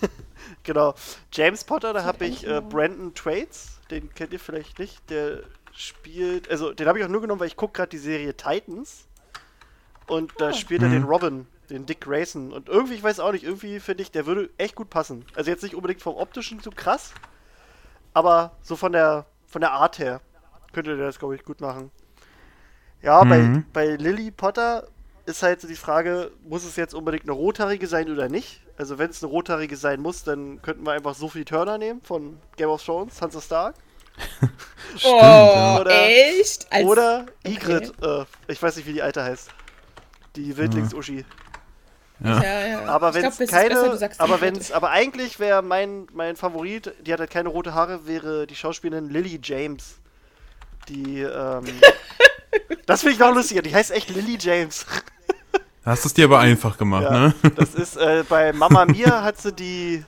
genau. 0.64 0.95
James 1.32 1.64
Potter, 1.64 1.94
da 1.94 2.03
habe 2.03 2.26
ich 2.26 2.45
äh, 2.48 2.61
Brandon 2.61 3.14
Trades. 3.14 3.80
Den 3.90 4.14
kennt 4.14 4.34
ihr 4.34 4.40
vielleicht 4.40 4.80
nicht. 4.80 5.10
Der 5.10 5.44
spielt. 5.73 6.49
Also, 6.49 6.73
den 6.73 6.88
habe 6.88 6.99
ich 6.99 7.06
auch 7.06 7.10
nur 7.10 7.22
genommen, 7.22 7.40
weil 7.40 7.48
ich 7.48 7.57
gucke 7.57 7.73
gerade 7.73 7.90
die 7.90 7.98
Serie 7.98 8.36
Titans. 8.36 9.07
Und 10.07 10.34
da 10.40 10.49
oh. 10.49 10.53
spielt 10.53 10.82
er 10.82 10.90
den 10.90 11.03
mhm. 11.03 11.07
Robin, 11.07 11.48
den 11.69 11.86
Dick 11.86 12.02
Grayson. 12.02 12.52
Und 12.52 12.68
irgendwie, 12.68 12.95
ich 12.95 13.03
weiß 13.03 13.19
auch 13.19 13.32
nicht, 13.32 13.44
irgendwie 13.44 13.80
finde 13.80 14.03
ich, 14.03 14.11
der 14.11 14.26
würde 14.26 14.49
echt 14.57 14.76
gut 14.76 14.90
passen. 14.90 15.26
Also 15.36 15.52
jetzt 15.52 15.64
nicht 15.64 15.76
unbedingt 15.76 16.02
vom 16.02 16.15
optischen 16.15 16.60
so 16.60 16.69
krass, 16.69 17.14
aber 18.14 18.57
so 18.61 18.76
von 18.76 18.91
der 18.91 19.26
von 19.48 19.61
der 19.61 19.72
Art 19.73 19.99
her 19.99 20.22
könnte 20.72 20.95
der 20.95 21.06
das, 21.06 21.19
glaube 21.19 21.36
ich, 21.36 21.44
gut 21.44 21.61
machen. 21.61 21.91
Ja, 23.02 23.23
mhm. 23.23 23.64
bei, 23.73 23.88
bei 23.88 23.95
Lily 23.95 24.32
Potter 24.32 24.88
ist 25.32 25.44
halt 25.44 25.62
so 25.62 25.68
die 25.68 25.76
Frage, 25.76 26.32
muss 26.48 26.64
es 26.64 26.76
jetzt 26.76 26.94
unbedingt 26.94 27.24
eine 27.24 27.32
rothaarige 27.32 27.88
sein 27.88 28.12
oder 28.12 28.30
nicht? 28.30 28.62
Also 28.78 28.98
wenn 28.98 29.10
es 29.10 29.24
eine 29.24 29.32
rothaarige 29.32 29.76
sein 29.76 30.02
muss, 30.02 30.24
dann 30.24 30.62
könnten 30.62 30.86
wir 30.86 30.91
einfach 30.91 31.16
Sophie 31.16 31.45
Turner 31.45 31.78
nehmen 31.78 32.02
von 32.02 32.40
Game 32.58 32.70
of 32.70 32.84
Thrones, 32.84 33.18
Sansa 33.18 33.41
Stark. 33.41 33.76
Stimmt, 34.98 35.14
oh, 35.14 35.78
oder, 35.80 36.08
echt? 36.08 36.68
Als, 36.72 36.86
oder 36.86 37.26
Ygritte, 37.48 37.94
okay. 38.02 38.26
äh, 38.48 38.52
ich 38.52 38.62
weiß 38.62 38.76
nicht, 38.76 38.88
wie 38.88 38.94
die 38.94 39.02
alte 39.02 39.24
heißt. 39.24 39.49
Die 40.36 40.56
Wildlings-Uschi. 40.56 41.26
Ja. 42.24 42.44
ja, 42.44 42.68
ja. 42.68 42.86
Aber 42.86 43.14
wenn 43.14 43.26
es 43.26 43.38
keine, 43.49 43.90
besser, 43.90 44.10
aber 44.20 44.41
wenn 44.41 44.56
es, 44.56 44.72
aber 44.72 44.91
eigentlich 44.91 45.40
wäre 45.40 45.62
mein, 45.64 46.08
mein 46.14 46.36
Favorit, 46.36 46.94
die 47.02 47.12
hat 47.14 47.20
halt 47.20 47.32
keine 47.32 47.49
rote 47.49 47.74
Haare, 47.74 48.06
wäre 48.06 48.45
die 48.45 48.56
Schauspielerin 48.56 49.10
Lily 49.10 49.40
James. 49.41 49.95
Die, 50.88 51.22
ähm, 51.22 51.64
das 52.86 53.02
finde 53.02 53.14
ich 53.14 53.20
noch 53.20 53.34
lustiger, 53.34 53.62
die 53.62 53.74
heißt 53.74 53.91
echt 53.91 54.10
Lily 54.10 54.38
James. 54.40 54.86
Hast 55.84 56.06
es 56.06 56.14
dir 56.14 56.26
aber 56.26 56.40
einfach 56.40 56.78
gemacht, 56.78 57.03
ja, 57.03 57.12
ne? 57.12 57.34
Das 57.56 57.74
ist, 57.74 57.98
äh, 57.98 58.24
bei 58.28 58.53
Mama 58.53 58.86
Mia 58.86 59.24
hat 59.24 59.40
sie 59.40 59.52
die, 59.52 60.03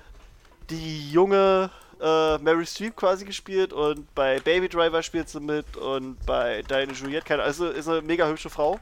die 0.69 1.09
junge 1.11 1.69
äh, 1.99 2.37
Mary 2.37 2.65
Streep 2.65 2.95
quasi 2.95 3.25
gespielt 3.25 3.73
und 3.73 4.13
bei 4.13 4.39
Baby 4.39 4.69
Driver 4.69 5.01
spielt 5.01 5.29
sie 5.29 5.39
mit 5.39 5.77
und 5.77 6.23
bei 6.25 6.61
Deine 6.67 6.93
Juliette, 6.93 7.25
keine 7.25 7.41
also 7.41 7.67
ist 7.67 7.87
eine 7.87 8.01
mega 8.01 8.27
hübsche 8.27 8.49
Frau. 8.49 8.79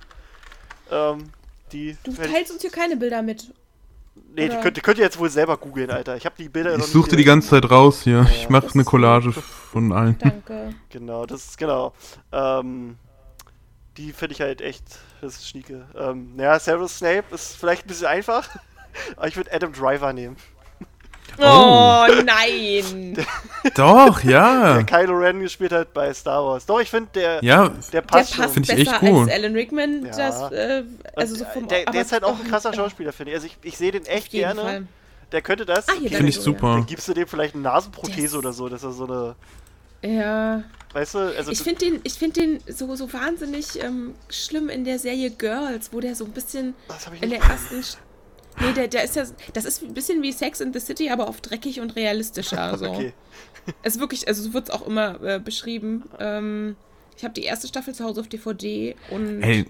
Ähm, 0.92 1.30
die 1.72 1.96
du 2.04 2.14
teilst 2.14 2.52
uns 2.52 2.62
hier 2.62 2.72
keine 2.72 2.98
Bilder 2.98 3.22
mit. 3.22 3.54
Nee, 4.36 4.50
die 4.50 4.58
könnt, 4.58 4.76
die 4.76 4.82
könnt, 4.82 4.98
ihr 4.98 5.06
jetzt 5.06 5.20
wohl 5.20 5.30
selber 5.30 5.56
googeln, 5.58 5.90
Alter. 5.90 6.18
Ich 6.18 6.26
habe 6.26 6.36
die 6.38 6.50
Bilder 6.50 6.76
Ich 6.76 6.86
suchte 6.86 7.16
die 7.16 7.24
ganze 7.24 7.50
Zeit 7.50 7.70
raus 7.70 8.02
hier. 8.04 8.24
Ja, 8.24 8.30
ich 8.30 8.50
mache 8.50 8.68
eine 8.74 8.84
Collage 8.84 9.32
von 9.32 9.94
allen. 9.94 10.18
Danke. 10.20 10.74
Genau, 10.90 11.26
das 11.26 11.46
ist 11.46 11.58
genau. 11.58 11.94
Ähm, 12.32 12.98
die 13.98 14.14
finde 14.14 14.34
ich 14.34 14.42
halt 14.42 14.62
echt, 14.62 14.84
das 15.22 15.36
ist 15.36 15.50
schnieke. 15.50 15.86
Ähm, 15.98 16.36
naja, 16.36 16.60
Severus 16.60 16.98
Snape 16.98 17.26
ist 17.34 17.56
vielleicht 17.58 17.86
ein 17.86 17.88
bisschen 17.88 18.08
einfach, 18.08 18.50
aber 19.16 19.28
ich 19.28 19.36
würde 19.36 19.54
Adam 19.54 19.74
Driver 19.74 20.14
nehmen. 20.14 20.38
Oh, 21.38 22.06
oh 22.10 22.22
nein! 22.26 23.18
Doch, 23.76 24.22
ja. 24.24 24.74
Der 24.76 24.84
Kylo 24.84 25.18
Ren 25.18 25.40
gespielt 25.40 25.72
hat 25.72 25.94
bei 25.94 26.14
Star 26.14 26.44
Wars. 26.46 26.66
Doch, 26.66 26.82
ich 26.82 26.90
finde, 26.90 27.10
der, 27.16 27.44
ja, 27.44 27.70
der 27.94 28.02
passt, 28.02 28.34
der 28.34 28.44
passt 28.44 28.54
finde 28.54 28.74
ich 28.74 28.80
echt 28.80 29.00
gut. 29.00 29.30
als 29.30 29.32
Alan 29.32 29.54
Rickman. 29.54 30.06
Ja. 30.06 30.12
Das, 30.12 30.52
äh, 30.52 30.84
also 31.16 31.36
so 31.36 31.46
vom, 31.46 31.68
der, 31.68 31.86
der 31.86 32.02
ist 32.02 32.12
halt 32.12 32.24
auch 32.24 32.38
ein 32.38 32.48
krasser 32.48 32.74
Schauspieler, 32.74 33.14
finde 33.14 33.32
ich. 33.32 33.36
Also 33.36 33.48
ich, 33.48 33.58
ich 33.64 33.78
sehe 33.78 33.92
den 33.92 34.06
echt 34.06 34.32
gerne. 34.32 34.62
Fall. 34.62 34.88
Der 35.32 35.42
könnte 35.42 35.66
das. 35.66 35.88
Ah, 35.88 35.94
okay, 35.98 36.10
finde 36.10 36.30
ich 36.30 36.40
super. 36.40 36.74
Dann 36.74 36.86
gibst 36.86 37.08
du 37.08 37.14
dem 37.14 37.28
vielleicht 37.28 37.54
eine 37.54 37.64
Nasenprothese 37.64 38.38
oder 38.38 38.52
so, 38.52 38.68
dass 38.68 38.84
er 38.84 38.92
so 38.92 39.06
eine. 39.06 39.36
Ja. 40.04 40.64
Weißt 40.94 41.14
du, 41.16 41.20
also 41.20 41.52
ich 41.52 41.60
finde 41.60 41.86
den, 41.86 42.02
ich 42.04 42.14
find 42.14 42.36
den 42.36 42.60
so, 42.68 42.94
so 42.96 43.12
wahnsinnig 43.14 43.82
ähm, 43.82 44.14
schlimm 44.30 44.70
in 44.70 44.84
der 44.84 45.00
Serie 45.00 45.32
Girls, 45.32 45.94
wo 45.94 46.02
der 46.02 46.16
so 46.16 46.26
ein 46.26 46.32
bisschen 46.32 46.76
in 47.22 47.30
der 47.30 47.40
ersten 47.40 47.82
Nee, 48.60 48.74
der, 48.74 48.88
der 48.90 49.04
ist 49.04 49.16
ja, 49.16 49.24
das 49.54 49.64
ist 49.64 49.82
ein 49.82 49.94
bisschen 49.94 50.22
wie 50.22 50.32
Sex 50.34 50.60
in 50.60 50.74
the 50.74 50.80
City, 50.80 51.10
aber 51.10 51.30
auf 51.30 51.40
dreckig 51.40 51.80
und 51.80 51.96
realistischer. 51.96 52.78
So. 52.82 52.90
okay. 52.90 53.14
Es 53.84 53.96
ist 53.96 54.00
wirklich, 54.00 54.28
also 54.28 54.42
so 54.44 54.54
wird 54.54 54.70
es 54.70 54.70
auch 54.72 54.86
immer 54.86 55.22
äh, 55.24 55.40
beschrieben. 55.40 56.10
Ähm, 56.20 56.76
ich 57.16 57.24
habe 57.24 57.34
die 57.34 57.44
erste 57.44 57.68
Staffel 57.68 57.94
zu 57.94 58.04
Hause 58.04 58.22
auf 58.22 58.28
DVD 58.28 58.96
und 59.12 59.42
hey. 59.42 59.66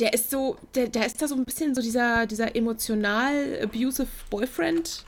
der 0.00 0.14
ist 0.14 0.30
so, 0.30 0.56
der, 0.74 0.88
der 0.88 1.06
ist 1.06 1.20
da 1.20 1.28
so 1.28 1.34
ein 1.34 1.44
bisschen 1.44 1.74
so 1.74 1.82
dieser, 1.82 2.26
dieser 2.26 2.56
emotional 2.56 3.60
abusive 3.62 4.08
Boyfriend. 4.30 5.04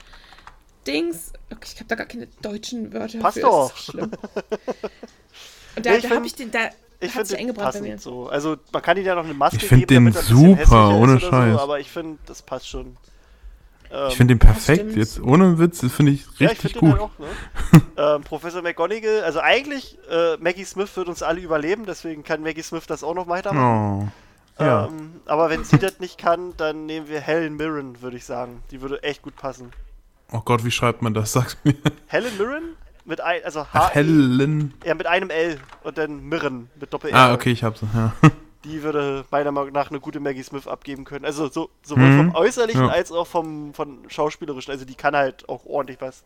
Dings. 0.85 1.33
Okay, 1.51 1.69
ich 1.73 1.79
habe 1.79 1.87
da 1.87 1.95
gar 1.95 2.05
keine 2.05 2.27
deutschen 2.41 2.93
Wörter 2.93 3.19
Passt 3.19 3.37
für. 3.37 3.41
doch. 3.41 3.75
schlimm. 3.75 4.11
Und 5.75 5.85
da, 5.85 5.97
da 5.97 6.09
habe 6.09 6.25
ich 6.25 6.35
den, 6.35 6.51
da, 6.51 6.69
ich 6.99 7.11
finde 7.11 7.35
den 7.35 7.53
passend 7.53 8.01
so. 8.01 8.27
Also 8.27 8.57
man 8.71 8.81
kann 8.81 8.97
ihn 8.97 9.05
ja 9.05 9.15
noch 9.15 9.25
eine 9.25 9.33
Maske 9.33 9.57
ich 9.57 9.69
geben, 9.69 10.05
den 10.05 10.13
super, 10.13 10.95
ohne 10.95 11.19
Scheiß. 11.19 11.53
So, 11.53 11.59
aber 11.59 11.79
ich 11.79 11.89
finde, 11.89 12.17
das 12.25 12.41
passt 12.41 12.67
schon. 12.67 12.97
Ähm, 13.91 14.07
ich 14.09 14.17
finde 14.17 14.35
den 14.35 14.39
perfekt 14.39 14.95
jetzt, 14.95 15.21
ohne 15.21 15.59
Witz, 15.59 15.79
das 15.79 15.91
finde 15.91 16.13
ich 16.13 16.27
richtig 16.39 16.63
ja, 16.63 16.69
ich 16.69 16.73
gut. 16.75 16.91
Halt 16.91 17.01
auch, 17.01 17.19
ne? 17.19 17.81
ähm, 18.15 18.21
Professor 18.23 18.61
McGonagall, 18.61 19.23
also 19.23 19.39
eigentlich, 19.39 19.97
äh, 20.09 20.37
Maggie 20.37 20.65
Smith 20.65 20.95
wird 20.95 21.07
uns 21.07 21.21
alle 21.21 21.41
überleben, 21.41 21.85
deswegen 21.85 22.23
kann 22.23 22.41
Maggie 22.41 22.63
Smith 22.63 22.87
das 22.87 23.03
auch 23.03 23.13
noch 23.13 23.27
weitermachen. 23.27 24.11
Oh, 24.59 24.63
ja. 24.63 24.87
Ähm, 24.87 25.21
aber 25.25 25.49
wenn 25.49 25.63
sie 25.63 25.77
das 25.77 25.99
nicht 25.99 26.17
kann, 26.17 26.53
dann 26.57 26.85
nehmen 26.85 27.07
wir 27.07 27.19
Helen 27.19 27.57
Mirren, 27.57 28.01
würde 28.01 28.17
ich 28.17 28.25
sagen. 28.25 28.63
Die 28.71 28.81
würde 28.81 29.03
echt 29.03 29.21
gut 29.21 29.35
passen. 29.35 29.71
Oh 30.31 30.41
Gott, 30.43 30.63
wie 30.63 30.71
schreibt 30.71 31.01
man 31.01 31.13
das? 31.13 31.33
Sag's 31.33 31.57
mir. 31.63 31.75
Helen 32.07 32.37
Mirren? 32.37 32.75
Mit 33.05 33.21
ein, 33.21 33.43
also 33.45 33.65
H 33.71 33.89
Helen. 33.91 34.73
Ja, 34.83 34.95
mit 34.95 35.05
einem 35.05 35.29
L 35.29 35.59
und 35.83 35.97
dann 35.97 36.23
Mirren 36.27 36.69
mit 36.79 36.91
Doppel 36.91 37.11
R. 37.11 37.17
Ah, 37.17 37.33
okay, 37.33 37.51
ich 37.51 37.63
hab's. 37.63 37.81
Ja. 37.93 38.13
Die 38.63 38.81
würde 38.81 39.25
meiner 39.29 39.51
Meinung 39.51 39.73
nach 39.73 39.91
eine 39.91 39.99
gute 39.99 40.19
Maggie 40.19 40.41
Smith 40.41 40.67
abgeben 40.67 41.05
können. 41.05 41.23
Also 41.23 41.47
so, 41.49 41.69
sowohl 41.83 42.05
mhm. 42.05 42.17
vom 42.17 42.35
Äußerlichen 42.35 42.85
ja. 42.85 42.91
als 42.91 43.11
auch 43.11 43.27
vom 43.27 43.75
von 43.75 43.99
Schauspielerischen. 44.07 44.71
Also 44.71 44.85
die 44.85 44.95
kann 44.95 45.15
halt 45.15 45.47
auch 45.47 45.65
ordentlich 45.65 46.01
was. 46.01 46.23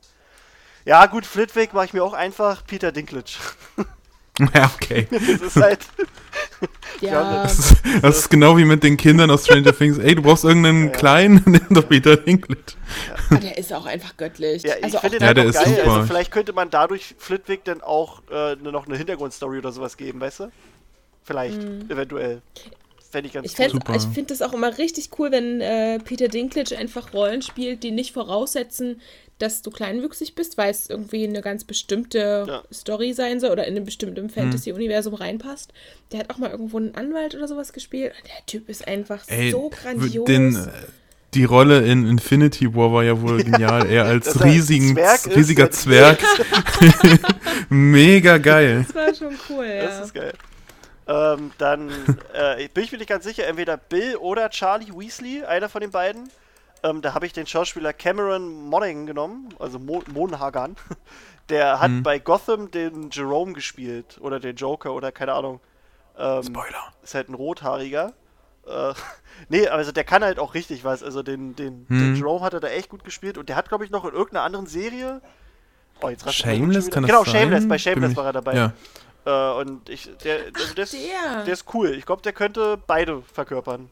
Ja, 0.86 1.06
gut, 1.08 1.26
Flitwick 1.26 1.74
mache 1.74 1.86
ich 1.86 1.94
mir 1.94 2.04
auch 2.04 2.14
einfach. 2.14 2.66
Peter 2.66 2.94
Dinklage. 2.94 3.34
Ja, 4.54 4.72
okay. 4.74 5.08
das 5.12 5.42
ist 5.42 5.56
halt. 5.56 5.80
ja. 7.02 7.44
Das 7.44 7.60
ist, 7.60 7.76
das 8.02 8.18
ist, 8.20 8.30
genau 8.30 8.58
wie 8.58 8.66
mit 8.66 8.84
den 8.84 8.98
Kindern 8.98 9.30
aus 9.32 9.46
Stranger 9.46 9.76
Things. 9.76 9.98
Ey, 9.98 10.16
du 10.16 10.22
brauchst 10.22 10.44
irgendeinen 10.44 10.86
ja, 10.86 10.92
kleinen, 10.92 11.44
nimm 11.46 11.68
doch 11.70 11.88
Peter 11.88 12.16
Dinklage. 12.18 12.62
Ja. 13.08 13.38
Ah, 13.38 13.40
der 13.40 13.58
ist 13.58 13.74
auch 13.74 13.86
einfach 13.86 14.16
göttlich. 14.18 14.64
Ja, 14.64 14.76
ich 14.78 14.86
also 14.86 15.00
finde 15.00 15.20
den 15.20 15.28
ja, 15.28 15.34
geil. 15.34 15.54
Super. 15.54 15.92
Also 15.92 16.08
vielleicht 16.08 16.32
könnte 16.32 16.54
man 16.54 16.70
dadurch 16.70 17.16
Flitwick 17.18 17.64
dann 17.66 17.82
auch 17.82 18.22
äh, 18.32 18.56
noch 18.56 18.88
eine 18.88 18.98
Hintergrundstory 18.98 19.60
oder 19.60 19.72
sowas 19.72 19.98
geben, 19.98 20.20
weißt 20.20 20.42
du? 20.42 20.52
Vielleicht, 21.24 21.62
mhm. 21.62 21.90
eventuell. 21.90 22.42
Fände 23.12 23.28
ich 23.28 23.34
ganz 23.34 23.52
ich 23.52 23.60
cool. 23.60 23.96
Ich 23.96 24.04
finde 24.04 24.36
das 24.36 24.42
auch 24.42 24.54
immer 24.54 24.78
richtig 24.78 25.10
cool, 25.18 25.32
wenn 25.32 25.62
äh, 25.62 26.00
Peter 26.00 26.28
Dinklage 26.28 26.78
einfach 26.78 27.14
Rollen 27.14 27.42
spielt, 27.42 27.84
die 27.84 27.92
nicht 27.92 28.14
voraussetzen, 28.14 29.02
dass 29.40 29.62
du 29.62 29.72
kleinwüchsig 29.72 30.36
bist, 30.36 30.58
weil 30.58 30.70
es 30.70 30.90
irgendwie 30.90 31.26
eine 31.26 31.42
ganz 31.42 31.64
bestimmte 31.64 32.46
ja. 32.48 32.64
Story 32.72 33.14
sein 33.14 33.40
soll 33.40 33.52
oder 33.52 33.66
in 33.66 33.76
einem 33.76 33.86
bestimmten 33.86 34.26
mhm. 34.26 34.30
Fantasy-Universum 34.30 35.14
reinpasst. 35.16 35.74
Der 36.12 36.20
hat 36.20 36.30
auch 36.30 36.38
mal 36.38 36.52
irgendwo 36.52 36.78
einen 36.78 36.94
Anwalt 36.96 37.36
oder 37.36 37.48
sowas 37.48 37.74
gespielt. 37.74 38.14
Der 38.26 38.46
Typ 38.46 38.70
ist 38.70 38.88
einfach 38.88 39.24
Ey, 39.28 39.52
so 39.52 39.70
grandios. 39.70 40.26
Den, 40.26 40.70
die 41.34 41.46
Rolle 41.46 41.86
in 41.86 42.08
Infinity 42.08 42.76
War 42.76 42.92
war 42.92 43.04
ja 43.04 43.20
wohl 43.22 43.44
genial. 43.44 43.88
Er 43.90 44.06
als 44.06 44.44
riesigen, 44.44 44.94
Zwerg 44.94 45.36
riesiger 45.36 45.72
Zwerg. 45.72 46.20
Mega 47.70 48.38
geil. 48.38 48.86
Das 48.88 48.96
war 48.96 49.16
schon 49.16 49.40
cool, 49.50 49.66
ja. 49.66 49.86
Das 49.86 50.06
ist 50.06 50.14
geil. 50.14 50.34
Ähm, 51.08 51.52
dann 51.58 51.90
äh, 52.34 52.68
bin 52.68 52.84
ich 52.84 52.92
mir 52.92 53.00
nicht 53.00 53.10
ganz 53.10 53.24
sicher, 53.24 53.48
entweder 53.48 53.78
Bill 53.78 54.18
oder 54.18 54.50
Charlie 54.50 54.92
Weasley, 54.94 55.44
einer 55.44 55.70
von 55.70 55.82
den 55.82 55.92
beiden. 55.92 56.30
Ähm, 56.84 57.02
da 57.02 57.14
habe 57.14 57.26
ich 57.26 57.34
den 57.34 57.46
Schauspieler 57.46 57.94
Cameron 57.94 58.66
Monaghan 58.68 59.06
genommen, 59.06 59.50
also 59.60 59.80
Mo 59.80 60.04
Monaghan. 60.14 60.76
Der 61.50 61.80
hat 61.80 61.90
mhm. 61.90 62.04
bei 62.04 62.20
Gotham 62.20 62.70
den 62.70 63.10
Jerome 63.10 63.54
gespielt 63.54 64.20
oder 64.22 64.40
den 64.40 64.56
Joker 64.56 64.94
oder 64.94 65.12
keine 65.12 65.34
Ahnung. 65.34 65.60
Ähm, 66.18 66.44
Spoiler. 66.44 66.94
Ist 67.02 67.16
halt 67.16 67.28
ein 67.28 67.34
rothaariger. 67.34 68.14
Äh, 68.68 68.94
nee, 69.50 69.68
also 69.68 69.92
der 69.92 70.04
kann 70.04 70.24
halt 70.24 70.38
auch 70.38 70.54
richtig 70.54 70.84
was. 70.84 71.02
Also 71.02 71.24
den, 71.24 71.56
den, 71.56 71.86
mhm. 71.90 72.00
den 72.00 72.16
Jerome 72.16 72.42
hat 72.42 72.54
er 72.54 72.60
da 72.60 72.68
echt 72.68 72.90
gut 72.90 73.04
gespielt 73.04 73.38
und 73.38 73.50
der 73.50 73.56
hat, 73.56 73.68
glaube 73.68 73.84
ich, 73.84 73.90
noch 73.90 74.06
in 74.06 74.12
irgendeiner 74.12 74.44
anderen 74.44 74.68
Serie. 74.68 75.22
Oh, 76.02 76.10
jetzt 76.10 76.32
Shameless 76.32 76.90
kann 76.90 77.04
das 77.04 77.10
Genau, 77.10 77.24
sein? 77.24 77.42
Shameless, 77.42 77.68
bei 77.68 77.78
Shameless 77.78 78.16
war 78.16 78.26
er 78.26 78.34
dabei. 78.34 78.56
Ja. 78.56 78.74
Äh, 79.26 79.60
und 79.60 79.90
ich, 79.90 80.10
der, 80.24 80.40
also 80.54 80.74
der, 80.76 80.84
ist, 80.84 80.94
der 80.94 81.48
ist 81.48 81.66
cool. 81.74 81.90
Ich 81.90 82.06
glaube, 82.06 82.22
der 82.22 82.32
könnte 82.32 82.78
beide 82.86 83.22
verkörpern. 83.34 83.90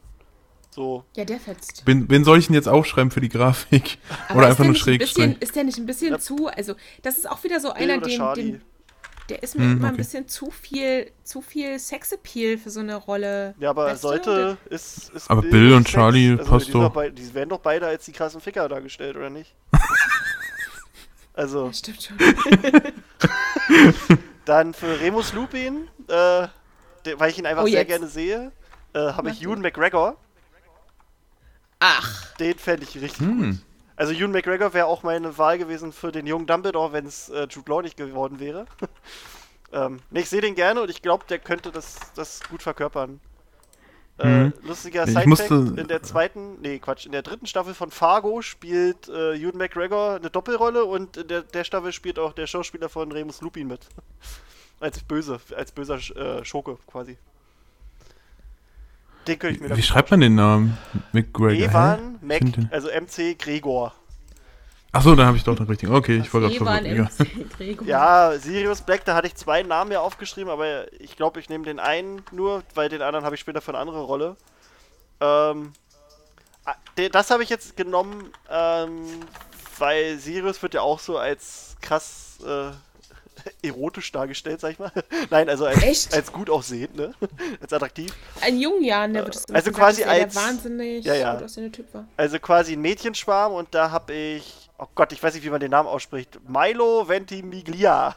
So. 0.78 1.04
Ja, 1.16 1.24
der 1.24 1.40
fetzt. 1.40 1.82
Wen, 1.86 2.08
wen 2.08 2.22
soll 2.22 2.38
ich 2.38 2.46
denn 2.46 2.54
jetzt 2.54 2.68
aufschreiben 2.68 3.10
für 3.10 3.20
die 3.20 3.28
Grafik? 3.28 3.98
Aber 4.28 4.38
Oder 4.38 4.46
einfach 4.46 4.64
nur 4.64 4.76
schräg 4.76 5.00
bisschen, 5.00 5.36
Ist 5.40 5.56
der 5.56 5.64
nicht 5.64 5.76
ein 5.76 5.86
bisschen 5.86 6.12
ja. 6.12 6.20
zu, 6.20 6.46
also 6.46 6.76
das 7.02 7.18
ist 7.18 7.28
auch 7.28 7.42
wieder 7.42 7.58
so 7.58 7.72
einer, 7.72 7.98
den, 7.98 8.34
den, 8.36 8.62
der 9.28 9.42
ist 9.42 9.56
mir 9.56 9.64
hm, 9.64 9.72
immer 9.72 9.86
okay. 9.86 9.94
ein 9.94 9.96
bisschen 9.96 10.28
zu 10.28 10.52
viel, 10.52 11.10
zu 11.24 11.42
viel 11.42 11.80
Sexappeal 11.80 12.58
für 12.58 12.70
so 12.70 12.78
eine 12.78 12.94
Rolle. 12.94 13.56
Ja, 13.58 13.70
aber 13.70 13.86
weißt 13.86 14.02
sollte, 14.02 14.56
ist, 14.70 15.10
ist 15.10 15.28
Aber 15.28 15.42
Bill, 15.42 15.50
Bill 15.50 15.74
und 15.74 15.88
Charlie 15.88 16.36
also 16.38 16.48
passt 16.48 16.72
doch. 16.72 16.92
Die 17.10 17.34
werden 17.34 17.48
doch 17.48 17.58
beide 17.58 17.88
als 17.88 18.04
die 18.04 18.12
krassen 18.12 18.40
Ficker 18.40 18.68
dargestellt, 18.68 19.16
oder 19.16 19.30
nicht? 19.30 19.56
also. 21.34 21.66
Ja, 21.66 21.72
stimmt 21.72 22.04
schon. 22.04 22.16
Dann 24.44 24.74
für 24.74 25.00
Remus 25.00 25.32
Lupin, 25.32 25.88
äh, 26.06 26.46
weil 27.16 27.30
ich 27.30 27.38
ihn 27.38 27.46
einfach 27.46 27.64
oh, 27.64 27.66
sehr 27.66 27.84
gerne 27.84 28.06
sehe, 28.06 28.52
äh, 28.92 29.00
habe 29.00 29.30
ich 29.30 29.42
Ewan 29.42 29.60
McGregor. 29.60 30.16
Ach. 31.80 32.34
Den 32.36 32.58
fände 32.58 32.84
ich 32.84 33.00
richtig 33.00 33.20
hm. 33.20 33.38
gut. 33.38 33.60
Also 33.96 34.12
Ewan 34.12 34.30
McGregor 34.30 34.74
wäre 34.74 34.86
auch 34.86 35.02
meine 35.02 35.38
Wahl 35.38 35.58
gewesen 35.58 35.92
für 35.92 36.12
den 36.12 36.26
jungen 36.26 36.46
Dumbledore, 36.46 36.92
wenn 36.92 37.06
es 37.06 37.28
äh, 37.30 37.48
Jude 37.50 37.70
Law 37.70 37.82
nicht 37.82 37.96
geworden 37.96 38.38
wäre. 38.38 38.66
ähm, 39.72 39.98
nee, 40.10 40.20
ich 40.20 40.28
sehe 40.28 40.40
den 40.40 40.54
gerne 40.54 40.82
und 40.82 40.90
ich 40.90 41.02
glaube, 41.02 41.24
der 41.28 41.40
könnte 41.40 41.72
das, 41.72 41.96
das 42.14 42.40
gut 42.48 42.62
verkörpern. 42.62 43.20
Äh, 44.20 44.26
mhm. 44.26 44.52
lustiger 44.62 45.06
Sidefact, 45.06 45.78
in 45.78 45.86
der 45.86 46.02
zweiten, 46.02 46.60
nee, 46.60 46.80
Quatsch, 46.80 47.06
in 47.06 47.12
der 47.12 47.22
dritten 47.22 47.46
Staffel 47.46 47.74
von 47.74 47.90
Fargo 47.90 48.42
spielt 48.42 49.08
äh, 49.08 49.34
Ewan 49.34 49.58
McGregor 49.58 50.16
eine 50.16 50.30
Doppelrolle 50.30 50.84
und 50.84 51.16
in 51.16 51.28
der, 51.28 51.42
der 51.42 51.62
Staffel 51.62 51.92
spielt 51.92 52.18
auch 52.18 52.32
der 52.32 52.48
Schauspieler 52.48 52.88
von 52.88 53.12
Remus 53.12 53.40
Lupin 53.40 53.68
mit. 53.68 53.86
als 54.80 55.02
böse, 55.02 55.40
als 55.56 55.72
böser 55.72 55.98
äh, 56.16 56.44
Schurke 56.44 56.78
quasi. 56.86 57.16
Den 59.28 59.38
könnte 59.38 59.56
ich 59.62 59.68
mir 59.68 59.76
Wie 59.76 59.82
schreibt 59.82 60.10
man 60.10 60.20
den 60.20 60.34
Namen? 60.34 60.78
McGregor? 61.12 61.68
Evan 61.68 62.18
Mac, 62.22 62.42
also 62.70 62.88
MC 62.88 63.38
Gregor. 63.38 63.92
Achso, 64.90 65.14
dann 65.14 65.26
habe 65.26 65.36
ich 65.36 65.44
doch 65.44 65.54
den 65.54 65.66
richtigen. 65.66 65.94
Okay, 65.94 66.16
ich 66.16 66.32
wollte 66.32 66.56
gerade 66.56 67.10
schon. 67.58 67.86
Ja, 67.86 68.32
Sirius 68.38 68.80
Black, 68.80 69.04
da 69.04 69.14
hatte 69.14 69.26
ich 69.26 69.34
zwei 69.34 69.62
Namen 69.62 69.92
ja 69.92 70.00
aufgeschrieben, 70.00 70.50
aber 70.50 70.90
ich 70.94 71.14
glaube, 71.14 71.40
ich 71.40 71.50
nehme 71.50 71.64
den 71.64 71.78
einen 71.78 72.22
nur, 72.32 72.62
weil 72.74 72.88
den 72.88 73.02
anderen 73.02 73.24
habe 73.26 73.34
ich 73.34 73.40
später 73.40 73.60
für 73.60 73.72
eine 73.72 73.78
andere 73.78 74.00
Rolle. 74.00 74.36
Ähm, 75.20 75.74
ah, 76.64 76.74
das 77.12 77.30
habe 77.30 77.42
ich 77.42 77.50
jetzt 77.50 77.76
genommen, 77.76 78.32
ähm, 78.50 79.04
weil 79.78 80.18
Sirius 80.18 80.62
wird 80.62 80.72
ja 80.72 80.80
auch 80.80 81.00
so 81.00 81.18
als 81.18 81.76
krass 81.82 82.38
äh, 82.46 82.70
erotisch 83.62 84.12
dargestellt, 84.12 84.60
sag 84.60 84.72
ich 84.72 84.78
mal. 84.78 84.92
Nein, 85.30 85.48
also 85.48 85.66
als, 85.66 86.12
als 86.12 86.32
gut 86.32 86.50
aussehend, 86.50 86.96
ne? 86.96 87.14
als 87.60 87.72
attraktiv. 87.72 88.12
Ein 88.40 88.58
jungen 88.58 88.84
Jahren, 88.84 89.14
der 89.14 89.24
wird 89.24 89.36
es 89.36 89.46
Also 89.46 89.72
quasi 89.72 90.04
als 90.04 90.34
wahnsinnig 90.34 91.04
ja, 91.04 91.14
ja. 91.14 91.36
Typ 91.36 91.92
war. 91.92 92.06
Also 92.16 92.38
quasi 92.38 92.74
ein 92.74 92.80
Mädchenschwarm 92.80 93.52
und 93.52 93.74
da 93.74 93.90
habe 93.90 94.12
ich 94.12 94.68
oh 94.78 94.86
Gott, 94.94 95.12
ich 95.12 95.22
weiß 95.22 95.34
nicht, 95.34 95.44
wie 95.44 95.50
man 95.50 95.60
den 95.60 95.70
Namen 95.70 95.88
ausspricht. 95.88 96.38
Milo 96.48 97.08
Ventimiglia. 97.08 98.14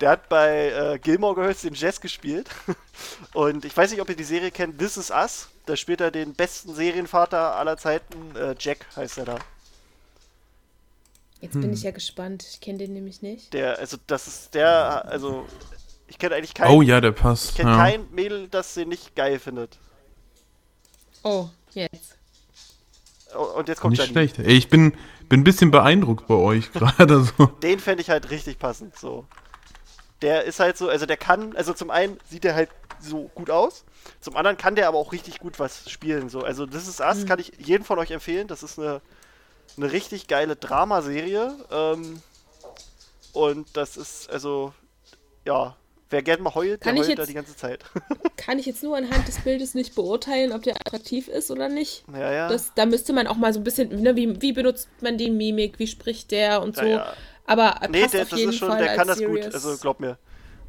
Der 0.00 0.10
hat 0.10 0.28
bei 0.28 0.70
äh, 0.70 0.98
Gilmore 0.98 1.34
Girls 1.34 1.60
den 1.60 1.74
Jazz 1.74 2.00
gespielt. 2.00 2.48
Und 3.34 3.64
ich 3.64 3.76
weiß 3.76 3.90
nicht, 3.90 4.00
ob 4.00 4.08
ihr 4.08 4.16
die 4.16 4.24
Serie 4.24 4.50
kennt, 4.50 4.78
This 4.78 4.96
Is 4.96 5.10
Us. 5.10 5.48
Da 5.66 5.76
spielt 5.76 6.00
er 6.00 6.10
den 6.10 6.32
besten 6.32 6.74
Serienvater 6.74 7.54
aller 7.56 7.76
Zeiten. 7.76 8.34
Äh, 8.34 8.54
Jack 8.58 8.86
heißt 8.96 9.18
er 9.18 9.24
da. 9.26 9.38
Jetzt 11.40 11.54
bin 11.54 11.72
ich 11.72 11.82
ja 11.82 11.90
gespannt. 11.90 12.44
Ich 12.50 12.60
kenne 12.60 12.78
den 12.78 12.92
nämlich 12.92 13.22
nicht. 13.22 13.54
Der, 13.54 13.78
also 13.78 13.96
das 14.06 14.26
ist 14.26 14.54
der, 14.54 15.06
also 15.06 15.46
ich 16.06 16.18
kenne 16.18 16.34
eigentlich 16.34 16.54
keinen. 16.54 16.70
Oh 16.70 16.82
ja, 16.82 17.00
der 17.00 17.12
passt. 17.12 17.50
Ich 17.50 17.56
kenne 17.56 17.70
ja. 17.70 17.76
kein 17.76 18.10
Mädel, 18.12 18.48
das 18.48 18.74
den 18.74 18.88
nicht 18.88 19.16
geil 19.16 19.38
findet. 19.38 19.78
Oh, 21.22 21.48
jetzt. 21.72 22.18
Oh, 23.34 23.58
Und 23.58 23.68
jetzt 23.68 23.80
kommt 23.80 23.92
Nicht 23.92 24.00
Janine. 24.08 24.28
schlecht. 24.28 24.38
Ey, 24.38 24.56
ich 24.56 24.68
bin, 24.68 24.92
bin 25.28 25.40
ein 25.40 25.44
bisschen 25.44 25.70
beeindruckt 25.70 26.26
bei 26.26 26.34
euch 26.34 26.72
gerade 26.74 27.22
so. 27.24 27.46
Den 27.46 27.78
fände 27.78 28.02
ich 28.02 28.10
halt 28.10 28.30
richtig 28.30 28.58
passend. 28.58 28.96
So. 28.96 29.24
Der 30.22 30.44
ist 30.44 30.60
halt 30.60 30.76
so, 30.76 30.88
also 30.88 31.06
der 31.06 31.16
kann, 31.16 31.56
also 31.56 31.72
zum 31.72 31.90
einen 31.90 32.18
sieht 32.28 32.44
er 32.44 32.54
halt 32.54 32.70
so 33.00 33.30
gut 33.34 33.48
aus, 33.48 33.84
zum 34.20 34.36
anderen 34.36 34.58
kann 34.58 34.74
der 34.74 34.88
aber 34.88 34.98
auch 34.98 35.12
richtig 35.12 35.38
gut 35.38 35.58
was 35.58 35.88
spielen. 35.90 36.28
So. 36.28 36.42
Also 36.42 36.66
das 36.66 36.86
ist 36.86 37.00
Us, 37.00 37.24
kann 37.24 37.38
ich 37.38 37.52
jedem 37.58 37.84
von 37.84 37.98
euch 37.98 38.10
empfehlen. 38.10 38.48
Das 38.48 38.62
ist 38.62 38.78
eine, 38.78 39.00
eine 39.76 39.92
richtig 39.92 40.26
geile 40.28 40.56
Dramaserie. 40.56 41.54
Ähm, 41.70 42.20
und 43.32 43.68
das 43.76 43.96
ist, 43.96 44.28
also, 44.30 44.72
ja, 45.46 45.76
wer 46.10 46.22
gerne 46.22 46.42
mal 46.42 46.54
heult, 46.54 46.80
Kann 46.80 46.96
der 46.96 47.04
ich 47.04 47.08
heult 47.10 47.18
da 47.18 47.22
jetzt- 47.22 47.30
die 47.30 47.34
ganze 47.34 47.56
Zeit. 47.56 47.84
Kann 48.36 48.58
ich 48.58 48.66
jetzt 48.66 48.82
nur 48.82 48.96
anhand 48.96 49.28
des 49.28 49.38
Bildes 49.40 49.74
nicht 49.74 49.94
beurteilen, 49.94 50.52
ob 50.52 50.62
der 50.62 50.76
attraktiv 50.76 51.28
ist 51.28 51.50
oder 51.50 51.68
nicht? 51.68 52.04
ja, 52.12 52.32
ja. 52.32 52.48
Das, 52.48 52.72
da 52.74 52.86
müsste 52.86 53.12
man 53.12 53.26
auch 53.26 53.36
mal 53.36 53.52
so 53.52 53.60
ein 53.60 53.64
bisschen, 53.64 54.02
ne, 54.02 54.16
wie, 54.16 54.40
wie 54.42 54.52
benutzt 54.52 54.88
man 55.00 55.18
die 55.18 55.30
Mimik, 55.30 55.78
wie 55.78 55.86
spricht 55.86 56.30
der 56.32 56.62
und 56.62 56.74
so. 56.76 56.82
Ja, 56.82 56.88
ja. 56.88 57.12
Aber 57.46 57.80
nee, 57.90 58.02
passt 58.02 58.14
der, 58.14 58.22
auf 58.22 58.28
das 58.30 58.38
jeden 58.38 58.50
ist 58.52 58.58
schon, 58.58 58.68
Fall 58.68 58.78
der 58.84 58.96
kann 58.96 59.06
das 59.08 59.18
gut, 59.18 59.26
Sirius. 59.42 59.54
also 59.54 59.76
glaub 59.78 60.00
mir. 60.00 60.18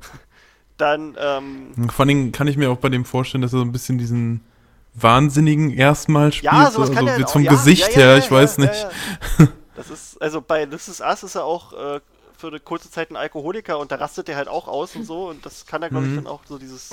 Dann, 0.78 1.16
ähm, 1.20 1.74
Vor 1.90 2.00
allen 2.04 2.08
Dingen 2.08 2.32
kann 2.32 2.48
ich 2.48 2.58
mir 2.58 2.72
auch 2.72 2.78
bei 2.78 2.90
dem 2.90 3.06
vorstellen, 3.06 3.42
dass 3.44 3.54
er 3.54 3.60
so 3.60 3.66
ein 3.66 3.72
bisschen 3.72 3.98
diesen 4.00 4.42
Wahnsinnigen 4.94 5.72
erstmal 5.72 6.32
spielt. 6.34 6.54
Ja, 6.54 6.70
sowas 6.72 6.90
so, 6.90 6.94
kann 6.94 7.08
also 7.08 7.12
der 7.14 7.20
jetzt 7.20 7.30
auch. 7.30 7.34
vom 7.34 7.44
ja, 7.44 7.52
Gesicht 7.52 7.84
ja, 7.84 7.90
ja, 7.90 7.96
her, 7.96 8.12
ja, 8.12 8.18
ich 8.18 8.32
weiß 8.32 8.58
ja, 8.58 8.64
nicht. 8.64 8.76
Ja, 8.76 8.90
ja. 9.46 9.48
Das 9.76 9.90
ist, 9.90 10.22
also 10.22 10.42
bei 10.42 10.66
This 10.68 10.88
is 10.90 11.00
Us 11.02 11.24
ist 11.24 11.34
er 11.36 11.44
auch 11.46 11.74
äh, 11.74 12.02
für 12.38 12.48
eine 12.48 12.60
kurze 12.60 12.92
Zeit 12.92 13.10
ein 13.10 13.16
Alkoholiker 13.16 13.80
und 13.80 13.92
da 13.92 13.96
rastet 13.96 14.30
er 14.30 14.36
halt 14.36 14.48
auch 14.48 14.68
aus 14.68 14.96
und 14.96 15.06
so 15.06 15.30
und 15.30 15.44
das 15.46 15.66
kann 15.66 15.82
er, 15.82 15.90
glaube 15.90 16.06
ich, 16.06 16.12
Mhm. 16.12 16.16
dann 16.18 16.28
auch 16.28 16.42
so 16.48 16.58
dieses 16.60 16.92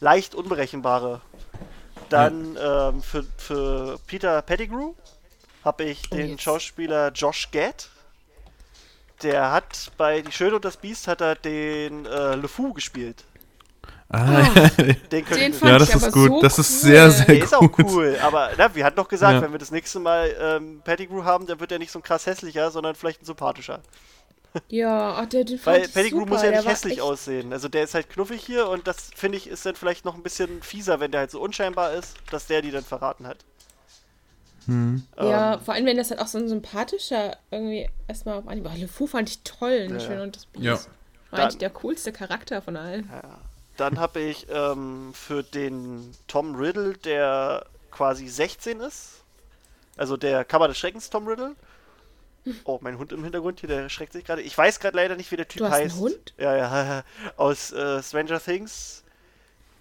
leicht 0.00 0.34
Unberechenbare. 0.34 1.20
Dann 2.08 2.56
ähm, 2.60 3.02
für, 3.02 3.24
für 3.36 3.98
Peter 4.08 4.42
Pettigrew 4.42 4.94
habe 5.64 5.84
ich 5.84 6.08
den 6.10 6.30
jetzt. 6.30 6.42
Schauspieler 6.42 7.12
Josh 7.12 7.50
Gad. 7.52 7.90
Der 9.22 9.52
hat 9.52 9.92
bei 9.96 10.22
Die 10.22 10.32
Schöne 10.32 10.56
und 10.56 10.64
das 10.64 10.78
Biest 10.78 11.06
hat 11.06 11.20
er 11.20 11.36
den 11.36 12.06
äh, 12.06 12.34
LeFou 12.34 12.72
gespielt. 12.72 13.24
Ah, 14.12 14.42
Den 14.42 14.96
könnt 15.24 15.40
Den 15.40 15.52
ihr- 15.52 15.54
fand 15.54 15.70
ja, 15.70 15.76
ich 15.76 15.78
das 15.78 15.94
ist 15.94 16.02
aber 16.02 16.12
gut. 16.12 16.28
so 16.30 16.40
das 16.42 16.58
ist 16.58 16.70
cool. 16.84 16.90
sehr, 16.90 17.10
sehr 17.12 17.26
Der 17.26 17.34
gut. 17.36 17.44
ist 17.44 17.54
auch 17.54 17.78
cool, 17.78 18.18
aber 18.20 18.50
na, 18.58 18.74
wir 18.74 18.84
hatten 18.84 18.96
doch 18.96 19.06
gesagt, 19.08 19.34
Ja. 19.34 19.42
wenn 19.42 19.52
wir 19.52 19.58
das 19.60 19.70
nächste 19.70 20.00
Mal 20.00 20.34
ähm, 20.40 20.80
Pettigrew 20.82 21.22
haben, 21.24 21.46
dann 21.46 21.60
wird 21.60 21.70
er 21.70 21.78
nicht 21.78 21.92
so 21.92 22.00
ein 22.00 22.02
krass 22.02 22.26
hässlicher, 22.26 22.70
sondern 22.72 22.94
vielleicht 22.96 23.22
ein 23.22 23.24
sympathischer. 23.26 23.80
Ja, 24.68 25.14
ach, 25.16 25.26
der, 25.26 25.44
den 25.44 25.58
fand 25.60 25.76
Weil 25.76 25.84
ich 25.86 25.94
Pettigrew 25.94 26.18
super. 26.20 26.30
muss 26.32 26.42
ja 26.42 26.50
nicht 26.50 26.66
hässlich 26.66 26.94
echt- 26.94 27.02
aussehen. 27.02 27.52
Also 27.52 27.68
der 27.68 27.84
ist 27.84 27.94
halt 27.94 28.10
knuffig 28.10 28.42
hier 28.44 28.68
und 28.68 28.88
das 28.88 29.10
finde 29.14 29.38
ich 29.38 29.46
ist 29.48 29.64
dann 29.64 29.76
vielleicht 29.76 30.04
noch 30.04 30.16
ein 30.16 30.24
bisschen 30.24 30.60
fieser, 30.62 30.98
wenn 30.98 31.12
der 31.12 31.20
halt 31.20 31.30
so 31.30 31.40
unscheinbar 31.40 31.92
ist, 31.92 32.16
dass 32.32 32.48
der 32.48 32.62
die 32.62 32.72
dann 32.72 32.82
verraten 32.82 33.28
hat. 33.28 33.36
Hm. 34.66 35.04
Ja, 35.16 35.54
Ähm, 35.54 35.60
vor 35.60 35.74
allem, 35.74 35.86
wenn 35.86 35.96
das 35.96 36.10
halt 36.10 36.20
auch 36.20 36.26
so 36.26 36.38
ein 36.38 36.48
sympathischer 36.48 37.36
irgendwie 37.52 37.88
erstmal 38.08 38.38
auf 38.38 38.48
Anhieb. 38.48 38.66
Oh, 38.68 38.76
LeFou 38.76 39.06
fand 39.06 39.28
ich 39.30 39.42
toll 39.44 39.70
in 39.70 39.90
Ja, 39.90 39.96
ja, 39.98 40.00
Schön 40.04 40.16
ja. 40.18 40.22
und 40.24 40.34
das 40.36 40.46
Biest. 40.46 40.64
Ja. 40.64 40.72
War 40.74 40.80
Dann- 41.30 41.40
eigentlich 41.42 41.58
der 41.58 41.70
coolste 41.70 42.10
Charakter 42.12 42.60
von 42.60 42.76
allen. 42.76 43.08
Dann 43.80 43.98
habe 43.98 44.20
ich 44.20 44.46
ähm, 44.50 45.12
für 45.14 45.42
den 45.42 46.12
Tom 46.26 46.54
Riddle, 46.54 46.94
der 46.98 47.64
quasi 47.90 48.28
16 48.28 48.78
ist, 48.80 49.22
also 49.96 50.16
der 50.18 50.44
Kammer 50.44 50.68
des 50.68 50.76
Schreckens 50.78 51.08
Tom 51.08 51.26
Riddle. 51.26 51.54
Oh, 52.64 52.78
mein 52.82 52.98
Hund 52.98 53.12
im 53.12 53.22
Hintergrund 53.22 53.60
hier, 53.60 53.68
der 53.68 53.88
schreckt 53.88 54.12
sich 54.12 54.24
gerade. 54.24 54.42
Ich 54.42 54.56
weiß 54.56 54.80
gerade 54.80 54.96
leider 54.96 55.16
nicht, 55.16 55.30
wie 55.30 55.36
der 55.36 55.48
Typ 55.48 55.58
Du 55.60 55.64
hast 55.66 55.74
einen 55.74 55.90
heißt. 55.90 55.98
Hund? 55.98 56.34
Ja, 56.38 56.56
ja, 56.56 57.02
aus 57.36 57.72
äh, 57.72 58.02
Stranger 58.02 58.40
Things. 58.40 59.02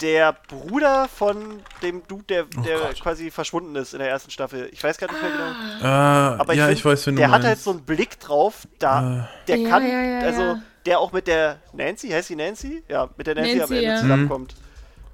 Der 0.02 0.32
Bruder 0.48 1.10
von 1.10 1.62
dem 1.82 2.08
Dude, 2.08 2.24
der, 2.30 2.46
Oh 2.58 2.62
der 2.62 2.80
Gott. 2.80 3.02
quasi 3.02 3.32
verschwunden 3.32 3.76
ist 3.76 3.94
in 3.94 4.00
der 4.00 4.10
ersten 4.10 4.32
Staffel. 4.32 4.70
Ich 4.72 4.82
weiß 4.82 4.98
gerade 4.98 5.14
nicht 5.14 5.22
mehr 5.22 5.32
genau. 5.32 5.86
Ah, 5.86 6.36
Aber 6.38 6.54
ja, 6.54 6.68
find, 6.68 6.78
ich 6.80 6.86
weiß, 6.86 7.06
wenn 7.08 7.16
du 7.16 7.20
Der 7.20 7.28
meinst. 7.28 7.44
hat 7.44 7.50
halt 7.50 7.60
so 7.60 7.72
einen 7.72 7.84
Blick 7.84 8.18
drauf, 8.22 8.66
da 8.80 9.28
der 9.48 9.58
Ja, 9.58 9.70
kann, 9.70 9.86
ja, 9.90 10.02
ja, 10.02 10.20
also 10.22 10.42
ja. 10.42 10.62
Der 10.90 11.00
auch 11.00 11.12
mit 11.14 11.28
der 11.28 11.60
Nancy, 11.74 12.10
heißt 12.10 12.28
sie 12.30 12.36
Nancy? 12.36 12.84
Ja, 12.90 13.10
mit 13.16 13.28
der 13.28 13.36
Nancy, 13.36 13.52
am 13.54 13.58
Nancy, 13.60 13.76
Ende 13.76 13.88
ja. 13.88 14.02
zusammenkommt. 14.02 14.56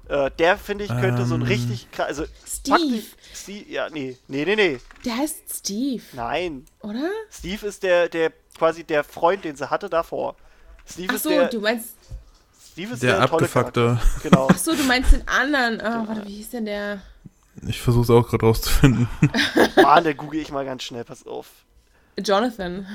Äh, 0.08 0.30
der 0.38 0.56
finde 0.56 0.84
ich 0.84 0.90
könnte 0.90 1.26
so 1.26 1.34
ein 1.34 1.42
Ähm. 1.42 1.46
richtig 1.48 1.90
krass, 1.90 2.06
also 2.08 2.24
Steve. 2.46 2.78
faktisch- 2.78 3.16
Steve, 3.34 3.70
ja, 3.70 3.88
nee, 3.90 4.16
nee, 4.28 4.44
nee, 4.44 4.56
nee, 4.56 4.78
Der 5.04 5.16
heißt 5.18 5.36
Steve, 5.54 6.02
nein. 6.14 6.64
oder? 6.80 7.10
Steve 7.30 7.66
ist 7.66 7.82
der, 7.82 8.08
der 8.08 8.32
quasi 8.56 8.84
der 8.84 9.04
Freund, 9.04 9.44
den 9.44 9.54
sie 9.56 9.68
hatte 9.68 9.90
davor. 9.90 10.34
Steve 10.88 11.08
Ach 11.10 11.16
ist 11.16 11.22
so, 11.24 11.28
der, 11.28 11.48
du 11.48 11.60
meinst. 11.60 11.90
Steve 12.72 12.94
ist 12.94 13.02
der 13.02 13.18
der, 13.18 13.26
tolle 13.28 13.44
abgefuckte. 13.46 14.00
Genau. 14.22 14.48
Ach 14.50 14.56
so, 14.58 14.74
du 14.74 14.82
meinst 14.84 15.12
den 15.12 15.26
anderen. 15.28 15.80
Oh, 15.80 16.08
warte, 16.08 16.24
wie 16.26 16.36
hieß 16.36 16.50
denn 16.50 16.64
der? 16.66 17.02
Ich 17.66 17.80
versuch's 17.82 18.08
auch 18.10 18.26
gerade 18.28 18.46
rauszufinden. 18.46 19.08
Mann, 19.76 20.04
der 20.04 20.14
google 20.14 20.40
ich 20.40 20.50
mal 20.52 20.64
ganz 20.64 20.82
schnell, 20.84 21.04
pass 21.04 21.26
auf. 21.26 21.46
Jonathan. 22.18 22.86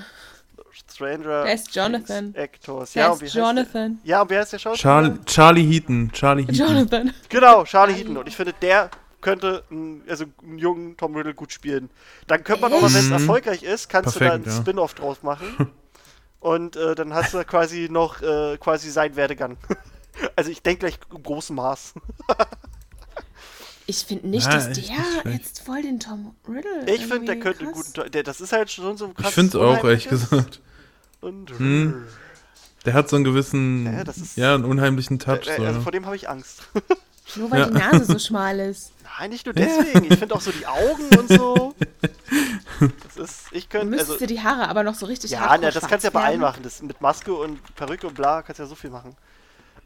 Stranger 0.91 1.43
Der 1.45 1.53
ist 1.53 1.73
Jonathan. 1.75 2.33
Actors. 2.35 2.93
Ja, 2.93 3.09
und 3.11 3.21
wie 3.21 3.25
heißt 3.25 3.35
der? 3.35 3.43
Jonathan. 3.43 3.99
Ja, 4.03 4.21
und 4.21 4.29
wer 4.29 4.39
heißt 4.41 4.53
der 4.53 4.59
Schauspieler? 4.59 4.93
Charlie, 5.03 5.19
Charlie 5.25 5.63
Heaton. 5.73 6.11
Charlie 6.13 6.43
Heaton. 6.43 6.55
Jonathan. 6.55 7.13
Genau, 7.29 7.63
Charlie 7.63 7.93
Heaton. 7.93 8.17
Und 8.17 8.27
ich 8.27 8.35
finde, 8.35 8.53
der 8.61 8.89
könnte 9.21 9.63
einen, 9.69 10.03
also 10.09 10.25
einen 10.43 10.57
jungen 10.57 10.97
Tom 10.97 11.15
Riddle 11.15 11.33
gut 11.33 11.51
spielen. 11.51 11.89
Dann 12.27 12.43
könnte 12.43 12.61
man 12.61 12.73
auch 12.73 12.81
wenn 12.81 12.95
es 12.95 13.05
Mhm. 13.07 13.13
erfolgreich 13.13 13.63
ist, 13.63 13.87
kannst 13.89 14.15
du 14.15 14.19
da 14.19 14.25
Perfekt, 14.25 14.47
einen 14.47 14.55
ja. 14.55 14.61
Spin-off 14.61 14.93
draus 14.95 15.21
machen. 15.23 15.71
Und 16.39 16.75
äh, 16.75 16.95
dann 16.95 17.13
hast 17.13 17.33
du 17.35 17.43
quasi 17.45 17.87
noch 17.89 18.21
äh, 18.23 18.57
quasi 18.57 18.89
seinen 18.89 19.15
Werdegang. 19.15 19.57
also 20.35 20.49
ich 20.49 20.61
denke 20.63 20.79
gleich 20.79 20.99
im 21.13 21.21
großen 21.21 21.55
Maß. 21.55 21.93
Ich 23.87 24.05
finde 24.05 24.27
nicht, 24.27 24.47
Ja, 24.47 24.53
dass 24.53 24.67
echt 24.67 24.77
nicht 24.77 24.89
der 24.89 25.21
schlecht. 25.21 25.39
jetzt 25.39 25.59
voll 25.65 25.81
den 25.81 25.99
Tom 25.99 26.33
Riddle. 26.47 26.85
Ich 26.87 27.05
finde, 27.05 27.25
der 27.25 27.39
könnte 27.39 27.61
einen 27.65 27.73
guten. 27.73 28.09
Der, 28.11 28.23
das 28.23 28.39
ist 28.41 28.53
halt 28.53 28.71
schon 28.71 28.97
so 28.97 29.05
ein 29.05 29.11
Ich 29.11 29.17
krass. 29.17 29.33
finde 29.33 29.59
auch, 29.59 29.83
ehrlich 29.83 30.07
gesagt. 30.07 30.61
Und 31.21 31.51
Hm. 31.57 32.05
Der 32.85 32.93
hat 32.95 33.09
so 33.09 33.15
einen 33.15 33.25
gewissen, 33.25 33.85
Ja, 33.85 33.91
ja, 33.91 34.03
das 34.03 34.17
ist- 34.17 34.39
einen 34.39 34.65
unheimlichen 34.65 35.19
Touch. 35.19 35.47
Äh, 35.47 35.57
So, 35.57 35.63
also 35.63 35.77
ja. 35.77 35.81
vor 35.81 35.91
dem 35.91 36.05
habe 36.07 36.15
ich 36.15 36.27
Angst. 36.27 36.63
Nur 37.35 37.49
weil 37.51 37.59
Ja. 37.59 37.65
die 37.67 37.73
Nase 37.73 38.05
so 38.05 38.17
schmal 38.19 38.59
ist. 38.59 38.91
Nein, 39.19 39.29
nicht 39.29 39.45
nur 39.45 39.53
deswegen. 39.53 40.05
Ich 40.11 40.17
finde 40.19 40.33
auch 40.35 40.41
so 40.41 40.51
die 40.51 40.65
Augen 40.65 41.03
und 41.17 41.29
so. 41.29 41.75
Das 43.05 43.17
ist, 43.29 43.43
ich 43.51 43.65
Du 43.67 43.77
könnte, 43.77 43.87
müsstest 43.87 44.11
also, 44.13 44.19
dir 44.25 44.27
die 44.27 44.41
Haare 44.41 44.67
aber 44.67 44.83
noch 44.83 44.95
so 44.95 45.05
richtig 45.05 45.31
ja, 45.31 45.57
na, 45.61 45.69
das 45.69 45.87
kannst 45.87 46.03
du 46.03 46.07
ja 46.07 46.11
bei 46.11 46.23
allen 46.23 46.39
machen. 46.41 46.63
Das 46.63 46.81
mit 46.81 46.99
Maske 47.01 47.33
und 47.33 47.59
Perücke 47.75 48.07
und 48.07 48.15
bla 48.15 48.41
kannst 48.41 48.59
du 48.59 48.63
ja 48.63 48.69
so 48.69 48.75
viel 48.75 48.89
machen. 48.89 49.15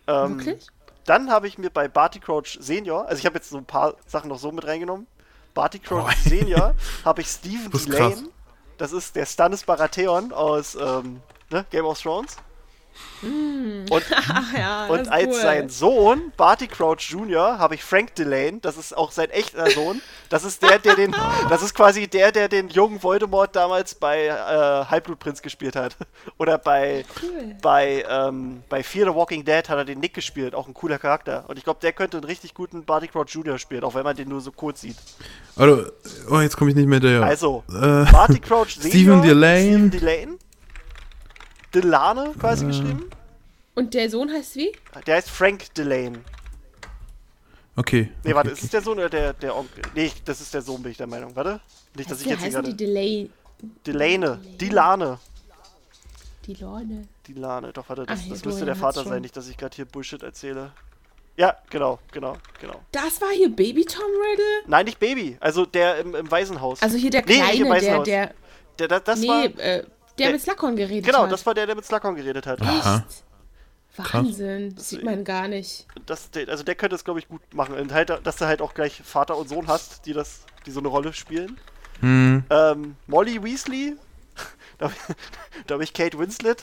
Ähm, 0.08 0.38
Wirklich? 0.40 0.68
Dann 1.06 1.30
habe 1.30 1.48
ich 1.48 1.58
mir 1.58 1.70
bei 1.70 1.88
Barty 1.88 2.20
Crouch 2.20 2.58
Senior, 2.62 3.08
also 3.08 3.20
ich 3.20 3.26
habe 3.26 3.36
jetzt 3.36 3.50
so 3.50 3.58
ein 3.58 3.66
paar 3.66 3.96
Sachen 4.08 4.30
noch 4.30 4.40
so 4.40 4.52
mit 4.52 4.66
reingenommen. 4.66 5.06
Barty 5.54 5.80
Crouch 5.80 6.04
Boah. 6.06 6.30
Senior 6.30 6.76
habe 7.04 7.22
ich 7.22 7.28
Steven 7.28 7.70
Delane. 7.72 8.30
Das 8.78 8.92
ist 8.92 9.16
der 9.16 9.26
Stannis 9.26 9.64
Baratheon 9.64 10.34
aus 10.34 10.76
ähm, 10.76 11.22
ne, 11.50 11.66
Game 11.72 11.86
of 11.86 12.02
Thrones. 12.02 12.38
Und, 13.90 14.04
Ach 14.12 14.54
ja, 14.54 14.86
und 14.88 15.00
das 15.00 15.08
ist 15.08 15.14
als 15.14 15.28
cool. 15.28 15.42
sein 15.42 15.70
Sohn, 15.70 16.32
Barty 16.38 16.68
Crouch 16.68 17.10
Jr., 17.10 17.58
habe 17.58 17.76
ich 17.76 17.84
Frank 17.84 18.14
Delane. 18.16 18.60
Das 18.62 18.78
ist 18.78 18.96
auch 18.96 19.12
sein 19.12 19.30
echter 19.32 19.70
Sohn. 19.72 20.02
Das 20.30 20.44
ist 20.44 20.62
der, 20.62 20.80
der 20.80 20.96
den, 20.96 21.16
das 21.50 21.62
ist 21.64 21.74
quasi 21.74 22.08
der, 22.08 22.32
der 22.32 22.50
den 22.50 22.70
jungen 22.70 23.02
Voldemort 23.02 23.56
damals 23.56 23.96
bei 23.96 24.26
äh, 24.28 24.32
Halbblutprinz 24.86 25.42
gespielt 25.42 25.76
hat. 25.76 25.96
Oder 26.38 26.58
bei, 26.58 27.06
Cool. 27.22 27.56
bei, 27.62 28.06
ähm, 28.10 28.64
bei 28.70 28.84
Fear 28.84 29.10
the 29.12 29.16
Walking 29.16 29.44
Dead 29.46 29.68
hat 29.68 29.78
er 29.78 29.86
den 29.86 30.00
Nick 30.00 30.14
gespielt, 30.14 30.54
auch 30.54 30.68
ein 30.68 30.74
cooler 30.74 31.00
Charakter. 31.00 31.46
Und 31.48 31.58
ich 31.58 31.64
glaube, 31.64 31.80
der 31.82 31.94
könnte 31.94 32.18
einen 32.18 32.26
richtig 32.26 32.54
guten 32.54 32.86
Barty 32.86 33.08
Crouch 33.08 33.30
Jr. 33.30 33.58
spielen, 33.58 33.84
auch 33.84 33.96
wenn 33.96 34.04
man 34.04 34.16
den 34.16 34.30
nur 34.30 34.42
so 34.42 34.52
kurz 34.52 34.82
sieht. 34.82 34.98
Also, 35.56 35.86
oh, 36.30 36.40
jetzt 36.40 36.58
komme 36.58 36.72
ich 36.72 36.76
nicht 36.76 36.88
mehr 36.88 37.00
der. 37.00 37.24
Also, 37.24 37.64
äh, 37.70 38.12
Barty 38.12 38.40
Crouch 38.40 38.76
Senior, 38.76 38.90
Stephen 38.92 39.22
Delane. 39.22 39.62
Stephen 39.62 39.92
Delane, 39.92 40.38
Delane 41.76 42.34
quasi 42.40 42.66
geschrieben. 42.66 43.10
Und 43.76 43.94
der 43.94 44.10
Sohn 44.10 44.32
heißt 44.32 44.56
wie? 44.56 44.72
Der 45.06 45.16
heißt 45.16 45.30
Frank 45.30 45.74
Delane. 45.76 46.20
okay. 47.76 48.10
Nee, 48.24 48.30
okay, 48.30 48.36
warte, 48.36 48.50
okay. 48.50 48.58
ist 48.58 48.64
es 48.64 48.70
der 48.70 48.82
Sohn 48.82 48.98
oder 48.98 49.10
der, 49.10 49.34
der 49.34 49.56
Onkel? 49.56 49.84
Nee, 49.94 50.12
das 50.24 50.40
ist 50.42 50.54
der 50.54 50.62
Sohn, 50.62 50.82
bin 50.82 50.92
ich 50.92 50.98
der 50.98 51.08
Meinung. 51.08 51.36
Warte. 51.36 51.60
Nicht, 51.96 52.10
dass 52.10 52.22
ich 52.22 52.28
jetzt 52.28 52.46
die 52.46 52.50
gerade. 52.50 52.74
Delay? 52.74 53.30
Delane. 53.86 54.40
Dilane. 54.60 55.20
Die 56.46 56.54
Lorne. 56.54 57.08
Dilane. 57.28 57.74
Doch, 57.74 57.90
warte, 57.90 58.06
das, 58.06 58.20
Ach, 58.24 58.30
das 58.30 58.46
müsste 58.46 58.66
der 58.66 58.76
Vater 58.76 59.04
sein, 59.04 59.22
nicht, 59.22 59.36
dass 59.36 59.48
ich 59.48 59.58
gerade 59.58 59.76
hier 59.76 59.86
Bullshit 59.86 60.22
erzähle. 60.22 60.72
Ja, 61.38 61.58
genau, 61.70 62.00
genau, 62.12 62.38
genau. 62.62 62.80
Das 62.92 63.20
war 63.20 63.30
hier 63.32 63.50
Baby 63.50 63.84
Tom 63.84 64.04
Riddle? 64.04 64.46
Nein, 64.68 64.86
nicht 64.86 65.00
Baby. 65.00 65.38
Also 65.40 65.66
der 65.66 65.98
im, 65.98 66.16
im 66.16 66.32
Waisenhaus. 66.32 66.82
Also 66.82 66.98
hier 66.98 67.10
der 67.10 67.26
Nee, 67.26 67.42
nicht 67.42 67.60
im 67.60 67.66
Kleine, 67.66 67.66
der, 67.66 67.74
Waisenhaus. 67.74 68.06
der. 68.06 68.34
Der, 68.80 68.88
das, 68.88 69.04
das 69.04 69.20
nee, 69.20 69.28
war, 69.28 69.44
äh, 69.60 69.84
der, 70.18 70.28
der- 70.28 70.32
mit 70.34 70.42
Slughorn 70.42 70.76
geredet 70.76 71.06
genau, 71.06 71.24
hat. 71.24 71.32
das 71.32 71.46
war 71.46 71.54
der, 71.54 71.66
der 71.66 71.76
mit 71.76 71.86
Slughorn 71.86 72.16
geredet 72.16 72.46
hat. 72.48 72.62
Aha. 72.62 73.04
Wahnsinn, 73.98 74.76
das 74.76 74.90
sieht 74.90 75.04
man 75.06 75.24
gar 75.24 75.48
nicht. 75.48 75.88
Das, 76.06 76.30
also 76.48 76.64
der 76.64 76.76
könnte 76.76 76.96
es, 76.98 77.06
glaube 77.06 77.20
ich, 77.20 77.30
gut 77.30 77.42
machen. 77.54 77.76
Und 77.76 77.94
halt, 77.94 78.10
dass 78.24 78.36
du 78.36 78.46
halt 78.46 78.62
auch 78.62 78.74
gleich 78.74 79.02
Vater 79.04 79.38
und 79.38 79.48
Sohn 79.48 79.68
hast, 79.68 80.06
die 80.06 80.12
das, 80.14 80.42
die 80.66 80.72
so 80.72 80.80
eine 80.80 80.90
Rolle 80.90 81.14
spielen. 81.14 81.58
Hm. 82.02 82.44
Ähm, 82.50 82.96
Molly 83.08 83.42
Weasley. 83.42 83.96
da 84.80 84.92
habe 85.74 85.84
ich 85.86 85.94
Kate 85.94 86.20
Winslet. 86.20 86.62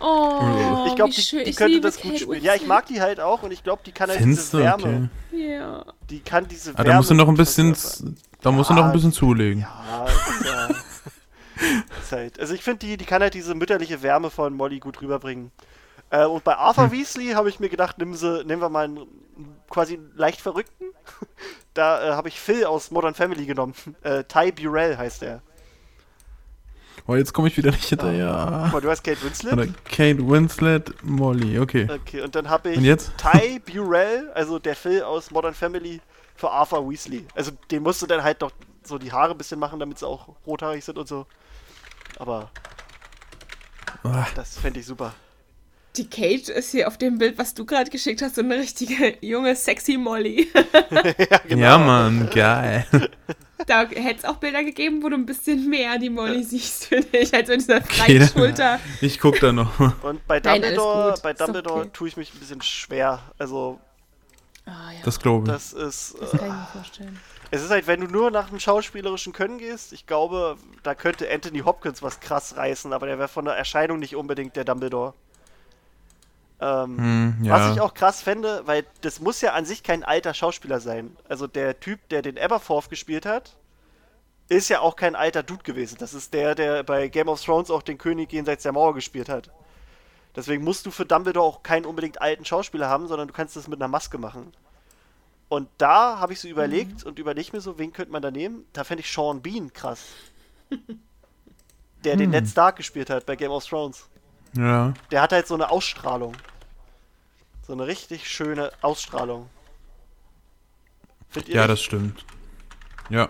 Oh, 0.00 0.84
ich 0.88 0.94
glaube, 0.96 1.12
die, 1.12 1.20
die 1.20 1.36
Ich 1.50 1.56
könnte 1.56 1.80
das 1.82 1.96
gut 2.00 2.12
Kate 2.12 2.22
spielen. 2.24 2.42
Ja, 2.42 2.54
ich 2.54 2.60
Winslet. 2.62 2.68
mag 2.68 2.86
die 2.86 3.00
halt 3.02 3.20
auch 3.20 3.42
und 3.42 3.52
ich 3.52 3.62
glaube, 3.62 3.82
die 3.84 3.92
kann 3.92 4.08
halt 4.08 4.18
Findest 4.20 4.52
diese? 4.54 4.62
Wärme. 4.62 5.10
Okay. 5.30 5.52
Ja. 5.58 5.84
Die 6.08 6.20
kann 6.20 6.48
diese 6.48 6.70
Ah, 6.70 6.78
Wärme. 6.78 6.90
da 6.90 6.96
musst 6.96 7.10
du 7.10 7.14
noch 7.14 7.24
ein 7.28 7.34
gut 7.34 7.36
bisschen, 7.36 7.76
da 8.40 8.50
musst 8.50 8.70
du 8.70 8.74
Ja. 8.74 8.80
noch 8.80 8.86
ein 8.86 8.92
bisschen 8.92 9.12
zulegen. 9.12 9.60
Ja, 9.60 10.06
ja. 10.42 10.53
Halt, 12.10 12.38
also 12.40 12.54
ich 12.54 12.62
finde, 12.62 12.86
die, 12.86 12.96
die 12.96 13.04
kann 13.04 13.22
halt 13.22 13.34
diese 13.34 13.54
mütterliche 13.54 14.02
Wärme 14.02 14.30
von 14.30 14.54
Molly 14.54 14.78
gut 14.78 15.00
rüberbringen. 15.00 15.50
Äh, 16.10 16.26
und 16.26 16.44
bei 16.44 16.56
Arthur 16.56 16.92
Weasley 16.92 17.32
habe 17.32 17.48
ich 17.48 17.60
mir 17.60 17.68
gedacht, 17.68 17.98
nehmen, 17.98 18.14
sie, 18.14 18.44
nehmen 18.44 18.62
wir 18.62 18.68
mal 18.68 18.84
einen 18.84 19.06
quasi 19.68 19.98
leicht 20.14 20.40
verrückten. 20.40 20.86
Da 21.74 22.10
äh, 22.10 22.12
habe 22.12 22.28
ich 22.28 22.38
Phil 22.38 22.66
aus 22.66 22.92
Modern 22.92 23.14
Family 23.14 23.46
genommen. 23.46 23.74
Äh, 24.04 24.22
Ty 24.24 24.52
Burrell 24.52 24.96
heißt 24.96 25.24
er. 25.24 25.42
Oh, 27.08 27.16
jetzt 27.16 27.32
komme 27.32 27.48
ich 27.48 27.56
wieder 27.56 27.72
nicht 27.72 27.88
hinterher. 27.88 28.60
Guck 28.66 28.72
mal, 28.74 28.80
du 28.80 28.90
hast 28.90 29.02
Kate 29.02 29.20
Winslet. 29.22 29.52
Oder 29.52 29.66
Kate 29.84 30.26
Winslet, 30.26 30.94
Molly, 31.02 31.58
okay. 31.58 31.88
Okay, 31.90 32.20
und 32.20 32.34
dann 32.36 32.48
habe 32.48 32.70
ich 32.70 32.78
Und 32.78 32.84
jetzt? 32.84 33.12
Ty 33.18 33.58
Burrell, 33.66 34.30
also 34.34 34.60
der 34.60 34.76
Phil 34.76 35.02
aus 35.02 35.32
Modern 35.32 35.52
Family, 35.52 36.00
für 36.36 36.50
Arthur 36.50 36.88
Weasley. 36.88 37.26
Also 37.34 37.50
den 37.70 37.82
musst 37.82 38.00
du 38.02 38.06
dann 38.06 38.22
halt 38.22 38.40
doch 38.40 38.52
so 38.84 38.98
die 38.98 39.12
Haare 39.12 39.32
ein 39.32 39.38
bisschen 39.38 39.58
machen, 39.58 39.80
damit 39.80 39.98
sie 39.98 40.06
auch 40.06 40.28
rothaarig 40.46 40.84
sind 40.84 40.96
und 40.98 41.08
so. 41.08 41.26
Aber 42.18 42.50
Ah, 44.02 44.26
das 44.34 44.58
fände 44.58 44.80
ich 44.80 44.86
super. 44.86 45.14
Die 45.96 46.10
Kate 46.10 46.52
ist 46.52 46.72
hier 46.72 46.88
auf 46.88 46.98
dem 46.98 47.18
Bild, 47.18 47.38
was 47.38 47.54
du 47.54 47.64
gerade 47.64 47.88
geschickt 47.88 48.20
hast, 48.20 48.34
so 48.34 48.40
eine 48.42 48.56
richtige 48.56 49.16
junge, 49.20 49.54
sexy 49.54 49.96
Molly. 49.96 50.48
ja, 51.30 51.38
genau. 51.48 51.62
Ja, 51.62 51.78
Mann, 51.78 52.28
geil. 52.30 52.84
da 53.66 53.82
hätte 53.88 54.18
es 54.18 54.24
auch 54.24 54.36
Bilder 54.36 54.64
gegeben, 54.64 55.02
wo 55.02 55.08
du 55.08 55.14
ein 55.16 55.24
bisschen 55.24 55.70
mehr 55.70 55.98
die 55.98 56.10
Molly 56.10 56.42
siehst, 56.42 56.86
finde 56.86 57.16
ich, 57.18 57.32
als 57.32 57.48
in 57.48 57.60
dieser 57.60 57.76
Okay, 57.76 57.94
freien 57.94 58.18
dann- 58.18 58.28
Schulter. 58.28 58.80
Ich 59.00 59.20
guck 59.20 59.38
da 59.40 59.52
noch. 59.52 59.78
Und 60.02 60.26
bei 60.26 60.40
Nein, 60.40 60.60
Dumbledore, 60.62 61.12
gut. 61.12 61.22
bei 61.22 61.32
Dumbledore 61.32 61.80
okay. 61.82 61.90
tue 61.92 62.08
ich 62.08 62.16
mich 62.16 62.34
ein 62.34 62.40
bisschen 62.40 62.60
schwer. 62.62 63.22
Also, 63.38 63.80
Ah, 64.66 64.90
ja. 64.92 65.00
Das 65.04 65.20
glaube 65.20 65.46
ich. 65.46 65.52
das 65.52 65.72
ist. 65.74 66.16
Das 66.20 66.32
Äh, 66.34 66.38
kann 66.38 66.48
ich 66.48 66.54
mir 66.54 66.68
vorstellen. 66.72 67.20
Es 67.50 67.62
ist 67.62 67.70
halt, 67.70 67.86
wenn 67.86 68.00
du 68.00 68.06
nur 68.08 68.30
nach 68.30 68.48
dem 68.50 68.60
schauspielerischen 68.60 69.32
Können 69.32 69.58
gehst, 69.58 69.92
ich 69.92 70.06
glaube, 70.06 70.56
da 70.82 70.94
könnte 70.94 71.30
Anthony 71.32 71.60
Hopkins 71.60 72.02
was 72.02 72.20
krass 72.20 72.56
reißen, 72.56 72.92
aber 72.92 73.06
der 73.06 73.18
wäre 73.18 73.28
von 73.28 73.44
der 73.44 73.54
Erscheinung 73.54 73.98
nicht 73.98 74.16
unbedingt 74.16 74.56
der 74.56 74.64
Dumbledore. 74.64 75.14
Ähm, 76.60 76.98
Hm, 76.98 77.36
Was 77.48 77.68
ja. 77.68 77.72
ich 77.72 77.80
auch 77.80 77.94
krass 77.94 78.22
fände, 78.22 78.62
weil 78.66 78.86
das 79.02 79.20
muss 79.20 79.40
ja 79.40 79.52
an 79.52 79.64
sich 79.64 79.82
kein 79.82 80.04
alter 80.04 80.34
Schauspieler 80.34 80.80
sein. 80.80 81.16
Also 81.28 81.46
der 81.46 81.80
Typ, 81.80 82.08
der 82.10 82.22
den 82.22 82.38
Aberforth 82.38 82.90
gespielt 82.90 83.26
hat, 83.26 83.56
ist 84.48 84.68
ja 84.68 84.80
auch 84.80 84.96
kein 84.96 85.16
alter 85.16 85.42
Dude 85.42 85.62
gewesen. 85.64 85.96
Das 85.98 86.14
ist 86.14 86.34
der, 86.34 86.54
der 86.54 86.82
bei 86.82 87.08
Game 87.08 87.28
of 87.28 87.42
Thrones 87.42 87.70
auch 87.70 87.82
den 87.82 87.98
König 87.98 88.32
jenseits 88.32 88.62
der 88.62 88.72
Mauer 88.72 88.94
gespielt 88.94 89.28
hat. 89.28 89.50
Deswegen 90.36 90.64
musst 90.64 90.86
du 90.86 90.90
für 90.90 91.06
Dumbledore 91.06 91.46
auch 91.46 91.62
keinen 91.62 91.86
unbedingt 91.86 92.20
alten 92.20 92.44
Schauspieler 92.44 92.88
haben, 92.88 93.06
sondern 93.08 93.28
du 93.28 93.34
kannst 93.34 93.56
das 93.56 93.68
mit 93.68 93.80
einer 93.80 93.88
Maske 93.88 94.18
machen. 94.18 94.52
Und 95.48 95.68
da 95.78 96.18
habe 96.18 96.32
ich 96.32 96.40
so 96.40 96.48
überlegt 96.48 97.04
und 97.04 97.18
überlege 97.18 97.50
mir 97.52 97.60
so, 97.60 97.78
wen 97.78 97.92
könnte 97.92 98.10
man 98.12 98.22
da 98.22 98.30
nehmen? 98.30 98.64
Da 98.72 98.82
fände 98.84 99.02
ich 99.02 99.12
Sean 99.12 99.40
Bean 99.42 99.72
krass. 99.72 100.06
Der 102.04 102.16
den 102.16 102.30
Ned 102.30 102.48
Stark 102.48 102.76
gespielt 102.76 103.08
hat 103.10 103.24
bei 103.26 103.36
Game 103.36 103.50
of 103.50 103.64
Thrones 103.66 104.08
Ja. 104.56 104.92
der 105.10 105.22
hat 105.22 105.32
halt 105.32 105.46
so 105.46 105.54
eine 105.54 105.70
Ausstrahlung. 105.70 106.34
So 107.66 107.72
eine 107.72 107.86
richtig 107.86 108.28
schöne 108.28 108.70
Ausstrahlung. 108.82 109.48
Findet 111.30 111.48
ihr 111.50 111.54
Ja, 111.56 111.62
nicht? 111.62 111.70
das 111.72 111.82
stimmt. 111.82 112.24
Ja. 113.10 113.28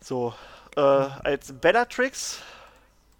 So, 0.00 0.34
äh, 0.76 0.80
als 0.80 1.52
Bellatrix, 1.52 2.40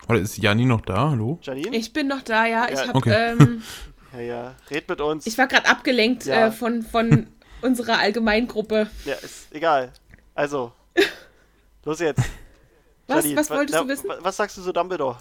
Oder 0.09 0.21
ist 0.21 0.39
Janni 0.39 0.65
noch 0.65 0.81
da? 0.81 1.11
Hallo? 1.11 1.39
Janine? 1.43 1.77
Ich 1.77 1.93
bin 1.93 2.09
noch 2.09 2.23
da, 2.23 2.47
ja. 2.47 2.67
Ich, 2.69 2.79
Ja, 2.79 2.89
hab, 2.89 2.95
okay. 2.95 3.33
ähm, 3.33 3.63
ja, 4.15 4.21
ja, 4.21 4.55
red 4.71 4.89
mit 4.89 5.01
uns. 5.01 5.27
ich 5.27 5.37
war 5.39 5.47
gerade 5.47 5.69
abgelenkt 5.69 6.25
Ja. 6.27 6.47
äh, 6.49 6.53
von, 6.53 6.83
von 6.83 7.27
unserer 7.63 7.99
Allgemeingruppe. 7.99 8.89
ja, 9.05 9.15
ist 9.15 9.53
egal. 9.53 9.93
Also, 10.35 10.73
los 11.85 12.01
jetzt. 12.01 12.23
Was, 13.07 13.25
Janine, 13.25 13.41
was 13.41 13.51
wa- 13.51 13.57
wolltest 13.57 13.75
na, 13.75 13.83
du 13.83 13.89
wissen? 13.89 14.09
wa- 14.09 14.19
Was 14.21 14.37
sagst 14.37 14.57
du 14.59 14.63
zu 14.63 14.73
Dumbledore? 14.73 15.17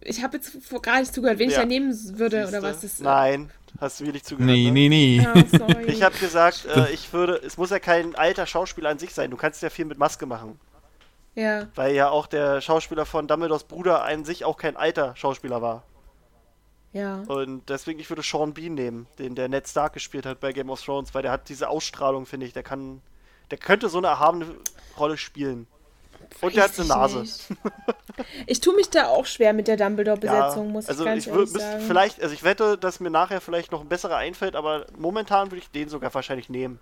Ich 0.00 0.22
habe 0.22 0.36
jetzt 0.36 0.56
vor- 0.66 0.82
gar 0.82 0.98
nicht 0.98 1.14
zugehört, 1.14 1.38
wen 1.38 1.48
ich 1.48 1.54
Ja. 1.54 1.60
da 1.60 1.66
nehmen 1.66 1.92
würde 2.18 2.42
Siehste? 2.42 2.58
oder 2.58 2.66
was 2.68 2.80
das 2.80 2.98
Nein, 2.98 3.50
hast 3.80 4.00
du 4.00 4.04
mir 4.04 4.12
nicht 4.12 4.26
zugehört. 4.26 4.50
Nee, 4.52 4.64
ne? 4.66 4.72
nee, 4.72 4.88
nee. 4.88 5.46
Sorry. 5.56 5.84
Ich 5.84 6.02
habe 6.02 6.16
gesagt, 6.18 6.66
äh, 6.66 6.90
ich 6.90 7.12
würde, 7.12 7.36
es 7.36 7.56
muss 7.56 7.70
ja 7.70 7.78
kein 7.78 8.16
alter 8.16 8.46
Schauspieler 8.46 8.90
an 8.90 8.98
sich 8.98 9.14
sein. 9.14 9.30
Du 9.30 9.36
kannst 9.36 9.62
ja 9.62 9.70
viel 9.70 9.84
mit 9.84 9.96
Maske 9.96 10.26
machen. 10.26 10.58
ja. 11.36 11.68
Weil 11.76 11.94
ja 11.94 12.10
auch 12.10 12.26
der 12.26 12.60
Schauspieler 12.60 13.06
von 13.06 13.28
Dumbledores 13.28 13.62
Bruder 13.64 14.02
an 14.02 14.24
sich 14.24 14.44
auch 14.44 14.56
kein 14.56 14.76
alter 14.76 15.14
Schauspieler 15.14 15.62
war. 15.62 15.84
Ja. 16.92 17.22
Und 17.26 17.68
deswegen, 17.68 18.00
ich 18.00 18.10
würde 18.10 18.22
Sean 18.22 18.52
Bean 18.52 18.74
nehmen, 18.74 19.06
den 19.18 19.34
der 19.34 19.48
Ned 19.48 19.66
Stark 19.66 19.94
gespielt 19.94 20.26
hat 20.26 20.40
bei 20.40 20.52
Game 20.52 20.70
of 20.70 20.82
Thrones, 20.82 21.14
weil 21.14 21.22
der 21.22 21.32
hat 21.32 21.48
diese 21.48 21.68
Ausstrahlung, 21.68 22.26
finde 22.26 22.46
ich. 22.46 22.52
Der 22.52 22.62
kann, 22.62 23.00
der 23.50 23.58
könnte 23.58 23.88
so 23.88 23.98
eine 23.98 24.08
erhabene 24.08 24.46
Rolle 24.98 25.16
spielen. 25.16 25.66
Und 26.40 26.56
der 26.56 26.64
hat 26.64 26.78
eine 26.78 26.88
Nase. 26.88 27.24
Ich 28.46 28.60
tue 28.60 28.74
mich 28.74 28.90
da 28.90 29.08
auch 29.08 29.26
schwer 29.26 29.52
mit 29.52 29.68
der 29.68 29.76
Dumbledore-Besetzung, 29.76 30.70
muss 30.70 30.86
also 30.86 31.04
ich 31.04 31.06
ganz 31.06 31.26
ich 31.26 31.32
ehrlich 31.32 31.50
sagen. 31.50 31.84
vielleicht, 31.86 32.22
also 32.22 32.34
ich 32.34 32.42
wette, 32.42 32.76
dass 32.76 33.00
mir 33.00 33.10
nachher 33.10 33.40
vielleicht 33.40 33.72
noch 33.72 33.80
ein 33.80 33.88
besserer 33.88 34.16
einfällt, 34.16 34.54
aber 34.54 34.86
momentan 34.98 35.50
würde 35.50 35.58
ich 35.58 35.70
den 35.70 35.88
sogar 35.88 36.12
wahrscheinlich 36.12 36.48
nehmen. 36.48 36.78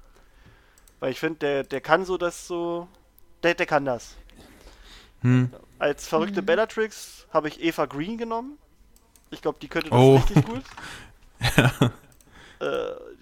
Weil 0.99 1.13
ich 1.13 1.21
finde, 1.21 1.39
der, 1.39 1.65
der 1.65 1.81
kann 1.81 2.05
so 2.05 2.19
das 2.19 2.47
so, 2.47 2.89
der, 3.43 3.55
der 3.55 3.67
kann 3.67 3.85
das. 3.85 4.17
Hm. 5.23 5.51
Als 5.79 6.09
verrückte 6.09 6.43
Bellatrix 6.43 7.27
habe 7.33 7.49
ich 7.49 7.63
Eva 7.63 7.87
Green 7.87 8.19
genommen. 8.19 8.59
Ich 9.31 9.43
glaube, 9.43 9.59
die 9.61 9.69
könnte 9.69 9.91
das 9.91 9.99
Oh. 9.99 10.17
richtig 10.17 10.45
gut. 10.45 10.63
äh, 12.61 12.67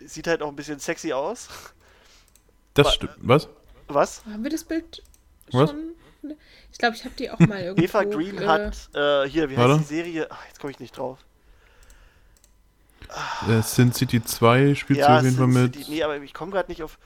die 0.00 0.08
sieht 0.08 0.26
halt 0.26 0.42
auch 0.42 0.48
ein 0.48 0.56
bisschen 0.56 0.78
sexy 0.78 1.12
aus. 1.12 1.48
Das 2.74 2.86
Wa- 2.86 2.90
stimmt. 2.92 3.14
Was? 3.18 3.48
Was? 3.88 4.22
Haben 4.24 4.42
wir 4.42 4.50
das 4.50 4.64
Bild 4.64 5.02
Was? 5.52 5.70
schon? 5.70 5.92
Ich 6.72 6.78
glaube, 6.78 6.96
ich 6.96 7.04
habe 7.04 7.14
die 7.14 7.30
auch 7.30 7.38
mal 7.38 7.60
irgendwo. 7.60 7.82
Eva 7.84 8.04
Green 8.04 8.38
äh, 8.38 8.46
hat, 8.46 8.88
äh, 8.94 9.28
hier, 9.28 9.48
wie 9.50 9.56
Warte. 9.56 9.74
heißt 9.78 9.90
die 9.90 9.94
Serie? 9.94 10.26
Ach, 10.30 10.44
jetzt 10.46 10.60
komme 10.60 10.70
ich 10.72 10.80
nicht 10.80 10.96
drauf. 10.96 11.18
Äh, 13.48 13.62
Sin 13.62 13.92
City 13.92 14.22
2 14.22 14.74
spielt 14.74 14.98
sie 14.98 15.00
ja, 15.04 15.18
auf 15.18 15.22
jeden 15.24 15.36
Fall 15.36 15.46
mit. 15.46 15.74
City. 15.76 15.90
Nee, 15.90 16.02
aber 16.02 16.16
ich 16.18 16.34
komme 16.34 16.52
gerade 16.52 16.70
nicht 16.70 16.82
auf. 16.82 16.98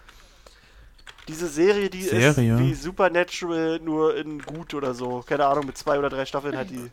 Diese 1.29 1.47
Serie, 1.47 1.89
die 1.91 2.03
Serie? 2.03 2.55
ist 2.55 2.61
wie 2.61 2.75
Supernatural, 2.75 3.79
nur 3.79 4.17
in 4.17 4.41
gut 4.41 4.75
oder 4.75 4.95
so. 4.95 5.23
Keine 5.25 5.47
Ahnung, 5.47 5.67
mit 5.67 5.79
zwei 5.79 5.99
oder 5.99 6.09
drei 6.09 6.25
Staffeln 6.27 6.57
hat 6.57 6.71
die 6.71 6.91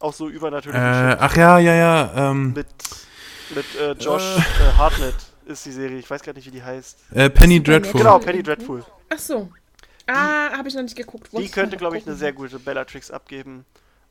auch 0.00 0.12
so 0.12 0.28
übernatürlich. 0.28 0.80
Äh, 0.80 1.16
ach 1.18 1.36
ja, 1.36 1.58
ja, 1.58 1.74
ja. 1.74 2.30
Ähm, 2.30 2.52
mit 2.52 2.66
mit 3.54 3.66
äh, 3.80 3.92
Josh 3.92 4.36
Äh. 4.36 4.38
äh, 4.40 4.72
Hartnett 4.76 5.14
ist 5.46 5.64
die 5.66 5.72
Serie. 5.72 5.98
Ich 5.98 6.08
weiß 6.10 6.22
gerade 6.22 6.38
nicht, 6.38 6.46
wie 6.46 6.50
die 6.50 6.62
heißt. 6.62 6.98
äh, 7.14 7.30
Penny. 7.30 7.62
Dreadful. 7.62 7.98
Genau, 8.00 8.18
Penny 8.18 8.42
Dreadful. 8.42 8.84
Ach 9.08 9.18
so. 9.18 9.50
Ah, 10.06 10.56
habe 10.56 10.68
ich 10.68 10.74
noch 10.74 10.82
nicht 10.82 10.96
geguckt. 10.96 11.28
Die 11.36 11.48
könnte, 11.50 11.76
glaube 11.76 11.98
ich, 11.98 12.06
eine 12.06 12.16
sehr 12.16 12.32
gute 12.32 12.58
Bellatrix 12.58 13.10
abgeben. 13.10 13.64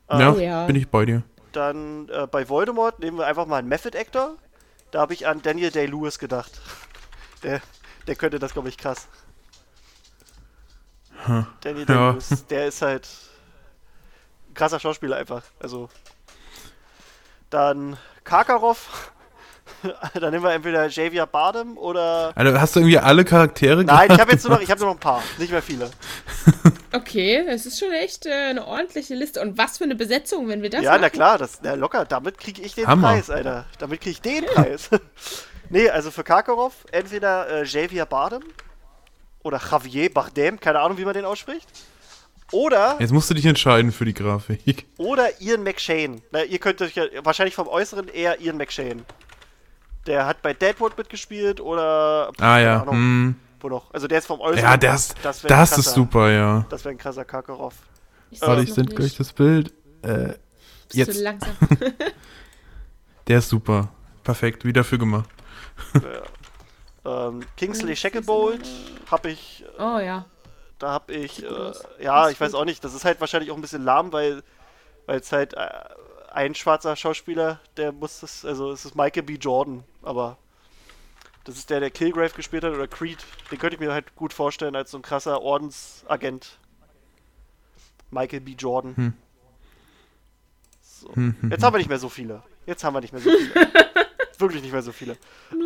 Ja, 0.10 0.32
ja. 0.36 0.66
bin 0.66 0.76
ich 0.76 0.88
bei 0.88 1.06
dir. 1.06 1.24
Dann 1.52 2.08
äh, 2.10 2.28
bei 2.28 2.48
Voldemort 2.48 3.00
nehmen 3.00 3.18
wir 3.18 3.26
einfach 3.28 3.46
mal 3.48 3.58
einen 3.58 3.68
Method 3.68 3.98
Actor. 3.98 4.36
Da 4.92 5.00
habe 5.02 5.14
ich 5.14 5.28
an 5.28 5.42
Daniel 5.42 5.72
Day-Lewis 5.72 6.20
gedacht. 6.20 6.52
Der, 7.44 7.62
der 8.08 8.16
könnte 8.16 8.40
das, 8.40 8.54
glaube 8.54 8.70
ich, 8.70 8.78
krass. 8.78 9.08
Daniel 11.62 11.86
Ja. 11.88 12.14
Day-Lewis, 12.14 12.46
der 12.48 12.68
ist 12.68 12.82
halt 12.82 13.08
krasser 14.58 14.80
Schauspieler 14.80 15.16
einfach. 15.16 15.44
Also. 15.60 15.90
Dann 17.50 17.98
Karkaroff. 18.24 19.14
Dann 20.14 20.32
nehmen 20.32 20.44
wir 20.44 20.54
entweder 20.54 20.88
Javier 20.88 21.26
Bardem 21.26 21.78
oder. 21.78 22.32
Alter, 22.36 22.60
hast 22.60 22.76
du 22.76 22.80
irgendwie 22.80 23.00
alle 23.00 23.24
Charaktere 23.24 23.84
Nein, 23.84 24.12
ich 24.12 24.20
habe 24.20 24.32
jetzt 24.32 24.44
nur 24.46 24.56
noch, 24.56 24.62
ich 24.62 24.72
habe 24.72 24.80
nur 24.80 24.90
noch 24.90 24.96
ein 24.96 25.00
paar, 25.00 25.22
nicht 25.38 25.52
mehr 25.52 25.62
viele. 25.62 25.90
Okay, 26.94 27.46
es 27.50 27.66
ist 27.66 27.80
schon 27.80 27.92
echt 27.92 28.26
äh, 28.26 28.32
eine 28.32 28.66
ordentliche 28.66 29.14
Liste. 29.14 29.42
Und 29.42 29.58
was 29.58 29.78
für 29.78 29.84
eine 29.84 29.96
Besetzung, 29.96 30.48
wenn 30.48 30.62
wir 30.62 30.70
das 30.70 30.82
ja, 30.82 30.92
machen? 30.92 31.02
na 31.02 31.10
klar, 31.10 31.38
das, 31.38 31.60
na 31.62 31.74
locker, 31.74 32.06
damit 32.06 32.38
kriege 32.38 32.62
ich 32.62 32.76
den 32.76 32.88
Hammer. 32.88 33.10
Preis, 33.10 33.30
Alter. 33.30 33.66
Damit 33.78 34.00
kriege 34.00 34.12
ich 34.12 34.22
den 34.22 34.46
Preis. 34.46 34.90
nee, 35.70 35.90
also 35.90 36.12
für 36.12 36.24
Karkaroff 36.24 36.86
entweder 36.92 37.50
äh, 37.50 37.66
Javier 37.66 38.06
Bardem 38.06 38.42
oder 39.44 39.60
Javier 39.60 40.12
Bardem, 40.14 40.60
keine 40.62 40.80
Ahnung, 40.80 40.98
wie 40.98 41.06
man 41.06 41.14
den 41.14 41.26
ausspricht. 41.26 41.68
Oder, 42.52 42.96
Jetzt 43.00 43.12
musst 43.12 43.30
du 43.30 43.34
dich 43.34 43.46
entscheiden 43.46 43.92
für 43.92 44.06
die 44.06 44.14
Grafik. 44.14 44.86
oder 44.98 45.42
Ian 45.42 45.64
McShane. 45.64 46.22
Na, 46.32 46.44
ihr 46.44 46.60
könnt 46.60 46.82
euch 46.82 46.96
ja 46.96 47.04
wahrscheinlich 47.24 47.56
vom 47.56 47.68
Äußeren 47.68 48.08
eher 48.08 48.40
Ian 48.40 48.56
McShane. 48.58 49.04
Der 50.06 50.26
hat 50.26 50.42
bei 50.42 50.54
Deadwood 50.54 50.98
mitgespielt 50.98 51.60
oder. 51.60 52.32
Ah 52.40 52.58
ja. 52.60 52.80
keine 52.80 52.82
Ahnung. 52.84 52.94
Hm. 52.96 53.36
wo 53.60 53.68
noch, 53.68 53.94
also 53.94 54.08
der 54.08 54.20
ist 54.20 54.28
vom 54.28 54.40
Äußeren. 54.40 54.64
Ja, 54.64 54.78
das, 54.78 55.10
das, 55.22 55.42
das 55.42 55.44
ein 55.44 55.80
ist 55.80 55.86
krasser- 55.88 55.94
super, 55.94 56.32
ja. 56.32 56.66
Das 56.70 56.86
wäre 56.86 56.96
ein 56.96 56.98
krasser 56.98 57.26
Kakarov. 57.26 57.74
Ich 58.32 58.42
Warte, 58.42 58.62
ich 58.64 58.74
sende 58.74 58.96
gleich 58.96 59.18
das 59.18 59.34
Bild. 59.34 59.74
Äh, 60.04 60.28
Bist 60.28 60.38
jetzt. 60.94 61.18
du 61.18 61.24
langsam. 61.24 61.50
der 63.28 63.40
ist 63.40 63.50
super. 63.50 63.90
Perfekt, 64.24 64.64
wie 64.66 64.74
dafür 64.74 64.98
gemacht. 64.98 65.30
Ja. 67.06 67.28
ähm, 67.28 67.42
Kingsley 67.58 67.96
Shacklebolt 67.96 68.68
habe 69.12 69.32
ich, 69.32 69.64
äh, 69.78 69.82
Oh 69.82 70.00
ja. 70.00 70.26
Da 70.80 70.92
habe 70.92 71.14
ich, 71.14 71.44
äh, 71.44 71.72
ja, 72.00 72.30
ich 72.30 72.40
weiß 72.40 72.54
auch 72.54 72.66
nicht, 72.66 72.84
das 72.84 72.94
ist 72.94 73.06
halt 73.06 73.20
wahrscheinlich 73.20 73.52
auch 73.52 73.56
ein 73.56 73.62
bisschen 73.62 73.84
lahm, 73.84 74.14
weil 74.14 74.44
weil 75.08 75.20
es 75.20 75.32
halt 75.32 75.56
äh, 75.56 75.70
ein 76.32 76.54
schwarzer 76.54 76.96
Schauspieler, 76.96 77.60
der 77.78 77.92
muss 77.92 78.20
das, 78.20 78.46
also 78.46 78.72
es 78.72 78.86
ist 78.86 78.96
Michael 78.96 79.24
B. 79.24 79.36
Jordan, 79.36 79.84
aber 80.04 80.38
das 81.46 81.58
ist 81.58 81.70
der, 81.70 81.80
der 81.80 81.90
Kilgrave 81.90 82.34
gespielt 82.36 82.64
hat 82.64 82.74
oder 82.74 82.88
Creed. 82.88 83.26
Den 83.50 83.58
könnte 83.58 83.76
ich 83.76 83.80
mir 83.80 83.94
halt 83.94 84.16
gut 84.16 84.34
vorstellen 84.34 84.76
als 84.76 84.92
so 84.92 84.98
ein 84.98 85.02
krasser 85.02 85.42
Ordensagent. 85.42 86.60
Michael 88.12 88.42
B. 88.42 88.52
Jordan. 88.52 88.96
Hm. 88.96 89.14
So. 90.82 91.16
Hm, 91.16 91.36
hm, 91.40 91.52
Jetzt 91.52 91.64
haben 91.64 91.74
wir 91.74 91.80
nicht 91.80 91.90
mehr 91.90 92.00
so 92.00 92.10
viele. 92.10 92.44
Jetzt 92.66 92.84
haben 92.84 92.94
wir 92.94 93.02
nicht 93.02 93.14
mehr 93.14 93.22
so 93.22 93.32
viele. 93.32 93.54
Wirklich 94.38 94.62
nicht 94.62 94.72
mehr 94.74 94.84
so 94.84 94.92
viele. 94.92 95.18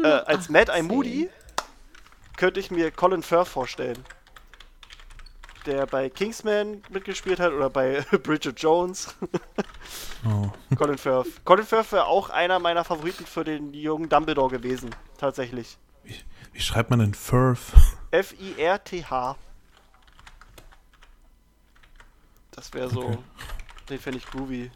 Äh, 0.03 0.07
als 0.07 0.49
Mad 0.49 0.71
Eye 0.71 0.79
18. 0.79 0.87
Moody 0.87 1.29
könnte 2.37 2.59
ich 2.59 2.71
mir 2.71 2.91
Colin 2.91 3.23
Firth 3.23 3.47
vorstellen. 3.47 3.97
Der 5.65 5.85
bei 5.85 6.09
Kingsman 6.09 6.81
mitgespielt 6.89 7.39
hat 7.39 7.53
oder 7.53 7.69
bei 7.69 8.01
Bridget 8.23 8.59
Jones. 8.59 9.15
Oh. 10.23 10.51
Colin 10.75 10.99
Firth. 10.99 11.43
Colin 11.45 11.65
Firth 11.65 11.91
wäre 11.91 12.05
auch 12.05 12.29
einer 12.29 12.59
meiner 12.59 12.83
Favoriten 12.83 13.25
für 13.25 13.43
den 13.43 13.73
jungen 13.73 14.07
Dumbledore 14.07 14.51
gewesen. 14.51 14.91
Tatsächlich. 15.17 15.79
Wie 16.53 16.59
schreibt 16.59 16.91
man 16.91 16.99
denn 16.99 17.15
Firth? 17.15 17.73
F-I-R-T-H. 18.11 19.35
Das 22.51 22.71
wäre 22.75 22.89
so. 22.91 23.01
Okay. 23.01 23.17
Den 23.89 23.99
fände 23.99 24.19
ich 24.19 24.27
groovy. 24.27 24.69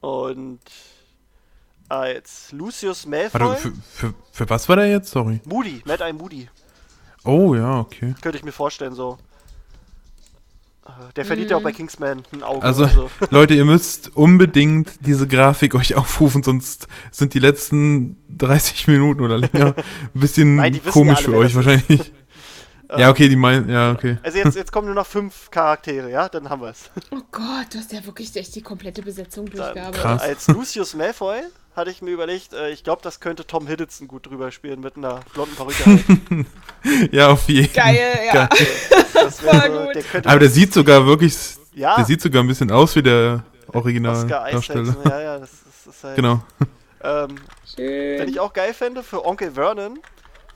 Und 0.00 0.60
als 1.88 2.50
Lucius 2.52 3.06
Malfoy. 3.06 3.40
Warte, 3.40 3.60
für, 3.60 3.72
für, 3.72 4.14
für 4.32 4.50
was 4.50 4.68
war 4.68 4.76
der 4.76 4.90
jetzt? 4.90 5.10
Sorry. 5.10 5.40
Moody, 5.44 5.82
Mad 5.84 6.02
Eye 6.02 6.12
Moody. 6.12 6.48
Oh, 7.24 7.54
ja, 7.54 7.80
okay. 7.80 8.14
Könnte 8.20 8.38
ich 8.38 8.44
mir 8.44 8.52
vorstellen, 8.52 8.94
so. 8.94 9.18
Der 11.16 11.24
verdient 11.24 11.50
ja 11.50 11.56
auch 11.56 11.62
bei 11.62 11.72
Kingsman 11.72 12.22
ein 12.32 12.42
Auge. 12.42 12.62
Also, 12.62 12.84
oder 12.84 12.92
so. 12.92 13.10
Leute, 13.30 13.54
ihr 13.54 13.64
müsst 13.64 14.16
unbedingt 14.16 14.90
diese 15.00 15.26
Grafik 15.26 15.74
euch 15.74 15.94
aufrufen, 15.94 16.42
sonst 16.42 16.88
sind 17.10 17.34
die 17.34 17.38
letzten 17.38 18.16
30 18.36 18.86
Minuten 18.88 19.22
oder 19.22 19.38
länger 19.38 19.74
ein 20.14 20.20
bisschen 20.20 20.56
Nein, 20.56 20.80
komisch 20.90 21.20
ja 21.20 21.24
für 21.24 21.30
alle, 21.30 21.40
wer 21.40 21.46
euch 21.46 21.54
wahrscheinlich. 21.54 22.12
Ja, 22.96 23.10
okay, 23.10 23.28
die 23.28 23.36
meinen, 23.36 23.68
ja, 23.68 23.92
okay. 23.92 24.18
Also 24.22 24.38
jetzt, 24.38 24.54
jetzt 24.54 24.72
kommen 24.72 24.86
nur 24.86 24.94
noch 24.94 25.06
fünf 25.06 25.50
Charaktere, 25.50 26.10
ja? 26.10 26.28
Dann 26.28 26.48
haben 26.48 26.62
wir 26.62 26.70
es. 26.70 26.90
Oh 27.10 27.20
Gott, 27.32 27.66
du 27.72 27.78
hast 27.78 27.92
ja 27.92 28.04
wirklich 28.04 28.34
echt 28.36 28.54
die 28.54 28.62
komplette 28.62 29.02
Besetzung 29.02 29.46
durchgearbeitet. 29.46 30.00
Krass. 30.00 30.22
Als 30.22 30.48
Lucius 30.48 30.94
Malfoy 30.94 31.40
hatte 31.74 31.90
ich 31.90 32.00
mir 32.02 32.10
überlegt, 32.10 32.52
äh, 32.52 32.70
ich 32.70 32.84
glaube, 32.84 33.02
das 33.02 33.20
könnte 33.20 33.46
Tom 33.46 33.66
Hiddleston 33.66 34.08
gut 34.08 34.26
drüber 34.26 34.50
spielen 34.50 34.80
mit 34.80 34.96
einer 34.96 35.20
blonden 35.34 35.54
Perücke. 35.54 35.84
Halt. 36.84 37.12
Ja, 37.12 37.28
auf 37.28 37.48
jeden 37.48 37.72
Geil, 37.72 38.18
ja. 38.26 38.46
Geil. 38.46 38.48
Das 39.14 39.38
so, 39.38 39.46
gut. 39.46 39.94
der 39.94 40.26
Aber 40.26 40.38
der 40.38 40.50
sieht 40.50 40.74
sogar 40.74 41.06
wirklich, 41.06 41.34
ja, 41.74 41.96
der 41.96 42.04
sieht 42.04 42.20
sogar 42.20 42.42
ein 42.42 42.46
bisschen 42.46 42.70
aus 42.70 42.94
wie 42.94 43.02
der 43.02 43.42
Oscar 43.66 43.78
Originaldarsteller. 43.78 44.82
Isaacs, 44.82 45.10
ja, 45.10 45.20
ja, 45.20 45.38
das 45.38 45.52
ist, 45.52 45.62
das 45.86 45.96
ist 45.96 46.04
halt. 46.04 46.16
Genau. 46.16 46.42
Ähm, 47.02 47.36
wenn 47.76 48.18
Schön. 48.18 48.28
ich 48.28 48.40
auch 48.40 48.52
geil 48.52 48.74
fände 48.74 49.02
für 49.02 49.24
Onkel 49.24 49.52
Vernon, 49.52 49.98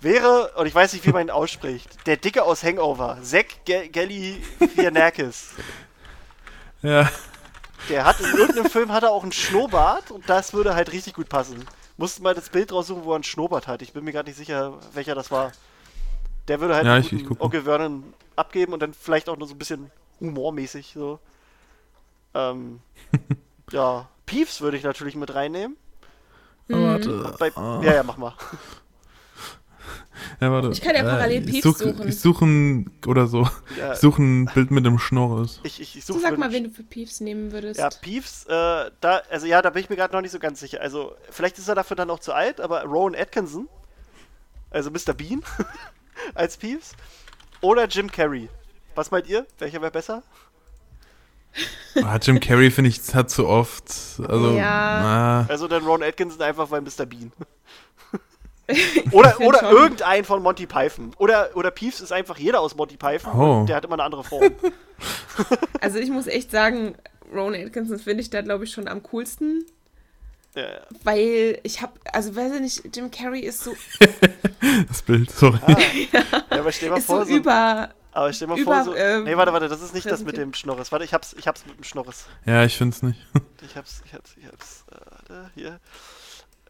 wäre, 0.01 0.52
und 0.56 0.66
ich 0.66 0.74
weiß 0.74 0.93
nicht, 0.93 1.06
wie 1.06 1.10
man 1.12 1.22
ihn 1.27 1.31
ausspricht, 1.31 2.06
der 2.06 2.16
Dicke 2.16 2.43
aus 2.43 2.62
Hangover, 2.62 3.18
Zack 3.22 3.47
Galifianakis. 3.66 5.51
Ja. 6.82 7.10
Der 7.89 8.05
hat 8.05 8.20
in 8.20 8.27
irgendeinem 8.36 8.70
Film 8.70 8.93
hat 8.93 9.02
er 9.02 9.10
auch 9.10 9.22
einen 9.22 9.32
Schnurrbart 9.32 10.10
und 10.10 10.28
das 10.28 10.52
würde 10.52 10.74
halt 10.74 10.93
richtig 10.93 11.14
gut 11.14 11.28
passen. 11.28 11.64
Mussten 11.97 12.22
mal 12.22 12.35
das 12.35 12.48
Bild 12.51 12.72
raussuchen, 12.72 13.05
wo 13.05 13.12
er 13.12 13.16
einen 13.16 13.24
Schnurrbart 13.24 13.66
hat. 13.66 13.82
Ich 13.82 13.93
bin 13.93 14.05
mir 14.05 14.12
gerade 14.12 14.28
nicht 14.28 14.36
sicher, 14.36 14.78
welcher 14.94 15.14
das 15.14 15.31
war. 15.31 15.52
Der 16.48 16.60
würde 16.60 16.74
halt 16.74 16.86
Ja, 16.86 16.94
einen 16.94 17.05
ich- 17.05 17.12
ich. 17.12 17.40
Onkel 17.40 17.62
Vernon 17.62 18.14
abgeben 18.36 18.72
und 18.72 18.81
dann 18.81 18.94
vielleicht 18.94 19.28
auch 19.28 19.36
nur 19.36 19.48
so 19.48 19.55
ein 19.55 19.59
bisschen 19.59 19.90
humormäßig 20.20 20.93
so. 20.94 21.18
Ähm, 22.35 22.81
ja, 23.72 24.09
Peeves 24.27 24.60
würde 24.60 24.77
ich 24.77 24.82
natürlich 24.85 25.16
mit 25.16 25.35
reinnehmen. 25.35 25.77
Warte. 26.68 27.35
Bei. 27.39 27.48
Ja, 27.85 27.94
ja, 27.94 28.02
mach 28.02 28.16
mal. 28.16 28.35
Ja, 30.40 30.51
warte. 30.52 30.70
Ich 30.70 30.80
kann 30.80 30.94
ja 30.94 31.02
parallel 31.02 31.44
ich 31.48 31.62
Peeps 31.62 31.62
such, 31.62 31.78
suchen. 31.78 32.09
Ich 32.09 32.20
suche 32.20 32.44
ein, 32.44 32.90
oder 33.06 33.26
so, 33.26 33.48
Ja, 33.78 33.92
ich 33.92 33.98
suche 33.98 34.22
ein 34.22 34.47
Bild 34.47 34.70
mit 34.70 34.84
dem 34.86 34.98
Schnorres. 34.98 35.60
ich, 35.62 35.80
ich, 35.80 35.97
ich 35.97 36.05
Du 36.05 36.14
suche 36.14 36.22
sag 36.22 36.38
mal, 36.38 36.52
wen 36.52 36.64
du 36.64 36.70
für 36.70 36.82
Peeves 36.82 37.20
nehmen 37.20 37.52
würdest. 37.52 37.78
Ja, 37.80 37.88
Peeves, 37.90 38.44
äh, 38.47 38.90
da, 39.01 39.22
also 39.30 39.47
ja, 39.47 39.62
da 39.62 39.70
bin 39.70 39.82
ich 39.82 39.90
mir 39.90 39.97
gerade 39.97 40.14
noch 40.14 40.20
nicht 40.22 40.32
so 40.32 40.38
ganz 40.38 40.60
sicher. 40.60 40.80
Also, 40.80 41.14
vielleicht 41.30 41.59
ist 41.59 41.68
er 41.68 41.74
dafür 41.74 41.97
dann 41.97 42.10
auch 42.10 42.20
zu 42.20 42.32
alt, 42.32 42.60
aber 42.60 42.82
Rowan 42.84 43.14
Atkinson, 43.14 43.68
also 44.70 44.90
Mr. 44.90 45.14
Bean, 45.14 45.42
als 46.34 46.56
Peeves, 46.56 46.92
oder 47.60 47.86
Jim 47.86 48.10
Carrey. 48.10 48.48
Was 48.94 49.10
meint 49.10 49.28
ihr? 49.28 49.47
Welcher 49.59 49.80
wäre 49.80 49.90
besser? 49.92 50.22
Ah, 52.02 52.16
Jim 52.22 52.38
Carrey, 52.38 52.70
finde 52.70 52.90
ich, 52.90 53.14
hat 53.14 53.28
zu 53.30 53.47
oft. 53.48 53.84
Also, 54.28 54.52
Ja. 54.52 55.01
na, 55.02 55.47
Also 55.48 55.66
dann 55.66 55.82
Rowan 55.84 56.02
Atkinson 56.02 56.40
einfach 56.42 56.70
weil 56.70 56.80
Mr. 56.80 57.06
Bean. 57.06 57.32
oder 59.12 59.40
oder 59.40 59.59
schon. 59.60 59.68
irgendein 59.76 60.24
von 60.24 60.42
Monty 60.42 60.66
Python. 60.66 61.12
Oder, 61.18 61.51
oder 61.55 61.70
Peeves 61.70 62.01
ist 62.01 62.12
einfach 62.12 62.38
jeder 62.38 62.60
aus 62.60 62.74
Monty 62.76 62.97
Python. 62.97 63.32
Oh. 63.38 63.60
und 63.60 63.66
Der 63.68 63.76
hat 63.76 63.84
immer 63.84 63.94
eine 63.94 64.05
andere 64.05 64.24
Form. 64.24 64.52
Also 65.80 65.98
ich 65.98 66.10
muss 66.10 66.26
echt 66.26 66.51
sagen, 66.51 66.94
Rowan 67.32 67.55
Atkinson 67.55 67.98
finde 67.98 68.20
ich 68.20 68.28
da, 68.28 68.42
glaube 68.42 68.64
ich, 68.64 68.70
schon 68.72 68.86
am 68.86 69.02
coolsten. 69.05 69.64
ja, 70.55 70.62
ja. 70.62 70.80
Weil 71.05 71.59
ich 71.62 71.80
habe, 71.80 71.92
also 72.12 72.36
weiß 72.36 72.52
ich 72.56 72.60
nicht, 72.60 72.97
Jim 72.97 73.10
Carrey 73.10 73.40
ist 73.40 73.64
so, 73.64 73.74
das 74.88 75.01
Bild, 75.01 75.30
sorry. 75.30 75.59
Ah. 75.66 75.76
ja, 76.12 76.22
aber 76.51 76.70
stell 76.72 76.90
mal 76.90 76.98
ist 76.98 77.06
vor, 77.06 77.20
so 77.24 77.30
so, 77.30 77.36
über, 77.36 77.88
aber 78.12 78.32
stell 78.34 78.48
mal 78.48 78.59
über, 78.59 78.74
vor, 78.74 78.84
so, 78.84 78.94
ähm, 78.94 79.24
nee, 79.24 79.36
warte, 79.38 79.55
warte, 79.55 79.68
das 79.68 79.80
ist 79.80 79.94
nicht 79.94 80.10
das 80.10 80.22
mit 80.22 80.36
dem 80.36 80.52
Schnorres. 80.52 80.92
Warte, 80.92 81.06
ich 81.06 81.14
hab's, 81.14 81.34
ich 81.38 81.47
hab's 81.48 81.64
mit 81.64 81.78
dem 81.78 81.84
Schnorres. 81.84 82.26
Ja, 82.44 82.62
ich 82.64 82.76
finde 82.76 82.94
es 82.94 83.02
nicht. 83.02 83.20
Ich 83.64 83.76
hab's, 83.76 84.02
ich 84.05 84.12
hab's, 84.12 84.34
ich 84.36 84.47
hab's. 84.47 84.84
Äh, 84.90 84.97
warte, 85.10 85.51
hier. 85.55 85.80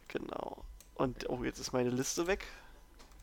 Genau. 0.06 0.62
Und, 1.00 1.28
oh, 1.30 1.42
jetzt 1.44 1.58
ist 1.58 1.72
meine 1.72 1.88
Liste 1.90 2.26
weg. 2.26 2.44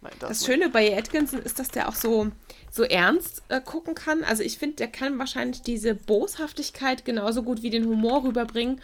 Nein, 0.02 0.14
da 0.20 0.28
Das 0.28 0.42
mein- 0.42 0.48
Schöne 0.48 0.70
bei 0.70 0.98
Atkinson 0.98 1.40
ist, 1.42 1.60
dass 1.60 1.70
der 1.70 1.88
auch 1.90 1.96
so, 1.96 2.28
so 2.72 2.84
ernst 2.84 3.44
äh, 3.50 3.62
gucken 3.62 3.94
kann. 3.96 4.24
Also 4.24 4.42
ich 4.44 4.58
finde, 4.58 4.78
der 4.78 4.88
kann 4.88 5.20
wahrscheinlich 5.20 5.62
diese 5.62 5.94
Boshaftigkeit 5.96 7.06
genauso 7.06 7.44
gut 7.44 7.62
wie 7.62 7.70
den 7.70 7.86
Humor 7.86 8.24
rüberbringen. 8.24 8.82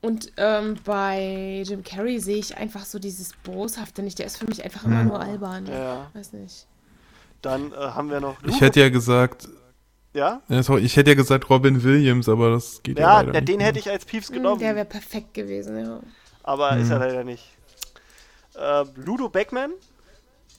Und 0.00 0.32
ähm, 0.36 0.76
bei 0.84 1.62
Jim 1.64 1.82
Carrey 1.84 2.18
sehe 2.20 2.38
ich 2.38 2.56
einfach 2.56 2.84
so 2.84 2.98
dieses 2.98 3.32
Boshafte 3.44 4.02
nicht. 4.02 4.18
Der 4.18 4.26
ist 4.26 4.36
für 4.36 4.46
mich 4.46 4.64
einfach 4.64 4.84
immer 4.84 5.00
Hm. 5.00 5.08
nur 5.08 5.20
albern. 5.20 5.66
Ja. 5.66 6.10
Weiß 6.14 6.32
nicht. 6.32 6.66
Dann 7.40 7.72
äh, 7.72 7.76
haben 7.76 8.10
wir 8.10 8.20
noch. 8.20 8.36
Ich 8.44 8.60
hätte 8.60 8.80
ja 8.80 8.88
gesagt, 8.88 9.48
Ja? 10.14 10.42
ja, 10.48 10.62
sorry, 10.62 10.82
ich 10.82 10.96
hätte 10.96 11.10
ja 11.10 11.16
gesagt 11.16 11.48
Robin 11.50 11.82
Williams, 11.82 12.28
aber 12.28 12.50
das 12.50 12.82
geht 12.84 12.98
ja, 12.98 13.04
Ja, 13.04 13.20
leider 13.20 13.32
der, 13.32 13.40
nicht. 13.42 13.48
den 13.52 13.60
hätte 13.60 13.78
ich 13.80 13.90
als 13.90 14.06
genommen. 14.06 14.54
Hm, 14.54 14.58
Der 14.60 14.74
wäre 14.76 14.86
perfekt 14.86 15.34
gewesen, 15.34 15.76
ja. 15.78 16.00
aber 16.44 16.76
ist 16.76 16.90
er 16.90 16.96
Hm. 16.96 17.02
leider 17.02 17.24
nicht. 17.24 17.44
Äh, 18.56 18.84
Ludo 18.96 19.28
Beckman 19.28 19.72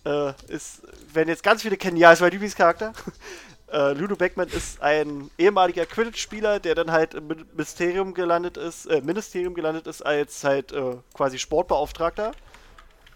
äh, 0.05 0.33
ist, 0.47 0.81
wenn 1.13 1.27
jetzt 1.27 1.43
ganz 1.43 1.61
viele 1.61 1.77
kennen, 1.77 1.97
ja, 1.97 2.11
ist 2.11 2.21
mein 2.21 2.31
Lieblingscharakter. 2.31 2.93
äh, 3.71 3.93
Ludo 3.93 4.15
Beckman 4.15 4.49
ist 4.49 4.81
ein 4.81 5.29
ehemaliger 5.37 5.85
Quidditch-Spieler, 5.85 6.59
der 6.59 6.75
dann 6.75 6.91
halt 6.91 7.13
im 7.13 7.27
Min- 7.27 7.45
Ministerium 7.51 8.13
gelandet 8.13 8.57
ist, 8.57 8.85
äh, 8.87 9.01
Ministerium 9.01 9.53
gelandet 9.53 9.87
ist 9.87 10.01
als 10.01 10.43
halt 10.43 10.71
äh, 10.71 10.95
quasi 11.13 11.39
Sportbeauftragter. 11.39 12.31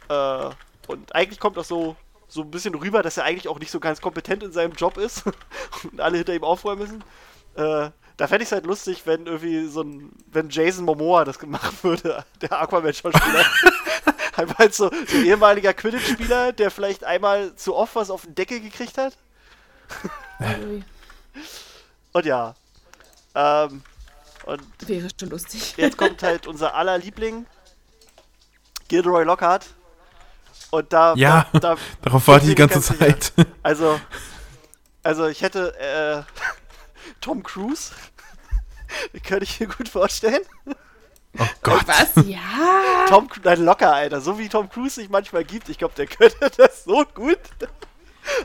Äh, 0.10 0.50
und 0.88 1.14
eigentlich 1.16 1.40
kommt 1.40 1.58
das 1.58 1.68
so, 1.68 1.96
so 2.28 2.42
ein 2.42 2.52
bisschen 2.52 2.76
rüber, 2.76 3.04
dass 3.04 3.18
er 3.18 3.26
eigentlich 3.26 3.48
auch 3.48 3.60
nicht 3.60 3.72
so 3.72 3.80
ganz 3.80 4.00
kompetent 4.02 4.44
in 4.44 4.52
seinem 4.52 4.74
Job 4.74 4.98
ist 4.98 5.24
und 5.92 6.00
alle 6.00 6.18
hinter 6.18 6.34
ihm 6.34 6.44
aufräumen 6.44 6.82
müssen. 6.82 7.04
Äh, 7.56 7.92
da 8.18 8.28
fände 8.28 8.44
ich 8.44 8.48
es 8.48 8.52
halt 8.52 8.66
lustig, 8.66 9.04
wenn 9.06 9.28
irgendwie 9.28 9.68
so 9.68 9.82
ein, 9.82 10.12
wenn 10.32 10.50
Jason 10.50 10.86
Momoa 10.86 11.24
das 11.26 11.38
gemacht 11.40 11.84
würde, 11.84 12.24
der 12.42 12.62
Aquaman-Schauspieler. 12.62 13.46
Einfach 14.38 14.60
als 14.60 14.78
so, 14.78 14.90
so 15.08 15.18
ein 15.18 15.26
ehemaliger 15.26 15.74
Quidditch-Spieler, 15.74 16.54
der 16.54 16.72
vielleicht 16.72 17.04
einmal 17.04 17.56
zu 17.56 17.76
oft 17.76 17.96
was 17.96 18.10
auf 18.10 18.22
den 18.24 18.36
Deckel 18.36 18.60
gekriegt 18.62 18.98
hat. 18.98 19.18
Und 22.14 22.26
ja. 22.26 22.56
Ähm, 23.36 23.84
und 24.46 24.62
wäre 24.88 25.10
schon 25.20 25.30
lustig. 25.30 25.76
jetzt 25.78 25.98
kommt 25.98 26.24
halt 26.24 26.48
unser 26.48 26.74
aller 26.74 26.98
Liebling, 26.98 27.46
Gilderoy 28.88 29.24
Lockhart. 29.26 29.66
Und 30.72 30.92
da, 30.94 31.14
Ja, 31.16 31.48
da, 31.54 31.60
da 31.60 31.78
Darauf 32.02 32.28
warte 32.28 32.46
ich 32.46 32.52
die 32.52 32.56
ganze 32.56 32.76
ganz 32.76 32.98
Zeit. 32.98 33.34
Also, 33.64 34.00
also 35.04 35.28
ich 35.28 35.42
hätte 35.42 35.78
äh, 35.80 36.24
Tom 37.22 37.44
Cruise. 37.44 37.92
Könnte 39.24 39.44
ich 39.44 39.60
mir 39.60 39.68
gut 39.68 39.90
vorstellen. 39.90 40.42
Oh 41.40 41.46
Gott. 41.64 41.86
Was? 41.88 42.26
Ja. 42.26 42.40
Tom, 43.10 43.30
nein, 43.44 43.64
locker, 43.64 43.94
Alter. 43.94 44.22
So 44.22 44.38
wie 44.40 44.50
Tom 44.50 44.70
Cruise 44.70 44.96
sich 44.96 45.10
manchmal 45.10 45.44
gibt. 45.44 45.70
Ich 45.70 45.78
glaube, 45.78 45.94
der 45.96 46.08
könnte 46.08 46.50
das 46.58 46.84
so 46.84 47.04
gut. 47.14 47.40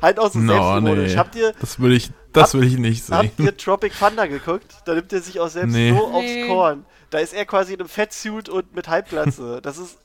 halt 0.00 0.18
auch 0.18 0.30
so 0.30 0.38
No, 0.38 0.52
selbstironisch. 0.52 1.12
nee. 1.12 1.18
Habt 1.18 1.34
ihr, 1.34 1.52
Das 1.60 1.80
will 1.80 1.92
ich, 1.92 2.10
das 2.32 2.52
Hab- 2.54 2.60
will 2.60 2.66
ich 2.68 2.76
nicht 2.78 3.04
sehen. 3.04 3.16
habt 3.16 3.38
ihr 3.40 3.56
Tropic 3.56 3.94
Thunder 3.98 4.28
geguckt? 4.28 4.72
Da 4.84 4.94
nimmt 4.94 5.12
er 5.12 5.20
sich 5.22 5.40
auch 5.40 5.48
selbst 5.48 5.72
Nee. 5.72 5.90
so 5.92 6.06
aufs 6.06 6.24
Nee. 6.26 6.46
Korn. 6.46 6.84
Da 7.10 7.18
ist 7.18 7.34
er 7.34 7.44
quasi 7.46 7.74
in 7.74 7.80
einem 7.80 7.88
Fettsuit 7.88 8.48
und 8.48 8.74
mit 8.74 8.88
Halbglatze. 8.88 9.60
Das 9.62 9.78
ist 9.78 9.98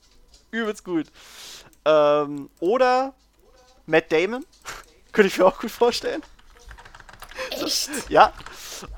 übelst 0.50 0.84
gut. 0.84 1.06
Ähm, 1.84 2.50
oder 2.60 3.14
Matt 3.86 4.10
Damon. 4.12 4.44
Könnte 5.12 5.28
ich 5.28 5.38
mir 5.38 5.46
auch 5.46 5.58
gut 5.58 5.70
vorstellen. 5.70 6.22
Echt? 7.50 7.90
Ja. 8.08 8.32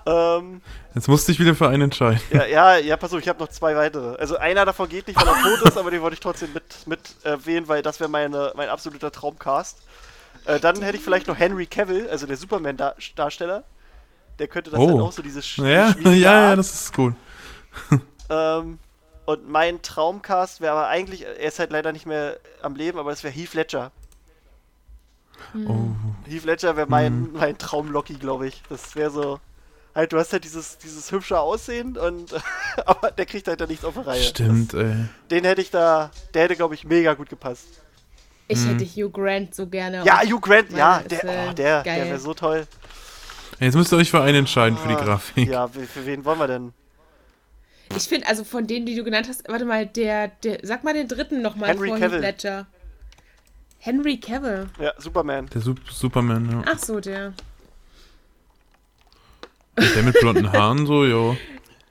Ähm, 0.06 0.60
Jetzt 0.94 1.06
musste 1.08 1.30
ich 1.30 1.38
wieder 1.38 1.54
für 1.54 1.68
einen 1.68 1.82
entscheiden. 1.84 2.20
ja, 2.32 2.46
ja, 2.46 2.76
ja, 2.76 2.96
pass 2.96 3.12
auf, 3.12 3.20
ich 3.20 3.28
habe 3.28 3.38
noch 3.38 3.48
zwei 3.48 3.76
weitere. 3.76 4.16
Also 4.16 4.36
einer 4.36 4.64
davon 4.64 4.88
geht 4.88 5.06
nicht, 5.06 5.20
weil 5.20 5.28
er 5.28 5.42
tot 5.42 5.68
ist, 5.68 5.78
aber 5.78 5.90
den 5.90 6.02
wollte 6.02 6.14
ich 6.14 6.20
trotzdem 6.20 6.52
mit, 6.52 6.86
mit 6.86 7.00
erwähnen, 7.22 7.68
weil 7.68 7.82
das 7.82 8.00
wäre 8.00 8.10
meine, 8.10 8.52
mein 8.56 8.68
absoluter 8.68 9.12
Traumcast. 9.12 9.78
Äh, 10.46 10.58
dann 10.58 10.82
hätte 10.82 10.96
ich 10.96 11.04
vielleicht 11.04 11.28
noch 11.28 11.38
Henry 11.38 11.66
Cavill, 11.66 12.08
also 12.10 12.26
der 12.26 12.36
Superman-Darsteller. 12.36 13.62
Der 14.40 14.48
könnte 14.48 14.70
das 14.70 14.80
Oh. 14.80 14.86
dann 14.88 15.00
auch 15.00 15.12
so 15.12 15.22
diese 15.22 15.40
sch- 15.40 15.64
Ja, 15.64 15.94
ja, 16.10 16.12
ja, 16.50 16.56
das 16.56 16.72
ist 16.74 16.92
gut. 16.94 17.14
Ähm, 18.28 18.78
und 19.26 19.48
mein 19.48 19.82
Traumcast 19.82 20.60
wäre 20.60 20.72
aber 20.72 20.88
eigentlich, 20.88 21.22
er 21.24 21.38
ist 21.38 21.58
halt 21.60 21.70
leider 21.70 21.92
nicht 21.92 22.06
mehr 22.06 22.36
am 22.62 22.74
Leben, 22.74 22.98
aber 22.98 23.12
es 23.12 23.22
wäre 23.22 23.32
Heath 23.34 23.54
Ledger. 23.54 23.92
Oh. 25.68 25.88
Heath 26.28 26.44
Ledger 26.44 26.76
wäre 26.76 26.88
mein, 26.88 27.30
mein 27.32 27.56
Traum-Locky, 27.58 28.14
glaube 28.14 28.48
ich. 28.48 28.62
Das 28.68 28.96
wäre 28.96 29.10
so. 29.10 29.38
Halt, 29.94 30.12
du 30.12 30.18
hast 30.18 30.32
halt 30.32 30.44
dieses, 30.44 30.78
dieses 30.78 31.10
hübsche 31.10 31.38
Aussehen 31.38 31.96
und 31.96 32.32
aber 32.86 33.10
der 33.10 33.26
kriegt 33.26 33.48
halt 33.48 33.60
da 33.60 33.66
nichts 33.66 33.84
auf 33.84 33.94
die 33.94 34.00
Reihe. 34.00 34.22
Stimmt, 34.22 34.74
ey. 34.74 34.84
Das, 34.84 35.28
den 35.30 35.44
hätte 35.44 35.60
ich 35.60 35.70
da, 35.70 36.10
der 36.34 36.44
hätte, 36.44 36.56
glaube 36.56 36.74
ich, 36.74 36.84
mega 36.84 37.14
gut 37.14 37.28
gepasst. 37.28 37.66
Ich 38.46 38.66
hätte 38.66 38.84
Hugh 38.84 39.10
Grant 39.10 39.54
so 39.54 39.66
gerne. 39.66 40.02
Ja. 40.04 40.20
Hugh 40.22 40.40
Grant, 40.40 40.72
ja, 40.72 41.00
der, 41.00 41.18
ist, 41.18 41.24
äh, 41.24 41.46
oh, 41.48 41.52
der, 41.52 41.82
der 41.84 42.06
wäre 42.06 42.18
so 42.18 42.34
toll. 42.34 42.66
Jetzt 43.60 43.74
müsst 43.74 43.92
ihr 43.92 43.96
euch 43.96 44.10
für 44.10 44.22
einen 44.22 44.38
entscheiden 44.38 44.78
für 44.78 44.88
die 44.88 44.94
Ah, 44.94 45.04
Grafik. 45.04 45.48
Ja, 45.48 45.68
für, 45.68 46.06
wen 46.06 46.24
wollen 46.24 46.38
wir 46.38 46.46
denn? 46.48 46.72
Ich 47.96 48.04
finde, 48.04 48.26
also 48.26 48.44
von 48.44 48.66
denen, 48.66 48.86
die 48.86 48.94
du 48.96 49.04
genannt 49.04 49.26
hast, 49.28 49.48
warte 49.48 49.64
mal, 49.64 49.86
der, 49.86 50.28
der 50.28 50.60
sag 50.62 50.82
mal 50.84 50.94
den 50.94 51.08
dritten 51.08 51.42
nochmal 51.42 51.70
Henry 51.70 51.88
vor 51.88 51.98
Cavill. 51.98 52.20
Ledger. 52.20 52.66
Henry 53.78 54.18
Cavill. 54.18 54.68
Ja, 54.78 54.92
Superman. 54.98 55.46
Der 55.46 55.60
Sup 55.60 55.78
Superman, 55.90 56.50
ja. 56.50 56.72
Ach 56.72 56.78
so, 56.78 57.00
der. 57.00 57.34
Der 59.94 60.02
mit 60.02 60.19
blonden 60.20 60.52
Haaren 60.52 60.86
so, 60.86 61.05
jo. 61.05 61.36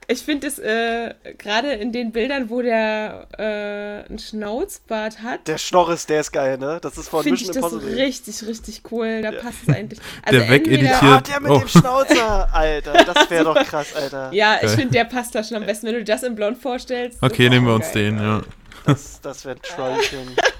Ich 0.06 0.22
finde 0.24 0.48
es 0.48 0.58
äh, 0.58 1.14
gerade 1.38 1.70
in 1.74 1.92
den 1.92 2.10
Bildern, 2.10 2.50
wo 2.50 2.62
der 2.62 3.28
äh, 3.38 4.08
einen 4.08 4.18
Schnauzbart 4.18 5.22
hat, 5.22 5.46
Der 5.46 5.56
Schnorris, 5.56 6.04
der 6.06 6.20
ist 6.22 6.32
geil, 6.32 6.58
ne? 6.58 6.80
Das 6.82 6.98
ist 6.98 7.08
von 7.08 7.22
finde 7.22 7.40
ich 7.40 7.46
Mission 7.46 7.62
das 7.62 7.72
Impossible. 7.72 8.02
richtig, 8.02 8.42
richtig 8.48 8.82
cool. 8.90 9.22
Da 9.22 9.30
Ja. 9.30 9.40
passt 9.40 9.58
es 9.68 9.72
eigentlich. 9.74 10.00
Also 10.24 10.40
Der 10.40 10.50
wegeditiert. 10.50 10.90
Ja, 10.90 11.00
Hier- 11.00 11.20
der 11.20 11.40
mit 11.40 11.50
oh. 11.52 11.58
dem 11.60 11.68
Schnauzer, 11.68 12.48
Alter. 12.52 12.92
Das 13.04 13.30
wäre 13.30 13.44
doch 13.54 13.64
krass, 13.64 13.94
Alter. 13.94 14.30
Ja, 14.32 14.58
ich 14.60 14.70
finde, 14.70 14.90
der 14.90 15.04
passt 15.04 15.32
da 15.36 15.44
schon 15.44 15.58
am 15.58 15.66
besten, 15.66 15.86
wenn 15.86 15.94
du 15.94 16.02
das 16.02 16.24
in 16.24 16.34
Blond 16.34 16.58
vorstellst. 16.58 17.18
Okay, 17.22 17.48
nehmen 17.48 17.66
wir 17.66 17.74
uns 17.74 17.92
geil. 17.92 18.06
den, 18.06 18.18
ja. 18.18 18.42
Das, 18.86 19.20
das 19.20 19.44
wäre 19.44 19.54
ein 19.56 19.62
Trollchen. 19.62 20.26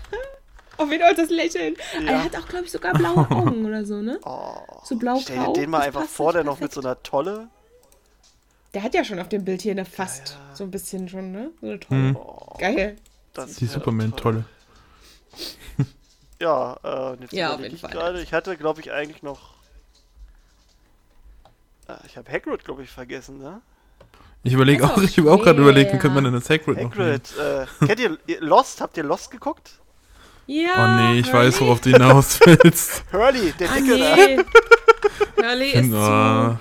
Oh, 0.80 0.90
wen 0.90 1.02
auch 1.02 1.14
das 1.14 1.30
Lächeln. 1.30 1.74
Ja. 2.04 2.10
Er 2.12 2.24
hat 2.24 2.36
auch, 2.36 2.46
glaube 2.48 2.64
ich, 2.64 2.72
sogar 2.72 2.92
blaue 2.94 3.30
Augen 3.30 3.64
oder 3.66 3.84
so, 3.84 3.96
ne? 4.02 4.18
Oh. 4.24 4.54
So 4.84 4.96
blau 4.96 5.18
Stell 5.20 5.36
dir 5.38 5.52
den 5.52 5.70
mal 5.70 5.80
einfach 5.82 6.04
vor, 6.04 6.32
der 6.32 6.44
noch 6.44 6.60
mit 6.60 6.72
so 6.72 6.80
einer 6.80 7.02
Tolle. 7.02 7.48
Der 8.74 8.82
hat 8.82 8.94
ja 8.94 9.02
schon 9.04 9.18
auf 9.18 9.28
dem 9.28 9.44
Bild 9.44 9.62
hier 9.62 9.72
eine 9.72 9.84
fast 9.84 10.30
Ja, 10.30 10.34
ja. 10.50 10.56
so 10.56 10.64
ein 10.64 10.70
bisschen 10.70 11.08
schon, 11.08 11.32
ne? 11.32 11.50
So 11.60 11.66
eine 11.66 11.80
tolle. 11.80 12.00
Mhm. 12.00 12.16
Oh, 12.16 12.54
Geil. 12.58 12.96
das 13.34 13.56
Die 13.56 13.66
Superman-Tolle. 13.66 14.44
Ja, 16.40 16.78
äh, 16.84 17.16
jetzt 17.20 17.32
Ja, 17.32 17.54
auf 17.54 17.60
jeden 17.60 17.74
ich 17.74 17.80
Fall. 17.80 17.90
gerade. 17.90 18.22
Ich 18.22 18.32
hatte, 18.32 18.56
glaube 18.56 18.80
ich, 18.80 18.92
eigentlich 18.92 19.22
noch. 19.22 19.54
Ah, 21.86 21.98
Ich 22.06 22.16
habe 22.16 22.30
Hagrid, 22.30 22.64
glaube 22.64 22.82
ich, 22.82 22.90
vergessen, 22.90 23.38
ne? 23.38 23.60
Ich 24.42 24.54
überlege 24.54 24.84
auch, 24.84 24.96
auch 24.96 25.02
ich 25.02 25.18
habe 25.18 25.30
auch 25.32 25.42
gerade 25.42 25.60
überlegt, 25.60 25.90
schwer. 25.90 25.98
könnte 26.00 26.14
man 26.14 26.24
denn 26.24 26.32
das 26.32 26.48
Hagrid 26.48 26.80
noch 26.80 26.94
nehmen? 26.94 27.12
Hagrid, 27.12 27.36
äh, 27.36 27.86
kennt 27.86 28.00
ihr- 28.00 28.40
Lost? 28.40 28.80
Habt 28.80 28.96
ihr 28.96 29.02
Lost 29.04 29.30
geguckt? 29.30 29.72
Ja. 30.52 30.74
Oh 30.76 31.00
nee, 31.12 31.20
ich 31.20 31.32
Hurley. 31.32 31.46
weiß, 31.48 31.60
worauf 31.60 31.80
du 31.80 31.90
hinaus 31.90 32.40
willst. 32.44 33.04
Hurley, 33.12 33.52
der 33.52 33.70
Ah, 33.70 33.74
Dicke 33.76 33.98
da. 33.98 34.16
nee. 34.16 34.38
Hurley 35.42 35.70
ist 35.70 35.90
zu, 35.90 36.58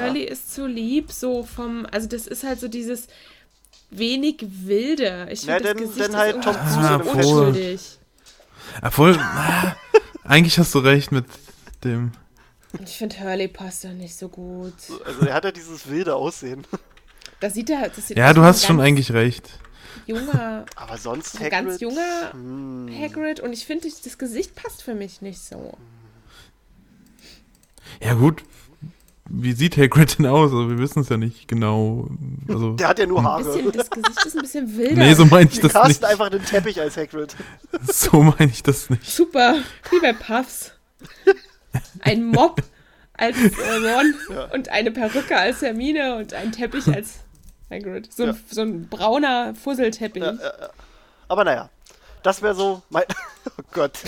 Hurley 0.00 0.22
ist 0.24 0.54
zu 0.54 0.66
lieb, 0.66 1.12
so 1.12 1.44
vom, 1.44 1.86
also 1.92 2.08
das 2.08 2.26
ist 2.26 2.42
halt 2.42 2.58
so 2.58 2.66
dieses 2.68 3.06
wenig 3.90 4.44
wilde. 4.48 5.28
Ich 5.30 5.40
finde 5.42 5.60
das 5.60 5.62
dann- 5.74 5.76
Gesicht 5.76 6.08
dann 6.08 6.16
halt 6.16 6.36
ist 6.36 6.44
Tom 6.44 6.54
Cruise 6.56 6.98
Fett. 7.04 7.14
unschuldig. 7.14 7.98
obwohl, 8.82 9.16
ah, 9.20 9.76
eigentlich 10.24 10.58
hast 10.58 10.74
du 10.74 10.80
recht 10.80 11.12
mit 11.12 11.26
dem. 11.84 12.10
Ich 12.84 12.96
finde 12.96 13.16
Hurley 13.20 13.46
passt 13.46 13.84
da 13.84 13.88
nicht 13.90 14.16
so 14.16 14.28
gut. 14.28 14.72
Also, 15.04 15.26
er 15.26 15.34
hat 15.34 15.44
ja 15.44 15.52
dieses 15.52 15.88
wilde 15.88 16.16
Aussehen. 16.16 16.66
Das 17.38 17.54
sieht 17.54 17.70
er, 17.70 17.88
das 17.90 18.08
sieht 18.08 18.16
Ja, 18.16 18.32
du 18.32 18.42
hast 18.42 18.64
schon 18.66 18.80
eigentlich 18.80 19.12
recht. 19.12 19.48
Junger, 20.06 20.64
Aber 20.76 20.96
sonst 20.98 21.34
Hagrid. 21.34 21.50
ganz 21.50 21.80
junger 21.80 22.32
Hm. 22.32 22.88
Hagrid 23.00 23.40
und 23.40 23.52
ich 23.52 23.66
finde, 23.66 23.88
das 24.04 24.18
Gesicht 24.18 24.54
passt 24.54 24.82
für 24.82 24.94
mich 24.94 25.20
nicht 25.22 25.40
so. 25.40 25.76
Ja 28.02 28.14
gut, 28.14 28.42
wie 29.28 29.52
sieht 29.52 29.76
Hagrid 29.76 30.18
denn 30.18 30.26
aus? 30.26 30.50
Also 30.52 30.68
wir 30.68 30.78
wissen 30.78 31.00
es 31.00 31.08
ja 31.08 31.16
nicht 31.16 31.48
genau. 31.48 32.08
Also, 32.48 32.72
Der 32.74 32.88
hat 32.88 32.98
ja 32.98 33.06
nur 33.06 33.20
Ein 33.20 33.24
Haare. 33.24 33.44
bisschen, 33.44 33.72
das 33.72 33.90
Gesicht 33.90 34.26
ist 34.26 34.36
ein 34.36 34.42
bisschen 34.42 34.76
wilder. 34.76 34.94
nee, 34.96 35.14
so 35.14 35.24
meine 35.26 35.48
ich 35.50 35.60
Die 35.60 35.68
das 35.68 35.88
nicht. 35.88 36.04
einfach 36.04 36.28
den 36.28 36.44
Teppich 36.44 36.80
als 36.80 36.96
Hagrid. 36.96 37.34
So 37.82 38.22
meine 38.22 38.50
ich 38.50 38.62
das 38.62 38.90
nicht. 38.90 39.04
Super, 39.10 39.56
wie 39.90 40.00
bei 40.00 40.12
Puffs. 40.12 40.72
Ein 42.00 42.24
Mob 42.26 42.62
als 43.14 43.36
äh, 43.36 43.48
Ron 43.48 44.14
Ja. 44.30 44.44
und 44.52 44.68
eine 44.68 44.90
Perücke 44.90 45.36
als 45.36 45.62
Hermine 45.62 46.16
und 46.16 46.34
ein 46.34 46.52
Teppich 46.52 46.86
als 46.88 47.20
Hagrid. 47.74 48.12
So 48.12 48.22
ein, 48.24 48.28
Ja. 48.30 48.36
so 48.50 48.60
ein 48.62 48.88
brauner 48.88 49.54
Fusselteppich. 49.54 50.22
Ja, 50.22 50.32
ja, 50.32 50.42
ja. 50.60 50.70
Aber 51.28 51.44
naja, 51.44 51.70
das 52.22 52.42
wäre 52.42 52.54
so 52.54 52.82
mein. 52.90 53.04
Oh 53.58 53.62
Gott. 53.72 53.98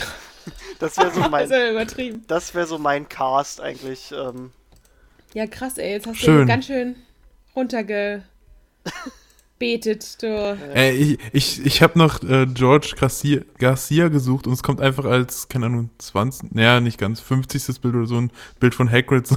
Das 0.78 0.96
wäre 0.96 1.10
so 1.12 1.20
Das 1.20 1.30
mein. 1.30 1.50
ja 1.50 1.70
übertrieben. 1.70 2.24
Das 2.26 2.54
wäre 2.54 2.66
so 2.66 2.78
mein 2.78 3.08
Cast 3.08 3.60
eigentlich. 3.60 4.12
Ähm, 4.12 4.50
Ja, 5.34 5.46
krass, 5.46 5.76
ey. 5.78 5.92
Jetzt 5.92 6.06
hast 6.06 6.16
Schön. 6.18 6.38
du 6.40 6.46
ganz 6.46 6.66
schön 6.66 6.96
runtergebetet, 7.54 8.22
du. 10.22 10.26
Äh, 10.74 10.92
ich 10.94 11.18
ich, 11.32 11.66
ich 11.66 11.82
habe 11.82 11.98
noch 11.98 12.22
äh, 12.22 12.46
George 12.46 12.94
Garcia, 12.98 13.40
Garcia 13.58 14.08
gesucht 14.08 14.46
und 14.46 14.52
es 14.54 14.62
kommt 14.62 14.80
einfach 14.80 15.04
als, 15.04 15.48
keine 15.48 15.66
Ahnung, 15.66 15.90
20, 15.98 16.54
naja, 16.54 16.80
nicht 16.80 16.98
ganz, 16.98 17.20
50. 17.20 17.80
Bild 17.80 17.94
oder 17.94 18.06
so 18.06 18.16
ein 18.18 18.30
Bild 18.60 18.74
von 18.74 18.90
Hagrid. 18.90 19.26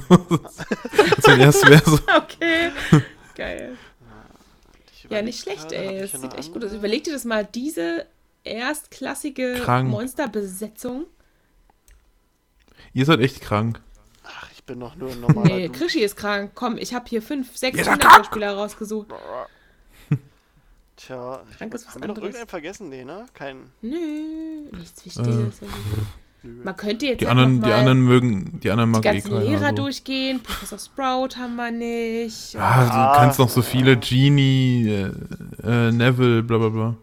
Das 1.16 1.26
mein 1.26 1.40
erstes 1.40 1.68
wäre 1.70 1.82
so. 1.90 1.98
Okay. 2.16 2.70
Geil. 3.34 3.76
Ja, 5.10 5.22
nicht 5.22 5.40
schlecht, 5.40 5.72
ey. 5.72 6.04
ich 6.04 6.12
Das 6.12 6.20
sieht 6.20 6.30
noch 6.30 6.38
echt 6.38 6.52
gut 6.52 6.64
aus. 6.64 6.72
Überleg 6.72 7.04
dir 7.04 7.12
das 7.12 7.24
mal, 7.24 7.44
diese 7.44 8.06
erstklassige 8.44 9.60
Krank. 9.62 9.88
Monsterbesetzung. 9.90 11.06
Ihr 12.92 13.04
seid 13.04 13.20
echt 13.20 13.40
krank. 13.40 13.80
Ach, 14.24 14.48
ich 14.52 14.64
bin 14.64 14.80
doch 14.80 14.96
nur 14.96 15.10
ein 15.10 15.20
normaler 15.20 15.56
Nee. 15.56 15.68
Krischi 15.68 16.00
ist 16.00 16.16
krank. 16.16 16.52
Komm, 16.54 16.78
ich 16.78 16.94
habe 16.94 17.06
hier 17.08 17.22
fünf, 17.22 17.56
sechs 17.56 17.76
Kinderschauspieler 17.78 18.54
rausgesucht. 18.54 19.08
Tja, 20.96 21.42
ich, 21.50 21.56
Krank 21.56 21.74
ist 21.74 21.86
was 21.86 21.94
haben 21.94 22.02
wir 22.02 22.08
noch 22.08 22.16
irgendeinen 22.18 22.48
vergessen? 22.48 22.88
Nee, 22.90 23.04
ne? 23.04 23.26
Kein. 23.32 23.70
Nö, 23.80 24.68
nichts 24.76 25.04
Wichtiges. 25.04 25.62
Nö. 25.62 25.68
Man 26.42 26.74
könnte 26.76 27.04
jetzt 27.06 27.20
Die 27.20 27.26
anderen, 27.26 27.58
noch 27.60 27.66
die 27.66 27.72
anderen 27.72 28.00
mögen, 28.00 28.60
die 28.60 28.70
anderen 28.70 28.90
die 28.92 28.96
mag 28.98 29.04
eh 29.04 29.12
ganzen 29.12 29.30
keiner. 29.32 29.44
Lehrer 29.44 29.68
so. 29.70 29.74
durchgehen. 29.76 30.42
Professor 30.42 30.78
Sprout 30.78 31.36
haben 31.38 31.56
wir 31.56 31.70
nicht. 31.70 32.56
Ah, 32.56 32.84
du 32.84 32.90
Ah. 32.92 33.14
kannst 33.16 33.38
noch 33.38 33.48
so 33.50 33.60
viele 33.60 33.98
Genie, 33.98 34.88
äh, 34.88 35.10
äh, 35.88 35.92
Neville, 35.92 36.42
bla 36.42 36.56
bla 36.58 36.68
bla. 36.70 36.94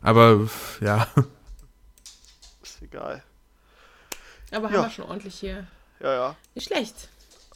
Aber 0.00 0.48
ja, 0.80 1.06
Ist 2.62 2.80
egal. 2.82 3.22
Aber 4.52 4.70
Ja. 4.70 4.76
haben 4.78 4.84
wir 4.84 4.90
schon 4.90 5.04
ordentlich 5.04 5.34
hier. 5.34 5.66
Ja, 6.00 6.12
ja. 6.14 6.36
Nicht 6.54 6.68
schlecht. 6.68 7.08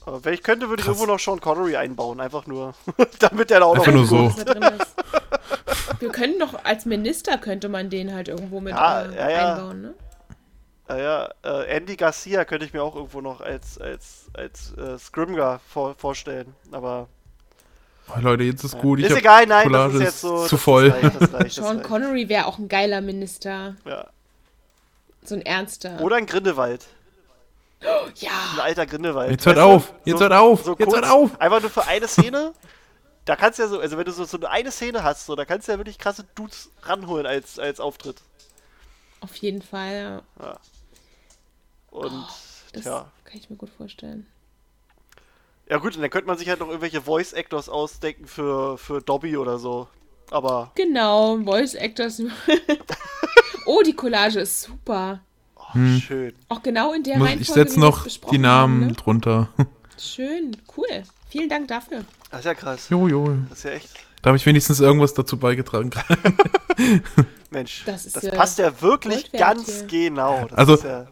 Aber 0.04 0.22
wenn 0.24 0.34
ich 0.34 0.42
könnte, 0.42 0.68
würde 0.68 0.80
ich 0.80 0.86
Krass. 0.86 0.96
irgendwo 0.96 1.12
noch 1.12 1.20
Sean 1.20 1.40
Connery 1.40 1.76
einbauen. 1.76 2.20
Einfach 2.20 2.46
nur. 2.46 2.74
damit 3.20 3.48
der 3.50 3.60
da 3.60 3.66
auch 3.66 3.76
noch. 3.76 3.82
Einfach 3.86 3.94
nur 3.94 4.06
so. 4.06 4.28
Drin 4.44 4.62
ist. 4.64 6.00
Wir 6.00 6.10
können 6.10 6.38
doch, 6.40 6.64
als 6.64 6.84
Minister 6.84 7.38
könnte 7.38 7.68
man 7.68 7.88
den 7.88 8.12
halt 8.12 8.28
irgendwo 8.28 8.60
mit 8.60 8.74
Ja, 8.74 9.02
äh, 9.02 9.14
ja, 9.16 9.30
ja. 9.30 9.54
einbauen, 9.54 9.80
ne? 9.82 9.94
Ja, 10.96 11.30
ja. 11.44 11.60
Äh, 11.62 11.76
Andy 11.76 11.96
Garcia 11.96 12.44
könnte 12.44 12.66
ich 12.66 12.72
mir 12.72 12.82
auch 12.82 12.94
irgendwo 12.94 13.20
noch 13.20 13.40
als, 13.40 13.78
als, 13.78 14.26
als 14.34 14.76
äh, 14.76 14.98
Scrimger 14.98 15.60
vor, 15.68 15.94
vorstellen. 15.94 16.54
Aber. 16.70 17.08
oh, 18.08 18.20
Leute, 18.20 18.44
jetzt 18.44 18.64
ist 18.64 18.78
gut. 18.78 18.98
Ich 18.98 19.06
ist 19.06 19.16
egal, 19.16 19.46
nein, 19.46 19.64
Collage 19.64 19.92
das 19.92 20.00
ist 20.00 20.06
jetzt 20.06 20.20
so. 20.20 20.46
zu 20.46 20.56
voll. 20.56 20.90
Das 20.90 21.02
reicht, 21.02 21.20
das 21.20 21.32
reicht, 21.32 21.46
das 21.46 21.54
Sean 21.54 21.76
reicht. 21.76 21.88
Connery 21.88 22.28
wäre 22.28 22.46
auch 22.46 22.58
ein 22.58 22.68
geiler 22.68 23.00
Minister. 23.00 23.76
Ja. 23.84 24.06
So 25.24 25.34
ein 25.34 25.42
ernster. 25.42 26.00
Oder 26.00 26.16
ein 26.16 26.26
Grindelwald. 26.26 26.86
Ein 27.80 28.12
ja, 28.16 28.30
alter 28.60 28.86
Grindelwald. 28.86 29.30
Jetzt 29.30 29.46
hört 29.46 29.56
Weißt 29.56 29.66
du, 29.66 29.70
auf, 29.70 29.94
jetzt 30.04 30.20
hört 30.20 30.32
auf, 30.32 30.66
jetzt 30.66 30.76
kurz, 30.76 30.94
hört 30.94 31.10
auf. 31.10 31.40
Einfach 31.40 31.60
nur 31.60 31.70
für 31.70 31.86
eine 31.86 32.06
Szene. 32.08 32.52
Da 33.24 33.36
kannst 33.36 33.58
du 33.58 33.62
ja 33.62 33.68
so, 33.68 33.78
also 33.78 33.96
wenn 33.96 34.04
du 34.04 34.12
so, 34.12 34.24
so 34.24 34.38
eine 34.40 34.72
Szene 34.72 35.04
hast, 35.04 35.26
so, 35.26 35.36
da 35.36 35.44
kannst 35.44 35.68
du 35.68 35.72
ja 35.72 35.78
wirklich 35.78 35.98
krasse 35.98 36.24
Dudes 36.34 36.70
ranholen 36.82 37.26
als, 37.26 37.58
als 37.58 37.78
Auftritt. 37.78 38.16
auf 39.20 39.34
jeden 39.36 39.62
Fall. 39.62 40.22
Ja. 40.40 40.44
Ja. 40.44 40.58
Und 41.92 42.10
Oh, 42.12 42.26
Das 42.72 42.84
ja. 42.84 43.06
kann 43.24 43.36
ich 43.38 43.48
mir 43.50 43.56
gut 43.56 43.70
vorstellen. 43.70 44.26
Ja 45.68 45.76
gut, 45.78 45.94
und 45.94 46.02
dann 46.02 46.10
könnte 46.10 46.26
man 46.26 46.36
sich 46.36 46.48
halt 46.48 46.58
noch 46.60 46.66
irgendwelche 46.68 47.00
Voice 47.02 47.32
Actors 47.32 47.68
ausdenken 47.68 48.26
für, 48.26 48.76
für 48.78 49.00
Dobby 49.00 49.36
oder 49.36 49.58
so. 49.58 49.86
Aber 50.30 50.72
Genau, 50.74 51.38
Voice 51.44 51.74
Actors. 51.74 52.20
oh, 53.66 53.82
die 53.84 53.94
Collage 53.94 54.40
ist 54.40 54.62
super. 54.62 55.20
oh, 55.56 55.74
Hm. 55.74 56.00
schön. 56.00 56.34
Auch 56.48 56.62
genau 56.62 56.92
in 56.92 57.02
der 57.04 57.18
Muss, 57.18 57.28
Reihenfolge. 57.28 57.42
ich 57.42 57.48
setze 57.68 57.80
noch 57.80 58.04
besprochen 58.04 58.32
die 58.34 58.38
Namen 58.38 58.80
Haben, 58.80 58.86
ne? 58.88 58.92
drunter. 58.94 59.48
Schön, 59.98 60.56
cool. 60.76 61.02
Vielen 61.28 61.48
Dank 61.48 61.68
dafür. 61.68 62.04
Das 62.30 62.40
ist 62.40 62.46
ja 62.46 62.54
krass. 62.54 62.88
Jo, 62.88 63.06
jo. 63.06 63.36
Das 63.48 63.58
ist 63.58 63.64
ja 63.64 63.70
echt. 63.72 63.90
Da 64.20 64.28
habe 64.28 64.36
ich 64.36 64.44
wenigstens 64.46 64.80
irgendwas 64.80 65.14
dazu 65.14 65.36
beigetragen. 65.38 65.90
Mensch, 67.50 67.82
Das 67.86 68.04
das, 68.10 68.24
ist, 68.24 68.32
äh, 68.32 68.36
passt 68.36 68.58
ja 68.58 68.80
wirklich 68.80 69.30
ganz 69.32 69.66
hier. 69.66 69.86
genau. 69.86 70.46
Das 70.48 70.58
Also- 70.58 70.74
ist 70.74 70.84
ja, 70.84 71.06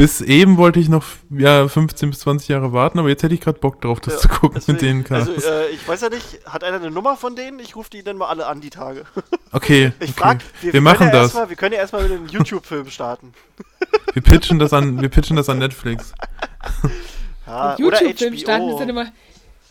Bis 0.00 0.22
eben 0.22 0.56
wollte 0.56 0.80
ich 0.80 0.88
noch 0.88 1.04
ja, 1.28 1.68
15 1.68 2.08
bis 2.08 2.20
20 2.20 2.48
Jahre 2.48 2.72
warten, 2.72 2.98
aber 2.98 3.10
jetzt 3.10 3.22
hätte 3.22 3.34
ich 3.34 3.42
gerade 3.42 3.58
Bock 3.58 3.82
drauf, 3.82 4.00
das 4.00 4.14
Ja, 4.14 4.20
zu 4.20 4.28
gucken 4.28 4.52
deswegen- 4.54 4.72
mit 4.72 4.82
den 4.82 5.04
Cars. 5.04 5.28
Also, 5.28 5.46
äh, 5.46 5.68
ich 5.68 5.86
weiß 5.86 6.00
ja 6.00 6.08
nicht, 6.08 6.40
hat 6.46 6.64
einer 6.64 6.78
eine 6.78 6.90
Nummer 6.90 7.18
von 7.18 7.36
denen? 7.36 7.58
Ich 7.58 7.76
rufe 7.76 7.90
die 7.90 8.02
dann 8.02 8.16
mal 8.16 8.28
alle 8.28 8.46
an, 8.46 8.62
die 8.62 8.70
Tage. 8.70 9.04
okay, 9.52 9.92
Ich 10.00 10.12
okay. 10.12 10.18
frag, 10.18 10.38
wir, 10.62 10.72
können 10.72 10.84
machen 10.84 11.06
ja 11.08 11.12
das. 11.12 11.22
Erstmal, 11.24 11.48
wir 11.50 11.56
können 11.56 11.74
ja 11.74 11.80
erstmal 11.80 12.04
mit 12.04 12.12
einem 12.12 12.26
YouTube-Film 12.28 12.88
starten. 12.88 13.34
Wir 14.14 14.22
pitchen 14.22 14.58
das 14.58 14.72
an, 14.72 15.00
wir 15.00 15.08
pitchen 15.08 15.36
das 15.36 15.48
an 15.50 15.58
Netflix. 15.58 16.12
Ja, 17.46 17.76
YouTube-Film 17.78 18.36
starten 18.38 18.68
ist 18.70 18.78
dann 18.78 18.88
immer 18.88 19.06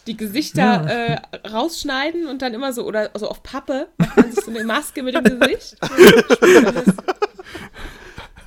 die 0.05 0.15
Gesichter 0.15 0.85
äh, 0.85 1.47
rausschneiden 1.47 2.27
und 2.27 2.41
dann 2.43 2.53
immer 2.53 2.71
so, 2.71 2.85
oder 2.85 3.09
so 3.15 3.27
auf 3.27 3.41
Pappe, 3.41 3.87
macht 3.97 4.15
man 4.17 4.31
sich 4.31 4.43
so 4.45 4.51
eine 4.51 4.63
Maske 4.63 5.01
mit 5.01 5.15
dem 5.15 5.23
Gesicht. 5.23 5.75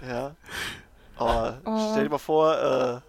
Ja. 0.07 0.37
Aber 1.29 1.61
Oh. 1.65 1.91
stell 1.93 2.05
dir 2.05 2.11
mal 2.11 2.19
vor, 2.19 2.55
äh, 2.57 3.01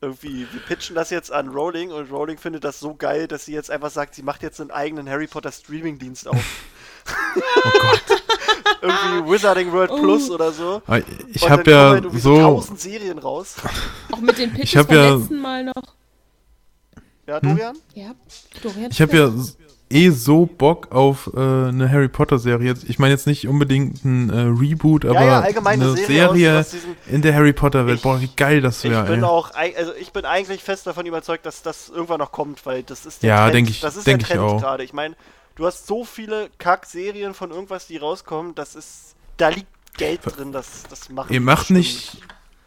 irgendwie, 0.00 0.46
wir 0.52 0.60
pitchen 0.60 0.94
das 0.94 1.10
jetzt 1.10 1.32
an 1.32 1.48
Rowling 1.48 1.90
und 1.90 2.10
Rowling 2.12 2.38
findet 2.38 2.62
das 2.64 2.78
so 2.78 2.94
geil, 2.94 3.26
dass 3.26 3.44
sie 3.46 3.52
jetzt 3.52 3.70
einfach 3.70 3.90
sagt, 3.90 4.14
sie 4.14 4.22
macht 4.22 4.42
jetzt 4.42 4.60
einen 4.60 4.70
eigenen 4.70 5.08
Harry 5.10 5.26
Potter 5.26 5.50
Streaming-Dienst 5.50 6.28
auf. 6.28 6.36
Oh 7.36 7.40
Gott. 7.80 8.22
irgendwie 8.82 9.30
Wizarding 9.32 9.72
World 9.72 9.90
Oh. 9.90 9.96
Plus 10.00 10.30
oder 10.30 10.52
so. 10.52 10.82
Ich 11.32 11.48
habe 11.48 11.68
ja 11.70 11.90
halt 11.90 12.12
so, 12.20 12.38
tausend 12.38 12.78
Serien 12.80 13.18
raus. 13.18 13.56
Auch 14.12 14.20
mit 14.20 14.38
den 14.38 14.50
Pitches 14.52 14.64
Ich 14.70 14.76
hab 14.76 14.86
vom 14.86 14.94
ja- 14.96 15.14
letzten 15.16 15.40
Mal 15.40 15.64
noch. 15.64 15.94
Ja, 17.26 17.40
Dorian? 17.40 17.76
Ja, 17.94 18.12
Dorian. 18.62 18.90
ich 18.90 19.02
habe 19.02 19.16
ja 19.16 19.30
eh 19.90 20.10
so 20.10 20.46
Bock 20.46 20.92
auf 20.92 21.30
äh, 21.34 21.38
eine 21.38 21.90
Harry 21.90 22.08
Potter 22.08 22.38
Serie. 22.38 22.74
Ich 22.86 22.98
meine 22.98 23.12
jetzt 23.14 23.26
nicht 23.26 23.48
unbedingt 23.48 24.04
ein 24.04 24.28
äh, 24.30 24.40
Reboot, 24.40 25.04
aber 25.04 25.24
ja, 25.24 25.40
allgemein 25.40 25.80
eine 25.80 25.92
Serie, 25.96 26.06
Serie 26.06 26.58
aus- 26.60 26.74
aus 26.74 26.80
in 27.10 27.22
der 27.22 27.34
Harry 27.34 27.52
Potter 27.52 27.86
Welt. 27.86 27.96
Ich- 27.96 28.02
Boah, 28.02 28.20
wie 28.20 28.28
geil 28.36 28.60
das 28.60 28.84
Ich 28.84 28.90
wäre. 28.90 29.04
bin 29.06 29.20
ey. 29.20 29.24
auch, 29.24 29.50
also 29.54 29.92
ich 30.00 30.12
bin 30.12 30.24
eigentlich 30.24 30.62
fest 30.62 30.86
davon 30.86 31.06
überzeugt, 31.06 31.46
dass 31.46 31.62
das 31.62 31.88
irgendwann 31.88 32.18
noch 32.18 32.32
kommt, 32.32 32.66
weil 32.66 32.82
das 32.82 33.06
ist 33.06 33.22
der 33.22 33.28
Ja, 33.30 33.42
Trend. 33.44 33.54
denk 33.54 33.70
ich- 33.70 33.80
das 33.80 33.96
ist 33.96 34.06
denk 34.06 34.18
der 34.26 34.28
ich 34.36 34.40
Trend 34.42 34.60
gerade. 34.60 34.84
Ich 34.84 34.92
meine, 34.92 35.14
du 35.56 35.66
hast 35.66 35.86
so 35.86 36.04
viele 36.04 36.50
Kack-Serien 36.58 37.32
von 37.34 37.50
irgendwas, 37.50 37.86
die 37.86 37.96
rauskommen, 37.96 38.54
das 38.54 38.74
ist, 38.74 39.14
da 39.38 39.48
liegt 39.48 39.68
Geld 39.96 40.20
drin, 40.24 40.52
das, 40.52 40.84
das 40.90 41.08
machen 41.10 41.32
Ihr 41.32 41.40
macht 41.40 41.68
bestimmt. 41.68 41.78
nicht, 41.78 42.18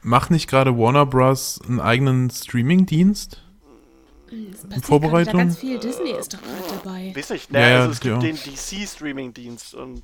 macht 0.01 0.31
nicht 0.31 0.49
gerade 0.49 0.77
Warner 0.77 1.05
Bros. 1.05 1.61
einen 1.67 1.79
eigenen 1.79 2.29
Streaming-Dienst? 2.29 3.41
Gerade 4.69 4.81
Vorbereitung? 4.81 5.37
Ganz 5.39 5.57
viel. 5.59 5.79
Disney 5.79 6.11
ist 6.11 6.33
doch 6.33 6.39
gerade 6.41 6.81
dabei. 6.83 7.13
Weiß 7.15 7.29
nicht, 7.31 7.51
ne, 7.51 7.59
Ja, 7.61 7.69
ja, 7.69 7.79
also 7.81 7.91
es 7.91 8.03
ja. 8.03 8.17
gibt 8.17 8.23
den 8.23 8.53
DC-Streaming-Dienst 8.53 9.73
und 9.75 10.03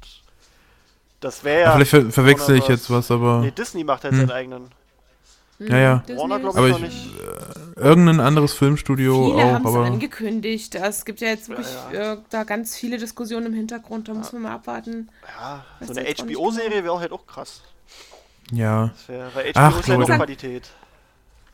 das 1.20 1.44
wäre 1.44 1.62
ja. 1.62 1.72
Vielleicht 1.74 1.92
ver 1.92 2.12
verwechsel 2.12 2.58
ich 2.58 2.68
jetzt 2.68 2.90
was, 2.90 3.10
aber 3.12 3.40
Nee, 3.42 3.52
Disney 3.52 3.84
macht 3.84 4.04
halt 4.04 4.14
Hm. 4.14 4.20
seinen 4.22 4.32
eigenen. 4.32 4.68
Ja, 5.60 5.78
ja. 5.78 6.04
Disney 6.08 6.22
Warner, 6.22 6.36
ist- 6.36 6.42
glaube 6.44 6.58
Aber 6.60 6.68
ich, 6.68 6.74
noch 6.74 6.82
ich- 6.88 6.94
nicht. 6.94 7.16
irgendein 7.78 8.20
anderes 8.20 8.54
Filmstudio 8.54 9.32
Viele 9.32 9.44
auch, 9.44 9.52
haben 9.54 9.66
es 9.66 9.74
aber 9.74 9.86
angekündigt. 9.86 10.76
Es 10.76 11.04
gibt 11.04 11.20
ja 11.20 11.30
jetzt 11.30 11.50
wirklich 11.50 11.68
Ja, 11.92 12.14
Äh, 12.14 12.18
da 12.30 12.44
ganz 12.44 12.76
viele 12.78 12.98
Diskussionen 13.00 13.48
im 13.48 13.54
Hintergrund. 13.54 14.08
Da 14.08 14.14
muss 14.14 14.32
man 14.34 14.44
mal 14.44 14.54
abwarten. 14.54 15.10
Ja, 15.40 15.66
so 15.82 15.94
eine 15.94 16.02
auch 16.08 16.24
HBO-Serie 16.26 16.84
wäre 16.84 17.00
halt 17.00 17.12
auch 17.12 17.26
krass. 17.26 17.62
ja. 18.52 18.90
Das 18.90 19.10
wär, 19.10 19.32
weil 19.34 19.48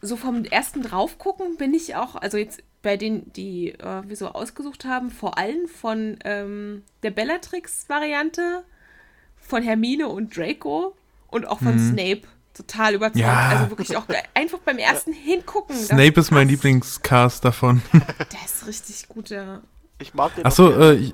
So 0.05 0.17
vom 0.17 0.43
ersten 0.43 0.84
draufgucken 0.84 1.55
bin 1.55 1.73
ich 1.73 1.95
auch, 1.95 2.15
also 2.15 2.38
jetzt 2.38 2.61
bei 2.81 2.97
denen, 2.97 3.31
die 3.34 3.69
äh, 3.69 4.01
wir 4.05 4.17
so 4.17 4.27
ausgesucht 4.27 4.84
haben, 4.84 5.09
vor 5.09 5.38
allem 5.38 5.67
von 5.69 6.17
ähm, 6.25 6.84
der 7.03 7.11
Bellatrix-Variante, 7.11 8.63
von 9.38 9.63
Hermine 9.63 10.09
und 10.09 10.35
Draco 10.35 10.95
und 11.27 11.47
auch 11.47 11.59
von 11.59 11.80
Snape 11.80 12.23
total 12.53 12.95
überzeugt. 12.95 13.15
Mhm. 13.15 13.21
Ja. 13.21 13.49
Also 13.49 13.69
wirklich 13.69 13.95
auch 13.95 14.05
einfach 14.34 14.59
beim 14.59 14.77
ersten 14.77 15.13
Hingucken. 15.13 15.75
das 15.75 15.88
Snape 15.88 16.19
ist 16.19 16.31
mein. 16.31 16.49
Lieblingscast 16.49 17.43
davon. 17.45 17.81
Der 17.93 18.45
ist 18.45 18.67
richtig 18.67 19.07
gut, 19.07 19.30
ja. 19.30 19.61
Ich 19.99 20.13
mag 20.13 20.35
den 20.35 20.45
Achso, 20.45 20.69
äh, 20.69 21.13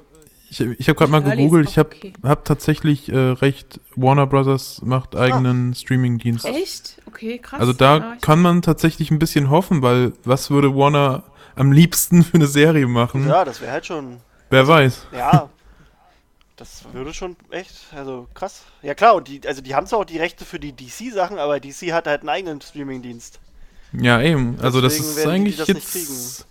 ich, 0.49 0.59
ich, 0.61 0.89
habe 0.89 0.97
gerade 0.97 1.11
mal 1.11 1.23
ist 1.23 1.31
gegoogelt. 1.31 1.69
Ich 1.69 1.77
habe 1.77 1.89
okay. 1.95 2.13
hab 2.23 2.45
tatsächlich 2.45 3.09
äh, 3.09 3.17
recht. 3.17 3.79
Warner 3.95 4.27
Brothers 4.27 4.81
macht 4.81 5.15
eigenen 5.15 5.73
Streaming-Dienst. 5.73 6.45
Echt? 6.45 7.01
Okay, 7.05 7.37
krass. 7.37 7.59
Also 7.59 7.73
da 7.73 7.97
Ja, 7.97 8.17
kann 8.21 8.41
man 8.41 8.61
tatsächlich 8.61 9.11
ein 9.11 9.19
bisschen 9.19 9.49
hoffen, 9.49 9.81
weil 9.81 10.13
was 10.23 10.49
würde 10.49 10.75
Warner 10.75 11.23
am 11.55 11.71
liebsten 11.71 12.23
für 12.23 12.35
eine 12.35 12.47
Serie 12.47 12.87
machen? 12.87 13.27
Ja, 13.27 13.45
das 13.45 13.61
wäre 13.61 13.71
halt 13.71 13.85
schon. 13.85 14.17
Wer 14.49 14.67
weiß. 14.67 15.07
Ja. 15.11 15.49
Das 16.55 16.83
würde 16.91 17.13
schon 17.13 17.37
echt, 17.51 17.73
also 17.95 18.27
krass. 18.33 18.63
Ja 18.81 18.93
klar, 18.93 19.15
und 19.15 19.29
die, 19.29 19.39
also 19.47 19.61
die 19.61 19.75
haben 19.75 19.87
zwar 19.87 19.99
auch 19.99 20.05
die 20.05 20.17
Rechte 20.17 20.43
für 20.43 20.59
die 20.59 20.73
DC-Sachen, 20.73 21.39
aber 21.39 21.61
DC 21.61 21.93
hat 21.93 22.05
halt 22.05 22.21
einen 22.21 22.29
eigenen 22.29 22.59
Streaming-Dienst. 22.59 23.39
Ja, 23.93 24.21
eben. 24.21 24.57
Also 24.61 24.81
das 24.81 24.93
Deswegen 24.93 25.09
ist 25.09 25.17
werden 25.17 25.29
die 25.29 25.35
eigentlich 25.35 25.57
das 25.57 25.67
nicht 25.69 25.95
jetzt. 25.95 26.47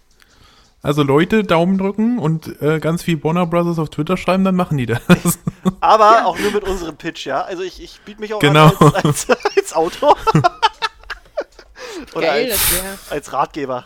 Also 0.89 1.03
Leute, 1.03 1.45
Daumen 1.45 1.77
drücken 1.77 2.19
und 2.19 2.63
äh, 2.63 2.79
ganz 2.81 3.03
viel 3.03 3.23
Warner 3.23 3.45
Brothers 3.47 3.79
auf 3.79 3.91
Twitter 3.91 4.17
schreiben, 4.17 4.43
dann 4.43 4.57
machen 4.57 4.79
die 4.79 4.87
das. 4.87 5.03
Aber 5.81 6.25
auch 6.25 6.39
nur 6.39 6.51
mit 6.51 6.65
unserem 6.65 6.97
Pitch, 6.97 7.27
ja. 7.27 7.43
Also 7.43 7.63
ich, 7.63 7.83
ich 7.83 8.01
biete 8.07 8.23
mich 8.23 8.33
auch 8.33 8.39
Genau. 8.39 8.69
an 8.69 8.95
als, 8.95 9.29
als, 9.29 9.29
als 9.55 9.73
Autor. 9.75 10.17
Oder 12.15 12.29
Geil, 12.29 12.53
als, 12.53 13.11
als 13.11 13.33
Ratgeber. 13.35 13.85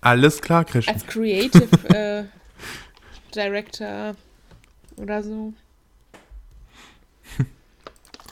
Alles 0.00 0.42
klar, 0.42 0.64
Krisch. 0.64 0.88
Als 0.88 1.06
Creative 1.06 1.68
äh, 1.94 2.24
Director 3.32 4.16
oder 4.96 5.22
so. 5.22 5.52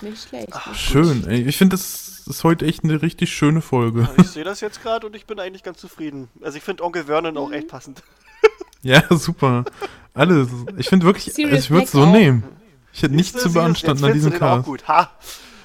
Nicht 0.03 0.29
schlecht. 0.29 0.49
Schön. 0.75 1.27
Ey. 1.29 1.43
Ich 1.43 1.57
finde, 1.57 1.77
das 1.77 2.23
ist 2.27 2.45
heute 2.45 2.67
echt 2.67 2.85
eine 2.85 3.01
richtig 3.03 3.33
schöne 3.33 3.61
Folge. 3.63 4.09
Ich 4.19 4.29
sehe 4.29 4.45
das 4.45 4.61
jetzt 4.61 4.83
gerade 4.83 5.07
und 5.07 5.17
ich 5.17 5.27
bin 5.27 5.39
eigentlich 5.41 5.63
ganz 5.63 5.79
zufrieden. 5.79 6.29
Also 6.43 6.59
ich 6.59 6.65
finde 6.65 6.83
Onkel 6.85 7.05
Vernon 7.05 7.37
auch 7.37 7.53
echt 7.53 7.69
passend. 7.69 8.03
Ja, 8.83 9.03
super. 9.11 9.65
Alles. 10.15 10.49
Ich 10.77 10.89
finde 10.89 11.07
wirklich, 11.07 11.27
also 11.29 11.35
Sirius 11.43 11.65
ich 11.65 11.71
würde 11.71 11.85
es 11.87 11.91
so 11.93 12.03
auch. 12.03 12.13
nehmen. 12.13 12.45
Ich 12.93 13.03
hätte 13.03 13.17
nichts 13.17 13.43
zu 13.43 13.53
beanstanden 13.53 14.05
an 14.05 14.13
diesem 14.13 14.31
den 14.31 14.43
auch 14.43 14.57
Cast. 14.59 14.65
gut. 14.67 14.87
Ha! 14.87 15.11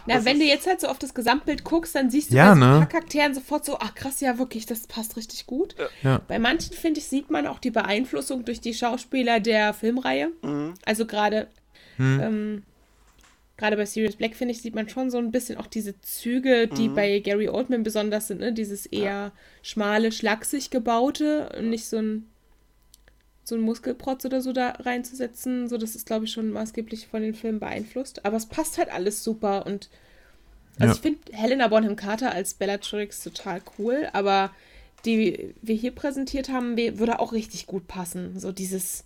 Na, 0.07 0.15
Das 0.15 0.25
wenn 0.25 0.39
du 0.39 0.45
jetzt 0.45 0.65
halt 0.65 0.81
so 0.81 0.87
auf 0.87 0.97
das 0.97 1.13
Gesamtbild 1.13 1.63
guckst, 1.63 1.93
dann 1.93 2.09
siehst 2.09 2.31
du 2.31 2.35
Ja, 2.35 2.55
bei 2.55 2.59
so 2.59 2.65
ein 2.65 2.71
ne? 2.71 2.77
paar 2.79 2.85
Charakteren 2.87 3.35
sofort 3.35 3.63
so, 3.65 3.77
ach 3.79 3.93
krass, 3.93 4.21
ja 4.21 4.39
wirklich, 4.39 4.65
das 4.65 4.87
passt 4.87 5.17
richtig 5.17 5.45
gut. 5.45 5.75
Ja. 6.01 6.19
Bei 6.27 6.39
manchen, 6.39 6.73
finde 6.73 6.99
ich, 6.99 7.05
sieht 7.07 7.29
man 7.29 7.45
auch 7.45 7.59
die 7.59 7.69
Beeinflussung 7.69 8.43
durch 8.43 8.59
die 8.59 8.73
Schauspieler 8.73 9.39
der 9.39 9.75
Filmreihe. 9.75 10.31
Mhm. 10.41 10.73
Also 10.85 11.05
gerade 11.05 11.47
Hm. 11.97 12.19
ähm, 12.23 12.63
gerade 13.61 13.77
bei 13.77 13.85
Sirius 13.85 14.15
Black, 14.15 14.35
finde 14.35 14.53
ich, 14.53 14.61
sieht 14.61 14.75
man 14.75 14.89
schon 14.89 15.11
so 15.11 15.19
ein 15.19 15.31
bisschen 15.31 15.57
auch 15.57 15.67
diese 15.67 15.99
Züge, 16.01 16.67
die 16.67 16.89
Mhm. 16.89 16.95
bei 16.95 17.19
Gary 17.19 17.47
Oldman 17.47 17.83
besonders 17.83 18.27
sind, 18.27 18.39
ne? 18.41 18.51
Dieses 18.53 18.87
eher 18.87 19.31
schmale, 19.61 20.11
schlaksig 20.11 20.71
gebaute 20.71 21.49
und 21.57 21.69
nicht 21.69 21.85
so 21.87 21.97
ein 21.97 22.25
so 23.43 23.55
ein 23.55 23.61
Muskelprotz 23.61 24.23
oder 24.25 24.41
so 24.41 24.53
da 24.53 24.69
reinzusetzen. 24.71 25.67
So, 25.67 25.77
das 25.77 25.95
ist, 25.95 26.05
glaube 26.05 26.25
ich, 26.25 26.31
schon 26.31 26.51
maßgeblich 26.51 27.07
von 27.07 27.21
den 27.21 27.33
Filmen 27.35 27.59
beeinflusst. 27.59 28.23
Aber 28.25 28.37
es 28.37 28.45
passt 28.45 28.77
halt 28.77 28.91
alles 28.93 29.23
super 29.23 29.65
und 29.65 29.89
also 30.79 30.87
Ja. 30.87 30.93
ich 30.93 31.01
finde 31.01 31.19
Helena 31.33 31.67
Bonham 31.67 31.95
Carter 31.95 32.31
als 32.31 32.53
Bellatrix 32.55 33.23
total 33.23 33.61
cool, 33.77 34.07
aber 34.13 34.51
die 35.05 35.53
wir 35.61 35.75
hier 35.75 35.91
präsentiert 35.91 36.49
haben, 36.49 36.77
würde 36.77 37.19
auch 37.19 37.33
richtig 37.33 37.67
gut 37.67 37.87
passen. 37.87 38.39
So 38.39 38.51
dieses 38.51 39.03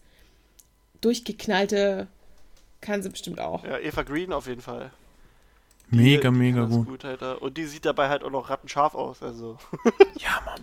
durchgeknallte 1.02 2.08
kann 2.86 3.04
sie 3.04 3.10
bestimmt 3.10 3.40
auch. 3.40 3.64
Ja, 3.66 3.78
Eva 3.80 4.04
Green 4.04 4.32
auf 4.32 4.48
jeden 4.48 4.62
Fall. 4.62 4.92
Mega, 5.90 6.30
die 6.30 6.36
mega 6.36 6.62
das 6.62 6.70
gut. 6.72 7.06
Alter. 7.06 7.42
Und 7.42 7.58
die 7.58 7.66
sieht 7.66 7.86
dabei 7.86 8.10
halt 8.10 8.24
auch 8.24 8.32
noch 8.32 8.50
rattenscharf 8.50 8.96
aus. 8.96 9.22
Also. 9.22 9.58
Ja, 10.18 10.42
Mann. 10.46 10.62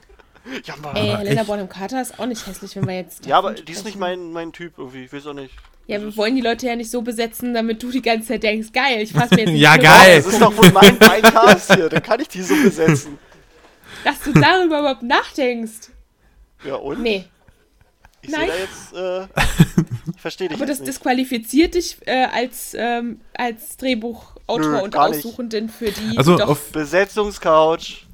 ja, 0.65 0.75
Mann. 0.83 0.97
Ey, 0.97 1.11
Aber 1.11 1.19
Helena. 1.19 1.43
Bonham 1.45 1.69
Carter 1.69 2.01
ist 2.03 2.19
auch 2.19 2.27
nicht 2.27 2.45
hässlich, 2.47 2.75
wenn 2.75 2.87
wir 2.87 2.97
jetzt. 2.97 3.27
ja, 3.27 3.39
aber 3.39 3.53
die 3.53 3.71
ist 3.73 3.85
nicht 3.85 3.97
mein, 3.99 4.33
mein 4.33 4.53
Typ 4.53 4.79
irgendwie. 4.79 5.05
Ich 5.05 5.13
weiß 5.13 5.27
auch 5.29 5.35
nicht. 5.35 5.55
Ja, 5.87 6.01
wir 6.01 6.17
wollen 6.17 6.35
die 6.37 6.41
Leute 6.43 6.67
ja 6.67 6.75
nicht 6.77 6.91
so 6.91 7.03
besetzen, 7.03 7.55
damit 7.55 7.83
du 7.83 7.91
die 7.91 8.03
ganze 8.03 8.29
Zeit 8.29 8.43
denkst, 8.45 8.73
geil, 8.73 9.01
ich 9.03 9.13
fasse 9.13 9.35
mir 9.35 9.43
jetzt 9.43 9.51
Ja, 9.61 9.77
geil. 9.77 10.17
Das 10.23 10.33
ist 10.33 10.41
doch 10.41 10.57
wohl 10.57 10.71
mein, 10.73 10.97
mein 11.01 11.23
Cast 11.23 11.75
hier. 11.75 11.89
Dann 11.89 12.03
kann 12.03 12.21
ich 12.21 12.29
die 12.29 12.43
so 12.43 12.55
besetzen. 12.55 13.19
Dass 14.05 14.21
du 14.23 14.33
darüber 14.33 14.81
überhaupt 14.81 15.03
nachdenkst. 15.03 15.91
Ja, 16.65 16.75
und? 16.77 17.03
Nee. 17.03 17.25
Ich 18.23 18.31
sehe 18.31 18.39
Nein. 18.39 18.49
da 18.49 18.55
jetzt. 18.55 19.37
Äh, 19.37 19.43
ich 20.15 20.21
verstehe 20.21 20.49
dich 20.49 20.57
Aber 20.57 20.67
das 20.67 20.79
nicht. 20.79 20.89
disqualifiziert 20.89 21.75
dich 21.75 21.97
äh, 22.07 22.27
als, 22.33 22.75
ähm, 22.79 23.21
als 23.35 23.77
Drehbuch 23.77 24.37
Autor 24.47 24.71
Nö, 24.73 24.81
und 24.83 24.95
gar 24.95 25.09
nicht. 25.09 25.19
Aussuchenden 25.19 25.69
für 25.69 25.91
die 25.91 26.17
Also 26.17 26.37
doch 26.39 26.49
auf, 26.51 26.71
Besetzungscouch. 26.73 28.07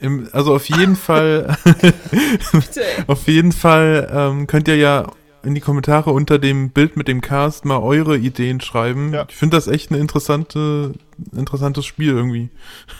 im, 0.00 0.28
also 0.32 0.54
auf 0.54 0.68
jeden 0.68 0.96
Fall, 0.96 1.56
bitte. 2.52 2.84
auf 3.06 3.26
jeden 3.28 3.52
Fall 3.52 4.10
ähm, 4.12 4.46
könnt 4.46 4.68
ihr 4.68 4.76
ja 4.76 5.06
in 5.44 5.54
die 5.54 5.60
Kommentare 5.60 6.10
unter 6.10 6.38
dem 6.38 6.70
Bild 6.70 6.96
mit 6.96 7.08
dem 7.08 7.20
Cast 7.20 7.64
mal 7.64 7.78
eure 7.78 8.16
Ideen 8.16 8.60
schreiben. 8.60 9.12
Ja. 9.12 9.26
Ich 9.28 9.34
finde 9.36 9.56
das 9.56 9.66
echt 9.66 9.90
ein 9.90 9.94
interessante, 9.94 10.94
interessantes 11.32 11.84
Spiel 11.84 12.10
irgendwie. 12.10 12.50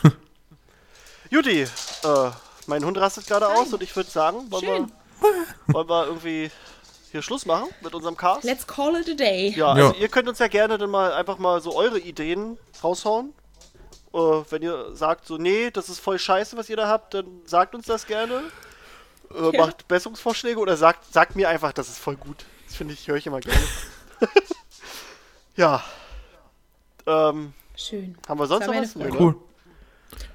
Juti, 1.29 1.61
äh, 1.61 1.67
mein 2.67 2.83
Hund 2.85 2.97
rastet 2.97 3.27
gerade 3.27 3.47
aus 3.47 3.73
und 3.73 3.81
ich 3.81 3.95
würde 3.95 4.09
sagen, 4.09 4.37
wollen 4.49 4.63
Schön. 4.65 4.87
wir, 4.87 4.87
wollen 5.67 5.89
wir 5.89 6.05
irgendwie 6.07 6.51
hier 7.11 7.21
Schluss 7.21 7.45
machen 7.45 7.69
mit 7.81 7.93
unserem 7.93 8.17
Cast? 8.17 8.43
Let's 8.43 8.65
call 8.65 8.95
it 8.95 9.09
a 9.09 9.13
day. 9.13 9.49
Ja, 9.55 9.71
also 9.73 9.93
Ja. 9.93 9.99
ihr 9.99 10.07
könnt 10.09 10.27
uns 10.27 10.39
ja 10.39 10.47
gerne 10.47 10.77
dann 10.77 10.89
mal 10.89 11.13
einfach 11.13 11.37
mal 11.37 11.61
so 11.61 11.75
eure 11.75 11.99
Ideen 11.99 12.57
raushauen. 12.83 13.33
Äh, 14.13 14.17
wenn 14.17 14.61
ihr 14.61 14.95
sagt 14.95 15.25
so, 15.27 15.37
nee, 15.37 15.71
das 15.71 15.89
ist 15.89 15.99
voll 15.99 16.19
scheiße, 16.19 16.55
was 16.57 16.69
ihr 16.69 16.77
da 16.77 16.87
habt, 16.87 17.13
dann 17.13 17.41
sagt 17.45 17.75
uns 17.75 17.85
das 17.85 18.05
gerne. 18.07 18.43
Äh, 19.33 19.51
Ja. 19.55 19.65
Macht 19.65 19.87
Besserungsvorschläge 19.87 20.59
oder 20.59 20.77
sagt, 20.77 21.11
sagt 21.13 21.35
mir 21.35 21.49
einfach, 21.49 21.73
das 21.73 21.87
ist 21.89 21.97
voll 21.99 22.15
gut. 22.15 22.45
Das 22.67 22.75
finde 22.75 22.93
ich, 22.93 23.07
höre 23.07 23.17
ich 23.17 23.25
immer 23.27 23.39
gerne. 23.39 23.59
ja. 25.55 25.83
Ähm, 27.05 27.53
Schön. 27.75 28.17
haben 28.27 28.39
wir 28.39 28.47
sonst 28.47 28.67
noch 28.67 28.75
was? 28.75 28.95
Cool. 28.95 29.35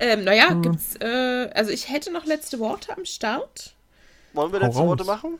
Ähm, 0.00 0.24
naja, 0.24 0.52
gibt's, 0.54 0.96
äh, 0.96 1.50
also 1.54 1.70
ich 1.70 1.88
hätte 1.88 2.12
noch 2.12 2.24
letzte 2.24 2.58
Worte 2.58 2.96
am 2.96 3.04
Start. 3.04 3.74
Wollen 4.32 4.52
wir 4.52 4.60
letzte. 4.60 4.80
Worte 4.82 5.04
machen? 5.04 5.38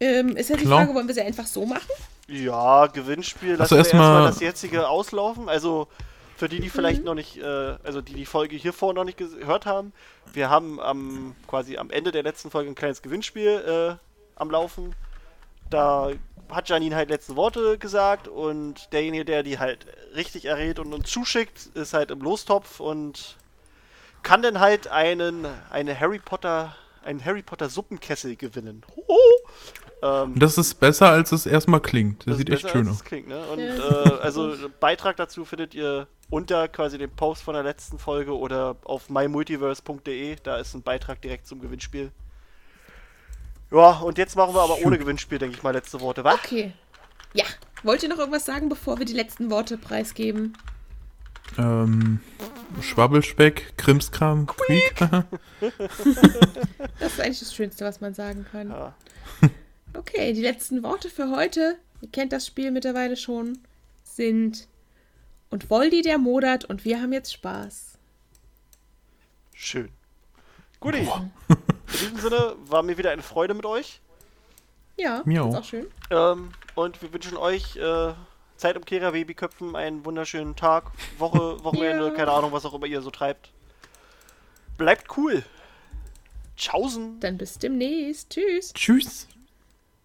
Ähm, 0.00 0.36
ist 0.36 0.48
ja 0.50 0.56
die 0.56 0.64
Klar. 0.64 0.80
Frage, 0.84 0.94
wollen 0.94 1.06
wir 1.06 1.14
sie 1.14 1.20
einfach 1.22 1.46
so 1.46 1.66
machen? 1.66 1.88
Ja, 2.28 2.86
Gewinnspiel. 2.86 3.50
Lassen 3.56 3.62
Also 3.62 3.74
wir 3.74 3.78
erst 3.80 3.92
erstmal 3.92 4.20
mal- 4.22 4.26
das 4.28 4.40
jetzige 4.40 4.88
auslaufen. 4.88 5.48
Also 5.48 5.88
für 6.36 6.48
die, 6.48 6.60
die 6.60 6.68
Mhm. 6.68 6.70
vielleicht 6.70 7.04
noch 7.04 7.14
nicht, 7.14 7.36
äh, 7.36 7.44
also 7.82 8.00
die 8.00 8.14
die 8.14 8.24
Folge 8.24 8.56
hier 8.56 8.72
vorher 8.72 8.94
noch 8.94 9.04
nicht 9.04 9.18
gehört 9.18 9.66
haben, 9.66 9.92
wir 10.32 10.48
haben 10.48 10.80
am 10.80 11.34
quasi 11.46 11.76
am 11.76 11.90
Ende 11.90 12.12
der 12.12 12.22
letzten 12.22 12.50
Folge 12.50 12.70
ein 12.70 12.74
kleines 12.74 13.02
Gewinnspiel 13.02 13.98
äh, 13.98 14.40
am 14.40 14.50
Laufen. 14.50 14.94
Da 15.68 16.10
hat 16.48 16.68
Janine 16.68 16.96
halt 16.96 17.10
letzte 17.10 17.36
Worte 17.36 17.76
gesagt 17.78 18.26
und 18.26 18.92
derjenige, 18.92 19.24
der 19.24 19.42
die 19.42 19.58
halt 19.58 19.86
richtig 20.14 20.46
errät 20.46 20.78
und 20.78 20.92
uns 20.94 21.10
zuschickt, 21.10 21.66
ist 21.74 21.92
halt 21.94 22.10
im 22.10 22.20
Lostopf 22.22 22.80
und 22.80 23.36
kann 24.22 24.40
dann 24.42 24.60
halt 24.60 24.88
einen 24.88 25.46
eine 25.70 25.98
Harry 25.98 26.18
Potter 26.18 26.74
einen 27.04 27.24
Harry 27.24 27.42
Potter 27.42 27.68
Suppenkessel 27.68 28.36
gewinnen. 28.36 28.82
Hoho! 28.96 29.18
Ähm, 30.02 30.38
das 30.38 30.56
ist 30.58 30.74
besser, 30.80 31.10
als 31.10 31.32
es 31.32 31.46
erstmal 31.46 31.80
klingt. 31.80 32.20
Das, 32.20 32.26
das 32.26 32.36
sieht 32.38 32.48
ist 32.48 32.54
echt 32.56 32.62
besser, 32.64 32.72
schön 32.72 32.86
als 32.86 32.96
aus. 32.96 33.02
es 33.02 33.04
klingt, 33.04 33.28
ne? 33.28 33.40
Und 33.46 33.58
äh, 33.58 34.20
also 34.22 34.54
Beitrag 34.80 35.16
dazu 35.16 35.44
findet 35.44 35.74
ihr 35.74 36.06
unter 36.30 36.68
quasi 36.68 36.96
dem 36.96 37.10
Post 37.10 37.42
von 37.42 37.54
der 37.54 37.62
letzten 37.62 37.98
Folge 37.98 38.36
oder 38.36 38.76
auf 38.84 39.10
mymultiverse.de. 39.10 40.36
Da 40.42 40.56
ist 40.56 40.74
ein 40.74 40.82
Beitrag 40.82 41.20
direkt 41.20 41.46
zum 41.46 41.60
Gewinnspiel. 41.60 42.12
Ja, 43.70 43.98
und 43.98 44.18
jetzt 44.18 44.36
machen 44.36 44.54
wir 44.54 44.62
aber 44.62 44.78
ohne 44.84 44.98
Gewinnspiel, 44.98 45.38
denke 45.38 45.56
ich 45.56 45.62
mal, 45.62 45.72
letzte 45.72 46.00
Worte, 46.00 46.24
was? 46.24 46.34
Okay. 46.34 46.72
Ja. 47.34 47.44
Wollt 47.82 48.02
ihr 48.02 48.08
noch 48.08 48.18
irgendwas 48.18 48.44
sagen, 48.44 48.68
bevor 48.68 48.98
wir 48.98 49.06
die 49.06 49.12
letzten 49.12 49.50
Worte 49.50 49.78
preisgeben? 49.78 50.56
Ähm, 51.58 52.20
Schwabbelspeck, 52.80 53.76
Krimskram, 53.76 54.46
Quiek. 54.46 54.94
Das 56.98 57.12
ist 57.12 57.20
eigentlich 57.20 57.40
das 57.40 57.54
Schönste, 57.54 57.84
was 57.84 58.00
man 58.00 58.14
sagen 58.14 58.46
kann. 58.50 58.72
Okay, 59.94 60.32
die 60.32 60.42
letzten 60.42 60.82
Worte 60.82 61.10
für 61.10 61.30
heute, 61.30 61.76
ihr 62.00 62.08
kennt 62.10 62.32
das 62.32 62.46
Spiel 62.46 62.70
mittlerweile 62.70 63.16
schon, 63.16 63.58
sind 64.04 64.68
und 65.50 65.68
Voldi 65.68 66.02
der 66.02 66.18
modert 66.18 66.64
und 66.64 66.84
wir 66.84 67.00
haben 67.02 67.12
jetzt 67.12 67.32
Spaß. 67.32 67.98
Schön. 69.54 69.88
Guti. 70.78 70.98
In 70.98 71.58
diesem 71.92 72.18
Sinne 72.18 72.54
war 72.66 72.82
mir 72.82 72.96
wieder 72.96 73.10
eine 73.10 73.22
Freude 73.22 73.52
mit 73.54 73.66
euch. 73.66 74.00
Ja, 74.96 75.22
Mir 75.24 75.40
ist 75.42 75.46
auch. 75.54 75.58
auch 75.58 75.64
schön. 75.64 75.86
Ähm, 76.10 76.50
und 76.74 77.02
wir 77.02 77.12
wünschen 77.12 77.36
euch 77.36 77.76
äh, 77.76 78.12
Zeitumkehrer, 78.60 79.12
Babyköpfen 79.12 79.74
einen 79.74 80.04
wunderschönen 80.04 80.54
Tag, 80.56 80.84
Woche, 81.18 81.62
Wochenende, 81.64 82.06
Ja. 82.08 82.10
keine 82.14 82.30
Ahnung, 82.32 82.52
was 82.52 82.64
auch 82.64 82.74
immer 82.74 82.86
ihr 82.86 83.02
so 83.02 83.10
treibt. 83.10 83.50
Bleibt 84.78 85.16
cool. 85.16 85.42
Tschaußen. 86.56 87.20
Dann 87.20 87.38
bis 87.38 87.58
demnächst. 87.58 88.30
Tschüss. 88.30 88.72
Tschüss. 88.74 89.28